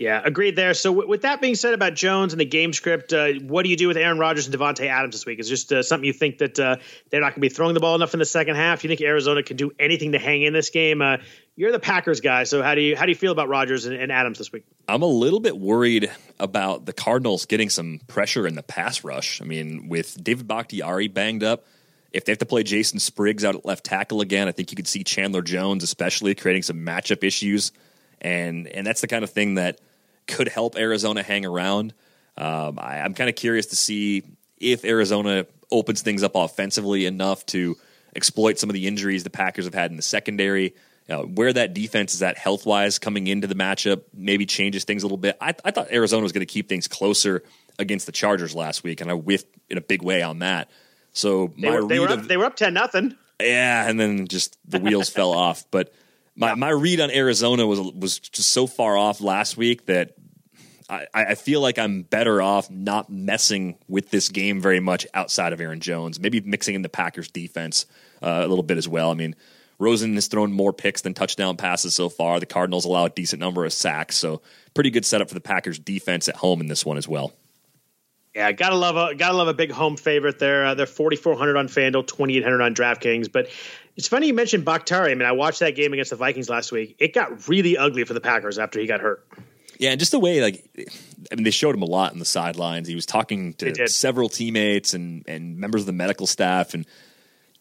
Yeah, 0.00 0.22
agreed 0.24 0.56
there. 0.56 0.72
So 0.72 0.92
w- 0.92 1.06
with 1.06 1.22
that 1.22 1.42
being 1.42 1.54
said 1.54 1.74
about 1.74 1.92
Jones 1.92 2.32
and 2.32 2.40
the 2.40 2.46
game 2.46 2.72
script, 2.72 3.12
uh, 3.12 3.32
what 3.34 3.64
do 3.64 3.68
you 3.68 3.76
do 3.76 3.86
with 3.86 3.98
Aaron 3.98 4.18
Rodgers 4.18 4.46
and 4.46 4.56
Davante 4.56 4.86
Adams 4.86 5.14
this 5.14 5.26
week? 5.26 5.38
Is 5.38 5.48
it 5.48 5.50
just 5.50 5.72
uh, 5.74 5.82
something 5.82 6.06
you 6.06 6.14
think 6.14 6.38
that 6.38 6.58
uh, 6.58 6.76
they're 7.10 7.20
not 7.20 7.34
going 7.34 7.34
to 7.34 7.40
be 7.40 7.50
throwing 7.50 7.74
the 7.74 7.80
ball 7.80 7.96
enough 7.96 8.14
in 8.14 8.18
the 8.18 8.24
second 8.24 8.56
half? 8.56 8.80
Do 8.80 8.88
you 8.88 8.96
think 8.96 9.06
Arizona 9.06 9.42
can 9.42 9.58
do 9.58 9.72
anything 9.78 10.12
to 10.12 10.18
hang 10.18 10.40
in 10.40 10.54
this 10.54 10.70
game? 10.70 11.02
Uh, 11.02 11.18
you're 11.54 11.70
the 11.70 11.78
Packers 11.78 12.22
guy, 12.22 12.44
so 12.44 12.62
how 12.62 12.74
do 12.74 12.80
you 12.80 12.96
how 12.96 13.04
do 13.04 13.10
you 13.10 13.16
feel 13.16 13.32
about 13.32 13.50
Rodgers 13.50 13.84
and, 13.84 13.94
and 13.94 14.10
Adams 14.10 14.38
this 14.38 14.50
week? 14.50 14.64
I'm 14.88 15.02
a 15.02 15.06
little 15.06 15.38
bit 15.38 15.58
worried 15.58 16.10
about 16.38 16.86
the 16.86 16.94
Cardinals 16.94 17.44
getting 17.44 17.68
some 17.68 18.00
pressure 18.06 18.46
in 18.46 18.54
the 18.54 18.62
pass 18.62 19.04
rush. 19.04 19.42
I 19.42 19.44
mean, 19.44 19.90
with 19.90 20.16
David 20.24 20.48
Bakhtiari 20.48 21.08
banged 21.08 21.44
up, 21.44 21.66
if 22.12 22.24
they 22.24 22.32
have 22.32 22.38
to 22.38 22.46
play 22.46 22.62
Jason 22.62 22.98
Spriggs 22.98 23.44
out 23.44 23.54
at 23.54 23.64
left 23.64 23.84
tackle 23.84 24.20
again, 24.20 24.48
I 24.48 24.52
think 24.52 24.70
you 24.70 24.76
could 24.76 24.88
see 24.88 25.04
Chandler 25.04 25.42
Jones, 25.42 25.82
especially 25.82 26.34
creating 26.34 26.62
some 26.62 26.78
matchup 26.78 27.24
issues, 27.24 27.72
and 28.20 28.66
and 28.66 28.86
that's 28.86 29.00
the 29.00 29.06
kind 29.06 29.24
of 29.24 29.30
thing 29.30 29.54
that 29.54 29.80
could 30.26 30.48
help 30.48 30.76
Arizona 30.76 31.22
hang 31.22 31.44
around. 31.44 31.94
Um, 32.36 32.78
I, 32.78 33.00
I'm 33.00 33.14
kind 33.14 33.28
of 33.28 33.36
curious 33.36 33.66
to 33.66 33.76
see 33.76 34.24
if 34.58 34.84
Arizona 34.84 35.46
opens 35.70 36.02
things 36.02 36.22
up 36.22 36.32
offensively 36.34 37.06
enough 37.06 37.46
to 37.46 37.76
exploit 38.14 38.58
some 38.58 38.68
of 38.70 38.74
the 38.74 38.86
injuries 38.86 39.24
the 39.24 39.30
Packers 39.30 39.64
have 39.64 39.74
had 39.74 39.90
in 39.90 39.96
the 39.96 40.02
secondary. 40.02 40.74
Uh, 41.08 41.22
where 41.22 41.52
that 41.52 41.74
defense 41.74 42.14
is 42.14 42.22
at 42.22 42.38
health 42.38 42.64
wise 42.64 43.00
coming 43.00 43.26
into 43.26 43.48
the 43.48 43.54
matchup 43.56 44.02
maybe 44.14 44.46
changes 44.46 44.84
things 44.84 45.02
a 45.02 45.06
little 45.06 45.18
bit. 45.18 45.36
I, 45.40 45.54
I 45.64 45.72
thought 45.72 45.90
Arizona 45.90 46.22
was 46.22 46.30
going 46.30 46.46
to 46.46 46.52
keep 46.52 46.68
things 46.68 46.86
closer 46.86 47.42
against 47.80 48.06
the 48.06 48.12
Chargers 48.12 48.54
last 48.54 48.84
week, 48.84 49.00
and 49.00 49.10
I 49.10 49.14
whiffed 49.14 49.48
in 49.68 49.76
a 49.76 49.80
big 49.80 50.02
way 50.02 50.22
on 50.22 50.38
that. 50.40 50.70
So 51.12 51.52
They 51.58 51.68
my 51.70 51.80
were, 51.80 51.88
they 51.88 51.98
were 52.00 52.08
up, 52.08 52.18
of- 52.20 52.28
they 52.28 52.36
were 52.36 52.44
up 52.44 52.56
ten 52.56 52.74
nothing. 52.74 53.16
yeah, 53.40 53.88
and 53.88 53.98
then 53.98 54.28
just 54.28 54.56
the 54.68 54.78
wheels 54.78 55.08
fell 55.10 55.32
off. 55.32 55.64
But 55.70 55.92
my, 56.36 56.54
my 56.54 56.70
read 56.70 57.00
on 57.00 57.10
Arizona 57.10 57.66
was 57.66 57.80
was 57.80 58.18
just 58.18 58.50
so 58.50 58.66
far 58.66 58.96
off 58.96 59.20
last 59.20 59.56
week 59.56 59.86
that 59.86 60.14
I, 60.88 61.06
I 61.14 61.34
feel 61.34 61.60
like 61.60 61.78
I'm 61.78 62.02
better 62.02 62.40
off 62.42 62.70
not 62.70 63.10
messing 63.10 63.76
with 63.88 64.10
this 64.10 64.28
game 64.28 64.60
very 64.60 64.80
much 64.80 65.06
outside 65.14 65.52
of 65.52 65.60
Aaron 65.60 65.80
Jones. 65.80 66.18
Maybe 66.18 66.40
mixing 66.40 66.74
in 66.74 66.82
the 66.82 66.88
Packers 66.88 67.28
defense 67.28 67.86
uh, 68.22 68.42
a 68.44 68.48
little 68.48 68.64
bit 68.64 68.76
as 68.78 68.88
well. 68.88 69.10
I 69.10 69.14
mean, 69.14 69.36
Rosen 69.78 70.14
has 70.14 70.26
thrown 70.26 70.52
more 70.52 70.72
picks 70.72 71.00
than 71.02 71.14
touchdown 71.14 71.56
passes 71.56 71.94
so 71.94 72.08
far. 72.08 72.40
The 72.40 72.46
Cardinals 72.46 72.84
allow 72.84 73.04
a 73.04 73.10
decent 73.10 73.38
number 73.40 73.64
of 73.64 73.72
sacks, 73.72 74.16
so 74.16 74.42
pretty 74.74 74.90
good 74.90 75.04
setup 75.04 75.28
for 75.28 75.34
the 75.34 75.40
Packers 75.40 75.78
defense 75.78 76.28
at 76.28 76.36
home 76.36 76.60
in 76.60 76.66
this 76.66 76.84
one 76.84 76.96
as 76.98 77.06
well. 77.08 77.32
Yeah, 78.34 78.52
gotta 78.52 78.76
love 78.76 78.96
a 78.96 79.14
gotta 79.14 79.36
love 79.36 79.48
a 79.48 79.54
big 79.54 79.72
home 79.72 79.96
favorite 79.96 80.38
there. 80.38 80.66
Uh, 80.66 80.74
they're 80.74 80.86
forty 80.86 81.16
four 81.16 81.36
hundred 81.36 81.56
on 81.56 81.66
Fanduel, 81.66 82.06
twenty 82.06 82.36
eight 82.36 82.44
hundred 82.44 82.60
on 82.62 82.74
DraftKings. 82.74 83.30
But 83.30 83.48
it's 83.96 84.06
funny 84.06 84.28
you 84.28 84.34
mentioned 84.34 84.64
Bakhtiari. 84.64 85.10
I 85.10 85.14
mean, 85.16 85.26
I 85.26 85.32
watched 85.32 85.60
that 85.60 85.74
game 85.74 85.92
against 85.92 86.10
the 86.10 86.16
Vikings 86.16 86.48
last 86.48 86.70
week. 86.70 86.96
It 87.00 87.12
got 87.12 87.48
really 87.48 87.76
ugly 87.76 88.04
for 88.04 88.14
the 88.14 88.20
Packers 88.20 88.58
after 88.58 88.78
he 88.78 88.86
got 88.86 89.00
hurt. 89.00 89.26
Yeah, 89.78 89.90
and 89.90 89.98
just 89.98 90.12
the 90.12 90.20
way 90.20 90.40
like 90.40 90.64
I 91.32 91.34
mean, 91.34 91.44
they 91.44 91.50
showed 91.50 91.74
him 91.74 91.82
a 91.82 91.86
lot 91.86 92.12
in 92.12 92.20
the 92.20 92.24
sidelines. 92.24 92.86
He 92.86 92.94
was 92.94 93.06
talking 93.06 93.54
to 93.54 93.88
several 93.88 94.28
teammates 94.28 94.94
and 94.94 95.24
and 95.26 95.56
members 95.56 95.82
of 95.82 95.86
the 95.86 95.92
medical 95.92 96.28
staff, 96.28 96.74
and 96.74 96.86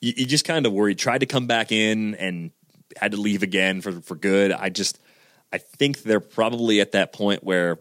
you, 0.02 0.14
you 0.18 0.26
just 0.28 0.46
kind 0.46 0.68
of 0.68 0.74
worried. 0.74 1.00
Tried 1.00 1.20
to 1.20 1.26
come 1.26 1.48
back 1.48 1.72
in 1.72 2.14
and 2.16 2.52
had 2.96 3.12
to 3.12 3.18
leave 3.18 3.42
again 3.42 3.82
for 3.82 4.02
for 4.02 4.16
good. 4.16 4.52
I 4.52 4.70
just 4.70 5.00
I 5.52 5.58
think 5.58 6.04
they're 6.04 6.20
probably 6.20 6.80
at 6.80 6.92
that 6.92 7.12
point 7.12 7.44
where 7.44 7.80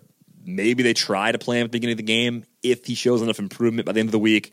maybe 0.49 0.82
they 0.82 0.94
try 0.94 1.30
to 1.30 1.38
play 1.38 1.59
him 1.59 1.64
at 1.64 1.72
the 1.72 1.76
beginning 1.76 1.94
of 1.94 1.99
the 1.99 2.03
game 2.05 2.44
if 2.62 2.86
he 2.86 2.94
shows 2.94 3.22
enough 3.22 3.38
improvement 3.38 3.86
by 3.86 3.92
the 3.92 4.01
end 4.01 4.09
of 4.09 4.12
the 4.12 4.18
week. 4.18 4.53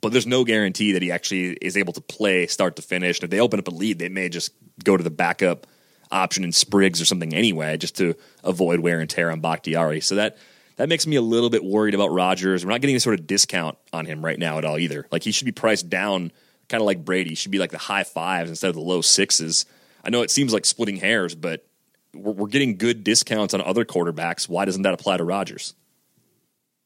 But 0.00 0.12
there's 0.12 0.26
no 0.26 0.44
guarantee 0.44 0.92
that 0.92 1.02
he 1.02 1.12
actually 1.12 1.52
is 1.52 1.76
able 1.76 1.92
to 1.94 2.00
play 2.00 2.46
start 2.46 2.76
to 2.76 2.82
finish. 2.82 3.18
And 3.18 3.24
if 3.24 3.30
they 3.30 3.40
open 3.40 3.58
up 3.58 3.68
a 3.68 3.70
lead, 3.70 3.98
they 3.98 4.08
may 4.08 4.28
just 4.28 4.52
go 4.82 4.96
to 4.96 5.04
the 5.04 5.10
backup 5.10 5.66
option 6.10 6.44
in 6.44 6.52
Spriggs 6.52 7.00
or 7.00 7.04
something 7.04 7.34
anyway, 7.34 7.76
just 7.76 7.96
to 7.96 8.14
avoid 8.44 8.80
wear 8.80 9.00
and 9.00 9.08
tear 9.08 9.30
on 9.30 9.40
Bakhtiari. 9.40 10.00
So 10.00 10.16
that 10.16 10.36
that 10.76 10.88
makes 10.88 11.06
me 11.06 11.16
a 11.16 11.22
little 11.22 11.50
bit 11.50 11.64
worried 11.64 11.94
about 11.94 12.10
Rodgers. 12.12 12.64
We're 12.64 12.72
not 12.72 12.80
getting 12.80 12.94
any 12.94 13.00
sort 13.00 13.18
of 13.18 13.26
discount 13.26 13.78
on 13.92 14.06
him 14.06 14.24
right 14.24 14.38
now 14.38 14.58
at 14.58 14.64
all 14.64 14.78
either. 14.78 15.06
Like 15.10 15.22
he 15.22 15.32
should 15.32 15.44
be 15.44 15.52
priced 15.52 15.88
down, 15.88 16.32
kind 16.68 16.80
of 16.80 16.86
like 16.86 17.04
Brady. 17.04 17.30
He 17.30 17.36
should 17.36 17.52
be 17.52 17.58
like 17.58 17.70
the 17.70 17.78
high 17.78 18.04
fives 18.04 18.50
instead 18.50 18.68
of 18.68 18.74
the 18.74 18.80
low 18.80 19.00
sixes. 19.00 19.64
I 20.04 20.10
know 20.10 20.22
it 20.22 20.30
seems 20.30 20.52
like 20.52 20.64
splitting 20.64 20.96
hairs, 20.96 21.34
but 21.34 21.64
we're, 22.14 22.32
we're 22.32 22.48
getting 22.48 22.76
good 22.76 23.04
discounts 23.04 23.54
on 23.54 23.60
other 23.60 23.84
quarterbacks. 23.84 24.48
Why 24.48 24.64
doesn't 24.64 24.82
that 24.82 24.94
apply 24.94 25.18
to 25.18 25.24
Rodgers? 25.24 25.74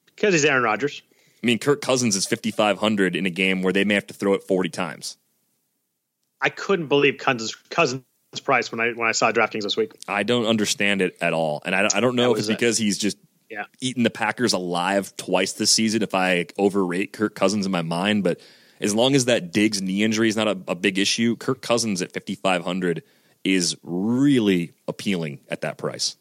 Because 0.07 0.35
he's 0.35 0.45
Aaron 0.45 0.63
Rodgers. 0.63 1.03
I 1.43 1.47
mean, 1.47 1.59
Kirk 1.59 1.83
Cousins 1.83 2.17
is 2.17 2.27
5,500 2.27 3.15
in 3.15 3.27
a 3.27 3.31
game 3.31 3.63
where 3.63 3.73
they 3.73 3.85
may 3.85 3.95
have 3.95 4.07
to 4.09 4.15
throw 4.15 4.35
it 4.35 4.43
40 4.43 4.71
times. 4.71 5.17
I 6.41 6.49
couldn't 6.49 6.89
believe 6.89 7.19
Cousins, 7.19 7.55
Cousins' 7.71 8.03
price 8.43 8.71
when 8.71 8.81
I 8.81 8.93
when 8.93 9.09
I 9.09 9.13
saw 9.13 9.33
DraftKings 9.33 9.63
this 9.63 9.77
week. 9.77 9.93
I 10.07 10.23
don't 10.23 10.47
understand 10.47 11.03
it 11.03 11.17
at 11.21 11.33
all, 11.33 11.63
and 11.65 11.75
I, 11.75 11.89
I 11.95 12.01
don't 12.01 12.15
know 12.15 12.33
if 12.33 12.39
it's 12.39 12.49
because 12.49 12.77
he's 12.77 12.99
just 12.99 13.17
yeah. 13.49 13.65
eaten 13.81 14.03
the 14.03 14.11
Packers 14.11 14.53
alive 14.53 15.17
twice 15.17 15.55
this 15.55 15.71
season. 15.71 16.03
If 16.03 16.15
I 16.15 16.47
overrate 16.59 17.13
Kirk 17.13 17.35
Cousins 17.35 17.65
in 17.65 17.73
my 17.73 17.83
mind, 17.83 18.23
but 18.23 18.41
as 18.81 18.95
long 18.95 19.15
as 19.15 19.25
that 19.27 19.53
Diggs 19.53 19.81
knee 19.81 20.03
injury 20.03 20.29
is 20.29 20.37
not 20.37 20.49
a, 20.49 20.59
a 20.69 20.75
big 20.75 20.99
issue, 20.99 21.37
Kirk 21.37 21.63
Cousins 21.63 22.03
at 22.03 22.13
5,500 22.13 23.03
is 23.55 23.77
really 23.83 24.73
appealing 24.89 25.41
at 25.49 25.61
that 25.61 25.79
price. 25.79 26.17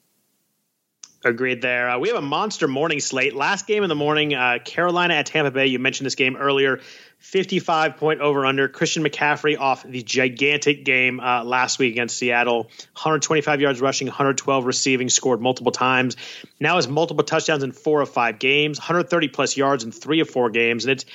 Agreed 1.25 1.59
there. 1.59 1.89
Uh, 1.89 1.97
we 1.97 2.09
have 2.09 2.17
a 2.19 2.21
monster 2.21 2.67
morning 2.67 2.99
slate. 2.99 3.35
Last 3.35 3.65
game 3.65 3.81
in 3.81 3.89
the 3.89 3.95
morning, 3.95 4.35
uh, 4.35 4.59
Carolina 4.63 5.15
at 5.15 5.25
Tampa 5.25 5.49
Bay. 5.49 5.65
You 5.65 5.79
mentioned 5.79 6.05
this 6.05 6.13
game 6.13 6.35
earlier. 6.35 6.81
55 7.17 7.97
point 7.97 8.21
over 8.21 8.45
under. 8.45 8.67
Christian 8.67 9.03
McCaffrey 9.03 9.57
off 9.57 9.81
the 9.81 10.03
gigantic 10.03 10.85
game 10.85 11.19
uh, 11.19 11.43
last 11.43 11.79
week 11.79 11.93
against 11.93 12.17
Seattle. 12.17 12.65
125 12.93 13.59
yards 13.59 13.81
rushing, 13.81 14.05
112 14.05 14.65
receiving, 14.67 15.09
scored 15.09 15.41
multiple 15.41 15.71
times. 15.71 16.15
Now 16.59 16.75
has 16.75 16.87
multiple 16.87 17.23
touchdowns 17.23 17.63
in 17.63 17.71
four 17.71 18.01
of 18.01 18.09
five 18.09 18.37
games, 18.37 18.77
130 18.77 19.29
plus 19.29 19.57
yards 19.57 19.83
in 19.83 19.91
three 19.91 20.19
of 20.19 20.29
four 20.29 20.51
games. 20.51 20.85
And 20.85 20.91
it's 20.91 21.05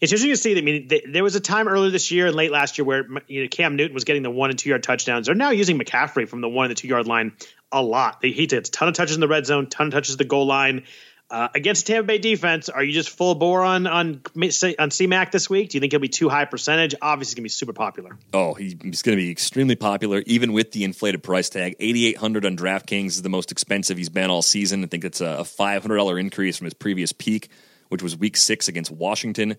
it's 0.00 0.12
interesting 0.12 0.32
to 0.32 0.36
see 0.36 0.54
that. 0.54 0.60
I 0.60 0.64
mean, 0.64 0.88
th- 0.88 1.04
there 1.06 1.22
was 1.22 1.36
a 1.36 1.40
time 1.40 1.68
earlier 1.68 1.90
this 1.90 2.10
year 2.10 2.26
and 2.26 2.34
late 2.34 2.50
last 2.50 2.76
year 2.76 2.84
where 2.84 3.06
you 3.28 3.42
know, 3.42 3.48
Cam 3.48 3.76
Newton 3.76 3.94
was 3.94 4.02
getting 4.02 4.22
the 4.24 4.30
one 4.30 4.50
and 4.50 4.58
two 4.58 4.70
yard 4.70 4.82
touchdowns. 4.82 5.26
They're 5.26 5.36
now 5.36 5.50
using 5.50 5.78
McCaffrey 5.78 6.28
from 6.28 6.40
the 6.40 6.48
one 6.48 6.64
and 6.64 6.70
the 6.72 6.74
two 6.74 6.88
yard 6.88 7.06
line 7.06 7.32
a 7.72 7.82
lot. 7.82 8.24
He 8.24 8.46
takes 8.46 8.68
a 8.68 8.72
ton 8.72 8.88
of 8.88 8.94
touches 8.94 9.16
in 9.16 9.20
the 9.20 9.28
red 9.28 9.46
zone, 9.46 9.66
ton 9.66 9.88
of 9.88 9.92
touches 9.92 10.16
the 10.16 10.24
goal 10.24 10.46
line. 10.46 10.84
Uh, 11.30 11.48
against 11.54 11.86
Tampa 11.86 12.04
Bay 12.04 12.18
defense, 12.18 12.68
are 12.68 12.82
you 12.82 12.92
just 12.92 13.10
full 13.10 13.36
bore 13.36 13.62
on 13.62 13.86
on 13.86 14.20
on 14.34 14.90
CMAC 14.90 15.30
this 15.30 15.48
week? 15.48 15.70
Do 15.70 15.76
you 15.76 15.80
think 15.80 15.92
he'll 15.92 16.00
be 16.00 16.08
too 16.08 16.28
high 16.28 16.44
percentage? 16.44 16.96
Obviously, 17.00 17.30
he's 17.30 17.34
going 17.34 17.42
to 17.42 17.44
be 17.44 17.48
super 17.50 17.72
popular. 17.72 18.18
Oh, 18.34 18.54
he's 18.54 18.74
going 18.74 19.16
to 19.16 19.22
be 19.22 19.30
extremely 19.30 19.76
popular, 19.76 20.24
even 20.26 20.52
with 20.52 20.72
the 20.72 20.82
inflated 20.82 21.22
price 21.22 21.48
tag. 21.48 21.76
Eighty 21.78 22.06
eight 22.06 22.16
hundred 22.16 22.44
on 22.46 22.56
DraftKings 22.56 23.10
is 23.10 23.22
the 23.22 23.28
most 23.28 23.52
expensive 23.52 23.96
he's 23.96 24.08
been 24.08 24.28
all 24.28 24.42
season. 24.42 24.82
I 24.82 24.88
think 24.88 25.04
it's 25.04 25.20
a 25.20 25.44
five 25.44 25.82
hundred 25.82 25.98
dollar 25.98 26.18
increase 26.18 26.56
from 26.56 26.64
his 26.64 26.74
previous 26.74 27.12
peak, 27.12 27.48
which 27.90 28.02
was 28.02 28.16
Week 28.16 28.36
Six 28.36 28.66
against 28.66 28.90
Washington. 28.90 29.56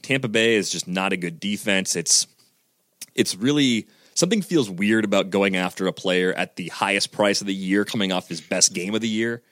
Tampa 0.00 0.28
Bay 0.28 0.54
is 0.54 0.70
just 0.70 0.88
not 0.88 1.12
a 1.12 1.18
good 1.18 1.38
defense. 1.38 1.94
It's 1.94 2.26
it's 3.14 3.36
really 3.36 3.86
something 4.14 4.42
feels 4.42 4.68
weird 4.68 5.04
about 5.04 5.30
going 5.30 5.56
after 5.56 5.86
a 5.86 5.92
player 5.92 6.32
at 6.32 6.56
the 6.56 6.68
highest 6.68 7.12
price 7.12 7.40
of 7.40 7.46
the 7.46 7.54
year, 7.54 7.84
coming 7.84 8.12
off 8.12 8.28
his 8.28 8.40
best 8.40 8.72
game 8.72 8.94
of 8.94 9.00
the 9.00 9.08
year 9.08 9.42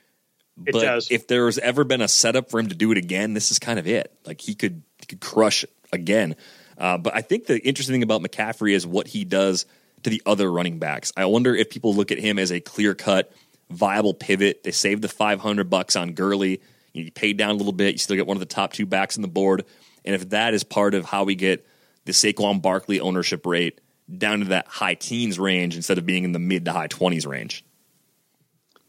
it 0.65 0.73
but 0.73 0.81
does. 0.81 1.11
if 1.11 1.27
there's 1.27 1.57
ever 1.57 1.83
been 1.83 2.01
a 2.01 2.07
setup 2.07 2.49
for 2.49 2.59
him 2.59 2.67
to 2.67 2.75
do 2.75 2.91
it 2.91 2.97
again, 2.97 3.33
this 3.33 3.51
is 3.51 3.59
kind 3.59 3.79
of 3.79 3.87
it. 3.87 4.13
Like 4.25 4.41
he 4.41 4.55
could 4.55 4.81
he 4.99 5.05
could 5.05 5.21
crush 5.21 5.65
again. 5.91 6.35
Uh, 6.77 6.97
but 6.97 7.15
I 7.15 7.21
think 7.21 7.45
the 7.45 7.59
interesting 7.59 7.93
thing 7.93 8.03
about 8.03 8.21
McCaffrey 8.21 8.73
is 8.73 8.85
what 8.85 9.07
he 9.07 9.23
does 9.23 9.65
to 10.03 10.09
the 10.09 10.21
other 10.25 10.51
running 10.51 10.79
backs. 10.79 11.11
I 11.15 11.25
wonder 11.25 11.55
if 11.55 11.69
people 11.69 11.93
look 11.93 12.11
at 12.11 12.17
him 12.17 12.39
as 12.39 12.51
a 12.51 12.59
clear 12.59 12.95
cut, 12.95 13.31
viable 13.69 14.13
pivot. 14.13 14.63
They 14.63 14.71
saved 14.71 15.01
the 15.01 15.07
500 15.07 15.69
bucks 15.69 15.95
on 15.95 16.13
Gurley. 16.13 16.61
You 16.93 17.11
paid 17.11 17.37
down 17.37 17.51
a 17.51 17.53
little 17.53 17.71
bit. 17.71 17.93
You 17.93 17.97
still 17.99 18.15
get 18.15 18.27
one 18.27 18.35
of 18.35 18.39
the 18.39 18.47
top 18.47 18.73
two 18.73 18.85
backs 18.85 19.17
on 19.17 19.21
the 19.21 19.27
board. 19.27 19.65
And 20.03 20.15
if 20.15 20.29
that 20.29 20.53
is 20.53 20.63
part 20.63 20.95
of 20.95 21.05
how 21.05 21.23
we 21.23 21.35
get 21.35 21.65
the 22.05 22.11
Saquon 22.11 22.61
Barkley 22.61 22.99
ownership 22.99 23.45
rate 23.45 23.79
down 24.17 24.39
to 24.39 24.45
that 24.45 24.67
high 24.67 24.95
teens 24.95 25.39
range 25.39 25.75
instead 25.75 25.97
of 25.97 26.05
being 26.05 26.23
in 26.23 26.31
the 26.31 26.39
mid 26.39 26.65
to 26.65 26.71
high 26.71 26.87
20s 26.87 27.27
range. 27.27 27.63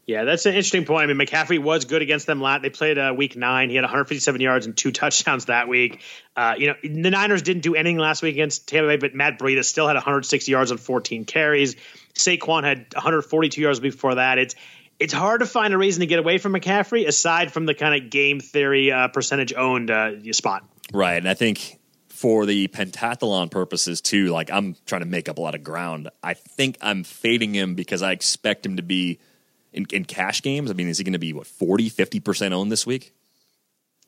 Yeah, 0.05 0.25
that's 0.25 0.45
an 0.45 0.53
interesting 0.53 0.83
point. 0.83 1.09
I 1.09 1.13
mean, 1.13 1.25
McCaffrey 1.25 1.59
was 1.59 1.85
good 1.85 2.01
against 2.01 2.27
them. 2.27 2.41
Last. 2.41 2.61
They 2.61 2.69
played 2.69 2.97
uh, 2.97 3.13
week 3.15 3.37
nine. 3.37 3.69
He 3.69 3.75
had 3.75 3.83
157 3.83 4.41
yards 4.41 4.65
and 4.65 4.75
two 4.75 4.91
touchdowns 4.91 5.45
that 5.45 5.69
week. 5.69 6.01
Uh, 6.35 6.55
you 6.57 6.67
know, 6.67 6.75
the 6.83 7.09
Niners 7.09 7.41
didn't 7.41 7.61
do 7.63 7.73
anything 7.73 7.97
last 7.97 8.21
week 8.21 8.35
against 8.35 8.67
Tampa 8.67 8.89
Bay, 8.89 8.97
but 8.97 9.15
Matt 9.15 9.39
Breida 9.39 9.63
still 9.63 9.87
had 9.87 9.95
160 9.95 10.51
yards 10.51 10.71
on 10.71 10.77
14 10.77 11.23
carries. 11.23 11.77
Saquon 12.15 12.65
had 12.65 12.93
142 12.93 13.61
yards 13.61 13.79
before 13.79 14.15
that. 14.15 14.37
It's 14.39 14.55
it's 14.99 15.13
hard 15.13 15.39
to 15.39 15.45
find 15.45 15.73
a 15.73 15.77
reason 15.77 16.01
to 16.01 16.05
get 16.05 16.19
away 16.19 16.37
from 16.37 16.53
McCaffrey 16.53 17.07
aside 17.07 17.51
from 17.51 17.65
the 17.65 17.73
kind 17.73 18.03
of 18.03 18.09
game 18.09 18.39
theory 18.39 18.91
uh, 18.91 19.07
percentage 19.07 19.53
owned 19.53 19.89
uh, 19.89 20.33
spot. 20.33 20.65
Right, 20.93 21.15
and 21.15 21.29
I 21.29 21.33
think 21.33 21.79
for 22.23 22.45
the 22.45 22.69
pentathlon 22.69 23.51
purposes 23.51 23.99
too, 24.01 24.27
like 24.27 24.49
I'm 24.49 24.77
trying 24.85 25.01
to 25.01 25.07
make 25.07 25.27
up 25.27 25.37
a 25.37 25.41
lot 25.41 25.55
of 25.55 25.63
ground. 25.63 26.09
I 26.23 26.33
think 26.33 26.77
I'm 26.81 27.03
fading 27.03 27.53
him 27.53 27.75
because 27.75 28.01
I 28.01 28.13
expect 28.13 28.65
him 28.65 28.77
to 28.77 28.83
be– 28.83 29.19
in, 29.73 29.85
in 29.91 30.05
cash 30.05 30.41
games? 30.41 30.71
I 30.71 30.73
mean, 30.73 30.87
is 30.87 30.97
he 30.97 31.03
going 31.03 31.13
to 31.13 31.19
be 31.19 31.33
what 31.33 31.47
40, 31.47 31.89
50 31.89 32.19
percent 32.19 32.53
owned 32.53 32.71
this 32.71 32.85
week? 32.85 33.13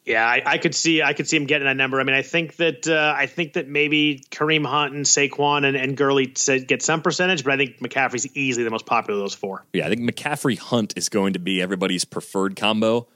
Yeah, 0.06 0.24
I, 0.24 0.44
I, 0.46 0.58
could 0.60 0.76
see 0.76 1.02
I 1.02 1.14
could 1.14 1.28
see 1.28 1.36
him 1.36 1.48
getting 1.48 1.66
that 1.66 1.78
number. 1.78 2.00
I 2.00 2.04
mean, 2.04 2.16
I 2.16 2.22
think 2.22 2.58
that 2.58 2.88
uh, 2.88 3.16
I 3.18 3.26
think 3.26 3.54
that 3.54 3.68
maybe 3.68 4.24
Kareem 4.30 4.64
Hunt 4.64 4.94
and 4.94 5.04
Saquon 5.04 5.66
and, 5.66 5.76
and 5.76 5.98
Gurley 5.98 6.28
get 6.28 6.84
some 6.84 7.02
percentage, 7.02 7.44
but 7.44 7.54
I 7.54 7.58
think 7.58 7.80
McCaffrey's 7.80 8.28
easily 8.38 8.66
the 8.66 8.70
most 8.70 8.86
popular 8.86 9.20
of 9.20 9.24
those 9.24 9.34
four. 9.34 9.66
Yeah, 9.74 9.88
I 9.88 9.90
think 9.90 10.02
McCaffrey 10.02 10.60
Hunt 10.60 10.94
is 10.96 11.10
going 11.10 11.34
to 11.34 11.40
be 11.40 11.60
everybody's 11.60 12.06
preferred 12.06 12.56
combo, 12.56 13.08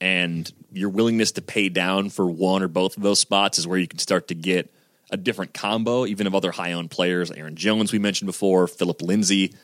and 0.00 0.50
your 0.72 0.90
willingness 0.90 1.32
to 1.32 1.42
pay 1.42 1.68
down 1.68 2.10
for 2.10 2.30
one 2.30 2.62
or 2.62 2.68
both 2.68 2.96
of 2.96 3.02
those 3.02 3.18
spots 3.18 3.58
is 3.58 3.66
where 3.66 3.78
you 3.78 3.88
can 3.88 3.98
start 3.98 4.28
to 4.28 4.34
get 4.34 4.72
a 5.10 5.16
different 5.16 5.54
combo, 5.54 6.06
even 6.06 6.26
of 6.26 6.34
other 6.34 6.50
high 6.50 6.72
owned 6.72 6.90
players. 6.90 7.30
Aaron 7.30 7.56
Jones, 7.56 7.92
we 7.92 7.98
mentioned 7.98 8.26
before, 8.26 8.66
Phillip 8.66 9.02
Lindsay 9.02 9.54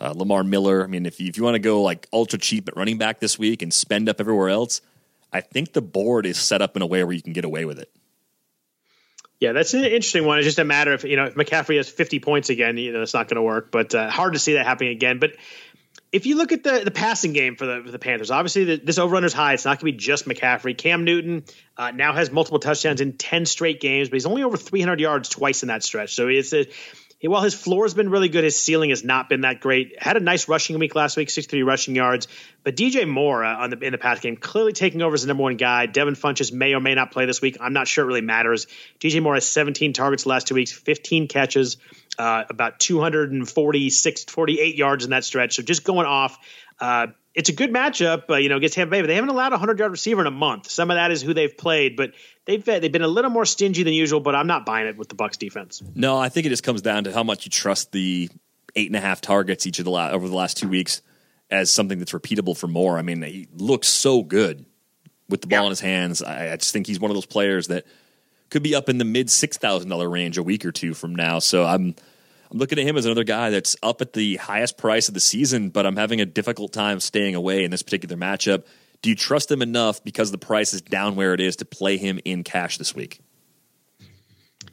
uh, 0.00 0.14
Lamar 0.16 0.42
Miller. 0.42 0.82
I 0.82 0.86
mean, 0.86 1.06
if 1.06 1.20
you, 1.20 1.28
if 1.28 1.36
you 1.36 1.44
want 1.44 1.54
to 1.54 1.60
go 1.60 1.82
like 1.82 2.08
ultra 2.12 2.38
cheap 2.38 2.68
at 2.68 2.76
running 2.76 2.98
back 2.98 3.20
this 3.20 3.38
week 3.38 3.62
and 3.62 3.72
spend 3.72 4.08
up 4.08 4.20
everywhere 4.20 4.48
else, 4.48 4.80
I 5.32 5.40
think 5.40 5.72
the 5.72 5.82
board 5.82 6.26
is 6.26 6.38
set 6.38 6.62
up 6.62 6.74
in 6.76 6.82
a 6.82 6.86
way 6.86 7.04
where 7.04 7.12
you 7.12 7.22
can 7.22 7.32
get 7.32 7.44
away 7.44 7.64
with 7.64 7.78
it. 7.78 7.90
Yeah, 9.38 9.52
that's 9.52 9.72
an 9.72 9.84
interesting 9.84 10.26
one. 10.26 10.38
It's 10.38 10.46
just 10.46 10.58
a 10.58 10.64
matter 10.64 10.92
of 10.92 11.04
you 11.04 11.16
know 11.16 11.24
if 11.26 11.34
McCaffrey 11.34 11.78
has 11.78 11.88
50 11.88 12.20
points 12.20 12.50
again, 12.50 12.76
you 12.76 12.92
know 12.92 13.00
it's 13.00 13.14
not 13.14 13.28
going 13.28 13.36
to 13.36 13.42
work. 13.42 13.70
But 13.70 13.94
uh, 13.94 14.10
hard 14.10 14.34
to 14.34 14.38
see 14.38 14.54
that 14.54 14.66
happening 14.66 14.92
again. 14.92 15.18
But 15.18 15.36
if 16.12 16.26
you 16.26 16.36
look 16.36 16.52
at 16.52 16.62
the 16.64 16.82
the 16.84 16.90
passing 16.90 17.32
game 17.32 17.56
for 17.56 17.66
the 17.66 17.82
for 17.84 17.90
the 17.90 17.98
Panthers, 17.98 18.30
obviously 18.30 18.64
the, 18.64 18.76
this 18.76 18.98
over 18.98 19.22
is 19.24 19.32
high. 19.32 19.52
It's 19.52 19.64
not 19.64 19.80
going 19.80 19.92
to 19.92 19.96
be 19.96 20.04
just 20.04 20.26
McCaffrey. 20.26 20.76
Cam 20.76 21.04
Newton 21.04 21.44
uh, 21.76 21.90
now 21.92 22.12
has 22.12 22.30
multiple 22.30 22.58
touchdowns 22.58 23.00
in 23.00 23.12
10 23.14 23.46
straight 23.46 23.80
games, 23.80 24.08
but 24.08 24.16
he's 24.16 24.26
only 24.26 24.42
over 24.42 24.56
300 24.56 25.00
yards 25.00 25.28
twice 25.28 25.62
in 25.62 25.68
that 25.68 25.82
stretch. 25.82 26.14
So 26.14 26.28
it's 26.28 26.52
a 26.52 26.66
while 27.28 27.42
his 27.42 27.54
floor 27.54 27.84
has 27.84 27.92
been 27.92 28.08
really 28.08 28.30
good, 28.30 28.44
his 28.44 28.58
ceiling 28.58 28.90
has 28.90 29.04
not 29.04 29.28
been 29.28 29.42
that 29.42 29.60
great. 29.60 30.00
Had 30.02 30.16
a 30.16 30.20
nice 30.20 30.48
rushing 30.48 30.78
week 30.78 30.94
last 30.94 31.18
week, 31.18 31.28
63 31.28 31.62
rushing 31.62 31.94
yards. 31.94 32.28
But 32.64 32.76
DJ 32.76 33.06
Moore 33.06 33.44
uh, 33.44 33.58
on 33.58 33.70
the 33.70 33.78
in 33.80 33.92
the 33.92 33.98
pass 33.98 34.20
game 34.20 34.36
clearly 34.36 34.72
taking 34.72 35.02
over 35.02 35.14
as 35.14 35.22
the 35.22 35.28
number 35.28 35.42
one 35.42 35.56
guy. 35.56 35.84
Devin 35.84 36.14
Funchess 36.14 36.50
may 36.50 36.72
or 36.72 36.80
may 36.80 36.94
not 36.94 37.10
play 37.10 37.26
this 37.26 37.42
week. 37.42 37.58
I'm 37.60 37.74
not 37.74 37.88
sure 37.88 38.04
it 38.04 38.08
really 38.08 38.20
matters. 38.22 38.66
DJ 39.00 39.22
Moore 39.22 39.34
has 39.34 39.46
17 39.46 39.92
targets 39.92 40.24
last 40.24 40.46
two 40.46 40.54
weeks, 40.54 40.72
15 40.72 41.28
catches, 41.28 41.76
uh, 42.18 42.44
about 42.48 42.78
246, 42.78 44.24
48 44.24 44.76
yards 44.76 45.04
in 45.04 45.10
that 45.10 45.24
stretch. 45.24 45.56
So 45.56 45.62
just 45.62 45.84
going 45.84 46.06
off. 46.06 46.38
Uh, 46.80 47.08
it's 47.34 47.48
a 47.48 47.52
good 47.52 47.70
matchup, 47.72 48.28
uh, 48.30 48.36
you 48.36 48.48
know, 48.48 48.56
against 48.56 48.74
Tampa 48.74 48.90
Bay, 48.90 49.00
but 49.02 49.06
they 49.06 49.14
haven't 49.14 49.30
allowed 49.30 49.48
a 49.52 49.56
100 49.56 49.78
yard 49.78 49.92
receiver 49.92 50.20
in 50.20 50.26
a 50.26 50.30
month. 50.32 50.68
Some 50.70 50.90
of 50.90 50.96
that 50.96 51.10
is 51.12 51.22
who 51.22 51.32
they've 51.34 51.56
played, 51.56 51.96
but 51.96 52.12
they've 52.44 52.64
they've 52.64 52.90
been 52.90 53.02
a 53.02 53.08
little 53.08 53.30
more 53.30 53.44
stingy 53.46 53.82
than 53.84 53.92
usual. 53.94 54.20
But 54.20 54.34
I'm 54.34 54.46
not 54.48 54.66
buying 54.66 54.86
it 54.88 54.96
with 54.96 55.08
the 55.08 55.14
Bucs 55.14 55.38
defense. 55.38 55.82
No, 55.94 56.18
I 56.18 56.28
think 56.28 56.46
it 56.46 56.50
just 56.50 56.64
comes 56.64 56.82
down 56.82 57.04
to 57.04 57.12
how 57.12 57.22
much 57.22 57.44
you 57.46 57.50
trust 57.50 57.92
the 57.92 58.28
eight 58.76 58.88
and 58.88 58.96
a 58.96 59.00
half 59.00 59.20
targets 59.20 59.66
each 59.66 59.78
of 59.78 59.84
the 59.84 59.90
la- 59.90 60.10
over 60.10 60.28
the 60.28 60.34
last 60.34 60.56
two 60.56 60.68
weeks 60.68 61.02
as 61.50 61.70
something 61.72 61.98
that's 61.98 62.12
repeatable 62.12 62.56
for 62.56 62.66
more. 62.68 62.98
I 62.98 63.02
mean, 63.02 63.22
he 63.22 63.48
looks 63.56 63.88
so 63.88 64.22
good 64.22 64.64
with 65.28 65.40
the 65.40 65.46
ball 65.48 65.60
Yeah. 65.60 65.64
in 65.66 65.70
his 65.70 65.80
hands. 65.80 66.22
I, 66.22 66.52
I 66.52 66.56
just 66.56 66.72
think 66.72 66.86
he's 66.86 67.00
one 67.00 67.10
of 67.10 67.16
those 67.16 67.26
players 67.26 67.68
that 67.68 67.84
could 68.50 68.62
be 68.64 68.74
up 68.74 68.88
in 68.88 68.98
the 68.98 69.04
mid 69.04 69.30
six 69.30 69.56
thousand 69.56 69.88
dollar 69.88 70.08
range 70.08 70.36
a 70.38 70.42
week 70.42 70.64
or 70.64 70.72
two 70.72 70.94
from 70.94 71.14
now. 71.14 71.38
So 71.38 71.64
I'm 71.64 71.94
I'm 72.50 72.58
looking 72.58 72.78
at 72.78 72.86
him 72.86 72.96
as 72.96 73.06
another 73.06 73.24
guy 73.24 73.50
that's 73.50 73.76
up 73.82 74.00
at 74.00 74.12
the 74.12 74.36
highest 74.36 74.76
price 74.76 75.08
of 75.08 75.14
the 75.14 75.20
season, 75.20 75.70
but 75.70 75.86
I'm 75.86 75.96
having 75.96 76.20
a 76.20 76.26
difficult 76.26 76.72
time 76.72 76.98
staying 77.00 77.34
away 77.36 77.64
in 77.64 77.70
this 77.70 77.82
particular 77.82 78.16
matchup. 78.16 78.64
Do 79.02 79.08
you 79.10 79.16
trust 79.16 79.50
him 79.50 79.62
enough 79.62 80.02
because 80.02 80.30
the 80.30 80.38
price 80.38 80.74
is 80.74 80.82
down 80.82 81.14
where 81.16 81.32
it 81.32 81.40
is 81.40 81.56
to 81.56 81.64
play 81.64 81.96
him 81.96 82.18
in 82.24 82.42
cash 82.44 82.76
this 82.76 82.94
week? 82.94 83.20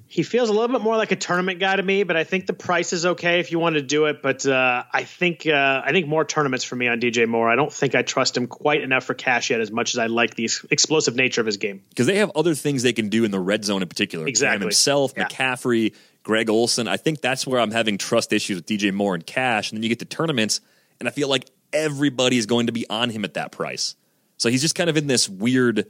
He 0.09 0.23
feels 0.23 0.49
a 0.49 0.53
little 0.53 0.69
bit 0.69 0.81
more 0.81 0.95
like 0.95 1.11
a 1.11 1.15
tournament 1.17 1.59
guy 1.59 1.75
to 1.75 1.83
me, 1.83 2.03
but 2.03 2.15
I 2.15 2.23
think 2.23 2.47
the 2.47 2.53
price 2.53 2.93
is 2.93 3.05
okay 3.05 3.39
if 3.41 3.51
you 3.51 3.59
want 3.59 3.75
to 3.75 3.81
do 3.81 4.05
it. 4.05 4.21
But 4.23 4.45
uh, 4.45 4.83
I 4.91 5.03
think 5.03 5.45
uh, 5.45 5.81
I 5.85 5.91
think 5.91 6.07
more 6.07 6.23
tournaments 6.25 6.63
for 6.63 6.75
me 6.77 6.87
on 6.87 6.99
DJ 6.99 7.27
Moore. 7.27 7.49
I 7.49 7.55
don't 7.55 7.71
think 7.71 7.93
I 7.93 8.01
trust 8.03 8.35
him 8.35 8.47
quite 8.47 8.81
enough 8.81 9.03
for 9.03 9.13
cash 9.13 9.49
yet, 9.49 9.59
as 9.59 9.69
much 9.69 9.93
as 9.93 9.99
I 9.99 10.07
like 10.07 10.33
the 10.33 10.49
explosive 10.71 11.15
nature 11.15 11.41
of 11.41 11.45
his 11.45 11.57
game. 11.57 11.83
because 11.89 12.07
they 12.07 12.17
have 12.17 12.31
other 12.35 12.55
things 12.55 12.83
they 12.83 12.93
can 12.93 13.09
do 13.09 13.25
in 13.25 13.31
the 13.31 13.39
red 13.39 13.65
zone 13.65 13.81
in 13.81 13.87
particular. 13.89 14.23
Graham 14.23 14.29
Exactly. 14.29 14.65
himself, 14.65 15.13
Yeah. 15.15 15.27
McCaffrey, 15.27 15.93
Greg 16.27 16.49
Olsen. 16.49 16.89
I 16.89 16.97
think 16.97 17.21
that's 17.21 17.47
where 17.47 17.57
I'm 17.57 17.71
having 17.71 17.97
trust 17.97 18.33
issues 18.33 18.57
with 18.57 18.65
DJ 18.65 18.93
Moore 18.93 19.15
and 19.15 19.25
cash. 19.25 19.71
And 19.71 19.77
then 19.77 19.83
you 19.83 19.87
get 19.87 19.99
to 19.99 20.05
tournaments, 20.05 20.59
and 20.99 21.07
I 21.07 21.11
feel 21.13 21.29
like 21.29 21.49
everybody 21.71 22.37
is 22.37 22.45
going 22.45 22.67
to 22.67 22.73
be 22.73 22.85
on 22.89 23.09
him 23.09 23.23
at 23.23 23.35
that 23.35 23.53
price. 23.53 23.95
So 24.35 24.49
he's 24.49 24.61
just 24.61 24.75
kind 24.75 24.89
of 24.89 24.97
in 24.97 25.07
this 25.07 25.29
weird, 25.29 25.87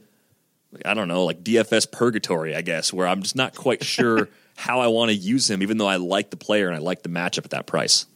I 0.84 0.94
don't 0.94 1.08
know, 1.08 1.24
like 1.24 1.42
DFS 1.42 1.90
purgatory, 1.90 2.54
I 2.54 2.62
guess, 2.62 2.92
where 2.92 3.08
I'm 3.08 3.22
just 3.22 3.34
not 3.34 3.56
quite 3.56 3.82
sure 3.96 4.28
how 4.54 4.78
I 4.78 4.86
want 4.86 5.10
to 5.10 5.16
use 5.16 5.50
him, 5.50 5.60
even 5.60 5.76
though 5.76 5.88
I 5.88 5.96
like 5.96 6.30
the 6.30 6.36
player 6.36 6.68
and 6.68 6.76
I 6.76 6.78
like 6.78 7.02
the 7.02 7.08
matchup 7.08 7.44
at 7.44 7.50
that 7.50 7.66
price. 7.66 8.06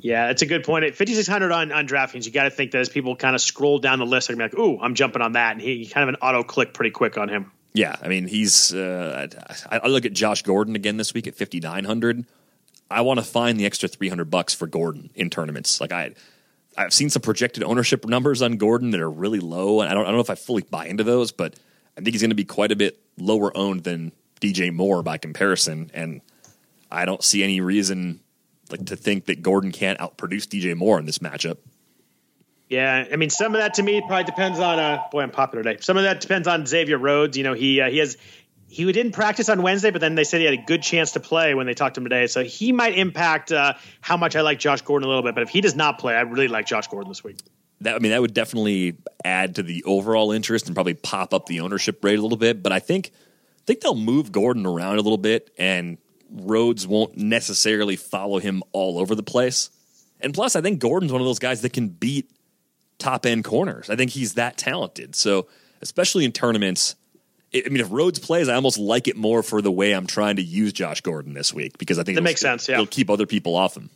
Yeah, 0.00 0.26
that's 0.26 0.42
a 0.42 0.46
good 0.46 0.64
point. 0.64 0.84
At 0.84 0.96
5600 0.96 1.50
on, 1.50 1.72
on 1.72 1.88
DraftKings, 1.88 2.26
you 2.26 2.30
got 2.30 2.44
to 2.44 2.50
think 2.50 2.72
that 2.72 2.78
as 2.82 2.90
people 2.90 3.16
kind 3.16 3.34
of 3.34 3.40
scroll 3.40 3.78
down 3.78 4.00
the 4.00 4.04
list, 4.04 4.28
they're 4.28 4.36
to 4.36 4.50
be 4.50 4.54
like, 4.54 4.58
ooh, 4.58 4.78
I'm 4.78 4.94
jumping 4.94 5.22
on 5.22 5.32
that. 5.32 5.52
And 5.52 5.62
he 5.62 5.86
kind 5.86 6.10
of 6.10 6.14
an 6.14 6.20
auto 6.20 6.42
click 6.42 6.74
pretty 6.74 6.90
quick 6.90 7.16
on 7.16 7.30
him. 7.30 7.52
Yeah, 7.74 7.96
I 8.02 8.08
mean 8.08 8.26
he's. 8.26 8.74
Uh, 8.74 9.28
I, 9.70 9.78
I 9.78 9.88
look 9.88 10.04
at 10.04 10.12
Josh 10.12 10.42
Gordon 10.42 10.76
again 10.76 10.96
this 10.96 11.14
week 11.14 11.26
at 11.26 11.34
fifty 11.34 11.60
nine 11.60 11.84
hundred. 11.84 12.26
I 12.90 13.00
want 13.00 13.18
to 13.18 13.24
find 13.24 13.58
the 13.58 13.64
extra 13.64 13.88
three 13.88 14.08
hundred 14.08 14.30
bucks 14.30 14.52
for 14.52 14.66
Gordon 14.66 15.10
in 15.14 15.30
tournaments. 15.30 15.80
Like 15.80 15.92
I, 15.92 16.12
I've 16.76 16.92
seen 16.92 17.08
some 17.08 17.22
projected 17.22 17.62
ownership 17.62 18.04
numbers 18.04 18.42
on 18.42 18.56
Gordon 18.56 18.90
that 18.90 19.00
are 19.00 19.10
really 19.10 19.40
low, 19.40 19.80
and 19.80 19.90
I 19.90 19.94
don't, 19.94 20.04
I 20.04 20.08
don't 20.08 20.16
know 20.16 20.20
if 20.20 20.30
I 20.30 20.34
fully 20.34 20.62
buy 20.62 20.86
into 20.86 21.04
those, 21.04 21.32
but 21.32 21.54
I 21.96 22.02
think 22.02 22.14
he's 22.14 22.22
going 22.22 22.30
to 22.30 22.36
be 22.36 22.44
quite 22.44 22.72
a 22.72 22.76
bit 22.76 23.00
lower 23.18 23.56
owned 23.56 23.84
than 23.84 24.12
DJ 24.40 24.72
Moore 24.72 25.02
by 25.02 25.16
comparison, 25.18 25.90
and 25.94 26.20
I 26.90 27.06
don't 27.06 27.24
see 27.24 27.42
any 27.42 27.60
reason 27.60 28.20
like 28.70 28.86
to 28.86 28.96
think 28.96 29.26
that 29.26 29.42
Gordon 29.42 29.72
can't 29.72 29.98
outproduce 29.98 30.46
DJ 30.46 30.76
Moore 30.76 30.98
in 30.98 31.06
this 31.06 31.18
matchup. 31.18 31.58
Yeah, 32.72 33.04
I 33.12 33.16
mean, 33.16 33.28
some 33.28 33.54
of 33.54 33.60
that 33.60 33.74
to 33.74 33.82
me 33.82 34.00
probably 34.00 34.24
depends 34.24 34.58
on. 34.58 34.78
Uh, 34.78 35.02
boy, 35.12 35.20
I'm 35.20 35.30
popular 35.30 35.62
today. 35.62 35.78
Some 35.82 35.98
of 35.98 36.04
that 36.04 36.22
depends 36.22 36.48
on 36.48 36.64
Xavier 36.64 36.96
Rhodes. 36.96 37.36
You 37.36 37.44
know, 37.44 37.52
he 37.52 37.82
uh, 37.82 37.90
he 37.90 37.98
has 37.98 38.16
he 38.66 38.90
didn't 38.90 39.12
practice 39.12 39.50
on 39.50 39.60
Wednesday, 39.60 39.90
but 39.90 40.00
then 40.00 40.14
they 40.14 40.24
said 40.24 40.40
he 40.40 40.46
had 40.46 40.54
a 40.54 40.62
good 40.62 40.82
chance 40.82 41.12
to 41.12 41.20
play 41.20 41.52
when 41.52 41.66
they 41.66 41.74
talked 41.74 41.96
to 41.96 42.00
him 42.00 42.06
today. 42.06 42.28
So 42.28 42.42
he 42.42 42.72
might 42.72 42.96
impact 42.96 43.52
uh, 43.52 43.74
how 44.00 44.16
much 44.16 44.36
I 44.36 44.40
like 44.40 44.58
Josh 44.58 44.80
Gordon 44.80 45.04
a 45.04 45.08
little 45.08 45.22
bit. 45.22 45.34
But 45.34 45.42
if 45.42 45.50
he 45.50 45.60
does 45.60 45.76
not 45.76 45.98
play, 45.98 46.14
I 46.14 46.22
really 46.22 46.48
like 46.48 46.64
Josh 46.64 46.86
Gordon 46.86 47.10
this 47.10 47.22
week. 47.22 47.36
that 47.82 47.94
I 47.94 47.98
mean 47.98 48.12
that 48.12 48.22
would 48.22 48.32
definitely 48.32 48.96
add 49.22 49.56
to 49.56 49.62
the 49.62 49.84
overall 49.84 50.32
interest 50.32 50.64
and 50.64 50.74
probably 50.74 50.94
pop 50.94 51.34
up 51.34 51.44
the 51.44 51.60
ownership 51.60 52.02
rate 52.02 52.18
a 52.18 52.22
little 52.22 52.38
bit. 52.38 52.62
But 52.62 52.72
I 52.72 52.78
think 52.78 53.10
I 53.14 53.64
think 53.66 53.82
they'll 53.82 53.94
move 53.94 54.32
Gordon 54.32 54.64
around 54.64 54.94
a 54.94 55.02
little 55.02 55.18
bit, 55.18 55.50
and 55.58 55.98
Rhodes 56.30 56.86
won't 56.86 57.18
necessarily 57.18 57.96
follow 57.96 58.38
him 58.38 58.62
all 58.72 58.98
over 58.98 59.14
the 59.14 59.22
place. 59.22 59.68
And 60.22 60.32
plus, 60.32 60.56
I 60.56 60.62
think 60.62 60.78
Gordon's 60.78 61.12
one 61.12 61.20
of 61.20 61.26
those 61.26 61.38
guys 61.38 61.60
that 61.60 61.74
can 61.74 61.88
beat 61.88 62.30
top 63.02 63.26
end 63.26 63.44
corners. 63.44 63.90
I 63.90 63.96
think 63.96 64.12
he's 64.12 64.34
that 64.34 64.56
talented. 64.56 65.14
So 65.14 65.48
especially 65.82 66.24
in 66.24 66.32
tournaments. 66.32 66.96
I 67.54 67.68
mean, 67.68 67.80
if 67.80 67.88
Rhodes 67.90 68.18
plays, 68.18 68.48
I 68.48 68.54
almost 68.54 68.78
like 68.78 69.08
it 69.08 69.16
more 69.16 69.42
for 69.42 69.60
the 69.60 69.70
way 69.70 69.92
I'm 69.92 70.06
trying 70.06 70.36
to 70.36 70.42
use 70.42 70.72
Josh 70.72 71.02
Gordon 71.02 71.34
this 71.34 71.52
week 71.52 71.76
because 71.76 71.98
I 71.98 72.02
think 72.02 72.16
That 72.16 72.22
makes 72.22 72.40
sense, 72.40 72.66
yeah. 72.66 72.76
It'll 72.76 72.86
keep 72.86 73.10
other 73.10 73.26
people 73.26 73.56
off 73.56 73.76
him. 73.76 73.90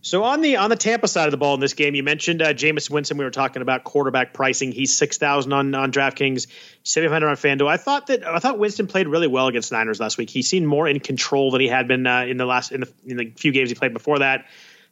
So 0.00 0.22
on 0.22 0.42
the 0.42 0.56
on 0.56 0.70
the 0.70 0.76
Tampa 0.76 1.08
side 1.08 1.24
of 1.24 1.32
the 1.32 1.38
ball 1.38 1.54
in 1.54 1.60
this 1.60 1.74
game, 1.74 1.94
you 1.94 2.02
mentioned 2.02 2.40
uh, 2.40 2.54
Jameis 2.54 2.88
Winston. 2.88 3.18
We 3.18 3.24
were 3.24 3.30
talking 3.30 3.62
about 3.62 3.82
quarterback 3.82 4.32
pricing. 4.32 4.70
He's 4.70 4.96
six 4.96 5.18
thousand 5.18 5.52
on 5.52 5.74
on 5.74 5.90
DraftKings, 5.90 6.46
seven 6.84 7.10
hundred 7.10 7.30
on 7.30 7.36
FanDuel. 7.36 7.68
I 7.68 7.78
thought 7.78 8.06
that 8.06 8.26
I 8.26 8.38
thought 8.38 8.58
Winston 8.58 8.86
played 8.86 9.08
really 9.08 9.26
well 9.26 9.48
against 9.48 9.72
Niners 9.72 9.98
last 9.98 10.16
week. 10.16 10.30
He 10.30 10.42
seemed 10.42 10.66
more 10.66 10.86
in 10.86 11.00
control 11.00 11.50
than 11.50 11.60
he 11.60 11.68
had 11.68 11.88
been 11.88 12.06
uh, 12.06 12.22
in 12.22 12.36
the 12.36 12.46
last 12.46 12.70
in 12.70 12.82
the, 12.82 12.92
in 13.06 13.16
the 13.16 13.32
few 13.36 13.50
games 13.50 13.70
he 13.70 13.74
played 13.74 13.92
before 13.92 14.20
that. 14.20 14.46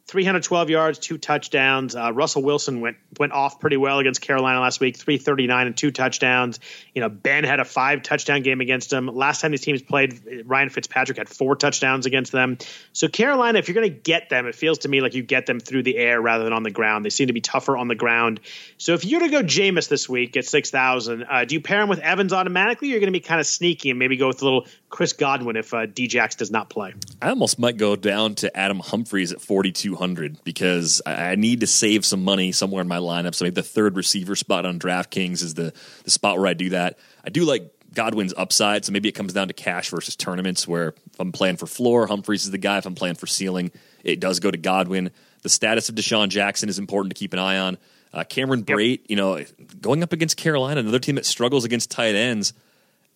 312 0.07 0.69
yards, 0.69 0.99
two 0.99 1.17
touchdowns. 1.17 1.93
Uh, 1.93 2.13
Russell 2.13 2.41
Wilson 2.41 2.79
went 2.79 2.95
went 3.19 3.33
off 3.33 3.59
pretty 3.59 3.75
well 3.75 3.99
against 3.99 4.21
Carolina 4.21 4.61
last 4.61 4.79
week, 4.79 4.95
339 4.95 5.67
and 5.67 5.75
two 5.75 5.91
touchdowns. 5.91 6.61
You 6.95 7.01
know, 7.01 7.09
Ben 7.09 7.43
had 7.43 7.59
a 7.59 7.65
five 7.65 8.03
touchdown 8.03 8.41
game 8.41 8.61
against 8.61 8.89
them. 8.89 9.07
Last 9.07 9.41
time 9.41 9.51
these 9.51 9.61
teams 9.61 9.81
played, 9.81 10.45
Ryan 10.45 10.69
Fitzpatrick 10.69 11.17
had 11.17 11.27
four 11.27 11.57
touchdowns 11.57 12.05
against 12.05 12.31
them. 12.31 12.57
So 12.93 13.09
Carolina, 13.09 13.59
if 13.59 13.67
you're 13.67 13.75
going 13.75 13.89
to 13.89 13.99
get 13.99 14.29
them, 14.29 14.45
it 14.47 14.55
feels 14.55 14.79
to 14.79 14.87
me 14.87 15.01
like 15.01 15.13
you 15.13 15.23
get 15.23 15.45
them 15.45 15.59
through 15.59 15.83
the 15.83 15.97
air 15.97 16.21
rather 16.21 16.45
than 16.45 16.53
on 16.53 16.63
the 16.63 16.71
ground. 16.71 17.03
They 17.03 17.09
seem 17.09 17.27
to 17.27 17.33
be 17.33 17.41
tougher 17.41 17.75
on 17.75 17.89
the 17.89 17.95
ground. 17.95 18.39
So 18.77 18.93
if 18.93 19.03
you're 19.03 19.19
to 19.19 19.29
go 19.29 19.43
Jameis 19.43 19.89
this 19.89 20.07
week 20.07 20.37
at 20.37 20.45
6,000, 20.45 21.25
uh, 21.29 21.43
do 21.43 21.55
you 21.55 21.61
pair 21.61 21.81
him 21.81 21.89
with 21.89 21.99
Evans 21.99 22.31
automatically? 22.31 22.87
Or 22.87 22.91
you're 22.91 23.01
going 23.01 23.11
to 23.11 23.19
be 23.19 23.25
kind 23.25 23.41
of 23.41 23.47
sneaky 23.47 23.89
and 23.89 23.99
maybe 23.99 24.15
go 24.15 24.27
with 24.27 24.41
a 24.41 24.45
little 24.45 24.67
Chris 24.89 25.11
Godwin 25.11 25.57
if 25.57 25.73
uh, 25.73 25.85
Djax 25.87 26.37
does 26.37 26.49
not 26.49 26.69
play. 26.69 26.93
I 27.21 27.29
almost 27.29 27.59
might 27.59 27.75
go 27.75 27.97
down 27.97 28.35
to 28.35 28.55
Adam 28.55 28.79
Humphries 28.79 29.33
at 29.33 29.41
4,200 29.41 29.96
because 30.43 31.01
I 31.05 31.31
I 31.31 31.35
need 31.35 31.61
to 31.61 31.67
save 31.67 32.05
some 32.05 32.23
money 32.23 32.51
somewhere 32.51 32.81
in 32.81 32.87
my 32.87 32.97
lineup. 32.97 33.35
So 33.35 33.45
maybe 33.45 33.55
the 33.55 33.63
third 33.63 33.95
receiver 33.95 34.35
spot 34.35 34.65
on 34.65 34.79
DraftKings 34.79 35.43
is 35.43 35.53
the, 35.55 35.73
the 36.03 36.11
spot 36.11 36.37
where 36.37 36.47
I 36.47 36.53
do 36.53 36.69
that. 36.69 36.97
I 37.23 37.29
do 37.29 37.43
like 37.43 37.71
Godwin's 37.93 38.33
upside, 38.37 38.85
so 38.85 38.91
maybe 38.91 39.09
it 39.09 39.13
comes 39.13 39.33
down 39.33 39.47
to 39.47 39.53
cash 39.53 39.89
versus 39.89 40.15
tournaments 40.15 40.67
where 40.67 40.89
if 40.89 41.19
I'm 41.19 41.31
playing 41.31 41.57
for 41.57 41.67
floor, 41.67 42.07
Humphries 42.07 42.45
is 42.45 42.51
the 42.51 42.57
guy. 42.57 42.77
If 42.77 42.85
I'm 42.85 42.95
playing 42.95 43.15
for 43.15 43.27
ceiling, 43.27 43.71
it 44.03 44.19
does 44.19 44.39
go 44.39 44.51
to 44.51 44.57
Godwin. 44.57 45.11
The 45.43 45.49
status 45.49 45.89
of 45.89 45.95
DeSean 45.95 46.29
Jackson 46.29 46.69
is 46.69 46.79
important 46.79 47.15
to 47.15 47.19
keep 47.19 47.33
an 47.33 47.39
eye 47.39 47.57
on. 47.57 47.77
Uh, 48.13 48.23
Cameron 48.23 48.63
Brate, 48.63 49.01
you 49.07 49.15
know, 49.15 49.43
going 49.81 50.01
up 50.01 50.13
against 50.13 50.37
Carolina, 50.37 50.79
another 50.79 50.99
team 50.99 51.15
that 51.15 51.25
struggles 51.25 51.65
against 51.65 51.91
tight 51.91 52.15
ends 52.15 52.53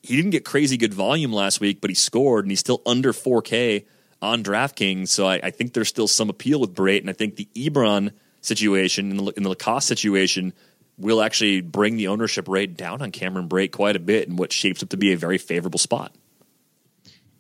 he 0.03 0.15
didn't 0.15 0.31
get 0.31 0.45
crazy 0.45 0.77
good 0.77 0.93
volume 0.93 1.31
last 1.31 1.59
week, 1.59 1.79
but 1.79 1.89
he 1.89 1.95
scored 1.95 2.45
and 2.45 2.51
he's 2.51 2.59
still 2.59 2.81
under 2.85 3.13
4K 3.13 3.85
on 4.21 4.43
DraftKings. 4.43 5.07
So 5.09 5.27
I, 5.27 5.39
I 5.43 5.49
think 5.51 5.73
there's 5.73 5.89
still 5.89 6.07
some 6.07 6.29
appeal 6.29 6.59
with 6.59 6.73
Brate, 6.75 7.01
and 7.01 7.09
I 7.09 7.13
think 7.13 7.35
the 7.35 7.47
Ebron 7.55 8.11
situation 8.41 9.11
and 9.11 9.19
the, 9.19 9.31
in 9.37 9.43
the 9.43 9.49
LaCosse 9.49 9.85
situation 9.85 10.53
will 10.97 11.21
actually 11.21 11.61
bring 11.61 11.95
the 11.97 12.07
ownership 12.07 12.47
rate 12.47 12.77
down 12.77 13.01
on 13.01 13.11
Cameron 13.11 13.49
Brate 13.49 13.71
quite 13.71 13.95
a 13.95 13.99
bit 13.99 14.27
in 14.27 14.35
what 14.35 14.51
shapes 14.53 14.83
up 14.83 14.89
to 14.89 14.97
be 14.97 15.13
a 15.13 15.17
very 15.17 15.37
favorable 15.37 15.79
spot. 15.79 16.13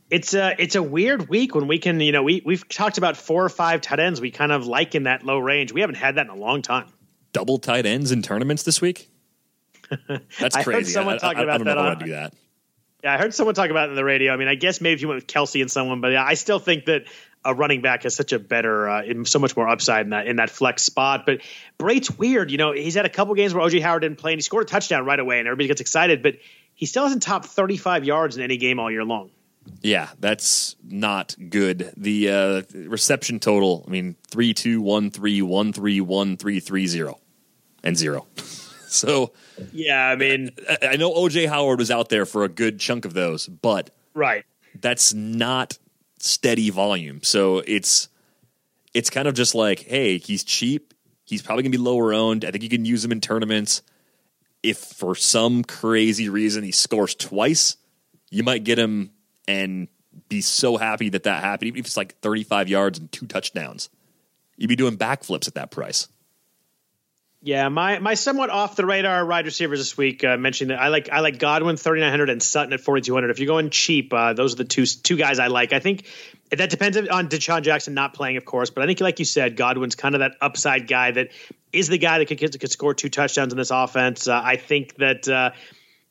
It's 0.09 0.33
a 0.33 0.55
it's 0.59 0.75
a 0.75 0.83
weird 0.83 1.29
week 1.29 1.55
when 1.55 1.67
we 1.67 1.79
can 1.79 1.99
you 2.01 2.11
know 2.11 2.23
we 2.23 2.41
we've 2.45 2.67
talked 2.67 2.97
about 2.97 3.15
four 3.15 3.45
or 3.45 3.49
five 3.49 3.79
tight 3.79 3.99
ends 3.99 4.19
we 4.19 4.29
kind 4.29 4.51
of 4.51 4.67
like 4.67 4.93
in 4.93 5.03
that 5.03 5.23
low 5.23 5.37
range. 5.39 5.71
We 5.71 5.79
haven't 5.81 5.95
had 5.95 6.15
that 6.15 6.25
in 6.25 6.31
a 6.31 6.35
long 6.35 6.61
time. 6.61 6.87
Double 7.31 7.59
tight 7.59 7.85
ends 7.85 8.11
in 8.11 8.21
tournaments 8.21 8.63
this 8.63 8.81
week. 8.81 9.09
That's 10.39 10.55
I 10.55 10.63
heard 10.63 10.73
crazy. 10.73 10.91
someone 10.91 11.15
I, 11.15 11.17
talking 11.19 11.37
I, 11.37 11.41
I 11.41 11.43
about 11.43 11.57
don't 11.59 11.65
know 11.67 11.75
that 11.75 11.77
I 11.77 11.89
on- 11.91 11.99
to 11.99 12.05
do 12.05 12.11
that. 12.11 12.33
Yeah, 13.03 13.13
I 13.13 13.17
heard 13.17 13.33
someone 13.33 13.55
talk 13.55 13.69
about 13.69 13.87
it 13.87 13.91
in 13.91 13.95
the 13.95 14.03
radio. 14.03 14.33
I 14.33 14.37
mean, 14.37 14.47
I 14.47 14.55
guess 14.55 14.79
maybe 14.79 14.93
if 14.93 15.01
you 15.01 15.07
went 15.07 15.17
with 15.23 15.27
Kelce 15.27 15.61
and 15.61 15.71
someone, 15.71 16.01
but 16.01 16.11
yeah, 16.11 16.23
I 16.23 16.35
still 16.35 16.59
think 16.59 16.85
that 16.85 17.05
a 17.43 17.53
running 17.55 17.81
back 17.81 18.03
has 18.03 18.15
such 18.15 18.33
a 18.33 18.39
better, 18.39 18.87
uh, 18.87 19.03
in 19.03 19.25
so 19.25 19.39
much 19.39 19.57
more 19.57 19.67
upside 19.67 20.05
in 20.05 20.09
that 20.11 20.27
in 20.27 20.35
that 20.35 20.49
flex 20.49 20.83
spot. 20.83 21.25
But 21.25 21.41
Brate's 21.77 22.11
weird. 22.11 22.51
You 22.51 22.57
know, 22.57 22.71
he's 22.71 22.95
had 22.95 23.05
a 23.05 23.09
couple 23.09 23.33
games 23.33 23.53
where 23.53 23.65
OJ 23.65 23.81
Howard 23.81 24.03
didn't 24.03 24.19
play 24.19 24.33
and 24.33 24.37
he 24.37 24.43
scored 24.43 24.63
a 24.63 24.67
touchdown 24.67 25.05
right 25.05 25.19
away, 25.19 25.39
and 25.39 25.47
everybody 25.47 25.67
gets 25.67 25.81
excited. 25.81 26.21
But 26.21 26.35
he 26.75 26.85
still 26.85 27.03
hasn't 27.03 27.23
topped 27.23 27.47
35 27.47 28.05
yards 28.05 28.37
in 28.37 28.43
any 28.43 28.57
game 28.57 28.79
all 28.79 28.91
year 28.91 29.03
long. 29.03 29.31
Yeah, 29.81 30.09
that's 30.19 30.75
not 30.83 31.35
good. 31.49 31.93
The 31.97 32.29
uh, 32.29 32.61
reception 32.73 33.39
total, 33.39 33.83
I 33.87 33.91
mean, 33.91 34.15
three 34.29 34.53
two 34.53 34.81
one 34.81 35.11
three 35.11 35.41
one 35.41 35.73
three 35.73 36.01
one 36.01 36.37
three 36.37 36.59
three 36.59 36.87
zero, 36.87 37.19
and 37.83 37.97
zero. 37.97 38.27
so 38.95 39.31
Yeah, 39.71 40.05
I 40.07 40.15
mean, 40.15 40.51
I- 40.69 40.89
I 40.93 40.95
know 40.97 41.11
OJ 41.13 41.47
Howard 41.47 41.79
was 41.79 41.91
out 41.91 42.09
there 42.09 42.25
for 42.25 42.43
a 42.43 42.49
good 42.49 42.79
chunk 42.79 43.05
of 43.05 43.13
those, 43.13 43.47
but 43.47 43.89
right. 44.13 44.43
that's 44.79 45.13
not 45.13 45.77
steady 46.19 46.69
volume. 46.69 47.21
So 47.23 47.59
it's 47.65 48.09
it's 48.93 49.09
kind 49.09 49.27
of 49.27 49.33
just 49.33 49.55
like, 49.55 49.79
hey, 49.79 50.17
he's 50.17 50.43
cheap. 50.43 50.93
He's 51.23 51.41
probably 51.41 51.63
gonna 51.63 51.71
be 51.71 51.77
lower 51.77 52.13
owned. 52.13 52.43
I 52.45 52.51
think 52.51 52.63
you 52.63 52.69
can 52.69 52.85
use 52.85 53.03
him 53.05 53.11
in 53.11 53.21
tournaments. 53.21 53.81
If 54.63 54.77
for 54.77 55.15
some 55.15 55.63
crazy 55.63 56.29
reason 56.29 56.63
he 56.63 56.71
scores 56.71 57.15
twice, 57.15 57.77
you 58.29 58.43
might 58.43 58.63
get 58.63 58.77
him 58.77 59.11
and 59.47 59.87
be 60.29 60.41
so 60.41 60.77
happy 60.77 61.09
that 61.09 61.23
that 61.23 61.41
happened. 61.43 61.67
Even 61.69 61.79
if 61.79 61.85
it's 61.87 61.97
like 61.97 62.19
35 62.19 62.67
yards 62.69 62.99
and 62.99 63.11
two 63.11 63.25
touchdowns, 63.25 63.89
you'd 64.57 64.67
be 64.67 64.75
doing 64.75 64.97
backflips 64.97 65.47
at 65.47 65.55
that 65.55 65.71
price. 65.71 66.09
Yeah, 67.43 67.69
my 67.69 67.97
my 67.97 68.13
somewhat 68.13 68.51
off 68.51 68.75
the 68.75 68.85
radar 68.85 69.25
wide 69.25 69.45
receivers 69.45 69.79
this 69.79 69.97
week 69.97 70.23
uh, 70.23 70.37
mentioned 70.37 70.69
that 70.69 70.79
I 70.79 70.89
like 70.89 71.09
I 71.09 71.21
like 71.21 71.39
Godwin 71.39 71.75
thirty 71.75 71.99
nine 71.99 72.11
hundred 72.11 72.29
and 72.29 72.41
Sutton 72.41 72.71
at 72.71 72.81
forty 72.81 73.01
two 73.01 73.15
hundred. 73.15 73.31
If 73.31 73.39
you're 73.39 73.47
going 73.47 73.71
cheap, 73.71 74.13
uh, 74.13 74.33
those 74.33 74.53
are 74.53 74.57
the 74.57 74.65
two 74.65 74.85
two 74.85 75.17
guys 75.17 75.39
I 75.39 75.47
like. 75.47 75.73
I 75.73 75.79
think 75.79 76.05
that 76.51 76.69
depends 76.69 76.97
on 76.97 77.29
DeSean 77.29 77.63
Jackson 77.63 77.95
not 77.95 78.13
playing, 78.13 78.37
of 78.37 78.45
course, 78.45 78.69
but 78.69 78.83
I 78.83 78.85
think 78.85 79.01
like 79.01 79.17
you 79.17 79.25
said, 79.25 79.57
Godwin's 79.57 79.95
kind 79.95 80.13
of 80.13 80.19
that 80.19 80.33
upside 80.39 80.87
guy 80.87 81.09
that 81.11 81.29
is 81.73 81.87
the 81.87 81.97
guy 81.97 82.19
that 82.19 82.27
could 82.27 82.37
could 82.37 82.71
score 82.71 82.93
two 82.93 83.09
touchdowns 83.09 83.51
in 83.51 83.57
this 83.57 83.71
offense. 83.71 84.27
Uh, 84.27 84.39
I 84.43 84.57
think 84.57 84.95
that. 84.97 85.27
Uh, 85.27 85.51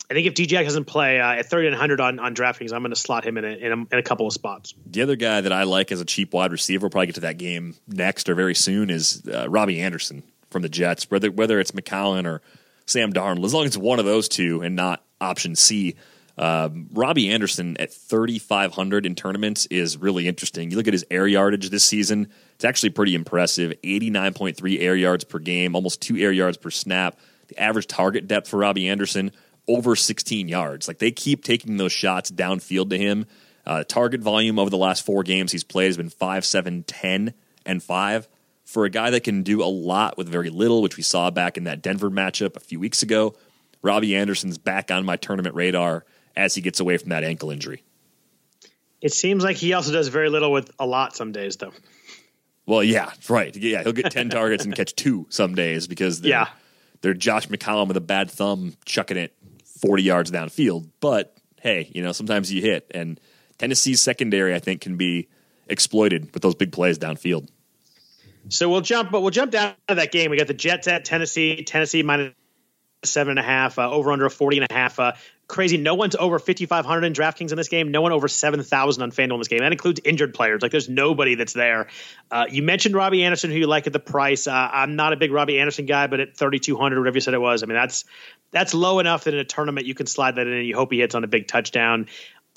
I 0.08 0.12
think 0.12 0.26
if 0.26 0.34
DJ 0.34 0.64
doesn't 0.64 0.86
play 0.86 1.20
uh, 1.20 1.34
at 1.34 1.48
3,900 1.48 2.00
on, 2.00 2.18
on 2.18 2.34
DraftKings, 2.34 2.72
I'm 2.72 2.82
going 2.82 2.90
to 2.90 2.96
slot 2.96 3.24
him 3.24 3.38
in 3.38 3.44
a, 3.44 3.48
in 3.48 3.70
a, 3.70 3.76
in, 3.76 3.98
a, 4.00 4.02
couple 4.02 4.26
of 4.26 4.32
spots. 4.32 4.74
The 4.84 5.02
other 5.02 5.14
guy 5.14 5.40
that 5.40 5.52
I 5.52 5.62
like 5.62 5.92
as 5.92 6.00
a 6.00 6.04
cheap 6.04 6.34
wide 6.34 6.50
receiver, 6.50 6.86
we'll 6.86 6.90
probably 6.90 7.06
get 7.06 7.14
to 7.14 7.20
that 7.20 7.38
game 7.38 7.76
next 7.86 8.28
or 8.28 8.34
very 8.34 8.56
soon, 8.56 8.90
is 8.90 9.22
uh, 9.32 9.48
Robbie 9.48 9.80
Anderson 9.80 10.24
from 10.50 10.62
the 10.62 10.68
Jets, 10.68 11.10
whether 11.10 11.30
whether 11.30 11.60
it's 11.60 11.70
McCown 11.70 12.26
or 12.26 12.42
Sam 12.86 13.12
Darnold, 13.12 13.44
as 13.44 13.54
long 13.54 13.64
as 13.64 13.68
it's 13.68 13.76
one 13.76 13.98
of 13.98 14.04
those 14.04 14.28
two 14.28 14.62
and 14.62 14.76
not 14.76 15.02
option 15.20 15.56
C. 15.56 15.96
Um, 16.38 16.88
Robbie 16.92 17.28
Anderson 17.28 17.76
at 17.78 17.92
3,500 17.92 19.04
in 19.04 19.14
tournaments 19.14 19.66
is 19.66 19.98
really 19.98 20.26
interesting. 20.26 20.70
You 20.70 20.78
look 20.78 20.86
at 20.86 20.94
his 20.94 21.04
air 21.10 21.26
yardage 21.26 21.68
this 21.68 21.84
season, 21.84 22.28
it's 22.54 22.64
actually 22.64 22.90
pretty 22.90 23.14
impressive 23.14 23.74
89.3 23.84 24.80
air 24.80 24.96
yards 24.96 25.24
per 25.24 25.38
game, 25.38 25.74
almost 25.74 26.00
two 26.00 26.16
air 26.16 26.32
yards 26.32 26.56
per 26.56 26.70
snap. 26.70 27.18
The 27.48 27.60
average 27.60 27.88
target 27.88 28.26
depth 28.26 28.48
for 28.48 28.58
Robbie 28.58 28.88
Anderson, 28.88 29.32
over 29.68 29.94
16 29.94 30.48
yards. 30.48 30.88
Like 30.88 30.98
they 30.98 31.10
keep 31.10 31.44
taking 31.44 31.76
those 31.76 31.92
shots 31.92 32.30
downfield 32.30 32.90
to 32.90 32.98
him. 32.98 33.26
Uh, 33.66 33.84
target 33.84 34.22
volume 34.22 34.58
over 34.58 34.70
the 34.70 34.78
last 34.78 35.04
four 35.04 35.22
games 35.22 35.52
he's 35.52 35.64
played 35.64 35.88
has 35.88 35.98
been 35.98 36.08
5, 36.08 36.44
7, 36.46 36.84
10, 36.84 37.34
and 37.66 37.82
5 37.82 38.28
for 38.70 38.84
a 38.84 38.90
guy 38.90 39.10
that 39.10 39.24
can 39.24 39.42
do 39.42 39.64
a 39.64 39.66
lot 39.66 40.16
with 40.16 40.28
very 40.28 40.48
little, 40.48 40.80
which 40.80 40.96
we 40.96 41.02
saw 41.02 41.28
back 41.30 41.56
in 41.56 41.64
that 41.64 41.82
Denver 41.82 42.08
matchup 42.08 42.54
a 42.54 42.60
few 42.60 42.78
weeks 42.78 43.02
ago. 43.02 43.34
Robbie 43.82 44.14
Anderson's 44.14 44.58
back 44.58 44.92
on 44.92 45.04
my 45.04 45.16
tournament 45.16 45.56
radar 45.56 46.04
as 46.36 46.54
he 46.54 46.60
gets 46.60 46.78
away 46.78 46.96
from 46.96 47.08
that 47.08 47.24
ankle 47.24 47.50
injury. 47.50 47.82
It 49.00 49.12
seems 49.12 49.42
like 49.42 49.56
he 49.56 49.72
also 49.72 49.92
does 49.92 50.06
very 50.06 50.28
little 50.28 50.52
with 50.52 50.70
a 50.78 50.86
lot 50.86 51.16
some 51.16 51.32
days, 51.32 51.56
though. 51.56 51.72
Well, 52.64 52.84
yeah, 52.84 53.10
right. 53.28 53.54
Yeah, 53.56 53.82
he'll 53.82 53.92
get 53.92 54.12
10 54.12 54.28
targets 54.30 54.64
and 54.64 54.76
catch 54.76 54.94
two 54.94 55.26
some 55.30 55.56
days 55.56 55.88
because 55.88 56.20
they're, 56.20 56.30
yeah. 56.30 56.48
they're 57.00 57.14
Josh 57.14 57.48
McCown 57.48 57.88
with 57.88 57.96
a 57.96 58.02
bad 58.02 58.30
thumb 58.30 58.76
chucking 58.84 59.16
it 59.16 59.34
40 59.80 60.04
yards 60.04 60.30
downfield. 60.30 60.88
But 61.00 61.36
hey, 61.60 61.90
you 61.92 62.04
know, 62.04 62.12
sometimes 62.12 62.52
you 62.52 62.62
hit. 62.62 62.88
And 62.94 63.18
Tennessee's 63.58 64.00
secondary, 64.00 64.54
I 64.54 64.60
think, 64.60 64.80
can 64.80 64.96
be 64.96 65.28
exploited 65.66 66.32
with 66.32 66.42
those 66.44 66.54
big 66.54 66.70
plays 66.70 67.00
downfield. 67.00 67.48
So 68.48 68.68
we'll 68.68 68.80
jump, 68.80 69.10
but 69.10 69.20
we'll 69.20 69.30
jump 69.30 69.52
down 69.52 69.74
to 69.88 69.96
that 69.96 70.12
game. 70.12 70.30
We 70.30 70.36
got 70.36 70.46
the 70.48 70.54
Jets 70.54 70.88
at 70.88 71.04
Tennessee. 71.04 71.62
Tennessee 71.64 72.02
minus 72.02 72.34
seven 73.04 73.32
and 73.32 73.38
a 73.38 73.42
half, 73.42 73.78
uh, 73.78 73.90
over 73.90 74.12
under 74.12 74.26
a 74.26 74.30
40 74.30 74.58
and 74.58 74.66
a 74.70 74.74
half. 74.74 74.98
Uh, 74.98 75.12
crazy. 75.48 75.76
No 75.76 75.94
one's 75.94 76.14
over 76.16 76.38
5,500 76.38 77.04
in 77.04 77.12
DraftKings 77.12 77.50
in 77.50 77.56
this 77.56 77.68
game. 77.68 77.90
No 77.90 78.02
one 78.02 78.12
over 78.12 78.28
7,000 78.28 79.02
on 79.02 79.10
FanDuel 79.10 79.34
in 79.34 79.38
this 79.38 79.48
game. 79.48 79.60
That 79.60 79.72
includes 79.72 80.00
injured 80.04 80.34
players. 80.34 80.62
Like 80.62 80.70
there's 80.70 80.88
nobody 80.88 81.34
that's 81.34 81.52
there. 81.52 81.88
Uh, 82.30 82.46
you 82.50 82.62
mentioned 82.62 82.94
Robbie 82.94 83.24
Anderson, 83.24 83.50
who 83.50 83.58
you 83.58 83.66
like 83.66 83.86
at 83.86 83.92
the 83.92 84.00
price. 84.00 84.46
Uh, 84.46 84.52
I'm 84.72 84.96
not 84.96 85.12
a 85.12 85.16
big 85.16 85.32
Robbie 85.32 85.58
Anderson 85.58 85.86
guy, 85.86 86.06
but 86.06 86.20
at 86.20 86.36
3,200, 86.36 86.98
whatever 86.98 87.16
you 87.16 87.20
said 87.20 87.34
it 87.34 87.40
was, 87.40 87.62
I 87.62 87.66
mean, 87.66 87.76
that's 87.76 88.04
that's 88.52 88.74
low 88.74 88.98
enough 88.98 89.24
that 89.24 89.34
in 89.34 89.40
a 89.40 89.44
tournament 89.44 89.86
you 89.86 89.94
can 89.94 90.06
slide 90.06 90.36
that 90.36 90.46
in 90.46 90.52
and 90.52 90.66
you 90.66 90.74
hope 90.74 90.90
he 90.92 90.98
hits 90.98 91.14
on 91.14 91.22
a 91.22 91.28
big 91.28 91.46
touchdown. 91.46 92.06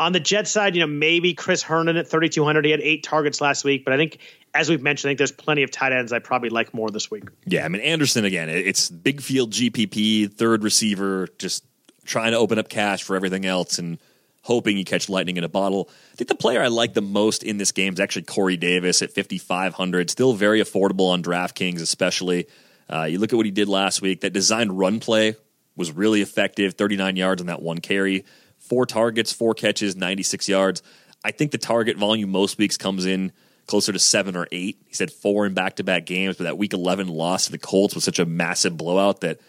On 0.04 0.12
the 0.12 0.20
Jet 0.20 0.50
side, 0.50 0.76
you 0.76 0.82
know, 0.82 0.88
maybe 0.88 1.34
Chris 1.34 1.62
Herndon 1.64 1.96
at 1.96 2.10
3,200. 2.10 2.66
He 2.66 2.72
had 2.72 2.82
eight 2.82 3.04
targets 3.04 3.40
last 3.40 3.64
week, 3.64 3.86
but 3.86 3.94
I 3.94 3.98
think, 3.98 4.18
as 4.54 4.70
we've 4.70 4.82
mentioned, 4.82 5.08
I 5.08 5.12
think 5.12 5.20
there's 5.20 5.32
plenty 5.32 5.64
of 5.64 5.72
tight 5.72 5.94
ends 5.94 6.12
I 6.12 6.20
probably 6.20 6.50
like 6.50 6.74
more 6.74 6.92
this 6.92 7.10
week. 7.10 7.24
Yeah, 7.46 7.64
I 7.64 7.70
mean, 7.70 7.82
Anderson, 7.82 8.26
again, 8.26 8.50
it's 8.50 8.90
big 8.90 9.22
field 9.22 9.52
GPP, 9.52 10.34
third 10.34 10.62
receiver, 10.62 11.30
just 11.38 11.64
trying 12.04 12.34
to 12.34 12.38
open 12.38 12.60
up 12.60 12.68
cash 12.68 13.04
for 13.04 13.16
everything 13.16 13.46
else 13.46 13.80
and 13.80 13.98
hoping 14.42 14.78
you 14.78 14.84
catch 14.84 15.08
lightning 15.08 15.38
in 15.38 15.46
a 15.46 15.50
bottle. 15.50 15.90
I 16.12 16.16
think 16.18 16.28
the 16.28 16.36
player 16.36 16.62
I 16.62 16.68
like 16.68 16.94
the 16.94 17.02
most 17.02 17.42
in 17.42 17.58
this 17.58 17.72
game 17.72 17.94
is 17.94 18.02
actually 18.02 18.24
Corey 18.24 18.58
Davis 18.58 19.02
at 19.02 19.16
5,500. 19.16 20.10
Still 20.10 20.34
very 20.34 20.62
affordable 20.62 21.12
on 21.12 21.24
DraftKings, 21.24 21.82
especially. 21.82 22.48
Uh, 22.92 23.04
you 23.04 23.20
look 23.20 23.32
at 23.32 23.38
what 23.38 23.46
he 23.46 23.54
did 23.54 23.70
last 23.70 24.02
week. 24.02 24.20
That 24.20 24.34
designed 24.34 24.78
run 24.78 25.00
play 25.00 25.38
was 25.78 25.94
really 25.94 26.22
effective 26.22 26.74
39 26.74 27.16
yards 27.16 27.42
on 27.42 27.48
that 27.48 27.62
one 27.62 27.78
carry 27.80 28.26
four 28.74 28.88
targets, 28.88 29.32
four 29.32 29.54
catches, 29.54 29.96
96 29.96 30.50
yards. 30.50 30.82
I 31.24 31.30
think 31.30 31.52
the 31.52 31.60
target 31.60 31.96
volume 31.96 32.32
most 32.32 32.58
weeks 32.58 32.76
comes 32.76 33.06
in 33.06 33.32
closer 33.68 33.94
to 33.94 34.00
seven 34.00 34.36
or 34.36 34.48
eight. 34.52 34.80
He 34.88 34.96
said 34.96 35.12
four 35.12 35.46
in 35.46 35.54
back 35.54 35.76
to 35.76 35.84
back 35.84 36.08
games, 36.08 36.38
but 36.38 36.46
that 36.46 36.58
week 36.58 36.74
11 36.74 37.08
loss 37.08 37.46
to 37.46 37.52
the 37.52 37.60
Colts 37.60 37.94
was 37.94 38.04
such 38.04 38.18
a 38.18 38.26
massive 38.26 38.76
blowout 38.76 39.22
that 39.22 39.40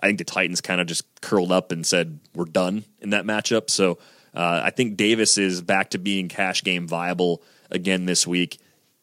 I 0.00 0.06
think 0.06 0.18
the 0.18 0.24
Titans 0.24 0.60
kind 0.60 0.80
of 0.80 0.86
just 0.86 1.04
curled 1.20 1.50
up 1.50 1.72
and 1.72 1.84
said, 1.84 2.20
we're 2.36 2.44
done 2.44 2.84
in 3.00 3.10
that 3.10 3.24
matchup. 3.24 3.68
So 3.68 3.98
uh, 4.32 4.60
I 4.62 4.70
think 4.70 4.96
Davis 4.96 5.38
is 5.38 5.60
back 5.60 5.90
to 5.90 5.98
being 5.98 6.28
cash 6.28 6.62
game 6.62 6.86
viable 6.86 7.42
again 7.72 8.04
this 8.04 8.28
week 8.28 8.60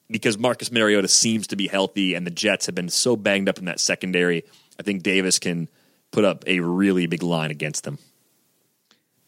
because 0.09 0.37
Marcus 0.37 0.71
Mariota 0.71 1.09
seems 1.09 1.47
to 1.47 1.57
be 1.57 1.67
healthy 1.67 2.13
and 2.13 2.25
the 2.25 2.31
Jets 2.31 2.67
have 2.67 2.75
been 2.75 2.87
so 2.87 3.17
banged 3.17 3.49
up 3.49 3.59
in 3.59 3.65
that 3.65 3.81
secondary. 3.81 4.45
I 4.79 4.83
think 4.83 5.03
Davis 5.03 5.37
can 5.37 5.67
put 6.11 6.23
up 6.23 6.45
a 6.47 6.61
really 6.61 7.07
big 7.07 7.23
line 7.23 7.51
against 7.51 7.83
them. 7.83 7.97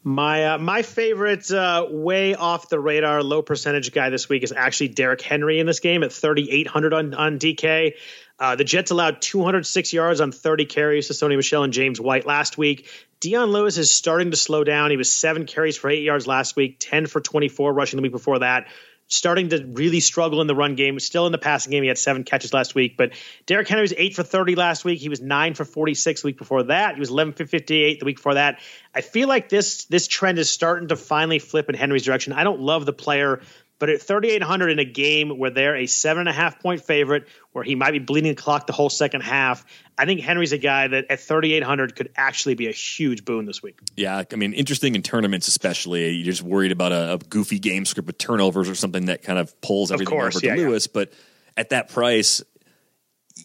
My 0.08 0.54
uh, 0.54 0.58
my 0.58 0.84
favorite 0.84 1.52
uh, 1.52 1.86
way 1.90 2.34
off 2.34 2.70
the 2.70 2.80
radar 2.80 3.22
low 3.22 3.42
percentage 3.42 3.92
guy 3.92 4.10
this 4.10 4.30
week 4.30 4.42
is 4.42 4.54
actually 4.54 4.88
Derrick 4.88 5.22
Henry 5.22 5.60
in 5.60 5.66
this 5.66 5.82
game 5.82 6.02
at 6.02 6.14
3,800 6.14 6.94
on 6.94 7.14
on 7.14 7.40
DK. 7.40 7.96
Uh, 8.40 8.56
the 8.56 8.64
Jets 8.64 8.92
allowed 8.92 9.22
206 9.22 9.92
yards 9.92 10.22
on 10.22 10.32
30 10.32 10.64
carries 10.64 11.08
to 11.08 11.14
Sony 11.14 11.36
Michel 11.36 11.64
and 11.64 11.74
James 11.74 12.00
White 12.00 12.26
last 12.26 12.58
week. 12.58 12.90
Dion 13.20 13.52
Lewis 13.52 13.78
is 13.78 13.92
starting 13.92 14.32
to 14.32 14.38
slow 14.38 14.64
down. 14.64 14.92
He 14.92 14.98
was 14.98 15.12
seven 15.12 15.46
carries 15.46 15.76
for 15.76 15.90
eight 15.90 16.04
yards 16.04 16.26
last 16.26 16.56
week, 16.56 16.78
10 16.80 17.08
for 17.08 17.20
24 17.20 17.74
rushing 17.74 17.98
the 17.98 18.02
week 18.02 18.14
before 18.14 18.40
that 18.40 18.68
starting 19.08 19.50
to 19.50 19.66
really 19.66 20.00
struggle 20.00 20.42
in 20.42 20.48
the 20.48 20.56
run 20.56 20.76
game. 20.76 21.00
Still 21.00 21.26
in 21.26 21.32
the 21.32 21.38
passing 21.38 21.72
game. 21.72 21.84
He 21.84 21.88
had 21.88 21.98
seven 21.98 22.24
catches 22.24 22.54
last 22.54 22.76
week. 22.76 22.98
But 22.98 23.12
Derrick 23.46 23.68
Henry 23.68 23.82
was 23.82 23.94
eight 23.96 24.16
for 24.16 24.24
30 24.24 24.56
last 24.56 24.84
week. 24.84 25.00
He 25.00 25.10
was 25.10 25.22
nine 25.22 25.54
for 25.54 25.66
46 25.66 26.22
the 26.22 26.28
week 26.28 26.38
before 26.38 26.64
that. 26.64 26.96
He 26.96 27.00
was 27.00 27.10
11 27.10 27.34
for 27.34 27.46
58 27.46 28.00
the 28.00 28.06
week 28.06 28.18
before 28.18 28.34
that. 28.36 28.60
I 28.94 29.02
feel 29.02 29.28
like 29.28 29.50
this 29.50 29.86
this 29.86 30.08
trend 30.08 30.40
is 30.40 30.50
starting 30.50 30.90
to 30.90 30.96
finally 30.96 31.40
flip 31.40 31.70
in 31.70 31.76
Henry's 31.76 32.04
direction. 32.04 32.34
I 32.34 32.44
don't 32.44 32.60
love 32.60 32.86
the 32.86 32.94
player 32.94 33.42
but 33.80 33.90
at 33.90 34.02
3,800 34.02 34.70
in 34.70 34.80
a 34.80 34.86
game 34.86 35.38
where 35.38 35.52
they're 35.52 35.76
a 35.76 35.86
seven 35.86 36.22
and 36.22 36.30
a 36.30 36.34
half 36.34 36.60
point 36.60 36.82
favorite, 36.82 37.28
where 37.52 37.64
he 37.64 37.76
might 37.76 37.91
be 37.91 37.99
bleeding 37.99 38.32
the 38.32 38.41
clock 38.41 38.66
the 38.66 38.74
whole 38.74 38.90
second 38.90 39.22
half, 39.22 39.66
I 39.98 40.06
think 40.06 40.22
Henry's 40.22 40.52
a 40.52 40.58
guy 40.58 40.88
that 40.88 41.06
at 41.10 41.20
3,800 41.20 41.95
could 41.95 42.10
actually 42.16 42.56
be 42.56 42.68
a 42.68 42.72
huge 42.72 43.24
boon 43.24 43.45
this 43.45 43.62
week. 43.62 43.80
Yeah, 43.95 44.24
I 44.32 44.36
mean, 44.36 44.54
interesting 44.54 44.95
in 44.95 45.04
tournaments, 45.04 45.48
especially. 45.48 46.10
You're 46.10 46.26
just 46.26 46.41
worried 46.41 46.72
about 46.72 46.91
a, 46.91 47.14
a 47.14 47.18
goofy 47.18 47.60
game 47.60 47.86
script 47.86 48.08
with 48.08 48.18
turnovers 48.18 48.70
or 48.70 48.76
something 48.76 49.06
that 49.06 49.22
kind 49.22 49.38
of 49.38 49.60
pulls 49.62 49.91
everything 49.91 50.14
of 50.14 50.20
course, 50.20 50.36
over 50.38 50.41
to 50.41 50.48
yeah, 50.48 50.68
Lewis. 50.68 50.88
Yeah. 50.88 50.91
But 50.94 51.14
at 51.56 51.70
that 51.70 51.90
price, 51.90 52.41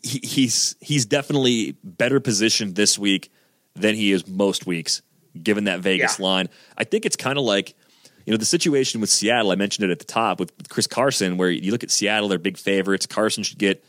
he, 0.03 0.21
he's 0.23 0.77
he's 0.81 1.05
definitely 1.05 1.77
better 1.85 2.21
positioned 2.21 2.75
this 2.75 2.99
week 2.99 3.31
than 3.75 3.95
he 3.95 4.13
is 4.13 4.27
most 4.27 4.67
weeks, 4.67 5.03
given 5.41 5.65
that 5.65 5.81
Vegas 5.81 6.19
yeah. 6.19 6.25
line. 6.25 6.49
I 6.77 6.85
think 6.85 7.05
it's 7.05 7.17
kind 7.17 7.39
of 7.39 7.45
like 7.45 7.75
you 8.27 8.33
know, 8.33 8.37
the 8.37 8.45
situation 8.45 9.01
with 9.01 9.11
Seattle, 9.11 9.51
I 9.51 9.57
mentioned 9.57 9.85
it 9.85 9.93
at 9.93 9.99
the 9.99 10.05
top 10.05 10.39
with 10.39 10.69
Chris 10.69 10.87
Carson, 10.87 11.37
where 11.37 11.51
you 11.51 11.73
look 11.73 11.83
at 11.83 11.91
Seattle, 11.91 12.29
they're 12.29 12.39
big 12.39 12.57
favorites. 12.57 13.07
Carson 13.07 13.43
should 13.43 13.59
get 13.59 13.85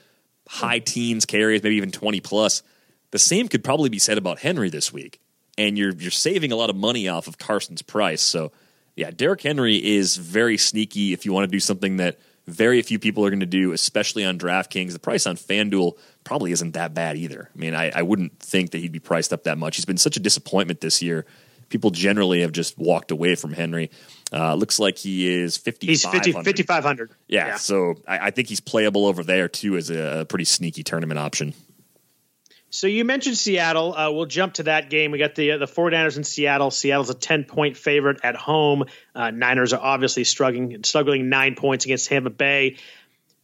high 0.47 0.79
teens 0.79 1.25
carries, 1.25 1.63
maybe 1.63 1.75
even 1.75 1.91
20 1.91 2.19
plus. 2.21 2.63
The 3.11 3.19
same 3.19 3.47
could 3.47 3.63
probably 3.63 3.89
be 3.89 3.99
said 3.99 4.17
about 4.17 4.39
Henry 4.39 4.69
this 4.69 4.91
week. 4.91 5.19
And 5.57 5.77
you're 5.77 5.93
you're 5.93 6.09
saving 6.09 6.51
a 6.51 6.55
lot 6.55 6.71
of 6.71 6.75
money 6.75 7.07
off 7.07 7.27
of 7.27 7.37
Carson's 7.37 7.83
price. 7.83 8.21
So 8.21 8.51
yeah, 8.95 9.11
Derrick 9.11 9.41
Henry 9.41 9.75
is 9.75 10.17
very 10.17 10.57
sneaky 10.57 11.13
if 11.13 11.25
you 11.25 11.33
want 11.33 11.47
to 11.47 11.51
do 11.51 11.59
something 11.59 11.97
that 11.97 12.19
very 12.47 12.81
few 12.81 12.97
people 12.97 13.23
are 13.23 13.29
going 13.29 13.39
to 13.39 13.45
do, 13.45 13.71
especially 13.71 14.25
on 14.25 14.39
DraftKings. 14.39 14.93
The 14.93 14.99
price 14.99 15.27
on 15.27 15.37
FanDuel 15.37 15.97
probably 16.23 16.51
isn't 16.51 16.73
that 16.73 16.93
bad 16.93 17.17
either. 17.17 17.49
I 17.55 17.57
mean, 17.57 17.75
I, 17.75 17.91
I 17.91 18.01
wouldn't 18.01 18.39
think 18.39 18.71
that 18.71 18.79
he'd 18.79 18.91
be 18.91 18.99
priced 18.99 19.31
up 19.31 19.43
that 19.43 19.59
much. 19.59 19.75
He's 19.75 19.85
been 19.85 19.97
such 19.97 20.17
a 20.17 20.19
disappointment 20.19 20.81
this 20.81 21.01
year 21.01 21.25
people 21.73 21.89
generally 21.89 22.41
have 22.41 22.51
just 22.51 22.77
walked 22.77 23.09
away 23.09 23.33
from 23.33 23.51
Henry. 23.51 23.89
Uh, 24.33 24.55
looks 24.55 24.79
like 24.79 24.97
he 24.97 25.31
is 25.31 25.57
50, 25.57 25.85
He's 25.85 26.03
5,500. 26.03 27.11
yeah, 27.27 27.47
yeah, 27.47 27.55
so 27.55 27.95
I, 28.07 28.27
I, 28.27 28.31
think 28.31 28.47
he's 28.49 28.59
playable 28.59 29.05
over 29.05 29.23
there 29.23 29.47
too 29.47 29.77
as 29.77 29.91
a, 29.91 30.21
a, 30.21 30.25
pretty 30.25 30.45
sneaky 30.45 30.81
tournament 30.81 31.19
option. 31.19 31.53
So 32.71 32.87
you 32.87 33.05
mentioned 33.05 33.37
Seattle. 33.37 33.95
Uh, 33.95 34.09
we'll 34.09 34.25
jump 34.25 34.55
to 34.55 34.63
that 34.63 34.89
game. 34.89 35.11
We 35.11 35.19
got 35.19 35.35
the 35.35 35.51
uh, 35.51 35.57
the 35.59 35.67
49ers 35.67 36.17
in 36.17 36.23
Seattle. 36.23 36.71
Seattle's 36.71 37.11
a 37.11 37.13
10 37.13 37.43
point 37.43 37.77
favorite 37.77 38.21
at 38.23 38.35
home. 38.35 38.85
Uh, 39.13 39.29
Niners 39.29 39.73
are 39.73 39.79
obviously 39.79 40.23
struggling 40.23 40.83
struggling 40.83 41.29
nine 41.29 41.53
points 41.53 41.85
against 41.85 42.09
Tampa 42.09 42.31
Bay. 42.31 42.77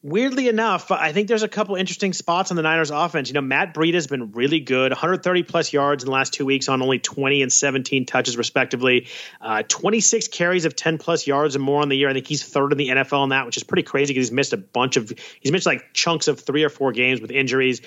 Weirdly 0.01 0.47
enough, 0.47 0.91
I 0.91 1.11
think 1.11 1.27
there's 1.27 1.43
a 1.43 1.47
couple 1.47 1.75
interesting 1.75 2.13
spots 2.13 2.51
on 2.51 2.57
the 2.57 2.63
Niners 2.63 2.91
offense. 2.91 3.29
You 3.29 3.33
know, 3.33 3.41
Matt 3.41 3.73
Breida 3.73 3.95
has 3.95 4.07
been 4.07 4.31
really 4.31 4.59
good, 4.59 4.91
130 4.91 5.43
plus 5.43 5.73
yards 5.73 6.03
in 6.03 6.07
the 6.07 6.13
last 6.13 6.33
two 6.33 6.45
weeks 6.45 6.69
on 6.69 6.81
only 6.81 6.99
20 6.99 7.41
and 7.41 7.51
17 7.51 8.05
touches, 8.05 8.37
respectively. 8.37 9.07
Uh, 9.41 9.63
26 9.67 10.29
carries 10.29 10.65
of 10.65 10.75
10 10.75 10.97
plus 10.97 11.27
yards 11.27 11.55
and 11.55 11.63
more 11.63 11.81
on 11.81 11.89
the 11.89 11.97
year. 11.97 12.09
I 12.09 12.13
think 12.13 12.27
he's 12.27 12.43
third 12.43 12.71
in 12.71 12.77
the 12.77 12.89
NFL 12.89 13.23
in 13.23 13.29
that, 13.29 13.45
which 13.45 13.57
is 13.57 13.63
pretty 13.63 13.83
crazy 13.83 14.13
because 14.13 14.27
he's 14.27 14.33
missed 14.33 14.53
a 14.53 14.57
bunch 14.57 14.97
of, 14.97 15.11
he's 15.39 15.51
missed 15.51 15.65
like 15.65 15.93
chunks 15.93 16.27
of 16.27 16.39
three 16.39 16.63
or 16.63 16.69
four 16.69 16.91
games 16.91 17.21
with 17.21 17.31
injuries. 17.31 17.81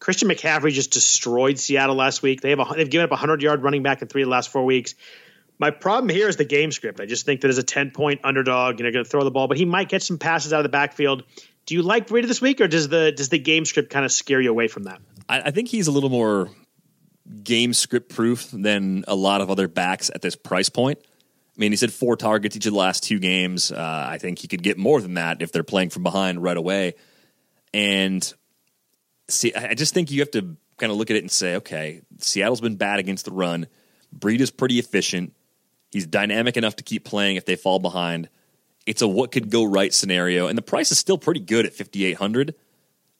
Christian 0.00 0.28
McCaffrey 0.28 0.72
just 0.72 0.92
destroyed 0.92 1.58
Seattle 1.58 1.96
last 1.96 2.22
week. 2.22 2.40
They 2.40 2.50
have 2.50 2.60
a, 2.60 2.66
they've 2.76 2.88
given 2.88 3.04
up 3.04 3.10
a 3.10 3.18
100 3.18 3.42
yard 3.42 3.62
running 3.62 3.82
back 3.82 4.00
in 4.00 4.08
three 4.08 4.22
of 4.22 4.26
the 4.26 4.30
last 4.30 4.50
four 4.50 4.64
weeks. 4.64 4.94
My 5.58 5.72
problem 5.72 6.08
here 6.08 6.28
is 6.28 6.36
the 6.36 6.44
game 6.44 6.70
script. 6.70 7.00
I 7.00 7.06
just 7.06 7.26
think 7.26 7.40
that 7.40 7.48
as 7.48 7.58
a 7.58 7.64
10 7.64 7.90
point 7.90 8.20
underdog, 8.22 8.78
you 8.78 8.84
know, 8.84 8.92
going 8.92 9.04
to 9.04 9.10
throw 9.10 9.24
the 9.24 9.30
ball, 9.30 9.48
but 9.48 9.56
he 9.56 9.64
might 9.64 9.88
get 9.88 10.02
some 10.02 10.18
passes 10.18 10.52
out 10.52 10.60
of 10.60 10.62
the 10.62 10.68
backfield. 10.68 11.24
Do 11.68 11.74
you 11.74 11.82
like 11.82 12.06
Breida 12.06 12.26
this 12.26 12.40
week, 12.40 12.62
or 12.62 12.66
does 12.66 12.88
the 12.88 13.12
does 13.12 13.28
the 13.28 13.38
game 13.38 13.66
script 13.66 13.90
kind 13.90 14.06
of 14.06 14.10
scare 14.10 14.40
you 14.40 14.48
away 14.48 14.68
from 14.68 14.84
that? 14.84 15.02
I, 15.28 15.42
I 15.42 15.50
think 15.50 15.68
he's 15.68 15.86
a 15.86 15.92
little 15.92 16.08
more 16.08 16.48
game 17.44 17.74
script 17.74 18.08
proof 18.08 18.50
than 18.50 19.04
a 19.06 19.14
lot 19.14 19.42
of 19.42 19.50
other 19.50 19.68
backs 19.68 20.10
at 20.14 20.22
this 20.22 20.34
price 20.34 20.70
point. 20.70 20.98
I 21.04 21.60
mean, 21.60 21.70
he 21.70 21.76
said 21.76 21.92
four 21.92 22.16
targets 22.16 22.56
each 22.56 22.64
of 22.64 22.72
the 22.72 22.78
last 22.78 23.02
two 23.02 23.18
games. 23.18 23.70
Uh, 23.70 24.06
I 24.08 24.16
think 24.16 24.38
he 24.38 24.48
could 24.48 24.62
get 24.62 24.78
more 24.78 25.02
than 25.02 25.12
that 25.14 25.42
if 25.42 25.52
they're 25.52 25.62
playing 25.62 25.90
from 25.90 26.04
behind 26.04 26.42
right 26.42 26.56
away. 26.56 26.94
And 27.74 28.32
see, 29.28 29.52
I 29.52 29.74
just 29.74 29.92
think 29.92 30.10
you 30.10 30.20
have 30.20 30.30
to 30.30 30.56
kind 30.78 30.90
of 30.90 30.96
look 30.96 31.10
at 31.10 31.16
it 31.18 31.22
and 31.22 31.30
say, 31.30 31.56
okay, 31.56 32.00
Seattle's 32.16 32.62
been 32.62 32.76
bad 32.76 32.98
against 32.98 33.26
the 33.26 33.32
run. 33.32 33.66
Breida's 34.18 34.50
pretty 34.50 34.78
efficient. 34.78 35.34
He's 35.90 36.06
dynamic 36.06 36.56
enough 36.56 36.76
to 36.76 36.82
keep 36.82 37.04
playing 37.04 37.36
if 37.36 37.44
they 37.44 37.56
fall 37.56 37.78
behind. 37.78 38.30
It's 38.88 39.02
a 39.02 39.08
what 39.08 39.32
could 39.32 39.50
go 39.50 39.64
right 39.64 39.92
scenario, 39.92 40.46
and 40.46 40.56
the 40.56 40.62
price 40.62 40.90
is 40.90 40.98
still 40.98 41.18
pretty 41.18 41.40
good 41.40 41.66
at 41.66 41.74
fifty 41.74 42.04
eight 42.06 42.16
hundred. 42.16 42.54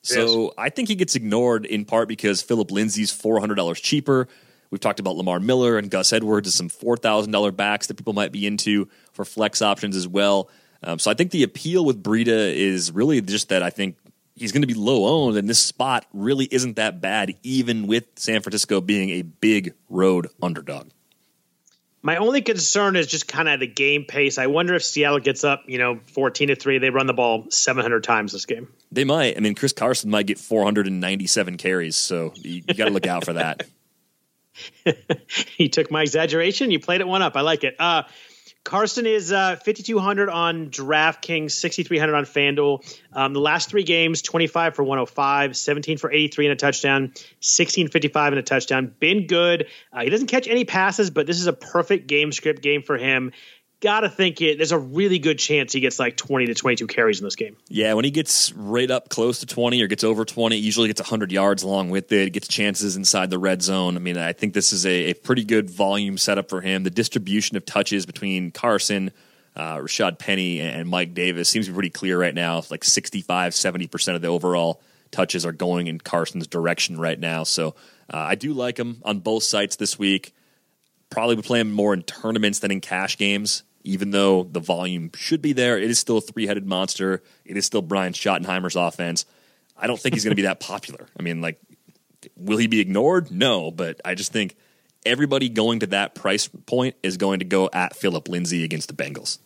So 0.03 0.45
yes. 0.45 0.53
I 0.57 0.71
think 0.71 0.89
he 0.89 0.95
gets 0.95 1.15
ignored 1.15 1.67
in 1.67 1.85
part 1.85 2.09
because 2.09 2.41
Phillip 2.41 2.71
Lindsay's 2.71 3.11
four 3.11 3.39
hundred 3.39 3.57
dollars 3.57 3.79
cheaper. 3.79 4.29
We've 4.71 4.81
talked 4.81 4.99
about 4.99 5.17
Lamar 5.17 5.41
Miller 5.41 5.77
and 5.77 5.91
Gus 5.91 6.13
Edwards 6.13 6.49
as 6.49 6.55
some 6.55 6.71
four 6.71 6.97
thousand 6.97 7.33
dollar 7.33 7.53
backs 7.53 7.89
that 7.89 7.99
people 7.99 8.15
might 8.15 8.33
be 8.33 8.47
into 8.47 8.89
for 9.13 9.27
flex 9.27 9.61
options 9.61 9.95
as 9.95 10.09
well. 10.09 10.49
Um, 10.83 10.99
so 10.99 11.11
I 11.11 11.15
think 11.15 11.33
the 11.33 11.43
appeal 11.43 11.85
with 11.85 12.03
Breida 12.03 12.55
is 12.55 12.91
really 12.91 13.21
just 13.21 13.51
that 13.51 13.63
I 13.63 13.69
think 13.69 13.99
he's 14.37 14.53
going 14.53 14.63
to 14.63 14.69
be 14.69 14.75
low 14.75 15.05
owned, 15.07 15.37
and 15.37 15.49
this 15.49 15.59
spot 15.59 16.07
really 16.15 16.49
isn't 16.51 16.77
that 16.77 17.03
bad, 17.03 17.35
even 17.43 17.87
with 17.87 18.07
San 18.17 18.41
Francisco 18.41 18.81
being 18.81 19.11
a 19.11 19.23
big 19.23 19.75
road 19.91 20.29
underdog. 20.41 20.89
My 22.01 22.17
only 22.17 22.43
concern 22.43 22.95
is 22.97 23.07
just 23.09 23.27
kind 23.27 23.49
of 23.49 23.59
the 23.59 23.67
game 23.67 24.05
pace. 24.05 24.39
I 24.39 24.47
wonder 24.47 24.75
if 24.75 24.85
Seattle 24.85 25.19
gets 25.19 25.43
up, 25.43 25.65
you 25.67 25.79
know, 25.79 25.99
14 26.13 26.49
to 26.49 26.57
3, 26.57 26.79
they 26.79 26.91
run 26.91 27.07
the 27.07 27.13
ball 27.13 27.47
700 27.51 28.05
times 28.05 28.33
this 28.33 28.47
game. 28.47 28.69
They 28.93 29.05
might. 29.05 29.37
I 29.37 29.41
mean, 29.41 29.55
Chris 29.55 29.73
Carson 29.73 30.11
might 30.11 30.27
get 30.27 30.39
497 30.39 31.57
carries, 31.57 31.97
so 31.97 32.33
you, 32.37 32.63
you 32.69 32.75
got 32.75 32.87
to 32.87 32.93
look 32.93 33.07
out 33.07 33.25
for 33.25 33.33
that. 33.35 33.67
you 35.57 35.69
took 35.69 35.91
my 35.91 36.03
exaggeration, 36.03 36.71
you 36.71 36.79
played 36.79 37.01
it 37.01 37.07
one 37.07 37.23
up. 37.23 37.37
I 37.37 37.41
like 37.41 37.65
it. 37.65 37.77
Uh, 37.79 38.05
Carson 38.65 39.07
is 39.07 39.33
uh, 39.33 39.57
5,200 39.57 40.29
on 40.29 40.69
DraftKings, 40.69 41.53
6,300 41.53 42.15
on 42.15 42.25
FanDuel. 42.25 42.99
Um, 43.15 43.33
the 43.33 43.41
last 43.41 43.71
three 43.71 43.83
games 43.83 44.21
25 44.21 44.75
for 44.75 44.83
105, 44.83 45.57
17 45.57 45.97
for 45.97 46.13
83 46.13 46.47
and 46.47 46.53
a 46.53 46.57
touchdown, 46.57 47.03
1655 47.03 48.33
and 48.35 48.39
a 48.39 48.43
touchdown. 48.43 48.95
Been 49.01 49.27
good. 49.27 49.69
Uh, 49.91 50.03
he 50.03 50.11
doesn't 50.11 50.27
catch 50.27 50.49
any 50.49 50.65
passes, 50.65 51.09
but 51.09 51.27
this 51.27 51.41
is 51.41 51.47
a 51.47 51.53
perfect 51.55 52.09
game 52.09 52.31
script 52.31 52.61
game 52.61 52.83
for 52.83 52.99
him 52.99 53.33
gotta 53.81 54.09
think 54.09 54.41
it. 54.41 54.57
There's 54.57 54.73
a 54.73 54.79
really 54.79 55.19
good 55.19 55.39
chance 55.39 55.73
he 55.73 55.81
gets 55.81 55.99
like 55.99 56.17
20 56.17 56.47
to 56.47 56.55
22 56.55 56.87
carries 56.87 57.21
in 57.21 57.25
this 57.25 57.37
game. 57.37 57.57
Yeah, 57.69 57.95
when 57.95 58.05
he 58.05 58.11
gets 58.11 58.53
right 58.53 58.91
up 58.91 59.09
close 59.09 59.41
to 59.41 59.47
20 59.47 59.81
or 59.83 59.87
gets 59.87 60.05
over 60.05 60.25
20, 60.25 60.57
usually 60.57 60.89
gets 60.89 61.01
100 61.01 61.31
yards 61.33 61.63
along 61.63 61.91
with 61.91 62.11
it. 62.13 62.33
Gets 62.33 62.49
chances 62.49 62.97
inside 62.97 63.31
the 63.31 63.39
red 63.39 63.63
zone. 63.63 63.97
I 63.97 64.01
mean, 64.01 64.17
I 64.17 64.33
think 64.33 64.55
this 64.55 64.73
is 64.73 64.85
a, 64.85 65.11
a 65.11 65.15
pretty 65.15 65.45
good 65.45 65.71
volume 65.71 66.19
setup 66.19 66.49
for 66.49 66.61
him. 66.61 66.83
The 66.83 66.91
distribution 66.91 67.57
of 67.57 67.65
touches 67.65 68.07
between 68.07 68.51
Carson. 68.51 69.13
Uh, 69.55 69.79
Rashaad 69.79 70.19
Penny 70.19 70.61
and 70.61 70.89
Mike 70.89 71.15
Davis 71.15 71.49
seems 71.49 71.67
to 71.67 71.73
be 71.73 71.75
pretty 71.75 71.91
clear 71.91 72.21
right 72.21 72.35
now. 72.35 72.63
Like 72.71 72.85
65, 72.85 73.53
70% 73.53 74.15
of 74.15 74.23
the 74.23 74.29
overall 74.29 74.81
touches 75.11 75.45
are 75.45 75.53
going 75.53 75.89
in 75.89 75.99
Carson's 75.99 76.47
direction 76.47 76.99
right 77.01 77.19
now. 77.19 77.43
So 77.43 77.75
uh, 78.13 78.19
I 78.19 78.35
do 78.37 78.53
like 78.53 78.79
him 78.79 79.01
on 79.05 79.19
both 79.19 79.43
sites 79.43 79.75
this 79.75 79.99
week. 79.99 80.33
Probably 81.11 81.37
be 81.37 81.43
playing 81.43 81.73
more 81.73 81.93
in 81.93 82.03
tournaments 82.03 82.61
than 82.61 82.71
in 82.71 82.81
cash 82.81 83.17
games 83.17 83.65
even 83.89 84.11
though 84.11 84.45
the 84.45 84.61
volume 84.61 85.11
should 85.17 85.41
be 85.41 85.55
there, 85.55 85.79
it 85.79 85.91
is 85.91 85.99
still 85.99 86.19
a 86.19 86.21
three 86.21 86.47
headed 86.47 86.67
monster. 86.67 87.23
It 87.47 87.57
is 87.57 87.65
still 87.65 87.81
Brian 87.81 88.13
Schottenheimer's 88.13 88.77
offense. 88.77 89.25
I 89.79 89.87
don't 89.87 89.99
think 89.99 90.15
he's 90.15 90.25
going 90.25 90.33
to 90.33 90.37
be 90.37 90.43
that 90.43 90.61
popular. 90.61 91.07
I 91.19 91.23
mean, 91.23 91.41
like, 91.41 91.59
will 92.37 92.59
he 92.59 92.67
be 92.67 92.81
ignored? 92.81 93.31
No, 93.31 93.71
but 93.71 93.99
I 94.05 94.15
just 94.15 94.31
think 94.31 94.57
everybody 95.07 95.49
going 95.49 95.81
to 95.81 95.87
that 95.87 96.15
price 96.15 96.49
point 96.49 96.97
is 97.03 97.17
going 97.17 97.39
to 97.39 97.47
go 97.47 97.71
at 97.73 97.97
Phillip 97.97 98.29
Lindsay 98.29 98.63
against 98.63 98.89
the 98.89 98.95
Bengals. 98.95 99.39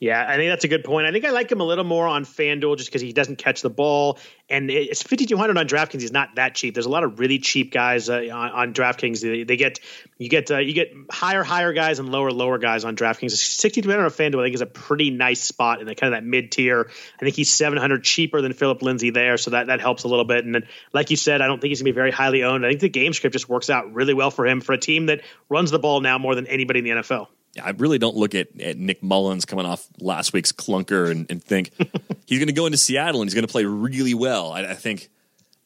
Yeah, 0.00 0.24
I 0.26 0.36
think 0.36 0.50
that's 0.50 0.64
a 0.64 0.68
good 0.68 0.82
point. 0.82 1.06
I 1.06 1.12
think 1.12 1.26
I 1.26 1.30
like 1.30 1.52
him 1.52 1.60
a 1.60 1.64
little 1.64 1.84
more 1.84 2.08
on 2.08 2.24
FanDuel 2.24 2.78
just 2.78 2.88
because 2.88 3.02
he 3.02 3.12
doesn't 3.12 3.36
catch 3.36 3.60
the 3.60 3.68
ball, 3.68 4.18
and 4.48 4.70
it's 4.70 5.02
fifty 5.02 5.26
two 5.26 5.36
hundred 5.36 5.58
on 5.58 5.68
DraftKings. 5.68 6.00
He's 6.00 6.10
not 6.10 6.36
that 6.36 6.54
cheap. 6.54 6.72
There's 6.72 6.86
a 6.86 6.90
lot 6.90 7.04
of 7.04 7.20
really 7.20 7.38
cheap 7.38 7.70
guys 7.70 8.08
uh, 8.08 8.14
on, 8.32 8.50
on, 8.50 8.72
DraftKings. 8.72 9.20
They, 9.20 9.42
they, 9.42 9.58
get 9.58 9.78
you 10.16 10.30
get 10.30 10.50
uh, 10.50 10.56
you 10.56 10.72
get 10.72 10.94
higher 11.10 11.42
higher 11.42 11.74
guys 11.74 11.98
and 11.98 12.08
lower 12.08 12.30
lower 12.30 12.56
guys 12.56 12.86
on 12.86 12.96
DraftKings. 12.96 13.32
Sixty 13.32 13.82
two 13.82 13.90
hundred 13.90 14.04
on 14.04 14.10
FanDuel, 14.10 14.40
I 14.40 14.44
think, 14.44 14.54
is 14.54 14.62
a 14.62 14.66
pretty 14.66 15.10
nice 15.10 15.42
spot 15.42 15.82
in 15.82 15.86
the 15.86 15.94
kind 15.94 16.14
of 16.14 16.18
that 16.18 16.26
mid 16.26 16.50
tier. 16.50 16.90
I 17.16 17.18
think 17.22 17.36
he's 17.36 17.52
seven 17.52 17.76
hundred 17.76 18.02
cheaper 18.02 18.40
than 18.40 18.54
Phillip 18.54 18.80
Lindsay 18.80 19.10
there, 19.10 19.36
so 19.36 19.50
that 19.50 19.66
that 19.66 19.82
helps 19.82 20.04
a 20.04 20.08
little 20.08 20.24
bit. 20.24 20.46
And 20.46 20.54
then, 20.54 20.66
like 20.94 21.10
you 21.10 21.16
said, 21.16 21.42
I 21.42 21.46
don't 21.46 21.60
think 21.60 21.72
he's 21.72 21.82
gonna 21.82 21.92
be 21.92 21.94
very 21.94 22.10
highly 22.10 22.42
owned. 22.42 22.64
I 22.64 22.70
think 22.70 22.80
the 22.80 22.88
game 22.88 23.12
script 23.12 23.34
just 23.34 23.50
works 23.50 23.68
out 23.68 23.92
really 23.92 24.14
well 24.14 24.30
for 24.30 24.46
him 24.46 24.62
for 24.62 24.72
a 24.72 24.78
team 24.78 25.06
that 25.06 25.20
runs 25.50 25.70
the 25.70 25.78
ball 25.78 26.00
now 26.00 26.16
more 26.16 26.34
than 26.34 26.46
anybody 26.46 26.78
in 26.78 26.84
the 26.86 27.02
NFL. 27.02 27.26
I 27.62 27.70
really 27.70 27.98
don't 27.98 28.16
look 28.16 28.34
at, 28.34 28.48
at 28.60 28.76
Nick 28.76 29.02
Mullens 29.02 29.44
coming 29.44 29.66
off 29.66 29.86
last 29.98 30.32
week's 30.32 30.52
clunker 30.52 31.10
and, 31.10 31.28
and 31.30 31.42
think 31.42 31.72
he's 32.26 32.38
going 32.38 32.48
to 32.48 32.52
go 32.52 32.66
into 32.66 32.78
Seattle 32.78 33.20
and 33.20 33.28
he's 33.28 33.34
going 33.34 33.46
to 33.46 33.50
play 33.50 33.64
really 33.64 34.14
well. 34.14 34.52
I, 34.52 34.60
I, 34.60 34.74
think 34.74 35.08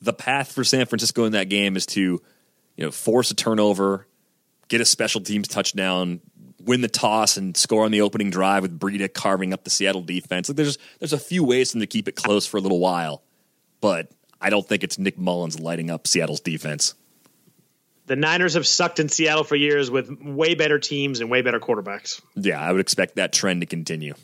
the 0.01 0.13
path 0.13 0.53
for 0.53 0.65
San 0.65 0.87
Francisco 0.87 1.25
in 1.25 1.33
that 1.33 1.49
game 1.49 1.77
is 1.77 1.85
to, 1.87 2.01
you 2.01 2.85
know, 2.85 2.91
force 2.91 3.31
a 3.31 3.35
turnover, 3.35 4.07
get 4.69 4.81
a 4.81 4.85
special 4.85 5.21
teams 5.21 5.47
touchdown, 5.47 6.21
win 6.63 6.81
the 6.81 6.89
toss, 6.89 7.37
and 7.37 7.55
score 7.57 7.85
on 7.85 7.91
the 7.91 8.01
opening 8.01 8.31
drive 8.31 8.63
with 8.63 8.79
Breida 8.79 9.13
carving 9.13 9.53
up 9.53 9.65
the 9.65 9.71
Seattle 9.71 10.03
defense. 10.03 10.49
Like 10.49 10.57
there's 10.57 10.79
there's 11.01 11.13
a 11.13 11.19
few 11.19 11.45
ways 11.45 11.71
for 11.71 11.75
them 11.77 11.81
to 11.81 11.87
keep 11.87 12.09
it 12.09 12.17
close 12.17 12.47
for 12.47 12.57
a 12.57 12.61
little 12.61 12.81
while, 12.81 13.23
but 13.83 14.11
I 14.41 14.49
don't 14.49 14.67
think 14.67 14.83
it's 14.83 14.99
Nick 14.99 15.19
Mullens 15.19 15.61
lighting 15.61 15.91
up 15.91 16.07
Seattle's 16.07 16.41
defense 16.41 16.95
the 18.07 18.17
Niners 18.17 18.55
have 18.55 18.67
sucked 18.67 19.01
in 19.01 19.09
Seattle 19.09 19.45
for 19.45 19.57
years 19.57 19.91
with 19.91 20.11
way 20.21 20.55
better 20.55 20.79
teams 20.79 21.21
and 21.21 21.31
way 21.31 21.43
better 21.43 21.61
quarterbacks. 21.61 22.21
Yeah, 22.35 22.61
I 22.61 22.71
would 22.73 22.81
expect 22.81 23.17
that 23.17 23.33
trend 23.33 23.63
to 23.63 23.67
continue. 23.67 24.15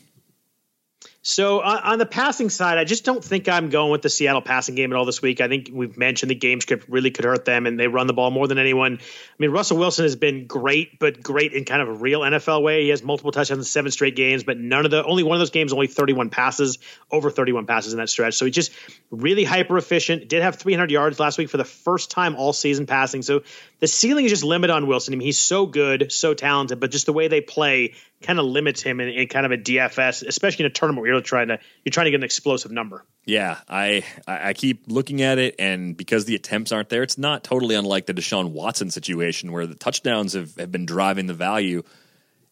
So 1.23 1.61
on, 1.61 1.77
on, 1.77 1.99
the 1.99 2.07
passing 2.07 2.49
side, 2.49 2.79
I 2.79 2.83
just 2.83 3.05
don't 3.05 3.23
think 3.23 3.47
I'm 3.47 3.69
going 3.69 3.91
with 3.91 4.01
the 4.01 4.09
Seattle 4.09 4.41
passing 4.41 4.73
game 4.73 4.91
at 4.91 4.97
all 4.97 5.05
this 5.05 5.21
week. 5.21 5.39
I 5.39 5.47
think 5.47 5.69
we've 5.71 5.95
mentioned 5.95 6.31
the 6.31 6.35
game 6.35 6.59
script 6.61 6.89
really 6.89 7.11
could 7.11 7.25
hurt 7.25 7.45
them, 7.45 7.67
and 7.67 7.79
they 7.79 7.87
run 7.87 8.07
the 8.07 8.13
ball 8.13 8.31
more 8.31 8.47
than 8.47 8.57
anyone. 8.57 8.97
I 8.99 9.35
mean, 9.37 9.51
Russell 9.51 9.77
Wilson 9.77 10.03
has 10.03 10.15
been 10.15 10.47
great, 10.47 10.97
but 10.97 11.21
great 11.21 11.53
in 11.53 11.63
kind 11.63 11.79
of 11.79 11.89
a 11.89 11.93
real 11.93 12.21
NFL 12.21 12.63
way. 12.63 12.83
He 12.83 12.89
has 12.89 13.03
multiple 13.03 13.31
touchdowns 13.31 13.59
in 13.59 13.63
seven 13.65 13.91
straight 13.91 14.15
games, 14.15 14.43
but 14.43 14.57
none 14.57 14.83
of 14.83 14.89
the 14.89 15.05
only 15.05 15.21
one 15.21 15.35
of 15.35 15.39
those 15.39 15.51
games 15.51 15.73
only 15.73 15.85
31 15.85 16.31
passes, 16.31 16.79
over 17.11 17.29
31 17.29 17.67
passes 17.67 17.93
in 17.93 17.99
that 17.99 18.09
stretch. 18.09 18.33
So 18.33 18.45
he's 18.45 18.55
just 18.55 18.71
really 19.11 19.43
hyper 19.43 19.77
efficient. 19.77 20.27
Did 20.27 20.41
have 20.41 20.55
300 20.55 20.89
yards 20.89 21.19
last 21.19 21.37
week 21.37 21.51
for 21.51 21.57
the 21.57 21.65
first 21.65 22.09
time 22.09 22.35
all 22.35 22.51
season 22.51 22.87
passing. 22.87 23.21
So 23.21 23.43
the 23.79 23.87
ceiling 23.87 24.25
is 24.25 24.31
just 24.31 24.43
limited 24.43 24.73
on 24.73 24.87
Wilson. 24.87 25.13
I 25.13 25.17
mean, 25.17 25.27
he's 25.27 25.39
so 25.39 25.67
good, 25.67 26.11
so 26.11 26.33
talented, 26.33 26.79
but 26.79 26.89
just 26.89 27.05
the 27.05 27.13
way 27.13 27.27
they 27.27 27.41
play 27.41 27.93
kind 28.21 28.39
of 28.39 28.45
limits 28.45 28.81
him 28.81 28.99
in, 28.99 29.09
in, 29.09 29.27
kind 29.27 29.45
of 29.45 29.51
a 29.51 29.57
DFS, 29.57 30.25
especially 30.25 30.65
in 30.65 30.71
a 30.71 30.73
tournament 30.73 31.01
where 31.01 31.11
you're 31.11 31.21
trying 31.21 31.49
to 31.49 31.59
you're 31.83 31.91
trying 31.91 32.05
to 32.05 32.11
get 32.11 32.19
an 32.19 32.23
explosive 32.23 32.71
number. 32.71 33.05
Yeah, 33.25 33.59
I 33.67 34.03
I 34.27 34.53
keep 34.53 34.83
looking 34.87 35.21
at 35.21 35.37
it, 35.37 35.55
and 35.59 35.95
because 35.95 36.25
the 36.25 36.35
attempts 36.35 36.71
aren't 36.71 36.89
there, 36.89 37.03
it's 37.03 37.17
not 37.17 37.43
totally 37.43 37.75
unlike 37.75 38.05
the 38.05 38.13
Deshaun 38.13 38.51
Watson 38.51 38.91
situation 38.91 39.51
where 39.51 39.67
the 39.67 39.75
touchdowns 39.75 40.33
have, 40.33 40.55
have 40.55 40.71
been 40.71 40.85
driving 40.85 41.27
the 41.27 41.33
value, 41.33 41.83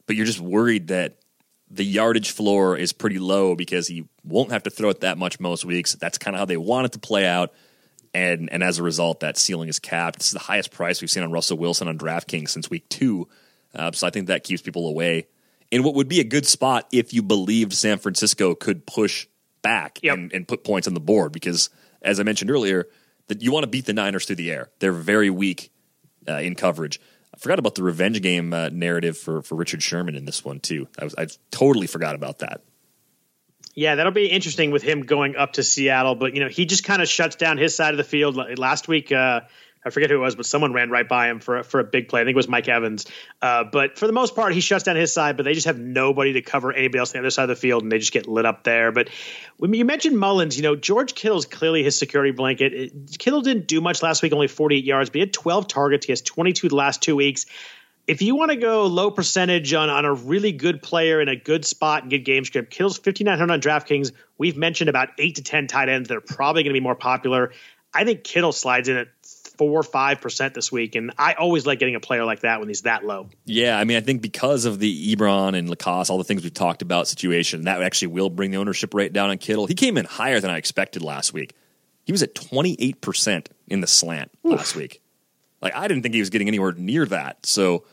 but 0.06 0.16
you're 0.16 0.26
just 0.26 0.42
worried 0.42 0.88
that 0.88 1.18
the 1.72 1.86
yardage 1.86 2.32
floor 2.32 2.76
is 2.76 2.94
pretty 2.94 3.20
low 3.20 3.56
because 3.56 3.88
he 3.88 4.06
won't 4.24 4.52
have 4.52 4.64
to 4.64 4.70
throw 4.70 4.90
it 4.90 5.02
that 5.02 5.18
much 5.18 5.40
most 5.40 5.66
weeks. 5.66 5.94
That's 5.94 6.18
kind 6.18 6.36
of 6.36 6.40
how 6.40 6.46
they 6.46 6.58
want 6.58 6.86
it 6.86 6.92
to 6.94 7.00
play 7.00 7.26
out. 7.26 7.54
And 8.14 8.52
and 8.52 8.64
as 8.64 8.80
a 8.80 8.84
result, 8.84 9.20
that 9.20 9.38
ceiling 9.38 9.70
is 9.70 9.78
capped. 9.78 10.20
This 10.20 10.28
is 10.28 10.34
the 10.34 10.40
highest 10.40 10.72
price 10.72 11.02
we've 11.02 11.12
seen 11.12 11.24
on 11.24 11.32
Russell 11.32 11.58
Wilson 11.58 11.88
on 11.88 11.98
DraftKings 11.98 12.50
since 12.50 12.70
week 12.70 12.90
two. 12.90 13.28
Uh, 13.76 13.92
so 13.92 14.08
I 14.08 14.10
think 14.10 14.28
that 14.28 14.44
keeps 14.44 14.64
people 14.64 14.88
away 14.88 15.28
in 15.72 15.84
what 15.84 15.96
would 15.96 16.08
be 16.08 16.20
a 16.20 16.24
good 16.24 16.46
spot 16.46 16.88
if 16.92 17.14
you 17.14 17.22
believed 17.22 17.74
San 17.74 18.00
Francisco 18.00 18.56
could 18.56 18.86
push 18.86 19.28
back 19.62 20.00
yep. 20.02 20.18
and, 20.18 20.34
and, 20.34 20.48
put 20.48 20.64
points 20.64 20.88
on 20.88 20.94
the 20.94 21.00
board. 21.00 21.32
Because 21.32 21.70
as 22.02 22.20
I 22.20 22.24
mentioned 22.24 22.50
earlier, 22.50 22.88
that 23.28 23.42
you 23.42 23.52
want 23.52 23.64
to 23.64 23.68
beat 23.68 23.86
the 23.86 23.94
Niners 23.94 24.26
through 24.26 24.38
the 24.38 24.52
air. 24.52 24.70
They're 24.80 24.92
very 24.92 25.30
weak 25.30 25.72
uh, 26.28 26.38
in 26.38 26.56
coverage. 26.56 27.00
I 27.34 27.38
forgot 27.38 27.60
about 27.60 27.76
the 27.76 27.84
revenge 27.84 28.22
game 28.22 28.54
uh, 28.54 28.70
narrative 28.70 29.18
for 29.18 29.42
for 29.42 29.56
Richard 29.56 29.84
Sherman 29.84 30.16
in 30.16 30.26
this 30.26 30.44
one 30.44 30.60
too. 30.60 30.88
I 30.98 31.04
was 31.04 31.16
I 31.18 31.28
totally 31.52 31.88
forgot 31.88 32.16
about 32.16 32.40
that. 32.40 32.64
Yeah, 33.76 33.96
that'll 33.96 34.12
be 34.12 34.28
interesting 34.28 34.72
with 34.72 34.82
him 34.82 35.04
going 35.04 35.36
up 35.36 35.54
to 35.54 35.64
Seattle. 35.64 36.16
But 36.16 36.34
you 36.34 36.42
know, 36.42 36.50
he 36.50 36.66
just 36.66 36.84
kind 36.84 37.02
of 37.02 37.08
shuts 37.08 37.36
down 37.36 37.58
his 37.58 37.76
side 37.76 37.94
of 37.94 37.98
the 37.98 38.04
field. 38.04 38.36
Last 38.58 38.88
week, 38.88 39.12
uh, 39.12 39.42
I 39.86 39.92
forget 39.92 40.10
who 40.10 40.18
it 40.18 40.20
was, 40.20 40.36
but 40.36 40.46
someone 40.46 40.74
ran 40.74 40.90
right 40.90 41.08
by 41.08 41.30
him 41.30 41.40
for 41.40 41.64
for 41.64 41.80
a 41.80 41.84
big 41.84 42.10
play. 42.10 42.22
I 42.22 42.24
think 42.26 42.36
it 42.36 42.38
was 42.38 42.50
Mike 42.50 42.68
Evans. 42.68 43.06
Uh, 43.42 43.64
but 43.64 43.98
for 43.98 44.08
the 44.08 44.14
most 44.14 44.36
part, 44.36 44.54
he 44.54 44.60
shuts 44.60 44.84
down 44.84 44.96
his 44.96 45.14
side. 45.14 45.38
But 45.38 45.44
they 45.44 45.54
just 45.54 45.68
have 45.68 45.80
nobody 45.80 46.34
to 46.34 46.42
cover 46.42 46.74
anybody 46.74 47.00
else 47.00 47.12
on 47.12 47.14
the 47.14 47.20
other 47.20 47.30
side 47.30 47.44
of 47.44 47.50
the 47.50 47.56
field, 47.56 47.84
and 47.84 47.92
they 47.92 48.00
just 48.00 48.12
get 48.12 48.28
lit 48.28 48.46
up 48.46 48.64
there. 48.64 48.92
But 48.92 49.10
when 49.58 49.74
you 49.74 49.86
mentioned 49.86 50.18
Mullens, 50.18 50.58
you 50.58 50.64
know 50.64 50.76
George 50.76 51.16
Kittle's 51.16 51.46
clearly 51.46 51.84
his 51.84 51.98
security 51.98 52.32
blanket. 52.32 52.74
It, 52.74 53.18
Kittle 53.18 53.42
didn't 53.42 53.68
do 53.68 53.80
much 53.80 54.04
last 54.04 54.22
week, 54.22 54.34
only 54.34 54.48
48 54.48 54.84
yards, 54.84 55.10
but 55.10 55.16
he 55.16 55.20
had 55.22 55.34
12 55.34 55.68
targets. 55.68 56.06
He 56.06 56.12
has 56.12 56.22
22 56.22 56.70
the 56.70 56.76
last 56.76 57.02
two 57.02 57.16
weeks 57.16 57.46
if 58.10 58.24
you 58.24 58.36
want 58.36 58.50
to 58.50 58.58
go 58.58 58.88
low 58.88 59.12
percentage 59.12 59.72
on, 59.76 59.88
on 59.88 60.04
a 60.04 60.12
really 60.12 60.52
good 60.52 60.82
player 60.82 61.22
in 61.22 61.30
a 61.30 61.36
good 61.36 61.64
spot 61.64 62.02
and 62.02 62.10
good 62.10 62.26
game 62.26 62.44
script, 62.44 62.72
Kittle's 62.72 62.98
5,900 62.98 63.54
on 63.54 63.62
DraftKings. 63.62 64.14
We've 64.36 64.58
mentioned 64.58 64.90
about 64.90 65.10
eight 65.20 65.36
to 65.36 65.44
10 65.44 65.68
tight 65.68 65.90
ends 65.90 66.10
that 66.10 66.18
are 66.18 66.22
probably 66.22 66.64
going 66.64 66.74
to 66.74 66.80
be 66.80 66.84
more 66.84 66.96
popular. 66.96 67.52
I 67.94 68.06
think 68.06 68.24
Kittle 68.24 68.52
slides 68.52 68.90
in 68.90 68.98
at 68.98 69.08
four 69.60 69.82
or 69.82 69.84
five 69.84 70.22
percent 70.22 70.54
this 70.54 70.72
week, 70.72 70.96
and 70.96 71.12
I 71.18 71.34
always 71.34 71.68
like 71.68 71.80
getting 71.80 71.96
a 71.96 72.00
player 72.00 72.24
like 72.24 72.40
that 72.40 72.60
when 72.60 72.70
he's 72.70 72.84
that 72.84 73.06
low. 73.06 73.30
Yeah, 73.44 73.78
I 73.78 73.84
mean, 73.84 73.98
I 73.98 74.00
think 74.02 74.22
because 74.22 74.64
of 74.64 74.80
the 74.80 75.16
Ebron 75.16 75.56
and 75.56 75.70
LaCosse, 75.70 76.10
all 76.10 76.18
the 76.18 76.24
things 76.24 76.44
we've 76.44 76.54
talked 76.54 76.82
about 76.82 77.10
situation, 77.10 77.66
that 77.66 77.82
actually 77.82 78.08
will 78.08 78.30
bring 78.30 78.52
the 78.52 78.58
ownership 78.58 78.94
rate 78.94 79.12
down 79.12 79.30
on 79.30 79.38
Kittle. 79.38 79.68
He 79.68 79.76
came 79.76 79.98
in 79.98 80.06
higher 80.06 80.40
than 80.40 80.50
I 80.50 80.58
expected 80.58 81.04
last 81.04 81.34
week. 81.34 81.54
He 82.06 82.14
was 82.14 82.24
at 82.24 82.34
twenty 82.34 82.78
eight 82.80 83.02
percent 83.02 83.50
in 83.68 83.82
the 83.82 83.88
slant 83.88 84.32
Oof. 84.48 84.54
last 84.54 84.76
week. 84.76 85.02
Like 85.62 85.76
I 85.76 85.90
didn't 85.90 86.04
think 86.04 86.16
he 86.16 86.22
was 86.22 86.30
getting 86.30 86.48
anywhere 86.48 86.72
near 86.72 87.06
that. 87.08 87.46
So 87.46 87.84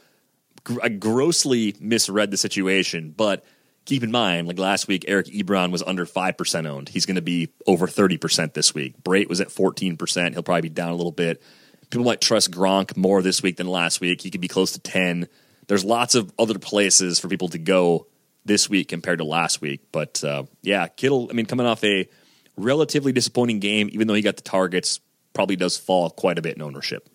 I 0.81 0.89
grossly 0.89 1.75
misread 1.81 2.31
the 2.31 2.37
situation, 2.37 3.13
but 3.15 3.45
keep 3.87 4.03
in 4.03 4.11
mind, 4.11 4.47
like 4.47 4.59
last 4.59 4.89
week, 4.89 5.05
Eric 5.09 5.27
Ebron 5.27 5.71
was 5.71 5.83
under 5.83 6.05
5% 6.05 6.67
owned. 6.67 6.89
He's 6.89 7.07
going 7.07 7.17
to 7.17 7.23
be 7.23 7.49
over 7.67 7.87
30% 7.87 8.53
this 8.53 8.75
week. 8.75 9.03
Brate 9.03 9.29
was 9.29 9.41
at 9.41 9.49
14%. 9.49 10.33
He'll 10.33 10.43
probably 10.43 10.63
be 10.63 10.69
down 10.69 10.91
a 10.91 10.97
little 10.97 11.13
bit. 11.13 11.43
People 11.89 12.05
might 12.05 12.21
trust 12.21 12.51
Gronk 12.51 12.97
more 12.97 13.23
this 13.23 13.43
week 13.43 13.57
than 13.57 13.69
last 13.69 14.01
week. 14.01 14.21
He 14.21 14.31
could 14.31 14.41
be 14.41 14.49
close 14.49 14.73
to 14.73 14.81
10. 14.81 15.29
There's 15.69 15.85
lots 15.85 16.15
of 16.15 16.33
other 16.39 16.59
places 16.59 17.19
for 17.19 17.29
people 17.29 17.49
to 17.49 17.59
go 17.59 18.09
this 18.45 18.69
week 18.69 18.89
compared 18.89 19.19
to 19.19 19.25
last 19.25 19.61
week. 19.61 19.81
But 19.93 20.23
uh, 20.23 20.45
yeah, 20.63 20.89
Kittle, 20.89 21.29
I 21.31 21.35
mean, 21.35 21.47
coming 21.47 21.67
off 21.67 21.83
a 21.85 22.09
relatively 22.57 23.13
disappointing 23.13 23.61
game, 23.61 23.89
even 23.93 24.09
though 24.09 24.15
he 24.15 24.23
got 24.23 24.37
the 24.37 24.43
targets, 24.43 25.01
probably 25.33 25.57
does 25.57 25.77
fall 25.77 26.11
quite 26.11 26.39
a 26.39 26.43
bit 26.43 26.57
in 26.57 26.63
ownership. 26.63 27.09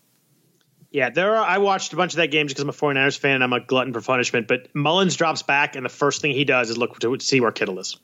Yeah, 0.91 1.09
there 1.09 1.35
are. 1.37 1.45
I 1.45 1.59
watched 1.59 1.93
a 1.93 1.95
bunch 1.95 2.13
of 2.13 2.17
that 2.17 2.27
game 2.27 2.47
just 2.47 2.57
because 2.57 2.63
I'm 2.63 2.91
a 2.91 2.93
49ers 2.93 3.17
fan 3.17 3.35
and 3.35 3.43
I'm 3.43 3.53
a 3.53 3.61
glutton 3.61 3.93
for 3.93 4.01
punishment. 4.01 4.47
But 4.47 4.75
Mullens 4.75 5.15
drops 5.15 5.41
back, 5.41 5.75
and 5.77 5.85
the 5.85 5.89
first 5.89 6.21
thing 6.21 6.33
he 6.33 6.43
does 6.43 6.69
is 6.69 6.77
look 6.77 6.99
to 6.99 7.17
see 7.19 7.39
where 7.39 7.51
Kittle 7.51 7.79
is. 7.79 7.97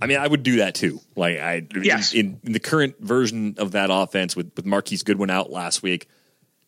I 0.00 0.06
mean, 0.06 0.18
I 0.18 0.26
would 0.26 0.42
do 0.42 0.56
that 0.56 0.74
too. 0.74 1.00
Like 1.16 1.38
I, 1.38 1.66
yes. 1.82 2.14
in, 2.14 2.40
in 2.44 2.52
the 2.52 2.60
current 2.60 2.96
version 3.00 3.56
of 3.58 3.72
that 3.72 3.90
offense 3.92 4.34
with 4.34 4.52
with 4.56 4.64
Marquise 4.64 5.02
Goodwin 5.02 5.30
out 5.30 5.50
last 5.50 5.82
week, 5.82 6.08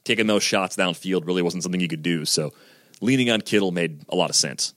taking 0.04 0.26
those 0.26 0.42
shots 0.42 0.76
downfield 0.76 1.26
really 1.26 1.42
wasn't 1.42 1.62
something 1.62 1.80
you 1.80 1.88
could 1.88 2.02
do. 2.02 2.24
So 2.24 2.52
leaning 3.00 3.30
on 3.30 3.40
Kittle 3.40 3.70
made 3.70 4.04
a 4.08 4.16
lot 4.16 4.30
of 4.30 4.36
sense. 4.36 4.74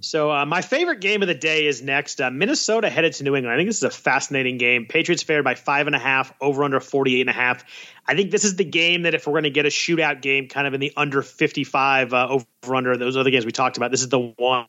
So 0.00 0.30
uh, 0.30 0.46
my 0.46 0.62
favorite 0.62 1.00
game 1.00 1.22
of 1.22 1.28
the 1.28 1.34
day 1.34 1.66
is 1.66 1.82
next. 1.82 2.20
Uh, 2.20 2.30
Minnesota 2.30 2.88
headed 2.88 3.12
to 3.14 3.24
New 3.24 3.36
England. 3.36 3.52
I 3.52 3.56
think 3.58 3.68
this 3.68 3.78
is 3.78 3.82
a 3.82 3.90
fascinating 3.90 4.58
game. 4.58 4.86
Patriots 4.86 5.22
favored 5.22 5.42
by 5.42 5.54
five 5.54 5.86
and 5.86 5.96
a 5.96 5.98
half, 5.98 6.32
over 6.40 6.64
under 6.64 6.80
48 6.80 7.20
and 7.20 7.30
a 7.30 7.32
half. 7.32 7.64
I 8.06 8.14
think 8.14 8.30
this 8.30 8.44
is 8.44 8.56
the 8.56 8.64
game 8.64 9.02
that 9.02 9.14
if 9.14 9.26
we're 9.26 9.34
going 9.34 9.44
to 9.44 9.50
get 9.50 9.66
a 9.66 9.70
shootout 9.70 10.22
game 10.22 10.48
kind 10.48 10.66
of 10.66 10.74
in 10.74 10.80
the 10.80 10.92
under 10.96 11.22
55 11.22 12.14
uh, 12.14 12.28
over 12.28 12.74
under 12.74 12.96
those 12.96 13.16
other 13.16 13.30
games 13.30 13.44
we 13.44 13.52
talked 13.52 13.76
about, 13.76 13.90
this 13.90 14.02
is 14.02 14.08
the 14.08 14.18
one. 14.18 14.66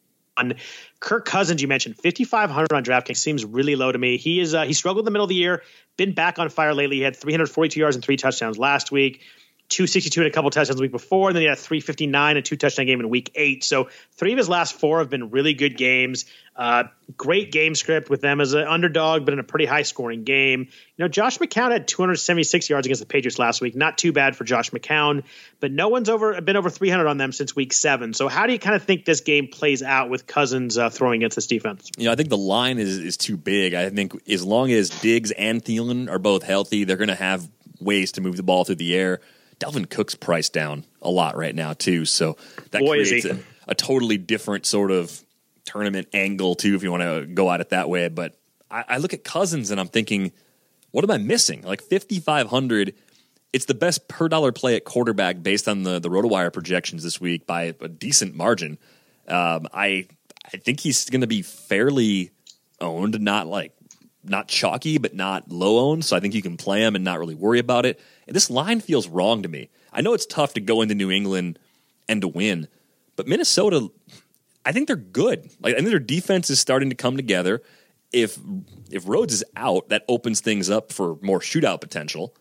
Kirk 0.99 1.25
Cousins, 1.25 1.61
you 1.61 1.67
mentioned 1.67 1.97
5,500 1.97 2.73
on 2.73 2.83
DraftKings 2.83 3.17
seems 3.17 3.45
really 3.45 3.75
low 3.75 3.91
to 3.91 3.97
me. 3.97 4.17
He 4.17 4.39
is 4.39 4.53
uh, 4.53 4.63
he 4.63 4.73
struggled 4.73 5.03
in 5.03 5.05
the 5.05 5.11
middle 5.11 5.25
of 5.25 5.29
the 5.29 5.35
year, 5.35 5.61
been 5.97 6.13
back 6.13 6.39
on 6.39 6.49
fire 6.49 6.73
lately. 6.73 6.97
He 6.97 7.01
had 7.03 7.15
342 7.15 7.79
yards 7.79 7.95
and 7.95 8.03
three 8.03 8.17
touchdowns 8.17 8.57
last 8.57 8.91
week. 8.91 9.21
262 9.71 10.21
and 10.21 10.27
a 10.27 10.31
couple 10.31 10.49
touchdowns 10.49 10.75
the 10.75 10.81
week 10.81 10.91
before, 10.91 11.29
and 11.29 11.35
then 11.35 11.41
he 11.41 11.47
had 11.47 11.57
359 11.57 12.37
and 12.37 12.45
two 12.45 12.57
touchdown 12.57 12.85
game 12.85 12.99
in 12.99 13.09
week 13.09 13.31
eight. 13.35 13.63
So 13.63 13.89
three 14.11 14.33
of 14.33 14.37
his 14.37 14.49
last 14.49 14.79
four 14.79 14.99
have 14.99 15.09
been 15.09 15.29
really 15.31 15.53
good 15.53 15.77
games. 15.77 16.25
Uh, 16.53 16.83
great 17.15 17.51
game 17.51 17.73
script 17.73 18.09
with 18.09 18.19
them 18.19 18.41
as 18.41 18.53
an 18.53 18.67
underdog, 18.67 19.23
but 19.23 19.33
in 19.33 19.39
a 19.39 19.43
pretty 19.43 19.65
high 19.65 19.83
scoring 19.83 20.25
game. 20.25 20.59
You 20.61 21.05
know, 21.05 21.07
Josh 21.07 21.37
McCown 21.37 21.71
had 21.71 21.87
276 21.87 22.69
yards 22.69 22.85
against 22.85 22.99
the 22.99 23.05
Patriots 23.05 23.39
last 23.39 23.61
week. 23.61 23.73
Not 23.73 23.97
too 23.97 24.11
bad 24.11 24.35
for 24.35 24.43
Josh 24.43 24.69
McCown, 24.71 25.23
but 25.61 25.71
no 25.71 25.87
one's 25.87 26.09
over 26.09 26.39
been 26.41 26.57
over 26.57 26.69
300 26.69 27.07
on 27.07 27.17
them 27.17 27.31
since 27.31 27.55
week 27.55 27.71
seven. 27.71 28.13
So 28.13 28.27
how 28.27 28.47
do 28.47 28.53
you 28.53 28.59
kind 28.59 28.75
of 28.75 28.83
think 28.83 29.05
this 29.05 29.21
game 29.21 29.47
plays 29.47 29.81
out 29.81 30.09
with 30.09 30.27
Cousins 30.27 30.77
uh, 30.77 30.89
throwing 30.89 31.21
against 31.21 31.35
this 31.35 31.47
defense? 31.47 31.89
You 31.97 32.05
know, 32.05 32.11
I 32.11 32.15
think 32.15 32.29
the 32.29 32.37
line 32.37 32.77
is 32.77 32.97
is 32.97 33.15
too 33.15 33.37
big. 33.37 33.73
I 33.73 33.89
think 33.89 34.21
as 34.29 34.43
long 34.43 34.71
as 34.71 34.89
Diggs 34.89 35.31
and 35.31 35.63
Thielen 35.63 36.11
are 36.11 36.19
both 36.19 36.43
healthy, 36.43 36.83
they're 36.83 36.97
going 36.97 37.07
to 37.07 37.15
have 37.15 37.49
ways 37.79 38.11
to 38.13 38.21
move 38.21 38.35
the 38.35 38.43
ball 38.43 38.65
through 38.65 38.75
the 38.75 38.95
air. 38.95 39.21
Dalvin 39.61 39.89
Cook's 39.89 40.15
priced 40.15 40.53
down 40.53 40.83
a 41.01 41.09
lot 41.09 41.37
right 41.37 41.53
now 41.53 41.73
too, 41.73 42.05
so 42.05 42.37
that 42.71 42.81
Boy, 42.81 43.03
creates 43.03 43.25
a, 43.25 43.39
a, 43.67 43.75
totally 43.75 44.17
different 44.17 44.65
sort 44.65 44.91
of 44.91 45.23
tournament 45.65 46.07
angle 46.13 46.55
too, 46.55 46.75
if 46.75 46.83
you 46.83 46.91
want 46.91 47.03
to 47.03 47.27
go 47.27 47.51
at 47.51 47.61
it 47.61 47.69
that 47.69 47.87
way. 47.87 48.07
But 48.09 48.35
I, 48.69 48.83
I 48.89 48.97
look 48.97 49.13
at 49.13 49.23
Cousins 49.23 49.69
and 49.69 49.79
I'm 49.79 49.87
thinking, 49.87 50.31
what 50.89 51.03
am 51.03 51.11
I 51.11 51.17
missing? 51.17 51.61
Like 51.61 51.81
5500 51.81 52.95
it's 53.53 53.65
the 53.65 53.73
best 53.73 54.07
per 54.07 54.29
dollar 54.29 54.51
play 54.51 54.75
at 54.75 54.85
quarterback 54.85 55.43
based 55.43 55.67
on 55.67 55.83
the 55.83 55.99
the 55.99 56.09
RotoWire 56.09 56.53
projections 56.53 57.03
this 57.03 57.19
week 57.19 57.45
by 57.45 57.73
a 57.79 57.87
decent 57.87 58.35
margin. 58.35 58.77
Um, 59.27 59.67
I 59.73 60.07
I 60.45 60.57
think 60.57 60.79
he's 60.79 61.09
going 61.09 61.21
to 61.21 61.27
be 61.27 61.41
fairly 61.41 62.31
owned, 62.79 63.19
not 63.19 63.47
like 63.47 63.73
not 64.23 64.47
chalky, 64.47 64.97
but 64.97 65.13
not 65.13 65.51
low 65.51 65.89
owned. 65.89 66.05
So 66.05 66.15
I 66.15 66.19
think 66.19 66.33
you 66.33 66.41
can 66.41 66.57
play 66.57 66.81
him 66.83 66.95
and 66.95 67.03
not 67.03 67.19
really 67.19 67.35
worry 67.35 67.59
about 67.59 67.85
it. 67.85 67.99
This 68.33 68.49
line 68.49 68.79
feels 68.79 69.07
wrong 69.07 69.43
to 69.43 69.49
me. 69.49 69.69
I 69.91 70.01
know 70.01 70.13
it's 70.13 70.25
tough 70.25 70.53
to 70.53 70.61
go 70.61 70.81
into 70.81 70.95
New 70.95 71.11
England 71.11 71.59
and 72.07 72.21
to 72.21 72.27
win, 72.27 72.67
but 73.15 73.27
Minnesota, 73.27 73.89
I 74.65 74.71
think 74.71 74.87
they're 74.87 74.95
good. 74.95 75.49
Like 75.61 75.73
I 75.73 75.77
think 75.77 75.89
their 75.89 75.99
defense 75.99 76.49
is 76.49 76.59
starting 76.59 76.89
to 76.89 76.95
come 76.95 77.17
together. 77.17 77.61
If 78.11 78.37
if 78.89 79.07
Rhodes 79.07 79.33
is 79.33 79.43
out, 79.55 79.89
that 79.89 80.03
opens 80.07 80.41
things 80.41 80.69
up 80.69 80.91
for 80.91 81.17
more 81.21 81.39
shootout 81.39 81.81
potential, 81.81 82.35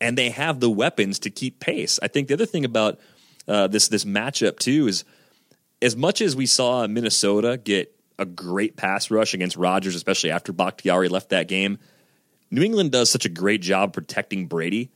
and 0.00 0.16
they 0.16 0.30
have 0.30 0.60
the 0.60 0.70
weapons 0.70 1.18
to 1.20 1.30
keep 1.30 1.60
pace. 1.60 1.98
I 2.02 2.08
think 2.08 2.28
the 2.28 2.34
other 2.34 2.46
thing 2.46 2.64
about 2.64 3.00
uh, 3.48 3.68
this 3.68 3.88
this 3.88 4.04
matchup 4.04 4.58
too 4.58 4.86
is 4.86 5.04
as 5.80 5.96
much 5.96 6.20
as 6.20 6.36
we 6.36 6.46
saw 6.46 6.86
Minnesota 6.86 7.56
get 7.56 7.94
a 8.18 8.24
great 8.24 8.76
pass 8.76 9.10
rush 9.10 9.34
against 9.34 9.56
Rodgers, 9.56 9.94
especially 9.94 10.30
after 10.30 10.52
Bakhtiari 10.52 11.08
left 11.08 11.30
that 11.30 11.48
game. 11.48 11.78
New 12.50 12.62
England 12.62 12.92
does 12.92 13.10
such 13.10 13.24
a 13.24 13.30
great 13.30 13.62
job 13.62 13.92
protecting 13.92 14.46
Brady 14.46 14.90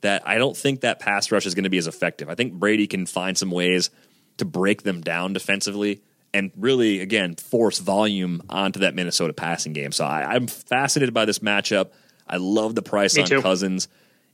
that 0.00 0.26
I 0.26 0.38
don't 0.38 0.56
think 0.56 0.80
that 0.80 1.00
pass 1.00 1.30
rush 1.30 1.46
is 1.46 1.54
going 1.54 1.64
to 1.64 1.70
be 1.70 1.78
as 1.78 1.86
effective. 1.86 2.28
I 2.28 2.34
think 2.34 2.54
Brady 2.54 2.86
can 2.86 3.06
find 3.06 3.36
some 3.36 3.50
ways 3.50 3.90
to 4.38 4.44
break 4.44 4.82
them 4.82 5.00
down 5.00 5.32
defensively 5.32 6.02
and 6.32 6.50
really, 6.56 7.00
again, 7.00 7.34
force 7.34 7.78
volume 7.78 8.42
onto 8.48 8.80
that 8.80 8.94
Minnesota 8.94 9.32
passing 9.32 9.72
game. 9.72 9.92
So 9.92 10.04
I, 10.04 10.36
am 10.36 10.46
fascinated 10.46 11.12
by 11.12 11.24
this 11.24 11.40
matchup. 11.40 11.90
I 12.26 12.36
love 12.36 12.74
the 12.74 12.82
price 12.82 13.16
Me 13.16 13.22
on 13.22 13.28
too. 13.28 13.42
Cousins. 13.42 13.88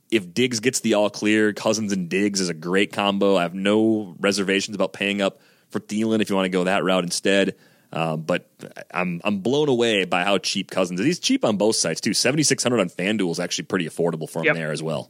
If 0.09 0.33
Diggs 0.33 0.59
gets 0.59 0.79
the 0.79 0.93
all 0.93 1.09
clear, 1.09 1.53
Cousins 1.53 1.91
and 1.91 2.07
Diggs 2.07 2.39
is 2.39 2.49
a 2.49 2.53
great 2.53 2.93
combo. 2.93 3.35
I 3.35 3.41
have 3.41 3.55
no 3.55 4.15
reservations 4.19 4.75
about 4.75 4.93
paying 4.93 5.21
up 5.21 5.39
for 5.69 5.79
Thielen 5.79 6.21
if 6.21 6.29
you 6.29 6.35
want 6.35 6.45
to 6.45 6.49
go 6.49 6.65
that 6.65 6.83
route 6.83 7.03
instead. 7.03 7.55
Uh, 7.91 8.17
but 8.17 8.49
I'm 8.91 9.21
I'm 9.23 9.39
blown 9.39 9.69
away 9.69 10.05
by 10.05 10.23
how 10.23 10.37
cheap 10.37 10.69
Cousins 10.69 10.99
is. 10.99 11.05
He's 11.05 11.19
cheap 11.19 11.45
on 11.45 11.57
both 11.57 11.77
sides 11.77 12.01
too. 12.01 12.13
Seventy 12.13 12.43
six 12.43 12.61
hundred 12.61 12.81
on 12.81 12.89
FanDuel 12.89 13.31
is 13.31 13.39
actually 13.39 13.65
pretty 13.65 13.87
affordable 13.87 14.29
for 14.29 14.39
him 14.39 14.45
yep. 14.45 14.55
there 14.55 14.71
as 14.71 14.83
well. 14.83 15.09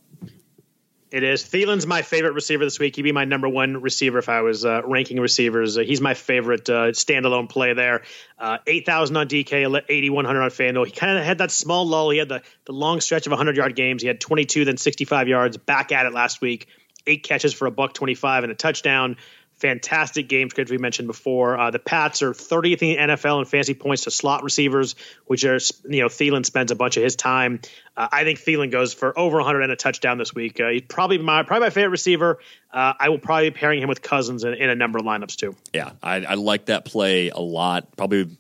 It 1.10 1.24
is. 1.24 1.44
Thielen's 1.44 1.88
my 1.88 2.02
favorite 2.02 2.34
receiver 2.34 2.66
this 2.66 2.80
week. 2.80 2.98
He'd 2.98 3.04
be 3.04 3.14
my 3.14 3.24
number 3.24 3.48
one 3.48 3.82
receiver 3.82 4.18
if 4.18 4.28
I 4.28 4.42
was 4.42 4.66
uh, 4.66 4.82
ranking 4.84 5.22
receivers. 5.22 5.78
Uh, 5.78 5.82
he's 5.82 6.02
my 6.02 6.14
favorite 6.14 6.70
uh, 6.70 6.92
standalone 6.92 7.48
play 7.48 7.74
there. 7.74 8.04
Uh, 8.38 8.58
8,000 8.68 9.16
on 9.16 9.28
DK, 9.30 9.84
8,100 9.88 10.42
on 10.42 10.50
FanDuel. 10.50 10.86
He 10.86 10.92
kind 10.92 11.18
of 11.18 11.24
had 11.24 11.38
that 11.38 11.52
small 11.52 11.88
lull. 11.88 12.10
He 12.10 12.18
had 12.18 12.28
the, 12.28 12.42
the 12.66 12.74
long 12.74 13.00
stretch 13.00 13.26
of 13.26 13.32
100 13.32 13.56
yard 13.56 13.74
games. 13.76 14.02
He 14.02 14.10
had 14.10 14.20
22, 14.20 14.66
then 14.66 14.76
65 14.76 15.30
yards 15.30 15.56
back 15.56 15.94
at 15.94 16.06
it 16.06 16.14
last 16.14 16.42
week. 16.42 16.68
Eight 17.06 17.24
catches 17.24 17.54
for 17.54 17.68
a 17.68 17.72
buck 17.72 17.94
25 17.94 18.44
and 18.44 18.52
a 18.52 18.56
touchdown 18.56 19.16
fantastic 19.58 20.30
game 20.30 20.50
script 20.50 20.70
we 20.70 20.78
mentioned 20.78 21.08
before. 21.08 21.58
Uh, 21.58 21.72
the 21.72 21.80
Pats 21.80 22.22
are 22.22 22.32
30th 22.32 22.82
in 22.82 23.08
the 23.08 23.16
NFL 23.16 23.40
in 23.40 23.46
fantasy 23.46 23.74
points 23.74 24.04
to 24.04 24.12
slot 24.12 24.44
receivers, 24.44 24.96
which 25.26 25.44
are 25.46 25.58
you 25.90 26.02
know 26.02 26.08
Thielen 26.08 26.46
spends 26.46 26.72
a 26.72 26.76
bunch 26.76 26.98
of 26.98 27.04
his 27.04 27.16
time. 27.16 27.60
Uh, 27.96 28.08
I 28.12 28.24
think 28.24 28.40
Thielen 28.40 28.72
goes 28.72 28.94
for 28.94 29.18
over 29.18 29.38
100 29.38 29.62
and 29.62 29.72
a 29.72 29.76
touchdown 29.76 30.18
this 30.18 30.34
week. 30.34 30.60
Uh, 30.60 30.70
he's 30.70 30.84
probably 30.84 31.18
my 31.18 31.44
probably 31.44 31.66
my 31.66 31.70
favorite 31.72 31.90
receiver. 31.90 32.40
Uh, 32.72 32.94
I 33.00 33.10
will 33.10 33.20
probably 33.20 33.50
be 33.50 33.58
pairing 33.58 33.82
him 33.82 33.90
with 33.90 34.02
Cousins 34.02 34.44
in, 34.44 34.54
in 34.54 34.70
a 34.70 34.76
number 34.76 35.00
of 35.00 35.06
lineups 35.06 35.36
too. 35.36 35.56
Yeah, 35.74 35.92
I, 36.04 36.24
I 36.24 36.34
like 36.36 36.66
that 36.66 36.86
play 36.86 37.30
a 37.30 37.40
lot. 37.40 37.96
Probably 37.98 38.38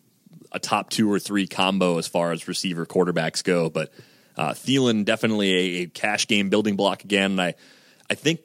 a 0.52 0.60
top 0.60 0.89
two 0.89 1.11
or 1.11 1.19
three 1.19 1.48
combo 1.48 1.98
as 1.98 2.07
far 2.07 2.31
as 2.31 2.48
receiver 2.48 2.85
quarterbacks 2.85 3.44
go, 3.44 3.69
but. 3.69 3.91
Uh, 4.39 4.53
Thielen 4.53 5.03
definitely 5.03 5.52
a, 5.52 5.81
a 5.81 5.85
cash 5.88 6.27
game 6.27 6.52
building 6.52 6.76
block 6.76 7.03
again. 7.03 7.31
And 7.31 7.41
I, 7.41 7.56
I 8.07 8.14
think 8.14 8.41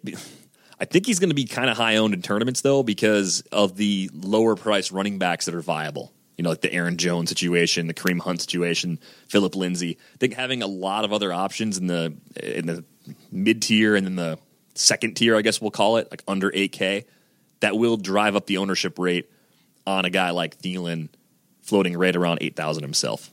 I 0.83 0.85
think 0.85 1.07
he's 1.07 1.21
going 1.21 1.29
to 1.29 1.35
be 1.35 1.45
kind 1.45 1.71
of 1.71 1.77
high 1.77 1.95
owned 1.95 2.13
in 2.13 2.23
tournaments 2.23 2.63
though 2.63 2.83
because 2.83 3.43
of 3.53 3.77
the 3.77 4.11
lower 4.13 4.57
price 4.57 4.91
running 4.91 5.17
backs 5.17 5.45
that 5.45 5.55
are 5.55 5.61
viable. 5.61 6.13
You 6.37 6.43
know, 6.43 6.51
like 6.51 6.61
the 6.61 6.73
Aaron 6.73 6.97
Jones 6.97 7.31
situation, 7.31 7.87
the 7.87 7.95
Kareem 7.95 8.19
Hunt 8.19 8.41
situation, 8.41 8.99
Phillip 9.29 9.55
Lindsay. 9.55 9.97
I 10.15 10.17
think 10.17 10.35
having 10.35 10.61
a 10.61 10.67
lot 10.67 11.05
of 11.05 11.13
other 11.13 11.33
options 11.33 11.79
in 11.79 11.87
the 11.87 12.15
in 12.43 12.67
the 12.67 12.85
mid 13.31 13.63
tier 13.63 13.95
and 13.95 14.05
then 14.05 14.17
the 14.17 14.41
second 14.75 15.15
tier, 15.15 15.37
I 15.37 15.43
guess 15.43 15.61
we'll 15.61 15.71
call 15.71 15.99
it, 15.99 16.11
like 16.11 16.25
under 16.27 16.51
8K, 16.51 17.05
that 17.61 17.77
will 17.77 17.97
drive 17.97 18.35
up 18.35 18.47
the 18.47 18.57
ownership 18.57 18.99
rate 18.99 19.31
on 19.87 20.05
a 20.05 20.11
guy 20.11 20.31
like 20.31 20.59
Thielen, 20.59 21.11
floating 21.61 21.97
right 21.97 22.17
around 22.17 22.39
8,000 22.41 22.83
himself. 22.83 23.31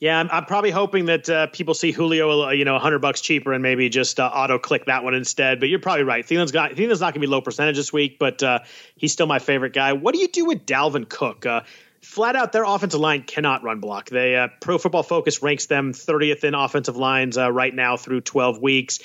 Yeah, 0.00 0.20
I'm, 0.20 0.28
I'm, 0.30 0.44
probably 0.44 0.70
hoping 0.70 1.06
that 1.06 1.28
uh, 1.28 1.48
people 1.48 1.74
see 1.74 1.90
Julio, 1.90 2.46
uh, 2.46 2.50
you 2.50 2.64
know, 2.64 2.78
hundred 2.78 3.00
bucks 3.00 3.20
cheaper 3.20 3.52
and 3.52 3.62
maybe 3.62 3.88
just 3.88 4.20
uh, 4.20 4.30
auto 4.32 4.58
click 4.58 4.86
that 4.86 5.02
one 5.02 5.14
instead. 5.14 5.58
But 5.58 5.70
you're 5.70 5.80
probably 5.80 6.04
right. 6.04 6.24
Thielen's 6.24 6.52
got 6.52 6.72
Thielen's 6.72 7.00
not 7.00 7.14
going 7.14 7.20
to 7.20 7.20
be 7.20 7.26
low 7.26 7.40
percentage 7.40 7.76
this 7.76 7.92
week, 7.92 8.16
but 8.18 8.42
uh, 8.42 8.60
he's 8.96 9.12
still 9.12 9.26
my 9.26 9.40
favorite 9.40 9.72
guy. 9.72 9.94
What 9.94 10.14
do 10.14 10.20
you 10.20 10.28
do 10.28 10.44
with 10.44 10.66
Dalvin 10.66 11.08
Cook? 11.08 11.46
Uh, 11.46 11.62
flat 12.00 12.36
out, 12.36 12.52
their 12.52 12.62
offensive 12.62 13.00
line 13.00 13.24
cannot 13.24 13.64
run 13.64 13.80
block. 13.80 14.08
They 14.08 14.36
uh, 14.36 14.48
Pro 14.60 14.78
Football 14.78 15.02
Focus 15.02 15.42
ranks 15.42 15.66
them 15.66 15.92
30th 15.92 16.44
in 16.44 16.54
offensive 16.54 16.96
lines 16.96 17.36
right 17.36 17.74
now 17.74 17.96
through 17.96 18.20
12 18.20 18.62
weeks. 18.62 19.00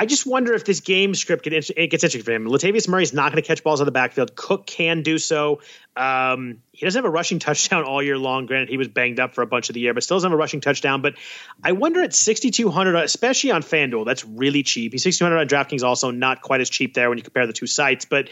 I 0.00 0.06
just 0.06 0.24
wonder 0.24 0.54
if 0.54 0.64
this 0.64 0.80
game 0.80 1.14
script 1.14 1.44
gets, 1.44 1.68
interesting 1.68 2.22
for 2.22 2.32
him. 2.32 2.46
Latavius 2.46 2.88
Murray 2.88 3.02
is 3.02 3.12
not 3.12 3.32
going 3.32 3.42
to 3.42 3.46
catch 3.46 3.62
balls 3.62 3.80
of 3.80 3.84
the 3.84 3.92
backfield. 3.92 4.34
Cook 4.34 4.64
can 4.64 5.02
do 5.02 5.18
so. 5.18 5.60
Um, 5.94 6.62
he 6.72 6.86
doesn't 6.86 6.98
have 6.98 7.04
a 7.04 7.12
rushing 7.12 7.38
touchdown 7.46 7.84
all 7.84 8.02
year 8.02 8.16
long. 8.16 8.46
Granted, 8.46 8.70
he 8.70 8.78
was 8.78 8.88
banged 8.88 9.20
up 9.20 9.34
for 9.34 9.42
a 9.42 9.46
bunch 9.46 9.68
of 9.68 9.74
the 9.74 9.80
year, 9.80 9.92
but 9.92 10.02
still 10.02 10.16
doesn't 10.16 10.30
have 10.30 10.34
a 10.34 10.38
rushing 10.38 10.62
touchdown. 10.62 11.02
But 11.02 11.16
I 11.62 11.72
wonder 11.72 12.00
at 12.00 12.14
6,200, 12.14 12.96
especially 12.96 13.50
on 13.50 13.62
FanDuel, 13.62 14.06
that's 14.06 14.24
really 14.24 14.62
cheap. 14.62 14.92
He's 14.92 15.02
6,200 15.02 15.38
on 15.38 15.48
DraftKings, 15.48 15.82
also 15.82 16.10
not 16.10 16.40
quite 16.40 16.62
as 16.62 16.70
cheap 16.70 16.94
there 16.94 17.10
when 17.10 17.18
you 17.18 17.22
compare 17.22 17.46
the 17.46 17.52
two 17.52 17.66
sites. 17.66 18.06
But 18.06 18.30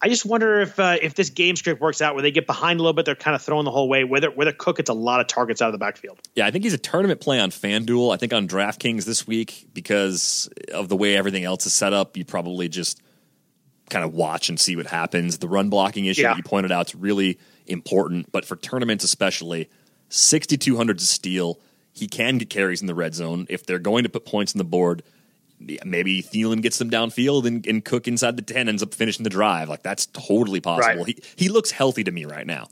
I 0.00 0.08
just 0.08 0.24
wonder 0.24 0.60
if 0.60 0.78
uh, 0.78 0.96
if 1.02 1.14
this 1.14 1.30
game 1.30 1.56
script 1.56 1.80
works 1.80 2.00
out 2.00 2.14
where 2.14 2.22
they 2.22 2.30
get 2.30 2.46
behind 2.46 2.78
a 2.78 2.82
little 2.82 2.92
bit, 2.92 3.04
they're 3.04 3.16
kind 3.16 3.34
of 3.34 3.42
throwing 3.42 3.64
the 3.64 3.70
whole 3.70 3.88
way. 3.88 4.04
Whether 4.04 4.30
whether 4.30 4.52
Cook 4.52 4.76
gets 4.76 4.90
a 4.90 4.94
lot 4.94 5.20
of 5.20 5.26
targets 5.26 5.60
out 5.60 5.66
of 5.66 5.72
the 5.72 5.78
backfield. 5.78 6.20
Yeah, 6.34 6.46
I 6.46 6.50
think 6.50 6.64
he's 6.64 6.74
a 6.74 6.78
tournament 6.78 7.20
play 7.20 7.40
on 7.40 7.50
FanDuel. 7.50 8.14
I 8.14 8.16
think 8.16 8.32
on 8.32 8.46
DraftKings 8.46 9.04
this 9.04 9.26
week 9.26 9.66
because 9.74 10.48
of 10.72 10.88
the 10.88 10.96
way 10.96 11.16
everything 11.16 11.44
else 11.44 11.66
is 11.66 11.72
set 11.72 11.92
up, 11.92 12.16
you 12.16 12.24
probably 12.24 12.68
just 12.68 13.02
kind 13.90 14.04
of 14.04 14.14
watch 14.14 14.48
and 14.48 14.60
see 14.60 14.76
what 14.76 14.86
happens. 14.86 15.38
The 15.38 15.48
run 15.48 15.68
blocking 15.68 16.04
issue 16.06 16.22
yeah. 16.22 16.28
that 16.28 16.36
you 16.36 16.42
pointed 16.44 16.70
out 16.70 16.88
is 16.88 16.94
really 16.94 17.38
important, 17.66 18.30
but 18.30 18.44
for 18.44 18.54
tournaments 18.54 19.02
especially, 19.02 19.68
sixty 20.08 20.56
two 20.56 20.76
hundred 20.76 20.98
to 20.98 21.06
steal. 21.06 21.58
He 21.90 22.06
can 22.06 22.38
get 22.38 22.48
carries 22.48 22.80
in 22.80 22.86
the 22.86 22.94
red 22.94 23.14
zone 23.14 23.46
if 23.48 23.66
they're 23.66 23.80
going 23.80 24.04
to 24.04 24.08
put 24.08 24.24
points 24.24 24.54
on 24.54 24.58
the 24.58 24.64
board 24.64 25.02
maybe 25.60 26.22
Thielen 26.22 26.62
gets 26.62 26.78
them 26.78 26.90
downfield 26.90 27.46
and, 27.46 27.66
and, 27.66 27.84
Cook 27.84 28.06
inside 28.06 28.36
the 28.36 28.42
10 28.42 28.68
ends 28.68 28.82
up 28.82 28.94
finishing 28.94 29.24
the 29.24 29.30
drive. 29.30 29.68
Like 29.68 29.82
that's 29.82 30.06
totally 30.06 30.60
possible. 30.60 31.04
Right. 31.04 31.18
He 31.36 31.44
he 31.44 31.48
looks 31.48 31.70
healthy 31.70 32.04
to 32.04 32.10
me 32.10 32.24
right 32.24 32.46
now. 32.46 32.68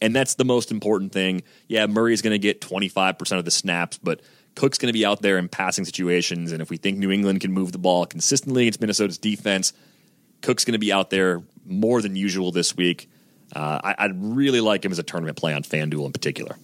And 0.00 0.16
that's 0.16 0.34
the 0.34 0.44
most 0.44 0.70
important 0.70 1.12
thing. 1.12 1.42
Yeah, 1.68 1.86
Murray 1.86 2.14
is 2.14 2.22
going 2.22 2.32
to 2.32 2.38
get 2.38 2.62
25% 2.62 3.38
of 3.38 3.44
the 3.44 3.50
snaps, 3.50 3.98
but 3.98 4.22
Cook's 4.54 4.78
going 4.78 4.88
to 4.88 4.98
be 4.98 5.04
out 5.04 5.20
there 5.20 5.36
in 5.36 5.48
passing 5.48 5.84
situations 5.84 6.52
and 6.52 6.62
if 6.62 6.70
we 6.70 6.78
think 6.78 6.98
New 6.98 7.10
England 7.10 7.40
can 7.40 7.52
move 7.52 7.72
the 7.72 7.78
ball 7.78 8.06
consistently 8.06 8.62
against 8.62 8.80
Minnesota's 8.80 9.18
defense, 9.18 9.72
Cook's 10.40 10.64
going 10.64 10.72
to 10.72 10.78
be 10.78 10.92
out 10.92 11.10
there 11.10 11.42
more 11.66 12.00
than 12.00 12.16
usual 12.16 12.50
this 12.50 12.76
week. 12.76 13.10
Uh, 13.54 13.80
I, 13.82 13.94
I'd 13.98 14.22
really 14.22 14.60
like 14.60 14.84
him 14.84 14.92
as 14.92 14.98
a 14.98 15.02
tournament 15.02 15.36
play 15.36 15.52
on 15.52 15.62
FanDuel 15.62 16.06
in 16.06 16.12
particular. 16.12 16.56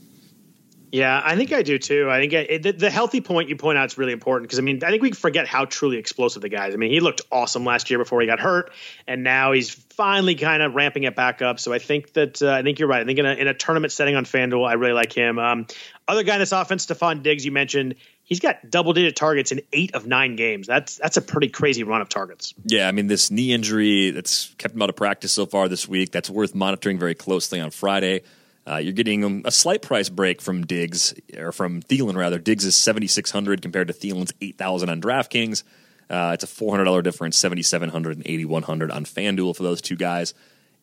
Yeah, 0.97 1.21
I 1.23 1.37
think 1.37 1.53
I 1.53 1.61
do 1.61 1.79
too. 1.79 2.09
I 2.11 2.21
think 2.21 2.33
it, 2.33 2.63
the, 2.63 2.73
the, 2.73 2.91
healthy 2.91 3.21
point 3.21 3.51
you 3.51 3.57
point 3.57 3.77
out 3.77 3.85
is 3.85 3.99
really 3.99 4.15
important 4.15 4.49
because 4.49 4.59
I 4.59 4.63
mean 4.63 4.83
I 4.83 4.89
think 4.89 5.03
we 5.03 5.13
forget 5.13 5.47
how 5.47 5.67
truly 5.67 5.99
explosive 5.99 6.41
the 6.41 6.49
guy 6.49 6.69
is. 6.69 6.75
I 6.75 6.79
mean 6.79 6.91
he 6.91 7.01
looked 7.01 7.21
awesome 7.31 7.67
last 7.67 7.91
year 7.91 7.99
before 7.99 8.23
he 8.23 8.27
got 8.27 8.41
hurt, 8.41 8.73
and 9.07 9.23
now 9.23 9.53
he's 9.53 9.69
finally 9.69 10.37
kind 10.37 10.63
of 10.63 10.75
ramping 10.75 11.03
it 11.03 11.15
back 11.15 11.43
up. 11.43 11.61
So 11.61 11.75
I 11.75 11.81
think 11.81 12.15
that 12.15 12.41
uh, 12.41 12.51
I 12.51 12.63
think 12.63 12.79
you're 12.79 12.89
right. 12.89 13.03
I 13.03 13.05
think 13.05 13.19
in 13.19 13.27
a, 13.27 13.35
in 13.35 13.47
a 13.47 13.53
tournament 13.53 13.93
setting 13.93 14.17
on 14.17 14.25
FanDuel, 14.25 14.67
I 14.67 14.73
really 14.73 14.95
like 14.95 15.13
him. 15.13 15.39
Um, 15.39 15.67
other 16.09 16.23
guy 16.23 16.37
in 16.37 16.41
this 16.41 16.53
offense, 16.53 16.87
Stefon 16.87 17.23
Diggs, 17.23 17.45
you 17.45 17.53
mentioned. 17.53 17.97
He's 18.25 18.41
got 18.41 18.71
double 18.71 18.95
digit 18.95 19.17
targets 19.17 19.53
in 19.53 19.61
eight 19.75 19.95
of 19.95 20.07
nine 20.07 20.35
games. 20.35 20.67
That's 20.67 20.97
that's 20.97 21.19
a 21.19 21.23
pretty 21.23 21.49
crazy 21.49 21.83
run 21.83 22.01
of 22.01 22.09
targets. 22.09 22.55
Yeah, 22.65 22.89
I 22.89 22.93
mean 22.93 23.07
this 23.07 23.31
knee 23.31 23.53
injury 23.53 24.13
that's 24.13 24.55
kept 24.57 24.75
him 24.75 24.81
out 24.81 24.89
of 24.89 24.97
practice 24.97 25.33
so 25.33 25.45
far 25.45 25.69
this 25.69 25.87
week. 25.87 26.11
That's 26.11 26.31
worth 26.31 26.55
monitoring 26.55 26.99
very 26.99 27.15
closely 27.15 27.61
on 27.61 27.71
Friday. 27.71 28.23
Uh, 28.69 28.77
you're 28.79 28.93
getting 28.93 29.43
a 29.45 29.51
slight 29.51 29.81
price 29.81 30.09
break 30.09 30.43
from 30.43 30.67
Diggs 30.67 31.15
or 31.37 31.53
from 31.53 31.83
Thielen 31.83 32.17
rather. 32.17 32.39
Diggs 32.39 32.65
is 32.65 32.75
7600 32.75 33.63
compared 33.63 33.89
to 33.89 33.95
Thielen's 33.95 34.33
8000 34.41 34.89
on 34.89 35.01
DraftKings. 35.01 35.63
Uh, 36.11 36.33
it's 36.35 36.45
a 36.45 36.49
$400 36.49 37.03
difference, 37.03 37.37
7700 37.37 38.17
and 38.17 38.27
8100 38.27 38.91
on 38.91 39.05
FanDuel 39.05 39.57
for 39.57 39.63
those 39.63 39.81
two 39.81 39.97
guys. 39.97 40.35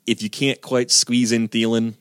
If 0.06 0.22
you 0.22 0.30
can't 0.30 0.62
quite 0.62 0.92
squeeze 0.92 1.32
in 1.32 1.50
Thielen, 1.50 1.96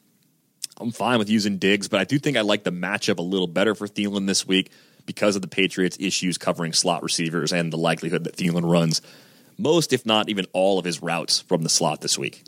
I'm 0.79 0.93
fine 0.93 1.19
with 1.19 1.31
using 1.31 1.59
Diggs, 1.59 1.89
but 1.89 2.01
I 2.01 2.05
do 2.05 2.19
think 2.19 2.37
I 2.37 2.41
like 2.41 2.65
the 2.65 2.73
matchup 2.73 3.19
a 3.19 3.23
little 3.23 3.47
better 3.47 3.75
for 3.75 3.87
Thielen 3.87 4.27
this 4.27 4.47
week 4.47 4.71
because 5.07 5.37
of 5.37 5.43
the 5.43 5.49
Patriots' 5.49 5.97
issues 6.01 6.39
covering 6.39 6.73
slot 6.73 7.03
receivers 7.03 7.53
and 7.53 7.73
the 7.73 7.77
likelihood 7.77 8.25
that 8.25 8.37
Thielen 8.37 8.69
runs 8.69 9.03
most, 9.59 9.93
if 9.93 10.07
not 10.07 10.29
even 10.29 10.47
all, 10.53 10.79
of 10.79 10.85
his 10.85 11.03
routes 11.03 11.41
from 11.41 11.63
the 11.63 11.69
slot 11.69 12.01
this 12.01 12.19
week. 12.19 12.45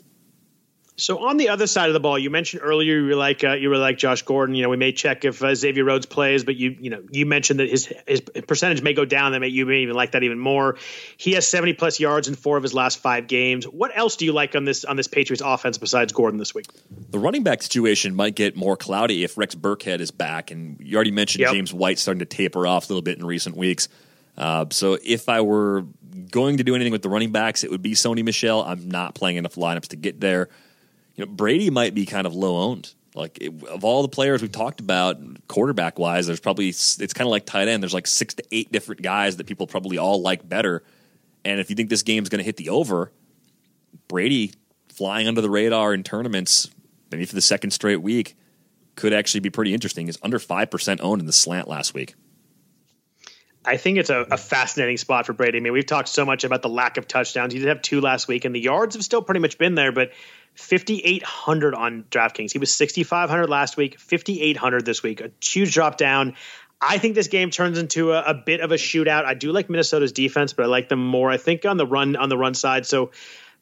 So 0.97 1.27
on 1.27 1.35
the 1.35 1.49
other 1.49 1.67
side 1.67 1.89
of 1.89 1.93
the 1.93 1.99
ball, 1.99 2.17
you 2.17 2.29
mentioned 2.29 2.61
earlier 2.63 2.97
you 2.97 3.07
were 3.07 3.15
like 3.15 3.43
uh, 3.43 3.53
you 3.53 3.69
were 3.69 3.77
like 3.77 3.97
Josh 3.97 4.21
Gordon. 4.21 4.55
You 4.55 4.63
know, 4.63 4.69
we 4.69 4.77
may 4.77 4.93
check 4.93 5.25
if 5.25 5.43
uh, 5.43 5.53
Xavier 5.53 5.83
Rhodes 5.83 6.05
plays, 6.05 6.45
but 6.45 6.55
you 6.55 6.75
you 6.79 6.89
know 6.89 7.03
you 7.11 7.25
mentioned 7.25 7.59
that 7.59 7.69
his 7.69 7.93
his 8.07 8.21
percentage 8.47 8.81
may 8.81 8.93
go 8.93 9.03
down. 9.03 9.33
That 9.33 9.41
may 9.41 9.49
you 9.49 9.65
may 9.65 9.79
even 9.79 9.95
like 9.95 10.13
that 10.13 10.23
even 10.23 10.39
more. 10.39 10.77
He 11.17 11.33
has 11.33 11.45
seventy 11.45 11.73
plus 11.73 11.99
yards 11.99 12.29
in 12.29 12.35
four 12.35 12.55
of 12.55 12.63
his 12.63 12.73
last 12.73 12.99
five 12.99 13.27
games. 13.27 13.65
What 13.65 13.91
else 13.93 14.15
do 14.15 14.23
you 14.23 14.31
like 14.31 14.55
on 14.55 14.63
this 14.63 14.85
on 14.85 14.95
this 14.95 15.07
Patriots 15.07 15.41
offense 15.45 15.77
besides 15.77 16.13
Gordon 16.13 16.39
this 16.39 16.55
week? 16.55 16.67
The 17.09 17.19
running 17.19 17.43
back 17.43 17.61
situation 17.61 18.15
might 18.15 18.35
get 18.35 18.55
more 18.55 18.77
cloudy 18.77 19.25
if 19.25 19.37
Rex 19.37 19.53
Burkhead 19.53 19.99
is 19.99 20.11
back, 20.11 20.49
and 20.49 20.79
you 20.79 20.95
already 20.95 21.11
mentioned 21.11 21.41
yep. 21.41 21.51
James 21.51 21.73
White 21.73 21.99
starting 21.99 22.19
to 22.19 22.25
taper 22.25 22.65
off 22.65 22.85
a 22.89 22.93
little 22.93 23.01
bit 23.01 23.17
in 23.17 23.25
recent 23.25 23.57
weeks. 23.57 23.89
Uh, 24.37 24.65
so 24.71 24.97
if 25.03 25.27
I 25.27 25.41
were 25.41 25.85
going 26.31 26.55
to 26.57 26.63
do 26.63 26.73
anything 26.73 26.93
with 26.93 27.01
the 27.01 27.09
running 27.09 27.33
backs, 27.33 27.65
it 27.65 27.71
would 27.71 27.81
be 27.81 27.91
Sony 27.91 28.23
Michel. 28.23 28.63
I'm 28.63 28.87
not 28.87 29.13
playing 29.13 29.35
enough 29.35 29.55
lineups 29.55 29.89
to 29.89 29.97
get 29.97 30.21
there 30.21 30.47
you 31.15 31.25
know, 31.25 31.31
Brady 31.31 31.69
might 31.69 31.93
be 31.93 32.05
kind 32.05 32.27
of 32.27 32.35
low 32.35 32.57
owned. 32.57 32.93
Like 33.13 33.37
it, 33.39 33.63
of 33.67 33.85
all 33.85 34.01
the 34.01 34.09
players 34.09 34.41
we've 34.41 34.51
talked 34.51 34.81
about, 34.81 35.17
quarterback 35.47 35.97
wise, 35.97 36.27
there's 36.27 36.41
probably 36.41 36.67
it's 36.67 37.13
kind 37.13 37.25
of 37.25 37.31
like 37.31 37.45
tight 37.45 37.69
end. 37.69 37.81
There's 37.81 37.93
like 37.93 38.07
six 38.07 38.33
to 38.35 38.43
eight 38.51 38.71
different 38.71 39.01
guys 39.01 39.37
that 39.37 39.47
people 39.47 39.67
probably 39.67 39.97
all 39.97 40.21
like 40.21 40.47
better. 40.47 40.83
And 41.45 41.59
if 41.59 41.69
you 41.69 41.75
think 41.75 41.89
this 41.89 42.03
game's 42.03 42.27
going 42.27 42.39
to 42.39 42.45
hit 42.45 42.57
the 42.57 42.69
over, 42.69 43.11
Brady 44.09 44.51
flying 44.89 45.27
under 45.27 45.41
the 45.41 45.49
radar 45.49 45.93
in 45.93 46.03
tournaments, 46.03 46.69
maybe 47.11 47.25
for 47.25 47.35
the 47.35 47.41
second 47.41 47.71
straight 47.71 48.01
week, 48.01 48.35
could 48.95 49.13
actually 49.13 49.41
be 49.41 49.49
pretty 49.49 49.73
interesting. 49.73 50.09
Is 50.09 50.19
under 50.21 50.39
five 50.39 50.69
percent 50.69 50.99
owned 51.01 51.21
in 51.21 51.25
the 51.25 51.33
slant 51.33 51.69
last 51.69 51.93
week. 51.93 52.15
I 53.67 53.77
think 53.77 53.97
it's 53.97 54.09
a, 54.09 54.19
a, 54.29 54.37
fascinating 54.37 54.97
spot 54.97 55.25
for 55.25 55.33
Brady. 55.33 55.57
I 55.57 55.61
mean, 55.61 55.73
we've 55.73 55.85
talked 55.85 56.07
so 56.07 56.23
much 56.23 56.43
about 56.43 56.61
the 56.61 56.69
lack 56.69 56.97
of 56.97 57.07
touchdowns. 57.07 57.51
He 57.51 57.57
did 57.57 57.67
have 57.67 57.81
two 57.81 57.99
last 57.99 58.27
week, 58.27 58.45
and 58.45 58.53
the 58.53 58.59
yards 58.59 58.95
have 58.95 59.03
still 59.03 59.23
pretty 59.23 59.39
much 59.39 59.57
been 59.57 59.73
there. 59.73 59.91
But 59.91 60.11
5,800 60.55 61.75
on 61.75 62.03
DraftKings. 62.09 62.51
He 62.51 62.59
was 62.59 62.71
6,500 62.73 63.49
last 63.49 63.77
week, 63.77 63.99
5,800 63.99 64.85
this 64.85 65.03
week. 65.03 65.21
A 65.21 65.31
huge 65.41 65.73
drop 65.73 65.97
down. 65.97 66.35
I 66.81 66.97
think 66.97 67.15
this 67.15 67.27
game 67.27 67.51
turns 67.51 67.77
into 67.77 68.11
a, 68.11 68.21
a, 68.21 68.33
bit 68.33 68.61
of 68.61 68.71
a 68.71 68.75
shootout. 68.75 69.25
I 69.25 69.33
do 69.33 69.51
like 69.51 69.69
Minnesota's 69.69 70.11
defense, 70.11 70.53
but 70.53 70.63
I 70.63 70.67
like 70.67 70.89
them 70.89 71.05
more. 71.05 71.31
I 71.31 71.37
think 71.37 71.65
on 71.65 71.77
the 71.77 71.85
run 71.85 72.15
on 72.15 72.29
the 72.29 72.37
run 72.37 72.53
side. 72.53 72.85
So 72.85 73.11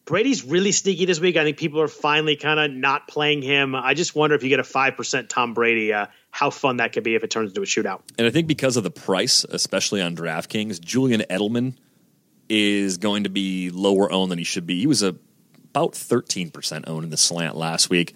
Brady's 0.06 0.44
really 0.44 0.72
sneaky 0.72 1.06
this 1.06 1.20
week. 1.20 1.38
I 1.38 1.44
think 1.44 1.57
people 1.57 1.80
are 1.82 1.88
finally 1.88 2.36
kind 2.36 2.60
of 2.60 2.72
not 2.72 3.07
playing 3.07 3.41
him. 3.41 3.76
I 3.76 3.94
just 3.94 4.15
wonder 4.15 4.36
if 4.36 4.44
you 4.44 4.49
get 4.49 4.60
a 4.60 4.64
five 4.64 4.98
percent 4.98 5.30
Tom 5.30 5.53
Brady, 5.53 5.94
uh, 5.94 6.07
how 6.32 6.49
fun 6.49 6.78
that 6.78 6.91
could 6.91 7.03
be 7.03 7.15
if 7.15 7.24
it 7.24 7.32
turns 7.32 7.52
into 7.52 7.61
a 7.61 7.65
shootout. 7.65 8.02
And 8.18 8.28
I 8.28 8.30
think 8.30 8.48
because 8.48 8.76
of 8.76 8.84
the 8.84 8.91
price, 8.91 9.45
especially 9.45 10.02
on 10.02 10.15
DraftKings, 10.15 10.82
Julian 10.82 11.22
Edelman 11.30 11.76
is 12.49 12.98
going 12.98 13.24
to 13.24 13.30
be 13.30 13.70
lower 13.70 14.11
owned 14.11 14.32
than 14.32 14.38
he 14.38 14.44
should 14.44 14.68
be. 14.68 14.80
He 14.80 14.88
was 14.88 15.03
a 15.03 15.15
about 15.73 15.93
13% 15.93 16.83
owned 16.87 17.03
in 17.03 17.09
the 17.09 17.17
slant 17.17 17.55
last 17.55 17.89
week. 17.89 18.15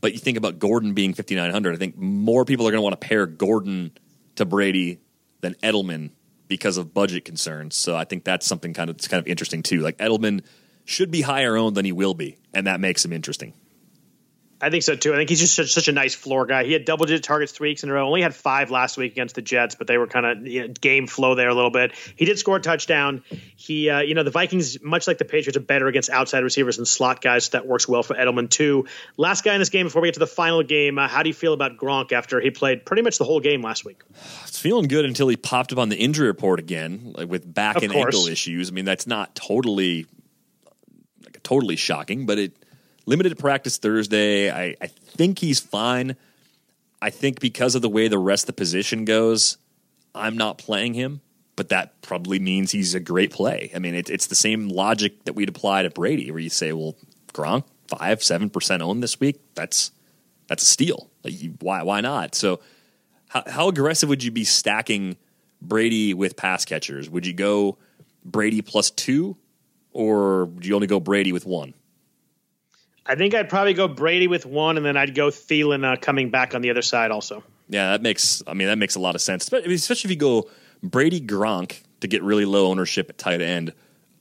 But 0.00 0.14
you 0.14 0.18
think 0.18 0.38
about 0.38 0.58
Gordon 0.58 0.94
being 0.94 1.12
5,900. 1.12 1.74
I 1.74 1.78
think 1.78 1.98
more 1.98 2.46
people 2.46 2.66
are 2.66 2.70
going 2.70 2.78
to 2.78 2.82
want 2.82 2.98
to 2.98 3.06
pair 3.06 3.26
Gordon 3.26 3.92
to 4.36 4.46
Brady 4.46 5.00
than 5.40 5.54
Edelman 5.62 6.10
because 6.48 6.78
of 6.78 6.94
budget 6.94 7.26
concerns. 7.26 7.76
So 7.76 7.94
I 7.94 8.04
think 8.04 8.24
that's 8.24 8.46
something 8.46 8.72
kind 8.72 8.88
of 8.88 8.96
it's 8.96 9.08
kind 9.08 9.20
of 9.20 9.26
interesting 9.26 9.62
too. 9.62 9.80
Like 9.80 9.98
Edelman 9.98 10.42
should 10.86 11.10
be 11.10 11.20
higher 11.20 11.56
owned 11.56 11.76
than 11.76 11.84
he 11.84 11.92
will 11.92 12.14
be, 12.14 12.38
and 12.52 12.66
that 12.66 12.80
makes 12.80 13.04
him 13.04 13.12
interesting. 13.12 13.54
I 14.64 14.70
think 14.70 14.82
so 14.82 14.96
too. 14.96 15.12
I 15.12 15.16
think 15.18 15.28
he's 15.28 15.40
just 15.40 15.54
such, 15.54 15.74
such, 15.74 15.88
a 15.88 15.92
nice 15.92 16.14
floor 16.14 16.46
guy. 16.46 16.64
He 16.64 16.72
had 16.72 16.86
double 16.86 17.04
digit 17.04 17.22
targets 17.22 17.52
three 17.52 17.68
weeks 17.70 17.82
in 17.82 17.90
a 17.90 17.92
row. 17.92 18.06
Only 18.06 18.22
had 18.22 18.34
five 18.34 18.70
last 18.70 18.96
week 18.96 19.12
against 19.12 19.34
the 19.34 19.42
Jets, 19.42 19.74
but 19.74 19.86
they 19.86 19.98
were 19.98 20.06
kind 20.06 20.24
of 20.24 20.46
you 20.46 20.62
know, 20.62 20.68
game 20.80 21.06
flow 21.06 21.34
there 21.34 21.50
a 21.50 21.54
little 21.54 21.70
bit. 21.70 21.92
He 22.16 22.24
did 22.24 22.38
score 22.38 22.56
a 22.56 22.60
touchdown. 22.60 23.22
He, 23.56 23.90
uh, 23.90 24.00
you 24.00 24.14
know, 24.14 24.22
the 24.22 24.30
Vikings, 24.30 24.82
much 24.82 25.06
like 25.06 25.18
the 25.18 25.26
Patriots, 25.26 25.58
are 25.58 25.60
better 25.60 25.86
against 25.86 26.08
outside 26.08 26.42
receivers 26.42 26.78
and 26.78 26.88
slot 26.88 27.20
guys. 27.20 27.44
So 27.44 27.50
that 27.58 27.66
works 27.66 27.86
well 27.86 28.02
for 28.02 28.14
Edelman 28.14 28.48
too. 28.48 28.86
Last 29.18 29.44
guy 29.44 29.52
in 29.52 29.58
this 29.58 29.68
game 29.68 29.84
before 29.84 30.00
we 30.00 30.08
get 30.08 30.14
to 30.14 30.20
the 30.20 30.26
final 30.26 30.62
game. 30.62 30.98
Uh, 30.98 31.08
how 31.08 31.22
do 31.22 31.28
you 31.28 31.34
feel 31.34 31.52
about 31.52 31.76
Gronk 31.76 32.12
after 32.12 32.40
he 32.40 32.50
played 32.50 32.86
pretty 32.86 33.02
much 33.02 33.18
the 33.18 33.24
whole 33.24 33.40
game 33.40 33.60
last 33.60 33.84
week? 33.84 34.02
It's 34.46 34.60
feeling 34.60 34.86
good 34.86 35.04
until 35.04 35.26
he 35.26 35.36
popped 35.36 35.72
up 35.72 35.78
on 35.78 35.88
the 35.88 35.96
injury 35.96 36.28
report 36.28 36.60
again, 36.60 37.12
like 37.16 37.28
with 37.28 37.52
back 37.52 37.76
of 37.76 37.82
and 37.82 37.92
course. 37.92 38.14
ankle 38.14 38.28
issues. 38.28 38.70
I 38.70 38.72
mean, 38.72 38.84
that's 38.84 39.06
not 39.06 39.34
totally, 39.34 40.06
like, 41.24 41.42
totally 41.42 41.74
shocking, 41.74 42.24
but 42.24 42.38
it 42.38 42.63
limited 43.06 43.38
practice 43.38 43.78
Thursday. 43.78 44.50
I, 44.50 44.76
I 44.80 44.86
think 44.86 45.38
he's 45.38 45.60
fine. 45.60 46.16
I 47.00 47.10
think 47.10 47.40
because 47.40 47.74
of 47.74 47.82
the 47.82 47.88
way 47.88 48.08
the 48.08 48.18
rest 48.18 48.44
of 48.44 48.46
the 48.48 48.52
position 48.54 49.04
goes, 49.04 49.58
I'm 50.14 50.36
not 50.36 50.58
playing 50.58 50.94
him, 50.94 51.20
but 51.56 51.68
that 51.68 52.00
probably 52.02 52.38
means 52.38 52.70
he's 52.70 52.94
a 52.94 53.00
great 53.00 53.30
play. 53.30 53.70
I 53.74 53.78
mean, 53.78 53.94
it, 53.94 54.08
it's 54.08 54.26
the 54.26 54.34
same 54.34 54.68
logic 54.68 55.24
that 55.24 55.34
we'd 55.34 55.48
apply 55.48 55.82
to 55.82 55.90
Brady, 55.90 56.30
where 56.30 56.40
you 56.40 56.50
say, 56.50 56.72
well, 56.72 56.96
Gronk, 57.32 57.64
five, 57.88 58.22
seven 58.22 58.48
percent 58.48 58.82
owned 58.82 59.02
this 59.02 59.20
week. 59.20 59.40
That's 59.54 59.90
that's 60.48 60.62
a 60.62 60.66
steal. 60.66 61.10
Like, 61.22 61.40
you, 61.42 61.54
why 61.60 61.82
why 61.82 62.00
not? 62.00 62.34
So, 62.34 62.60
how, 63.28 63.42
how 63.46 63.68
aggressive 63.68 64.08
would 64.08 64.22
you 64.22 64.30
be 64.30 64.44
stacking 64.44 65.16
Brady 65.60 66.14
with 66.14 66.36
pass 66.36 66.64
catchers? 66.64 67.10
Would 67.10 67.26
you 67.26 67.32
go 67.32 67.76
Brady 68.24 68.62
plus 68.62 68.90
two, 68.90 69.36
or 69.92 70.46
would 70.46 70.64
you 70.64 70.74
only 70.74 70.86
go 70.86 71.00
Brady 71.00 71.32
with 71.32 71.44
one? 71.44 71.74
I 73.06 73.14
think 73.14 73.34
I'd 73.34 73.48
probably 73.48 73.74
go 73.74 73.86
Brady 73.88 74.28
with 74.28 74.46
one, 74.46 74.76
and 74.76 74.84
then 74.84 74.96
I'd 74.96 75.14
go 75.14 75.28
Thielen 75.28 75.84
uh, 75.84 75.96
coming 75.96 76.30
back 76.30 76.54
on 76.54 76.62
the 76.62 76.70
other 76.70 76.82
side 76.82 77.10
also. 77.10 77.44
Yeah, 77.68 77.90
that 77.90 78.02
makes. 78.02 78.42
I 78.46 78.54
mean, 78.54 78.68
that 78.68 78.78
makes 78.78 78.94
a 78.94 79.00
lot 79.00 79.14
of 79.14 79.20
sense, 79.20 79.50
especially 79.50 80.08
if 80.08 80.10
you 80.10 80.16
go 80.16 80.50
Brady 80.82 81.20
Gronk 81.20 81.82
to 82.00 82.08
get 82.08 82.22
really 82.22 82.44
low 82.44 82.66
ownership 82.66 83.10
at 83.10 83.18
tight 83.18 83.40
end, 83.40 83.72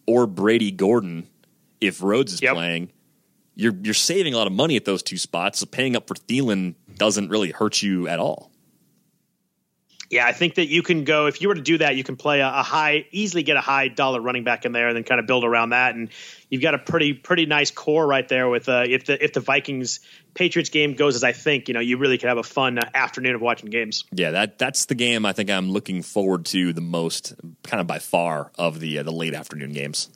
or 0.06 0.28
Brady 0.28 0.72
Gordon 0.72 1.28
if 1.82 2.02
Rhodes 2.02 2.34
is 2.34 2.42
yep. 2.42 2.54
playing. 2.54 2.92
You're 3.56 3.76
you're 3.84 3.94
saving 3.94 4.34
a 4.34 4.38
lot 4.38 4.48
of 4.48 4.54
money 4.54 4.76
at 4.76 4.86
those 4.86 5.04
two 5.04 5.18
spots. 5.18 5.60
So 5.60 5.66
paying 5.66 5.96
up 5.96 6.08
for 6.08 6.16
Thielen 6.16 6.76
doesn't 6.98 7.30
really 7.30 7.52
hurt 7.52 7.82
you 7.82 8.08
at 8.08 8.20
all. 8.20 8.50
Yeah, 10.14 10.28
I 10.28 10.32
think 10.32 10.56
that 10.56 10.68
you 10.68 10.84
can 10.84 11.06
go 11.06 11.26
if 11.26 11.42
you 11.42 11.48
were 11.48 11.56
to 11.56 11.62
do 11.62 11.80
that, 11.80 11.96
you 11.96 12.04
can 12.04 12.18
play 12.18 12.40
a, 12.40 12.48
a, 12.48 12.62
high, 12.62 13.08
easily 13.10 13.42
get 13.42 13.58
a 13.58 13.62
high 13.62 13.88
dollar 13.88 14.22
running 14.22 14.44
back 14.44 14.64
in 14.64 14.72
there, 14.72 14.88
and 14.88 14.96
then 14.96 15.04
kind 15.04 15.20
of 15.20 15.26
build 15.26 15.44
around 15.44 15.72
that. 15.72 15.96
And 15.96 16.10
you've 16.52 16.62
got 16.62 16.76
a 16.76 16.78
pretty 16.78 17.14
pretty 17.14 17.48
nice 17.48 17.72
core 17.72 18.06
right 18.06 18.28
there. 18.30 18.48
With 18.48 18.70
uh, 18.70 18.84
if 18.88 19.06
the 19.06 19.24
if 19.24 19.34
the 19.34 19.40
Vikings 19.40 20.02
Patriots 20.36 20.70
game 20.70 20.94
goes 20.94 21.16
as 21.16 21.24
I 21.24 21.32
think, 21.32 21.68
you 21.68 21.74
know, 21.74 21.80
you 21.80 21.98
really 21.98 22.20
could 22.20 22.30
have 22.30 22.38
a 22.38 22.44
fun 22.44 22.78
uh, 22.78 22.88
afternoon 22.94 23.34
of 23.34 23.42
watching 23.42 23.72
games. 23.72 24.04
Yeah, 24.12 24.30
that 24.30 24.60
that's 24.60 24.86
the 24.86 24.94
game 24.94 25.26
I 25.26 25.34
think 25.34 25.50
I'm 25.50 25.72
looking 25.72 26.04
forward 26.04 26.46
to 26.48 26.74
the 26.74 26.82
most, 26.82 27.34
kind 27.64 27.82
of 27.82 27.88
by 27.88 27.98
far 27.98 28.52
of 28.56 28.80
the 28.80 29.00
uh, 29.00 29.04
the 29.04 29.12
late 29.12 29.34
afternoon 29.34 29.74
games. 29.74 30.12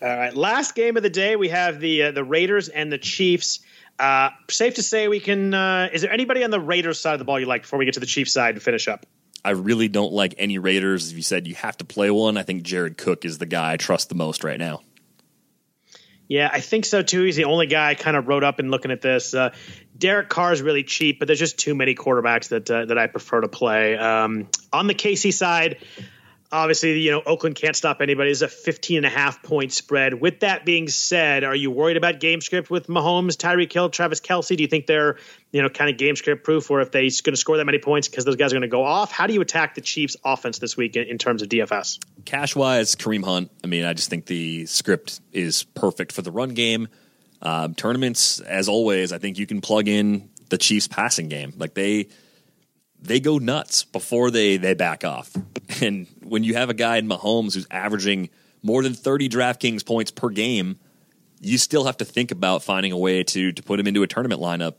All 0.00 0.08
right, 0.08 0.34
last 0.34 0.74
game 0.74 0.96
of 0.96 1.02
the 1.02 1.10
day, 1.10 1.36
we 1.36 1.50
have 1.50 1.80
the 1.80 2.04
uh, 2.04 2.12
the 2.12 2.24
Raiders 2.24 2.70
and 2.70 2.90
the 2.90 2.96
Chiefs. 2.96 3.60
Uh, 4.02 4.30
safe 4.50 4.74
to 4.74 4.82
say 4.82 5.06
we 5.06 5.20
can. 5.20 5.54
Uh, 5.54 5.88
is 5.92 6.02
there 6.02 6.12
anybody 6.12 6.42
on 6.42 6.50
the 6.50 6.58
Raiders 6.58 6.98
side 6.98 7.12
of 7.12 7.20
the 7.20 7.24
ball 7.24 7.38
you 7.38 7.46
like 7.46 7.62
before 7.62 7.78
we 7.78 7.84
get 7.84 7.94
to 7.94 8.00
the 8.00 8.06
Chiefs 8.06 8.32
side 8.32 8.56
to 8.56 8.60
finish 8.60 8.88
up? 8.88 9.06
I 9.44 9.50
really 9.50 9.86
don't 9.86 10.12
like 10.12 10.34
any 10.38 10.58
Raiders. 10.58 11.12
If 11.12 11.16
you 11.16 11.22
said 11.22 11.46
you 11.46 11.54
have 11.54 11.76
to 11.76 11.84
play 11.84 12.10
one, 12.10 12.36
I 12.36 12.42
think 12.42 12.64
Jared 12.64 12.98
Cook 12.98 13.24
is 13.24 13.38
the 13.38 13.46
guy 13.46 13.72
I 13.72 13.76
trust 13.76 14.08
the 14.08 14.16
most 14.16 14.42
right 14.42 14.58
now. 14.58 14.80
Yeah, 16.26 16.50
I 16.52 16.58
think 16.58 16.84
so 16.84 17.02
too. 17.02 17.22
He's 17.22 17.36
the 17.36 17.44
only 17.44 17.68
guy 17.68 17.90
I 17.90 17.94
kind 17.94 18.16
of 18.16 18.26
wrote 18.26 18.42
up 18.42 18.58
in 18.58 18.70
looking 18.70 18.90
at 18.90 19.02
this. 19.02 19.34
Uh, 19.34 19.54
Derek 19.96 20.28
Carr 20.28 20.52
is 20.52 20.62
really 20.62 20.82
cheap, 20.82 21.20
but 21.20 21.26
there's 21.26 21.38
just 21.38 21.58
too 21.58 21.76
many 21.76 21.94
quarterbacks 21.94 22.48
that 22.48 22.68
uh, 22.68 22.86
that 22.86 22.98
I 22.98 23.06
prefer 23.06 23.42
to 23.42 23.48
play. 23.48 23.96
Um, 23.96 24.48
on 24.72 24.88
the 24.88 24.94
KC 24.94 25.32
side, 25.32 25.78
obviously, 26.52 27.00
you 27.00 27.10
know, 27.10 27.22
Oakland 27.24 27.56
can't 27.56 27.74
stop 27.74 28.00
anybody. 28.00 28.30
It's 28.30 28.42
a 28.42 28.48
15 28.48 28.98
and 28.98 29.06
a 29.06 29.08
half 29.08 29.42
point 29.42 29.72
spread. 29.72 30.20
With 30.20 30.40
that 30.40 30.64
being 30.64 30.86
said, 30.88 31.42
are 31.42 31.54
you 31.54 31.70
worried 31.70 31.96
about 31.96 32.20
game 32.20 32.40
script 32.40 32.70
with 32.70 32.86
Mahomes, 32.86 33.36
Tyreek 33.36 33.72
Hill, 33.72 33.88
Travis 33.88 34.20
Kelce? 34.20 34.56
Do 34.56 34.62
you 34.62 34.68
think 34.68 34.86
they're, 34.86 35.16
you 35.50 35.62
know, 35.62 35.70
kind 35.70 35.90
of 35.90 35.96
game 35.96 36.14
script 36.14 36.44
proof 36.44 36.70
or 36.70 36.82
if 36.82 36.92
they're 36.92 37.02
going 37.02 37.32
to 37.32 37.36
score 37.36 37.56
that 37.56 37.64
many 37.64 37.78
points 37.78 38.08
because 38.08 38.24
those 38.24 38.36
guys 38.36 38.52
are 38.52 38.56
going 38.56 38.62
to 38.62 38.68
go 38.68 38.84
off? 38.84 39.10
How 39.10 39.26
do 39.26 39.32
you 39.32 39.40
attack 39.40 39.74
the 39.74 39.80
Chiefs 39.80 40.16
offense 40.24 40.58
this 40.58 40.76
week 40.76 40.94
in, 40.94 41.04
in 41.04 41.18
terms 41.18 41.42
of 41.42 41.48
DFS? 41.48 41.98
Cash 42.26 42.54
wise, 42.54 42.94
Kareem 42.94 43.24
Hunt. 43.24 43.50
I 43.64 43.66
mean, 43.66 43.84
I 43.84 43.94
just 43.94 44.10
think 44.10 44.26
the 44.26 44.66
script 44.66 45.20
is 45.32 45.64
perfect 45.64 46.12
for 46.12 46.22
the 46.22 46.30
run 46.30 46.50
game. 46.50 46.88
Um, 47.40 47.74
tournaments, 47.74 48.38
as 48.40 48.68
always, 48.68 49.12
I 49.12 49.18
think 49.18 49.38
you 49.38 49.46
can 49.46 49.60
plug 49.60 49.88
in 49.88 50.28
the 50.50 50.58
Chiefs 50.58 50.86
passing 50.86 51.28
game. 51.28 51.54
Like 51.56 51.74
they, 51.74 52.08
they 53.02 53.20
go 53.20 53.38
nuts 53.38 53.84
before 53.84 54.30
they 54.30 54.56
they 54.56 54.74
back 54.74 55.04
off. 55.04 55.32
And 55.80 56.06
when 56.22 56.44
you 56.44 56.54
have 56.54 56.68
a 56.68 56.74
guy 56.74 56.98
in 56.98 57.08
Mahomes 57.08 57.54
who's 57.54 57.66
averaging 57.70 58.28
more 58.62 58.82
than 58.82 58.92
30 58.92 59.30
DraftKings 59.30 59.84
points 59.84 60.10
per 60.10 60.28
game, 60.28 60.78
you 61.40 61.56
still 61.56 61.84
have 61.84 61.96
to 61.96 62.04
think 62.04 62.30
about 62.30 62.62
finding 62.62 62.92
a 62.92 62.98
way 62.98 63.24
to 63.24 63.52
to 63.52 63.62
put 63.62 63.80
him 63.80 63.86
into 63.86 64.02
a 64.02 64.06
tournament 64.06 64.40
lineup. 64.40 64.78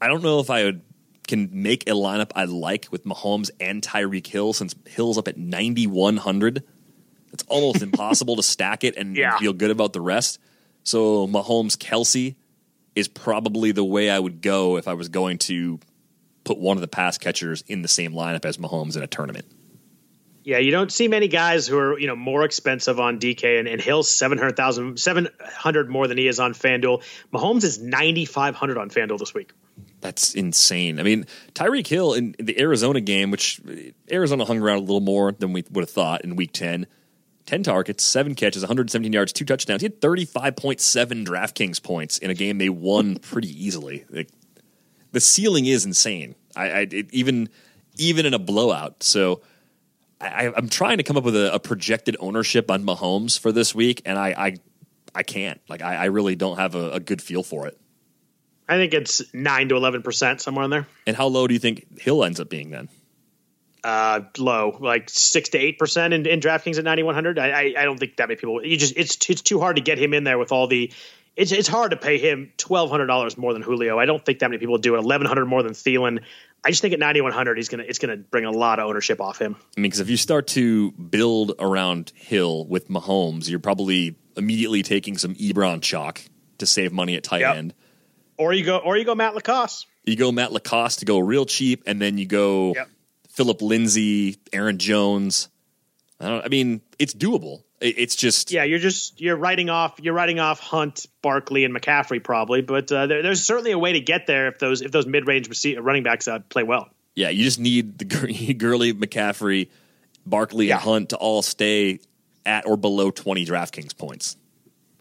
I 0.00 0.06
don't 0.06 0.22
know 0.22 0.38
if 0.38 0.50
I 0.50 0.64
would 0.64 0.82
can 1.26 1.50
make 1.52 1.82
a 1.88 1.92
lineup 1.92 2.30
I 2.34 2.44
like 2.44 2.86
with 2.90 3.04
Mahomes 3.04 3.50
and 3.60 3.82
Tyreek 3.82 4.26
Hill 4.26 4.52
since 4.52 4.74
Hill's 4.86 5.18
up 5.18 5.28
at 5.28 5.36
9100. 5.36 6.64
It's 7.32 7.44
almost 7.48 7.82
impossible 7.82 8.36
to 8.36 8.42
stack 8.42 8.84
it 8.84 8.96
and 8.96 9.16
yeah. 9.16 9.36
feel 9.38 9.52
good 9.52 9.70
about 9.70 9.92
the 9.92 10.00
rest. 10.00 10.38
So 10.84 11.26
Mahomes 11.26 11.76
Kelce 11.76 12.34
is 12.94 13.08
probably 13.08 13.72
the 13.72 13.84
way 13.84 14.10
I 14.10 14.18
would 14.18 14.40
go 14.40 14.76
if 14.76 14.88
I 14.88 14.94
was 14.94 15.08
going 15.08 15.38
to 15.38 15.78
put 16.48 16.58
one 16.58 16.76
of 16.76 16.80
the 16.80 16.88
pass 16.88 17.18
catchers 17.18 17.62
in 17.66 17.82
the 17.82 17.88
same 17.88 18.12
lineup 18.12 18.44
as 18.44 18.56
Mahomes 18.56 18.96
in 18.96 19.02
a 19.02 19.06
tournament. 19.06 19.46
Yeah, 20.44 20.58
you 20.58 20.70
don't 20.70 20.90
see 20.90 21.08
many 21.08 21.28
guys 21.28 21.66
who 21.66 21.76
are 21.78 21.98
you 21.98 22.06
know 22.06 22.16
more 22.16 22.42
expensive 22.42 22.98
on 22.98 23.20
DK 23.20 23.58
and, 23.58 23.68
and 23.68 23.82
Hill's 23.82 24.08
700,000 24.10 24.98
700 24.98 25.90
more 25.90 26.08
than 26.08 26.16
he 26.16 26.26
is 26.26 26.40
on 26.40 26.54
FanDuel. 26.54 27.04
Mahomes 27.32 27.64
is 27.64 27.78
9500 27.78 28.78
on 28.78 28.88
FanDuel 28.88 29.18
this 29.18 29.34
week. 29.34 29.52
That's 30.00 30.34
insane. 30.34 31.00
I 31.00 31.02
mean, 31.02 31.26
Tyreek 31.54 31.86
Hill 31.86 32.14
in 32.14 32.34
the 32.38 32.58
Arizona 32.58 33.00
game, 33.02 33.30
which 33.30 33.60
uh, 33.68 33.74
Arizona 34.10 34.46
hung 34.46 34.60
around 34.62 34.78
a 34.78 34.80
little 34.80 35.00
more 35.00 35.32
than 35.32 35.52
we 35.52 35.64
would 35.70 35.82
have 35.82 35.90
thought 35.90 36.22
in 36.24 36.34
week 36.34 36.52
10. 36.52 36.86
10 37.44 37.62
targets, 37.62 38.04
7 38.04 38.34
catches, 38.34 38.62
117 38.62 39.10
yards, 39.10 39.32
2 39.32 39.46
touchdowns. 39.46 39.80
He 39.80 39.86
had 39.86 40.02
35.7 40.02 41.26
DraftKings 41.26 41.82
points 41.82 42.18
in 42.18 42.30
a 42.30 42.34
game 42.34 42.58
they 42.58 42.68
won 42.68 43.16
pretty 43.16 43.48
easily. 43.48 44.04
Like, 44.10 44.28
the 45.12 45.20
ceiling 45.20 45.66
is 45.66 45.86
insane. 45.86 46.34
I, 46.56 46.70
I 46.70 46.80
it, 46.90 47.12
even 47.12 47.48
even 47.96 48.26
in 48.26 48.34
a 48.34 48.38
blowout. 48.38 49.02
So 49.02 49.42
I, 50.20 50.52
am 50.56 50.68
trying 50.68 50.98
to 50.98 51.02
come 51.02 51.16
up 51.16 51.24
with 51.24 51.36
a, 51.36 51.54
a, 51.54 51.60
projected 51.60 52.16
ownership 52.18 52.70
on 52.70 52.84
Mahomes 52.84 53.38
for 53.38 53.52
this 53.52 53.74
week, 53.74 54.02
and 54.04 54.18
I 54.18 54.28
I, 54.30 54.56
I 55.14 55.22
can't. 55.22 55.60
Like 55.68 55.82
I, 55.82 55.96
I 55.96 56.04
really 56.06 56.36
don't 56.36 56.58
have 56.58 56.74
a, 56.74 56.92
a, 56.92 57.00
good 57.00 57.22
feel 57.22 57.42
for 57.42 57.66
it. 57.66 57.78
I 58.68 58.76
think 58.76 58.94
it's 58.94 59.22
nine 59.32 59.68
to 59.68 59.76
eleven 59.76 60.02
percent 60.02 60.40
somewhere 60.40 60.64
in 60.64 60.70
there. 60.70 60.86
And 61.06 61.16
how 61.16 61.26
low 61.26 61.46
do 61.46 61.54
you 61.54 61.60
think 61.60 62.00
Hill 62.00 62.24
ends 62.24 62.40
up 62.40 62.48
being 62.48 62.70
then? 62.70 62.88
Uh, 63.84 64.22
low, 64.38 64.76
like 64.80 65.08
six 65.08 65.50
to 65.50 65.58
eight 65.58 65.78
percent 65.78 66.12
in, 66.12 66.26
in 66.26 66.40
DraftKings 66.40 66.78
at 66.78 66.84
ninety 66.84 67.04
one 67.04 67.14
hundred. 67.14 67.38
I, 67.38 67.50
I 67.50 67.74
I 67.78 67.84
don't 67.84 67.98
think 67.98 68.16
that 68.16 68.28
many 68.28 68.36
people. 68.36 68.64
You 68.64 68.76
just 68.76 68.94
it's 68.96 69.16
it's 69.30 69.42
too 69.42 69.60
hard 69.60 69.76
to 69.76 69.82
get 69.82 69.98
him 69.98 70.14
in 70.14 70.24
there 70.24 70.36
with 70.36 70.50
all 70.50 70.66
the 70.66 70.92
it's 71.38 71.52
it's 71.52 71.68
hard 71.68 71.92
to 71.92 71.96
pay 71.96 72.18
him 72.18 72.52
twelve 72.56 72.90
hundred 72.90 73.06
dollars 73.06 73.38
more 73.38 73.52
than 73.52 73.62
Julio. 73.62 73.96
I 73.96 74.06
don't 74.06 74.22
think 74.24 74.40
that 74.40 74.50
many 74.50 74.58
people 74.58 74.76
do 74.76 74.96
it. 74.96 74.98
Eleven 74.98 75.26
hundred 75.26 75.46
more 75.46 75.62
than 75.62 75.72
Thielen. 75.72 76.24
I 76.64 76.70
just 76.70 76.82
think 76.82 76.92
at 76.92 76.98
ninety 76.98 77.20
one 77.20 77.30
hundred, 77.30 77.58
he's 77.58 77.68
gonna 77.68 77.84
it's 77.84 78.00
gonna 78.00 78.16
bring 78.16 78.44
a 78.44 78.50
lot 78.50 78.80
of 78.80 78.88
ownership 78.88 79.20
off 79.20 79.40
him. 79.40 79.54
I 79.76 79.80
mean, 79.80 79.84
because 79.84 80.00
if 80.00 80.10
you 80.10 80.16
start 80.16 80.48
to 80.48 80.90
build 80.90 81.52
around 81.60 82.12
Hill 82.16 82.66
with 82.66 82.88
Mahomes, 82.88 83.48
you're 83.48 83.60
probably 83.60 84.16
immediately 84.36 84.82
taking 84.82 85.16
some 85.16 85.36
Ebron 85.36 85.80
chalk 85.80 86.20
to 86.58 86.66
save 86.66 86.92
money 86.92 87.14
at 87.14 87.22
tight 87.22 87.42
yep. 87.42 87.56
end. 87.56 87.74
Or 88.36 88.52
you 88.52 88.64
go, 88.64 88.78
or 88.78 88.96
you 88.96 89.04
go 89.04 89.14
Matt 89.14 89.36
LaCosse. 89.36 89.86
You 90.04 90.16
go 90.16 90.32
Matt 90.32 90.50
LaCosse 90.50 90.96
to 90.96 91.04
go 91.04 91.20
real 91.20 91.46
cheap, 91.46 91.84
and 91.86 92.02
then 92.02 92.18
you 92.18 92.26
go 92.26 92.74
yep. 92.74 92.88
Phillip 93.30 93.62
Lindsay, 93.62 94.38
Aaron 94.52 94.78
Jones. 94.78 95.48
I 96.18 96.30
don't. 96.30 96.44
I 96.44 96.48
mean, 96.48 96.80
it's 96.98 97.14
doable. 97.14 97.62
It's 97.80 98.16
just 98.16 98.50
yeah, 98.50 98.64
you're 98.64 98.80
just 98.80 99.20
you're 99.20 99.36
writing 99.36 99.70
off 99.70 100.00
you're 100.00 100.14
writing 100.14 100.40
off 100.40 100.58
Hunt, 100.58 101.06
Barkley, 101.22 101.64
and 101.64 101.74
McCaffrey 101.74 102.22
probably, 102.22 102.60
but 102.60 102.90
uh, 102.90 103.06
there, 103.06 103.22
there's 103.22 103.44
certainly 103.44 103.70
a 103.70 103.78
way 103.78 103.92
to 103.92 104.00
get 104.00 104.26
there 104.26 104.48
if 104.48 104.58
those 104.58 104.82
if 104.82 104.90
those 104.90 105.06
mid 105.06 105.28
range 105.28 105.48
running 105.78 106.02
backs 106.02 106.26
uh, 106.26 106.40
play 106.40 106.64
well. 106.64 106.88
Yeah, 107.14 107.28
you 107.28 107.44
just 107.44 107.60
need 107.60 107.98
the 107.98 108.04
Gurley, 108.54 108.92
McCaffrey, 108.92 109.68
Barkley, 110.26 110.68
yeah. 110.68 110.74
and 110.74 110.82
Hunt 110.82 111.08
to 111.10 111.16
all 111.16 111.42
stay 111.42 112.00
at 112.44 112.66
or 112.66 112.76
below 112.76 113.10
20 113.10 113.44
DraftKings 113.46 113.96
points. 113.96 114.36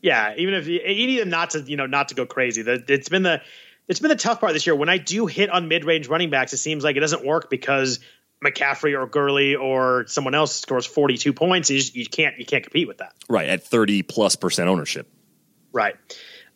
Yeah, 0.02 0.36
even 0.38 0.54
if 0.54 0.68
you, 0.68 0.80
you 0.86 1.08
need 1.08 1.20
them 1.20 1.30
not 1.30 1.52
to 1.52 1.62
you 1.62 1.78
know 1.78 1.88
not 1.88 2.10
to 2.10 2.16
go 2.16 2.28
crazy. 2.28 2.62
The, 2.62 2.84
it's 2.88 3.10
been 3.10 3.24
the 3.24 3.42
it's 3.88 4.00
been 4.00 4.10
the 4.10 4.16
tough 4.16 4.40
part 4.40 4.54
this 4.54 4.68
year. 4.68 4.76
When 4.76 4.90
I 4.90 4.98
do 5.00 5.26
hit 5.26 5.50
on 5.50 5.68
mid 5.68 5.84
range 5.84 6.08
running 6.08 6.30
backs, 6.30 6.54
it 6.54 6.58
seems 6.58 6.84
like 6.84 6.96
it 6.96 7.00
doesn't 7.00 7.26
work 7.26 7.50
because 7.50 8.00
McCaffrey 8.44 8.98
or 8.98 9.08
Gurley 9.08 9.56
or 9.56 10.06
someone 10.08 10.36
else 10.36 10.56
scores 10.56 10.86
42 10.86 11.34
points, 11.34 11.70
you, 11.70 11.80
just, 11.80 11.96
you 11.96 12.06
can't 12.06 12.38
you 12.38 12.46
can't 12.46 12.64
compete 12.64 12.88
with 12.88 13.00
that. 13.00 13.14
Right 13.30 13.50
at 13.50 13.64
30 13.64 14.04
plus 14.04 14.36
percent 14.36 14.70
ownership. 14.70 15.10
Right. 15.72 15.96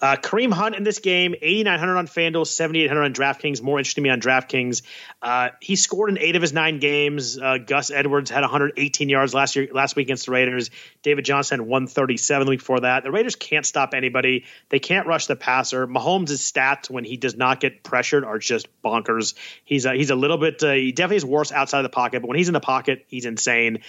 Uh, 0.01 0.15
Kareem 0.15 0.51
Hunt 0.51 0.75
in 0.75 0.83
this 0.83 0.97
game, 0.99 1.35
8,900 1.39 1.97
on 1.97 2.07
FanDuel, 2.07 2.47
7,800 2.47 3.03
on 3.03 3.13
DraftKings. 3.13 3.61
More 3.61 3.77
interesting 3.77 4.03
to 4.03 4.07
me 4.07 4.11
on 4.11 4.19
DraftKings. 4.19 4.81
Uh, 5.21 5.49
he 5.61 5.75
scored 5.75 6.09
in 6.09 6.17
eight 6.17 6.35
of 6.35 6.41
his 6.41 6.53
nine 6.53 6.79
games. 6.79 7.37
Uh, 7.37 7.59
Gus 7.59 7.91
Edwards 7.91 8.31
had 8.31 8.41
118 8.41 9.09
yards 9.09 9.35
last 9.35 9.55
year, 9.55 9.67
last 9.71 9.95
week 9.95 10.07
against 10.07 10.25
the 10.25 10.31
Raiders. 10.31 10.71
David 11.03 11.23
Johnson 11.23 11.59
had 11.59 11.67
137 11.67 12.45
the 12.45 12.49
week 12.49 12.59
before 12.59 12.79
that. 12.79 13.03
The 13.03 13.11
Raiders 13.11 13.35
can't 13.35 13.65
stop 13.65 13.93
anybody. 13.93 14.45
They 14.69 14.79
can't 14.79 15.05
rush 15.05 15.27
the 15.27 15.35
passer. 15.35 15.85
Mahomes' 15.85 16.31
stats 16.31 16.89
when 16.89 17.03
he 17.03 17.17
does 17.17 17.37
not 17.37 17.59
get 17.59 17.83
pressured 17.83 18.25
are 18.25 18.39
just 18.39 18.67
bonkers. 18.83 19.35
He's 19.65 19.85
a, 19.85 19.93
he's 19.93 20.09
a 20.09 20.15
little 20.15 20.37
bit, 20.37 20.63
uh, 20.63 20.71
he 20.71 20.91
definitely 20.91 21.17
is 21.17 21.25
worse 21.25 21.51
outside 21.51 21.79
of 21.79 21.83
the 21.83 21.89
pocket, 21.89 22.21
but 22.21 22.27
when 22.27 22.37
he's 22.37 22.49
in 22.49 22.53
the 22.53 22.59
pocket, 22.59 23.05
he's 23.07 23.25
insane. 23.25 23.81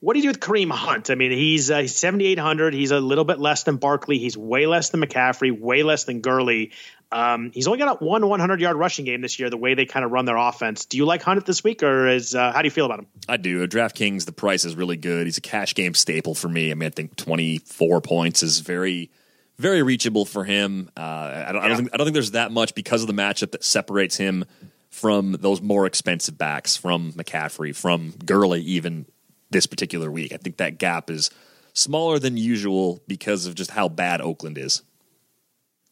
What 0.00 0.14
do 0.14 0.18
you 0.18 0.22
do 0.24 0.28
with 0.28 0.40
Kareem 0.40 0.70
Hunt? 0.70 1.10
I 1.10 1.14
mean, 1.14 1.30
he's 1.30 1.70
uh, 1.70 1.86
7,800. 1.86 2.72
He's 2.72 2.90
a 2.90 3.00
little 3.00 3.24
bit 3.24 3.38
less 3.38 3.64
than 3.64 3.76
Barkley. 3.76 4.18
He's 4.18 4.36
way 4.36 4.66
less 4.66 4.88
than 4.88 5.00
McCaffrey, 5.02 5.58
way 5.58 5.82
less 5.82 6.04
than 6.04 6.20
Gurley. 6.20 6.72
Um, 7.12 7.50
he's 7.52 7.66
only 7.66 7.78
got 7.78 8.00
a 8.00 8.04
one 8.04 8.26
100 8.26 8.60
yard 8.60 8.76
rushing 8.76 9.04
game 9.04 9.20
this 9.20 9.38
year, 9.38 9.50
the 9.50 9.56
way 9.56 9.74
they 9.74 9.84
kind 9.84 10.04
of 10.04 10.10
run 10.10 10.24
their 10.24 10.36
offense. 10.36 10.86
Do 10.86 10.96
you 10.96 11.04
like 11.04 11.22
Hunt 11.22 11.44
this 11.44 11.62
week, 11.62 11.82
or 11.82 12.08
is 12.08 12.34
uh, 12.34 12.52
how 12.52 12.62
do 12.62 12.66
you 12.66 12.70
feel 12.70 12.86
about 12.86 13.00
him? 13.00 13.06
I 13.28 13.36
do. 13.36 13.66
DraftKings, 13.66 14.24
the 14.24 14.32
price 14.32 14.64
is 14.64 14.74
really 14.74 14.96
good. 14.96 15.26
He's 15.26 15.38
a 15.38 15.42
cash 15.42 15.74
game 15.74 15.94
staple 15.94 16.34
for 16.34 16.48
me. 16.48 16.70
I 16.70 16.74
mean, 16.74 16.86
I 16.86 16.90
think 16.90 17.16
24 17.16 18.00
points 18.00 18.42
is 18.42 18.60
very, 18.60 19.10
very 19.58 19.82
reachable 19.82 20.24
for 20.24 20.44
him. 20.44 20.88
Uh, 20.96 21.00
I, 21.00 21.52
don't, 21.52 21.56
yeah. 21.56 21.60
I, 21.60 21.68
don't 21.68 21.76
think, 21.76 21.90
I 21.92 21.96
don't 21.96 22.06
think 22.06 22.14
there's 22.14 22.30
that 22.30 22.52
much 22.52 22.74
because 22.74 23.02
of 23.02 23.06
the 23.08 23.12
matchup 23.12 23.50
that 23.50 23.64
separates 23.64 24.16
him 24.16 24.44
from 24.88 25.32
those 25.32 25.60
more 25.60 25.86
expensive 25.86 26.38
backs, 26.38 26.76
from 26.76 27.12
McCaffrey, 27.12 27.74
from 27.74 28.14
Gurley, 28.24 28.62
even 28.62 29.06
this 29.50 29.66
particular 29.66 30.10
week. 30.10 30.32
I 30.32 30.36
think 30.36 30.56
that 30.58 30.78
gap 30.78 31.10
is 31.10 31.30
smaller 31.72 32.18
than 32.18 32.36
usual 32.36 33.00
because 33.06 33.46
of 33.46 33.54
just 33.54 33.70
how 33.70 33.88
bad 33.88 34.20
Oakland 34.20 34.58
is. 34.58 34.82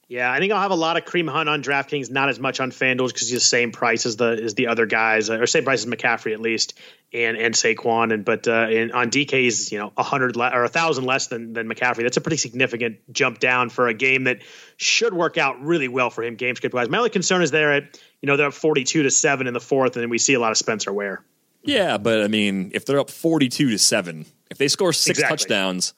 Yeah, 0.09 0.33
I 0.33 0.39
think 0.39 0.55
I'll 0.55 0.63
have 0.63 0.71
a 0.71 0.75
lot 0.75 0.97
of 0.97 1.05
Kareem 1.05 1.29
Hunt 1.31 1.51
on 1.51 1.63
DraftKings, 1.63 2.11
not 2.11 2.31
as 2.31 2.41
much 2.41 2.61
on 2.61 2.71
FanDuel 2.71 3.09
because 3.09 3.29
he's 3.29 3.33
the 3.33 3.41
same 3.41 3.73
price 3.73 4.07
as 4.07 4.17
the 4.17 4.41
as 4.43 4.55
the 4.55 4.69
other 4.69 4.87
guys, 4.87 5.29
or 5.29 5.47
same 5.47 5.65
price 5.65 5.85
as 5.85 5.87
McCaffrey 5.87 6.33
at 6.33 6.41
least, 6.41 6.79
and 7.13 7.37
and 7.37 7.55
Saquon. 7.55 8.15
And 8.15 8.25
but 8.25 8.49
uh, 8.49 8.69
in, 8.71 8.93
on 8.93 9.11
DK, 9.11 9.33
he's 9.33 9.71
you 9.71 9.79
know 9.79 9.93
a 9.99 10.03
hundred 10.03 10.35
le- 10.35 10.51
or 10.51 10.65
a 10.65 10.69
thousand 10.69 11.05
less 11.05 11.27
than 11.27 11.53
than 11.53 11.69
McCaffrey. 11.69 12.05
That's 12.05 12.17
a 12.17 12.23
pretty 12.23 12.39
significant 12.39 13.01
jump 13.13 13.39
down 13.39 13.69
for 13.69 13.87
a 13.87 13.93
game 13.93 14.25
that 14.25 14.39
should 14.79 15.13
work 15.13 15.37
out 15.37 15.61
really 15.61 15.89
well 15.89 16.09
for 16.09 16.25
him 16.25 16.37
game 16.37 16.57
script 16.57 16.75
wise. 16.75 16.89
My 16.89 16.97
only 16.97 17.11
concern 17.11 17.43
is 17.43 17.51
there 17.51 17.75
at 17.75 18.01
you 18.23 18.29
know 18.29 18.39
they're 18.39 18.47
up 18.47 18.55
forty 18.55 18.85
two 18.85 19.03
to 19.03 19.11
seven 19.11 19.47
in 19.47 19.53
the 19.53 19.61
fourth, 19.61 19.95
and 19.97 20.03
then 20.03 20.09
we 20.09 20.17
see 20.17 20.33
a 20.33 20.41
lot 20.41 20.53
of 20.53 20.57
Spencer 20.57 20.91
Ware. 20.91 21.23
Yeah, 21.69 21.99
but 21.99 22.23
I 22.23 22.29
mean, 22.29 22.71
if 22.75 22.85
they're 22.85 23.01
up 23.01 23.11
forty-two 23.11 23.71
to 23.71 23.79
seven, 23.79 24.27
if 24.51 24.59
they 24.59 24.69
score 24.69 24.93
six 24.93 25.19
exactly. 25.19 25.37
touchdowns, 25.37 25.95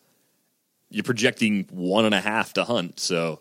you're 0.91 1.05
projecting 1.05 1.69
one 1.71 2.05
and 2.05 2.15
a 2.15 2.21
half 2.21 2.53
to 2.55 2.65
Hunt. 2.65 3.01
So, 3.01 3.41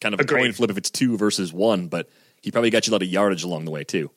kind 0.00 0.14
of 0.14 0.20
a 0.20 0.24
Agreed. 0.24 0.40
coin 0.40 0.52
flip 0.52 0.70
if 0.70 0.78
it's 0.78 0.90
two 0.90 1.16
versus 1.16 1.52
one. 1.52 1.88
But 1.88 2.08
he 2.42 2.50
probably 2.50 2.70
got 2.70 2.86
you 2.86 2.90
a 2.90 2.94
lot 2.94 3.02
of 3.02 3.08
yardage 3.08 3.44
along 3.44 3.64
the 3.64 3.70
way 3.70 3.84
too. 3.84 4.10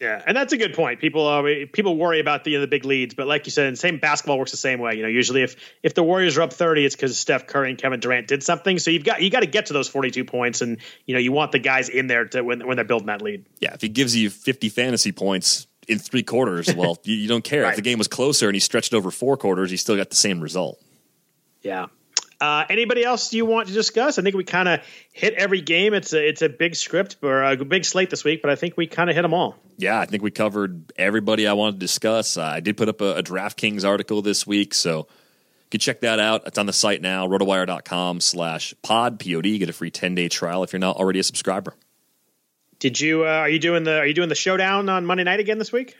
Yeah, 0.00 0.22
and 0.26 0.36
that's 0.36 0.52
a 0.52 0.58
good 0.58 0.74
point. 0.74 1.00
People 1.00 1.26
uh, 1.26 1.42
people 1.72 1.96
worry 1.96 2.20
about 2.20 2.44
the 2.44 2.56
the 2.56 2.66
big 2.66 2.84
leads, 2.84 3.14
but 3.14 3.26
like 3.26 3.46
you 3.46 3.50
said, 3.50 3.66
in 3.66 3.76
same 3.76 3.98
basketball 3.98 4.38
works 4.38 4.50
the 4.50 4.58
same 4.58 4.78
way. 4.78 4.94
You 4.94 5.02
know, 5.02 5.08
usually 5.08 5.42
if 5.42 5.56
if 5.82 5.94
the 5.94 6.02
Warriors 6.02 6.36
are 6.36 6.42
up 6.42 6.52
thirty, 6.52 6.84
it's 6.84 6.94
because 6.94 7.18
Steph 7.18 7.46
Curry 7.46 7.70
and 7.70 7.78
Kevin 7.78 7.98
Durant 7.98 8.28
did 8.28 8.42
something. 8.42 8.78
So 8.78 8.90
you've 8.90 9.04
got 9.04 9.22
you 9.22 9.30
got 9.30 9.40
to 9.40 9.46
get 9.46 9.66
to 9.66 9.72
those 9.72 9.88
forty 9.88 10.10
two 10.10 10.26
points, 10.26 10.60
and 10.60 10.78
you 11.06 11.14
know 11.14 11.20
you 11.20 11.32
want 11.32 11.52
the 11.52 11.58
guys 11.58 11.88
in 11.88 12.08
there 12.08 12.26
to 12.26 12.42
when 12.42 12.66
when 12.66 12.76
they're 12.76 12.84
building 12.84 13.06
that 13.06 13.22
lead. 13.22 13.46
Yeah, 13.58 13.72
if 13.72 13.80
he 13.80 13.88
gives 13.88 14.14
you 14.14 14.28
fifty 14.28 14.68
fantasy 14.68 15.12
points, 15.12 15.66
in 15.86 15.98
three 15.98 16.22
quarters. 16.22 16.74
Well, 16.74 16.98
you, 17.04 17.14
you, 17.14 17.28
don't 17.28 17.44
care 17.44 17.62
right. 17.62 17.70
if 17.70 17.76
the 17.76 17.82
game 17.82 17.98
was 17.98 18.08
closer 18.08 18.48
and 18.48 18.54
he 18.54 18.60
stretched 18.60 18.94
over 18.94 19.10
four 19.10 19.36
quarters. 19.36 19.70
He 19.70 19.76
still 19.76 19.96
got 19.96 20.10
the 20.10 20.16
same 20.16 20.40
result. 20.40 20.80
Yeah. 21.62 21.86
Uh, 22.38 22.64
anybody 22.68 23.02
else 23.02 23.32
you 23.32 23.46
want 23.46 23.68
to 23.68 23.74
discuss? 23.74 24.18
I 24.18 24.22
think 24.22 24.36
we 24.36 24.44
kind 24.44 24.68
of 24.68 24.80
hit 25.12 25.34
every 25.34 25.62
game. 25.62 25.94
It's 25.94 26.12
a 26.12 26.28
it's 26.28 26.42
a 26.42 26.50
big 26.50 26.76
script 26.76 27.16
or 27.22 27.42
a 27.42 27.56
big 27.64 27.84
slate 27.84 28.10
this 28.10 28.24
week, 28.24 28.42
but 28.42 28.50
I 28.50 28.56
think 28.56 28.76
we 28.76 28.86
kind 28.86 29.08
of 29.08 29.16
hit 29.16 29.22
them 29.22 29.32
all. 29.32 29.56
Yeah, 29.78 29.98
I 29.98 30.04
think 30.04 30.22
we 30.22 30.30
covered 30.30 30.92
everybody 30.96 31.46
I 31.46 31.54
wanted 31.54 31.72
to 31.74 31.78
discuss. 31.78 32.36
Uh, 32.36 32.42
I 32.42 32.60
did 32.60 32.76
put 32.76 32.90
up 32.90 33.00
a, 33.00 33.16
a 33.16 33.22
DraftKings 33.22 33.86
article 33.86 34.20
this 34.20 34.46
week, 34.46 34.74
so 34.74 34.98
you 34.98 35.70
can 35.70 35.80
check 35.80 36.00
that 36.00 36.20
out. 36.20 36.46
It's 36.46 36.58
on 36.58 36.66
the 36.66 36.74
site 36.74 37.00
now, 37.00 37.26
rotowire.com 37.26 38.20
slash 38.20 38.74
pod, 38.82 39.18
P-O-D. 39.18 39.58
Get 39.58 39.70
a 39.70 39.72
free 39.72 39.90
10-day 39.90 40.28
trial 40.28 40.62
if 40.62 40.74
you're 40.74 40.80
not 40.80 40.96
already 40.96 41.20
a 41.20 41.24
subscriber. 41.24 41.74
Did 42.78 43.00
you 43.00 43.24
uh, 43.24 43.28
are 43.28 43.48
you 43.48 43.58
doing 43.58 43.84
the 43.84 43.98
are 43.98 44.06
you 44.06 44.14
doing 44.14 44.28
the 44.28 44.34
showdown 44.34 44.88
on 44.88 45.06
Monday 45.06 45.24
night 45.24 45.40
again 45.40 45.58
this 45.58 45.72
week? 45.72 45.96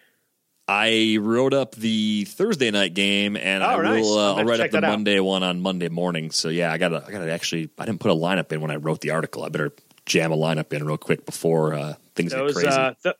I 0.68 1.18
wrote 1.20 1.54
up 1.54 1.76
the 1.76 2.24
Thursday 2.24 2.72
night 2.72 2.92
game, 2.92 3.36
and 3.36 3.62
oh, 3.62 3.66
I 3.66 3.82
nice. 3.82 4.02
will. 4.02 4.18
Uh, 4.18 4.34
I'll 4.34 4.44
write 4.44 4.60
up 4.60 4.70
the 4.72 4.80
Monday 4.80 5.18
out. 5.18 5.24
one 5.24 5.42
on 5.44 5.60
Monday 5.60 5.88
morning. 5.88 6.32
So 6.32 6.48
yeah, 6.48 6.72
I 6.72 6.78
gotta. 6.78 7.04
I 7.06 7.10
gotta 7.10 7.30
actually. 7.30 7.70
I 7.78 7.86
didn't 7.86 8.00
put 8.00 8.10
a 8.10 8.14
lineup 8.14 8.50
in 8.52 8.60
when 8.60 8.70
I 8.70 8.76
wrote 8.76 9.00
the 9.00 9.10
article. 9.10 9.44
I 9.44 9.48
better 9.48 9.72
jam 10.06 10.32
a 10.32 10.36
lineup 10.36 10.72
in 10.72 10.84
real 10.84 10.96
quick 10.96 11.24
before 11.24 11.74
uh, 11.74 11.94
things 12.14 12.32
those, 12.32 12.54
get 12.54 12.62
crazy. 12.62 12.76
Uh, 12.76 12.94
th- 13.02 13.16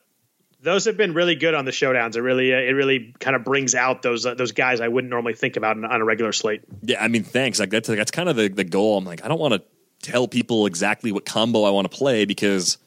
those 0.61 0.85
have 0.85 0.97
been 0.97 1.13
really 1.13 1.35
good 1.35 1.53
on 1.53 1.65
the 1.65 1.71
showdowns. 1.71 2.15
It 2.17 2.21
really, 2.21 2.53
uh, 2.53 2.57
it 2.57 2.71
really 2.71 3.13
kind 3.19 3.35
of 3.35 3.45
brings 3.45 3.75
out 3.75 4.01
those 4.01 4.25
uh, 4.25 4.33
those 4.33 4.51
guys 4.51 4.81
I 4.81 4.89
wouldn't 4.89 5.09
normally 5.09 5.33
think 5.33 5.55
about 5.55 5.81
on 5.81 6.01
a 6.01 6.03
regular 6.03 6.33
slate. 6.33 6.63
Yeah, 6.81 7.01
I 7.01 7.07
mean, 7.07 7.23
thanks. 7.23 7.59
Like 7.59 7.69
that's 7.69 7.87
that's 7.87 8.11
kind 8.11 8.27
of 8.27 8.35
the 8.35 8.49
the 8.49 8.65
goal. 8.65 8.97
I'm 8.97 9.05
like, 9.05 9.23
I 9.23 9.29
don't 9.29 9.39
want 9.39 9.53
to 9.53 9.63
tell 10.01 10.27
people 10.27 10.65
exactly 10.65 11.13
what 11.13 11.25
combo 11.25 11.63
I 11.63 11.69
want 11.69 11.89
to 11.89 11.97
play 11.97 12.25
because 12.25 12.77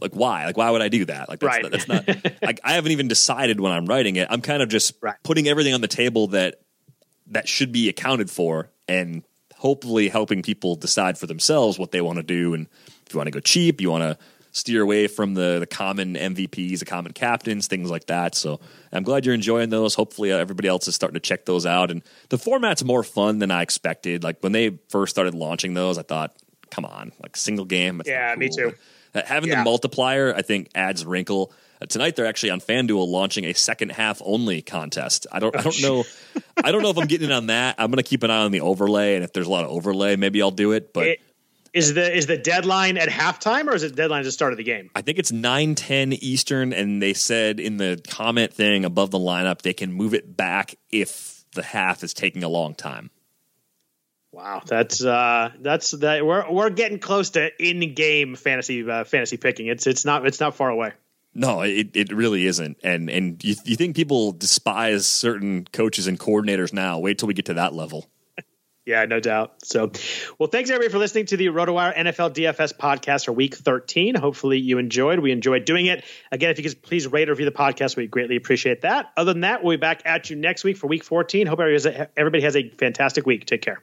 like 0.00 0.12
why? 0.12 0.46
Like 0.46 0.56
why 0.56 0.70
would 0.70 0.82
i 0.82 0.88
do 0.88 1.04
that? 1.06 1.28
Like 1.28 1.40
that's, 1.40 1.62
right. 1.62 1.70
that's 1.70 1.88
not 1.88 2.06
like 2.42 2.60
i 2.64 2.74
haven't 2.74 2.92
even 2.92 3.08
decided 3.08 3.60
when 3.60 3.72
i'm 3.72 3.86
writing 3.86 4.16
it. 4.16 4.28
I'm 4.30 4.40
kind 4.42 4.62
of 4.62 4.68
just 4.68 4.94
right. 5.00 5.16
putting 5.22 5.48
everything 5.48 5.74
on 5.74 5.80
the 5.80 5.88
table 5.88 6.28
that 6.28 6.60
that 7.28 7.48
should 7.48 7.72
be 7.72 7.88
accounted 7.88 8.30
for 8.30 8.70
and 8.88 9.22
hopefully 9.56 10.08
helping 10.08 10.42
people 10.42 10.74
decide 10.74 11.18
for 11.18 11.26
themselves 11.26 11.78
what 11.78 11.92
they 11.92 12.00
want 12.00 12.16
to 12.16 12.22
do 12.22 12.54
and 12.54 12.66
if 13.06 13.12
you 13.12 13.18
want 13.18 13.26
to 13.26 13.32
go 13.32 13.40
cheap 13.40 13.80
you 13.80 13.90
want 13.90 14.02
to 14.02 14.18
steer 14.52 14.82
away 14.82 15.06
from 15.06 15.34
the 15.34 15.58
the 15.60 15.66
common 15.66 16.14
mvps 16.14 16.80
the 16.80 16.84
common 16.84 17.12
captains 17.12 17.66
things 17.66 17.90
like 17.90 18.06
that. 18.06 18.34
So 18.34 18.60
i'm 18.92 19.02
glad 19.02 19.24
you're 19.24 19.34
enjoying 19.34 19.70
those. 19.70 19.94
Hopefully 19.94 20.32
uh, 20.32 20.38
everybody 20.38 20.68
else 20.68 20.88
is 20.88 20.94
starting 20.94 21.14
to 21.14 21.20
check 21.20 21.44
those 21.44 21.66
out. 21.66 21.90
And 21.90 22.02
the 22.30 22.38
format's 22.38 22.82
more 22.82 23.02
fun 23.02 23.38
than 23.38 23.50
i 23.50 23.62
expected. 23.62 24.24
Like 24.24 24.42
when 24.42 24.52
they 24.52 24.78
first 24.88 25.10
started 25.10 25.34
launching 25.34 25.74
those 25.74 25.98
i 25.98 26.02
thought 26.02 26.34
come 26.70 26.84
on 26.84 27.12
like 27.22 27.36
single 27.36 27.64
game 27.64 28.00
yeah 28.06 28.34
cool. 28.34 28.38
me 28.38 28.48
too 28.48 28.72
having 29.14 29.50
yeah. 29.50 29.56
the 29.58 29.64
multiplier, 29.64 30.34
I 30.34 30.42
think, 30.42 30.70
adds 30.74 31.04
wrinkle. 31.04 31.52
Uh, 31.80 31.86
tonight 31.86 32.16
they're 32.16 32.26
actually 32.26 32.50
on 32.50 32.60
FanDuel 32.60 33.08
launching 33.08 33.44
a 33.44 33.54
second 33.54 33.92
half 33.92 34.20
only 34.24 34.62
contest. 34.62 35.26
I 35.32 35.38
don't 35.38 35.56
I 35.56 35.62
don't 35.62 35.80
know 35.82 36.04
I 36.62 36.72
don't 36.72 36.82
know 36.82 36.90
if 36.90 36.98
I'm 36.98 37.06
getting 37.06 37.28
in 37.28 37.32
on 37.32 37.46
that. 37.46 37.76
I'm 37.78 37.90
gonna 37.90 38.02
keep 38.02 38.22
an 38.22 38.30
eye 38.30 38.42
on 38.44 38.52
the 38.52 38.60
overlay 38.60 39.14
and 39.14 39.24
if 39.24 39.32
there's 39.32 39.46
a 39.46 39.50
lot 39.50 39.64
of 39.64 39.70
overlay, 39.70 40.16
maybe 40.16 40.42
I'll 40.42 40.50
do 40.50 40.72
it. 40.72 40.92
But 40.92 41.06
it, 41.06 41.20
is 41.72 41.94
the 41.94 42.16
is 42.16 42.26
the 42.26 42.36
deadline 42.36 42.96
at 42.98 43.08
halftime 43.08 43.68
or 43.68 43.74
is 43.74 43.82
it 43.82 43.94
deadline 43.94 44.20
at 44.20 44.24
the 44.24 44.32
start 44.32 44.52
of 44.52 44.58
the 44.58 44.64
game? 44.64 44.90
I 44.94 45.02
think 45.02 45.18
it's 45.18 45.32
nine 45.32 45.74
ten 45.74 46.12
Eastern, 46.12 46.72
and 46.72 47.02
they 47.02 47.14
said 47.14 47.60
in 47.60 47.76
the 47.76 48.02
comment 48.08 48.52
thing 48.52 48.84
above 48.84 49.10
the 49.10 49.18
lineup 49.18 49.62
they 49.62 49.72
can 49.72 49.92
move 49.92 50.12
it 50.12 50.36
back 50.36 50.74
if 50.90 51.44
the 51.54 51.62
half 51.62 52.02
is 52.02 52.12
taking 52.12 52.42
a 52.42 52.48
long 52.48 52.74
time. 52.74 53.10
Wow, 54.32 54.62
that's 54.64 55.04
uh, 55.04 55.50
that's 55.60 55.90
that 55.90 56.24
we're 56.24 56.48
we're 56.50 56.70
getting 56.70 57.00
close 57.00 57.30
to 57.30 57.50
in 57.62 57.94
game 57.94 58.36
fantasy 58.36 58.88
uh, 58.88 59.02
fantasy 59.04 59.36
picking. 59.36 59.66
It's 59.66 59.88
it's 59.88 60.04
not 60.04 60.24
it's 60.24 60.38
not 60.38 60.54
far 60.54 60.70
away. 60.70 60.92
No, 61.34 61.62
it, 61.62 61.90
it 61.94 62.12
really 62.12 62.46
isn't. 62.46 62.78
And 62.82 63.10
and 63.10 63.42
you, 63.42 63.54
you 63.64 63.76
think 63.76 63.96
people 63.96 64.32
despise 64.32 65.06
certain 65.06 65.66
coaches 65.72 66.06
and 66.06 66.18
coordinators 66.18 66.72
now? 66.72 66.98
Wait 67.00 67.18
till 67.18 67.28
we 67.28 67.34
get 67.34 67.46
to 67.46 67.54
that 67.54 67.72
level. 67.72 68.08
yeah, 68.86 69.04
no 69.04 69.18
doubt. 69.18 69.64
So, 69.64 69.90
well, 70.38 70.48
thanks 70.48 70.70
everybody 70.70 70.92
for 70.92 70.98
listening 70.98 71.26
to 71.26 71.36
the 71.36 71.46
RotoWire 71.46 71.96
NFL 71.96 72.34
DFS 72.34 72.76
podcast 72.76 73.26
for 73.26 73.32
Week 73.32 73.56
13. 73.56 74.14
Hopefully, 74.14 74.58
you 74.58 74.78
enjoyed. 74.78 75.18
We 75.20 75.32
enjoyed 75.32 75.64
doing 75.64 75.86
it. 75.86 76.04
Again, 76.30 76.50
if 76.50 76.58
you 76.58 76.68
could 76.68 76.82
please 76.82 77.06
rate 77.08 77.28
or 77.28 77.32
review 77.32 77.46
the 77.46 77.52
podcast, 77.52 77.96
we 77.96 78.06
greatly 78.06 78.36
appreciate 78.36 78.82
that. 78.82 79.10
Other 79.16 79.32
than 79.32 79.42
that, 79.42 79.64
we'll 79.64 79.76
be 79.76 79.80
back 79.80 80.02
at 80.04 80.30
you 80.30 80.36
next 80.36 80.62
week 80.62 80.76
for 80.76 80.86
Week 80.86 81.02
14. 81.04 81.46
Hope 81.48 81.60
everybody 81.60 81.74
has 81.74 81.86
a, 81.86 82.18
everybody 82.18 82.42
has 82.42 82.56
a 82.56 82.68
fantastic 82.70 83.26
week. 83.26 83.46
Take 83.46 83.62
care. 83.62 83.82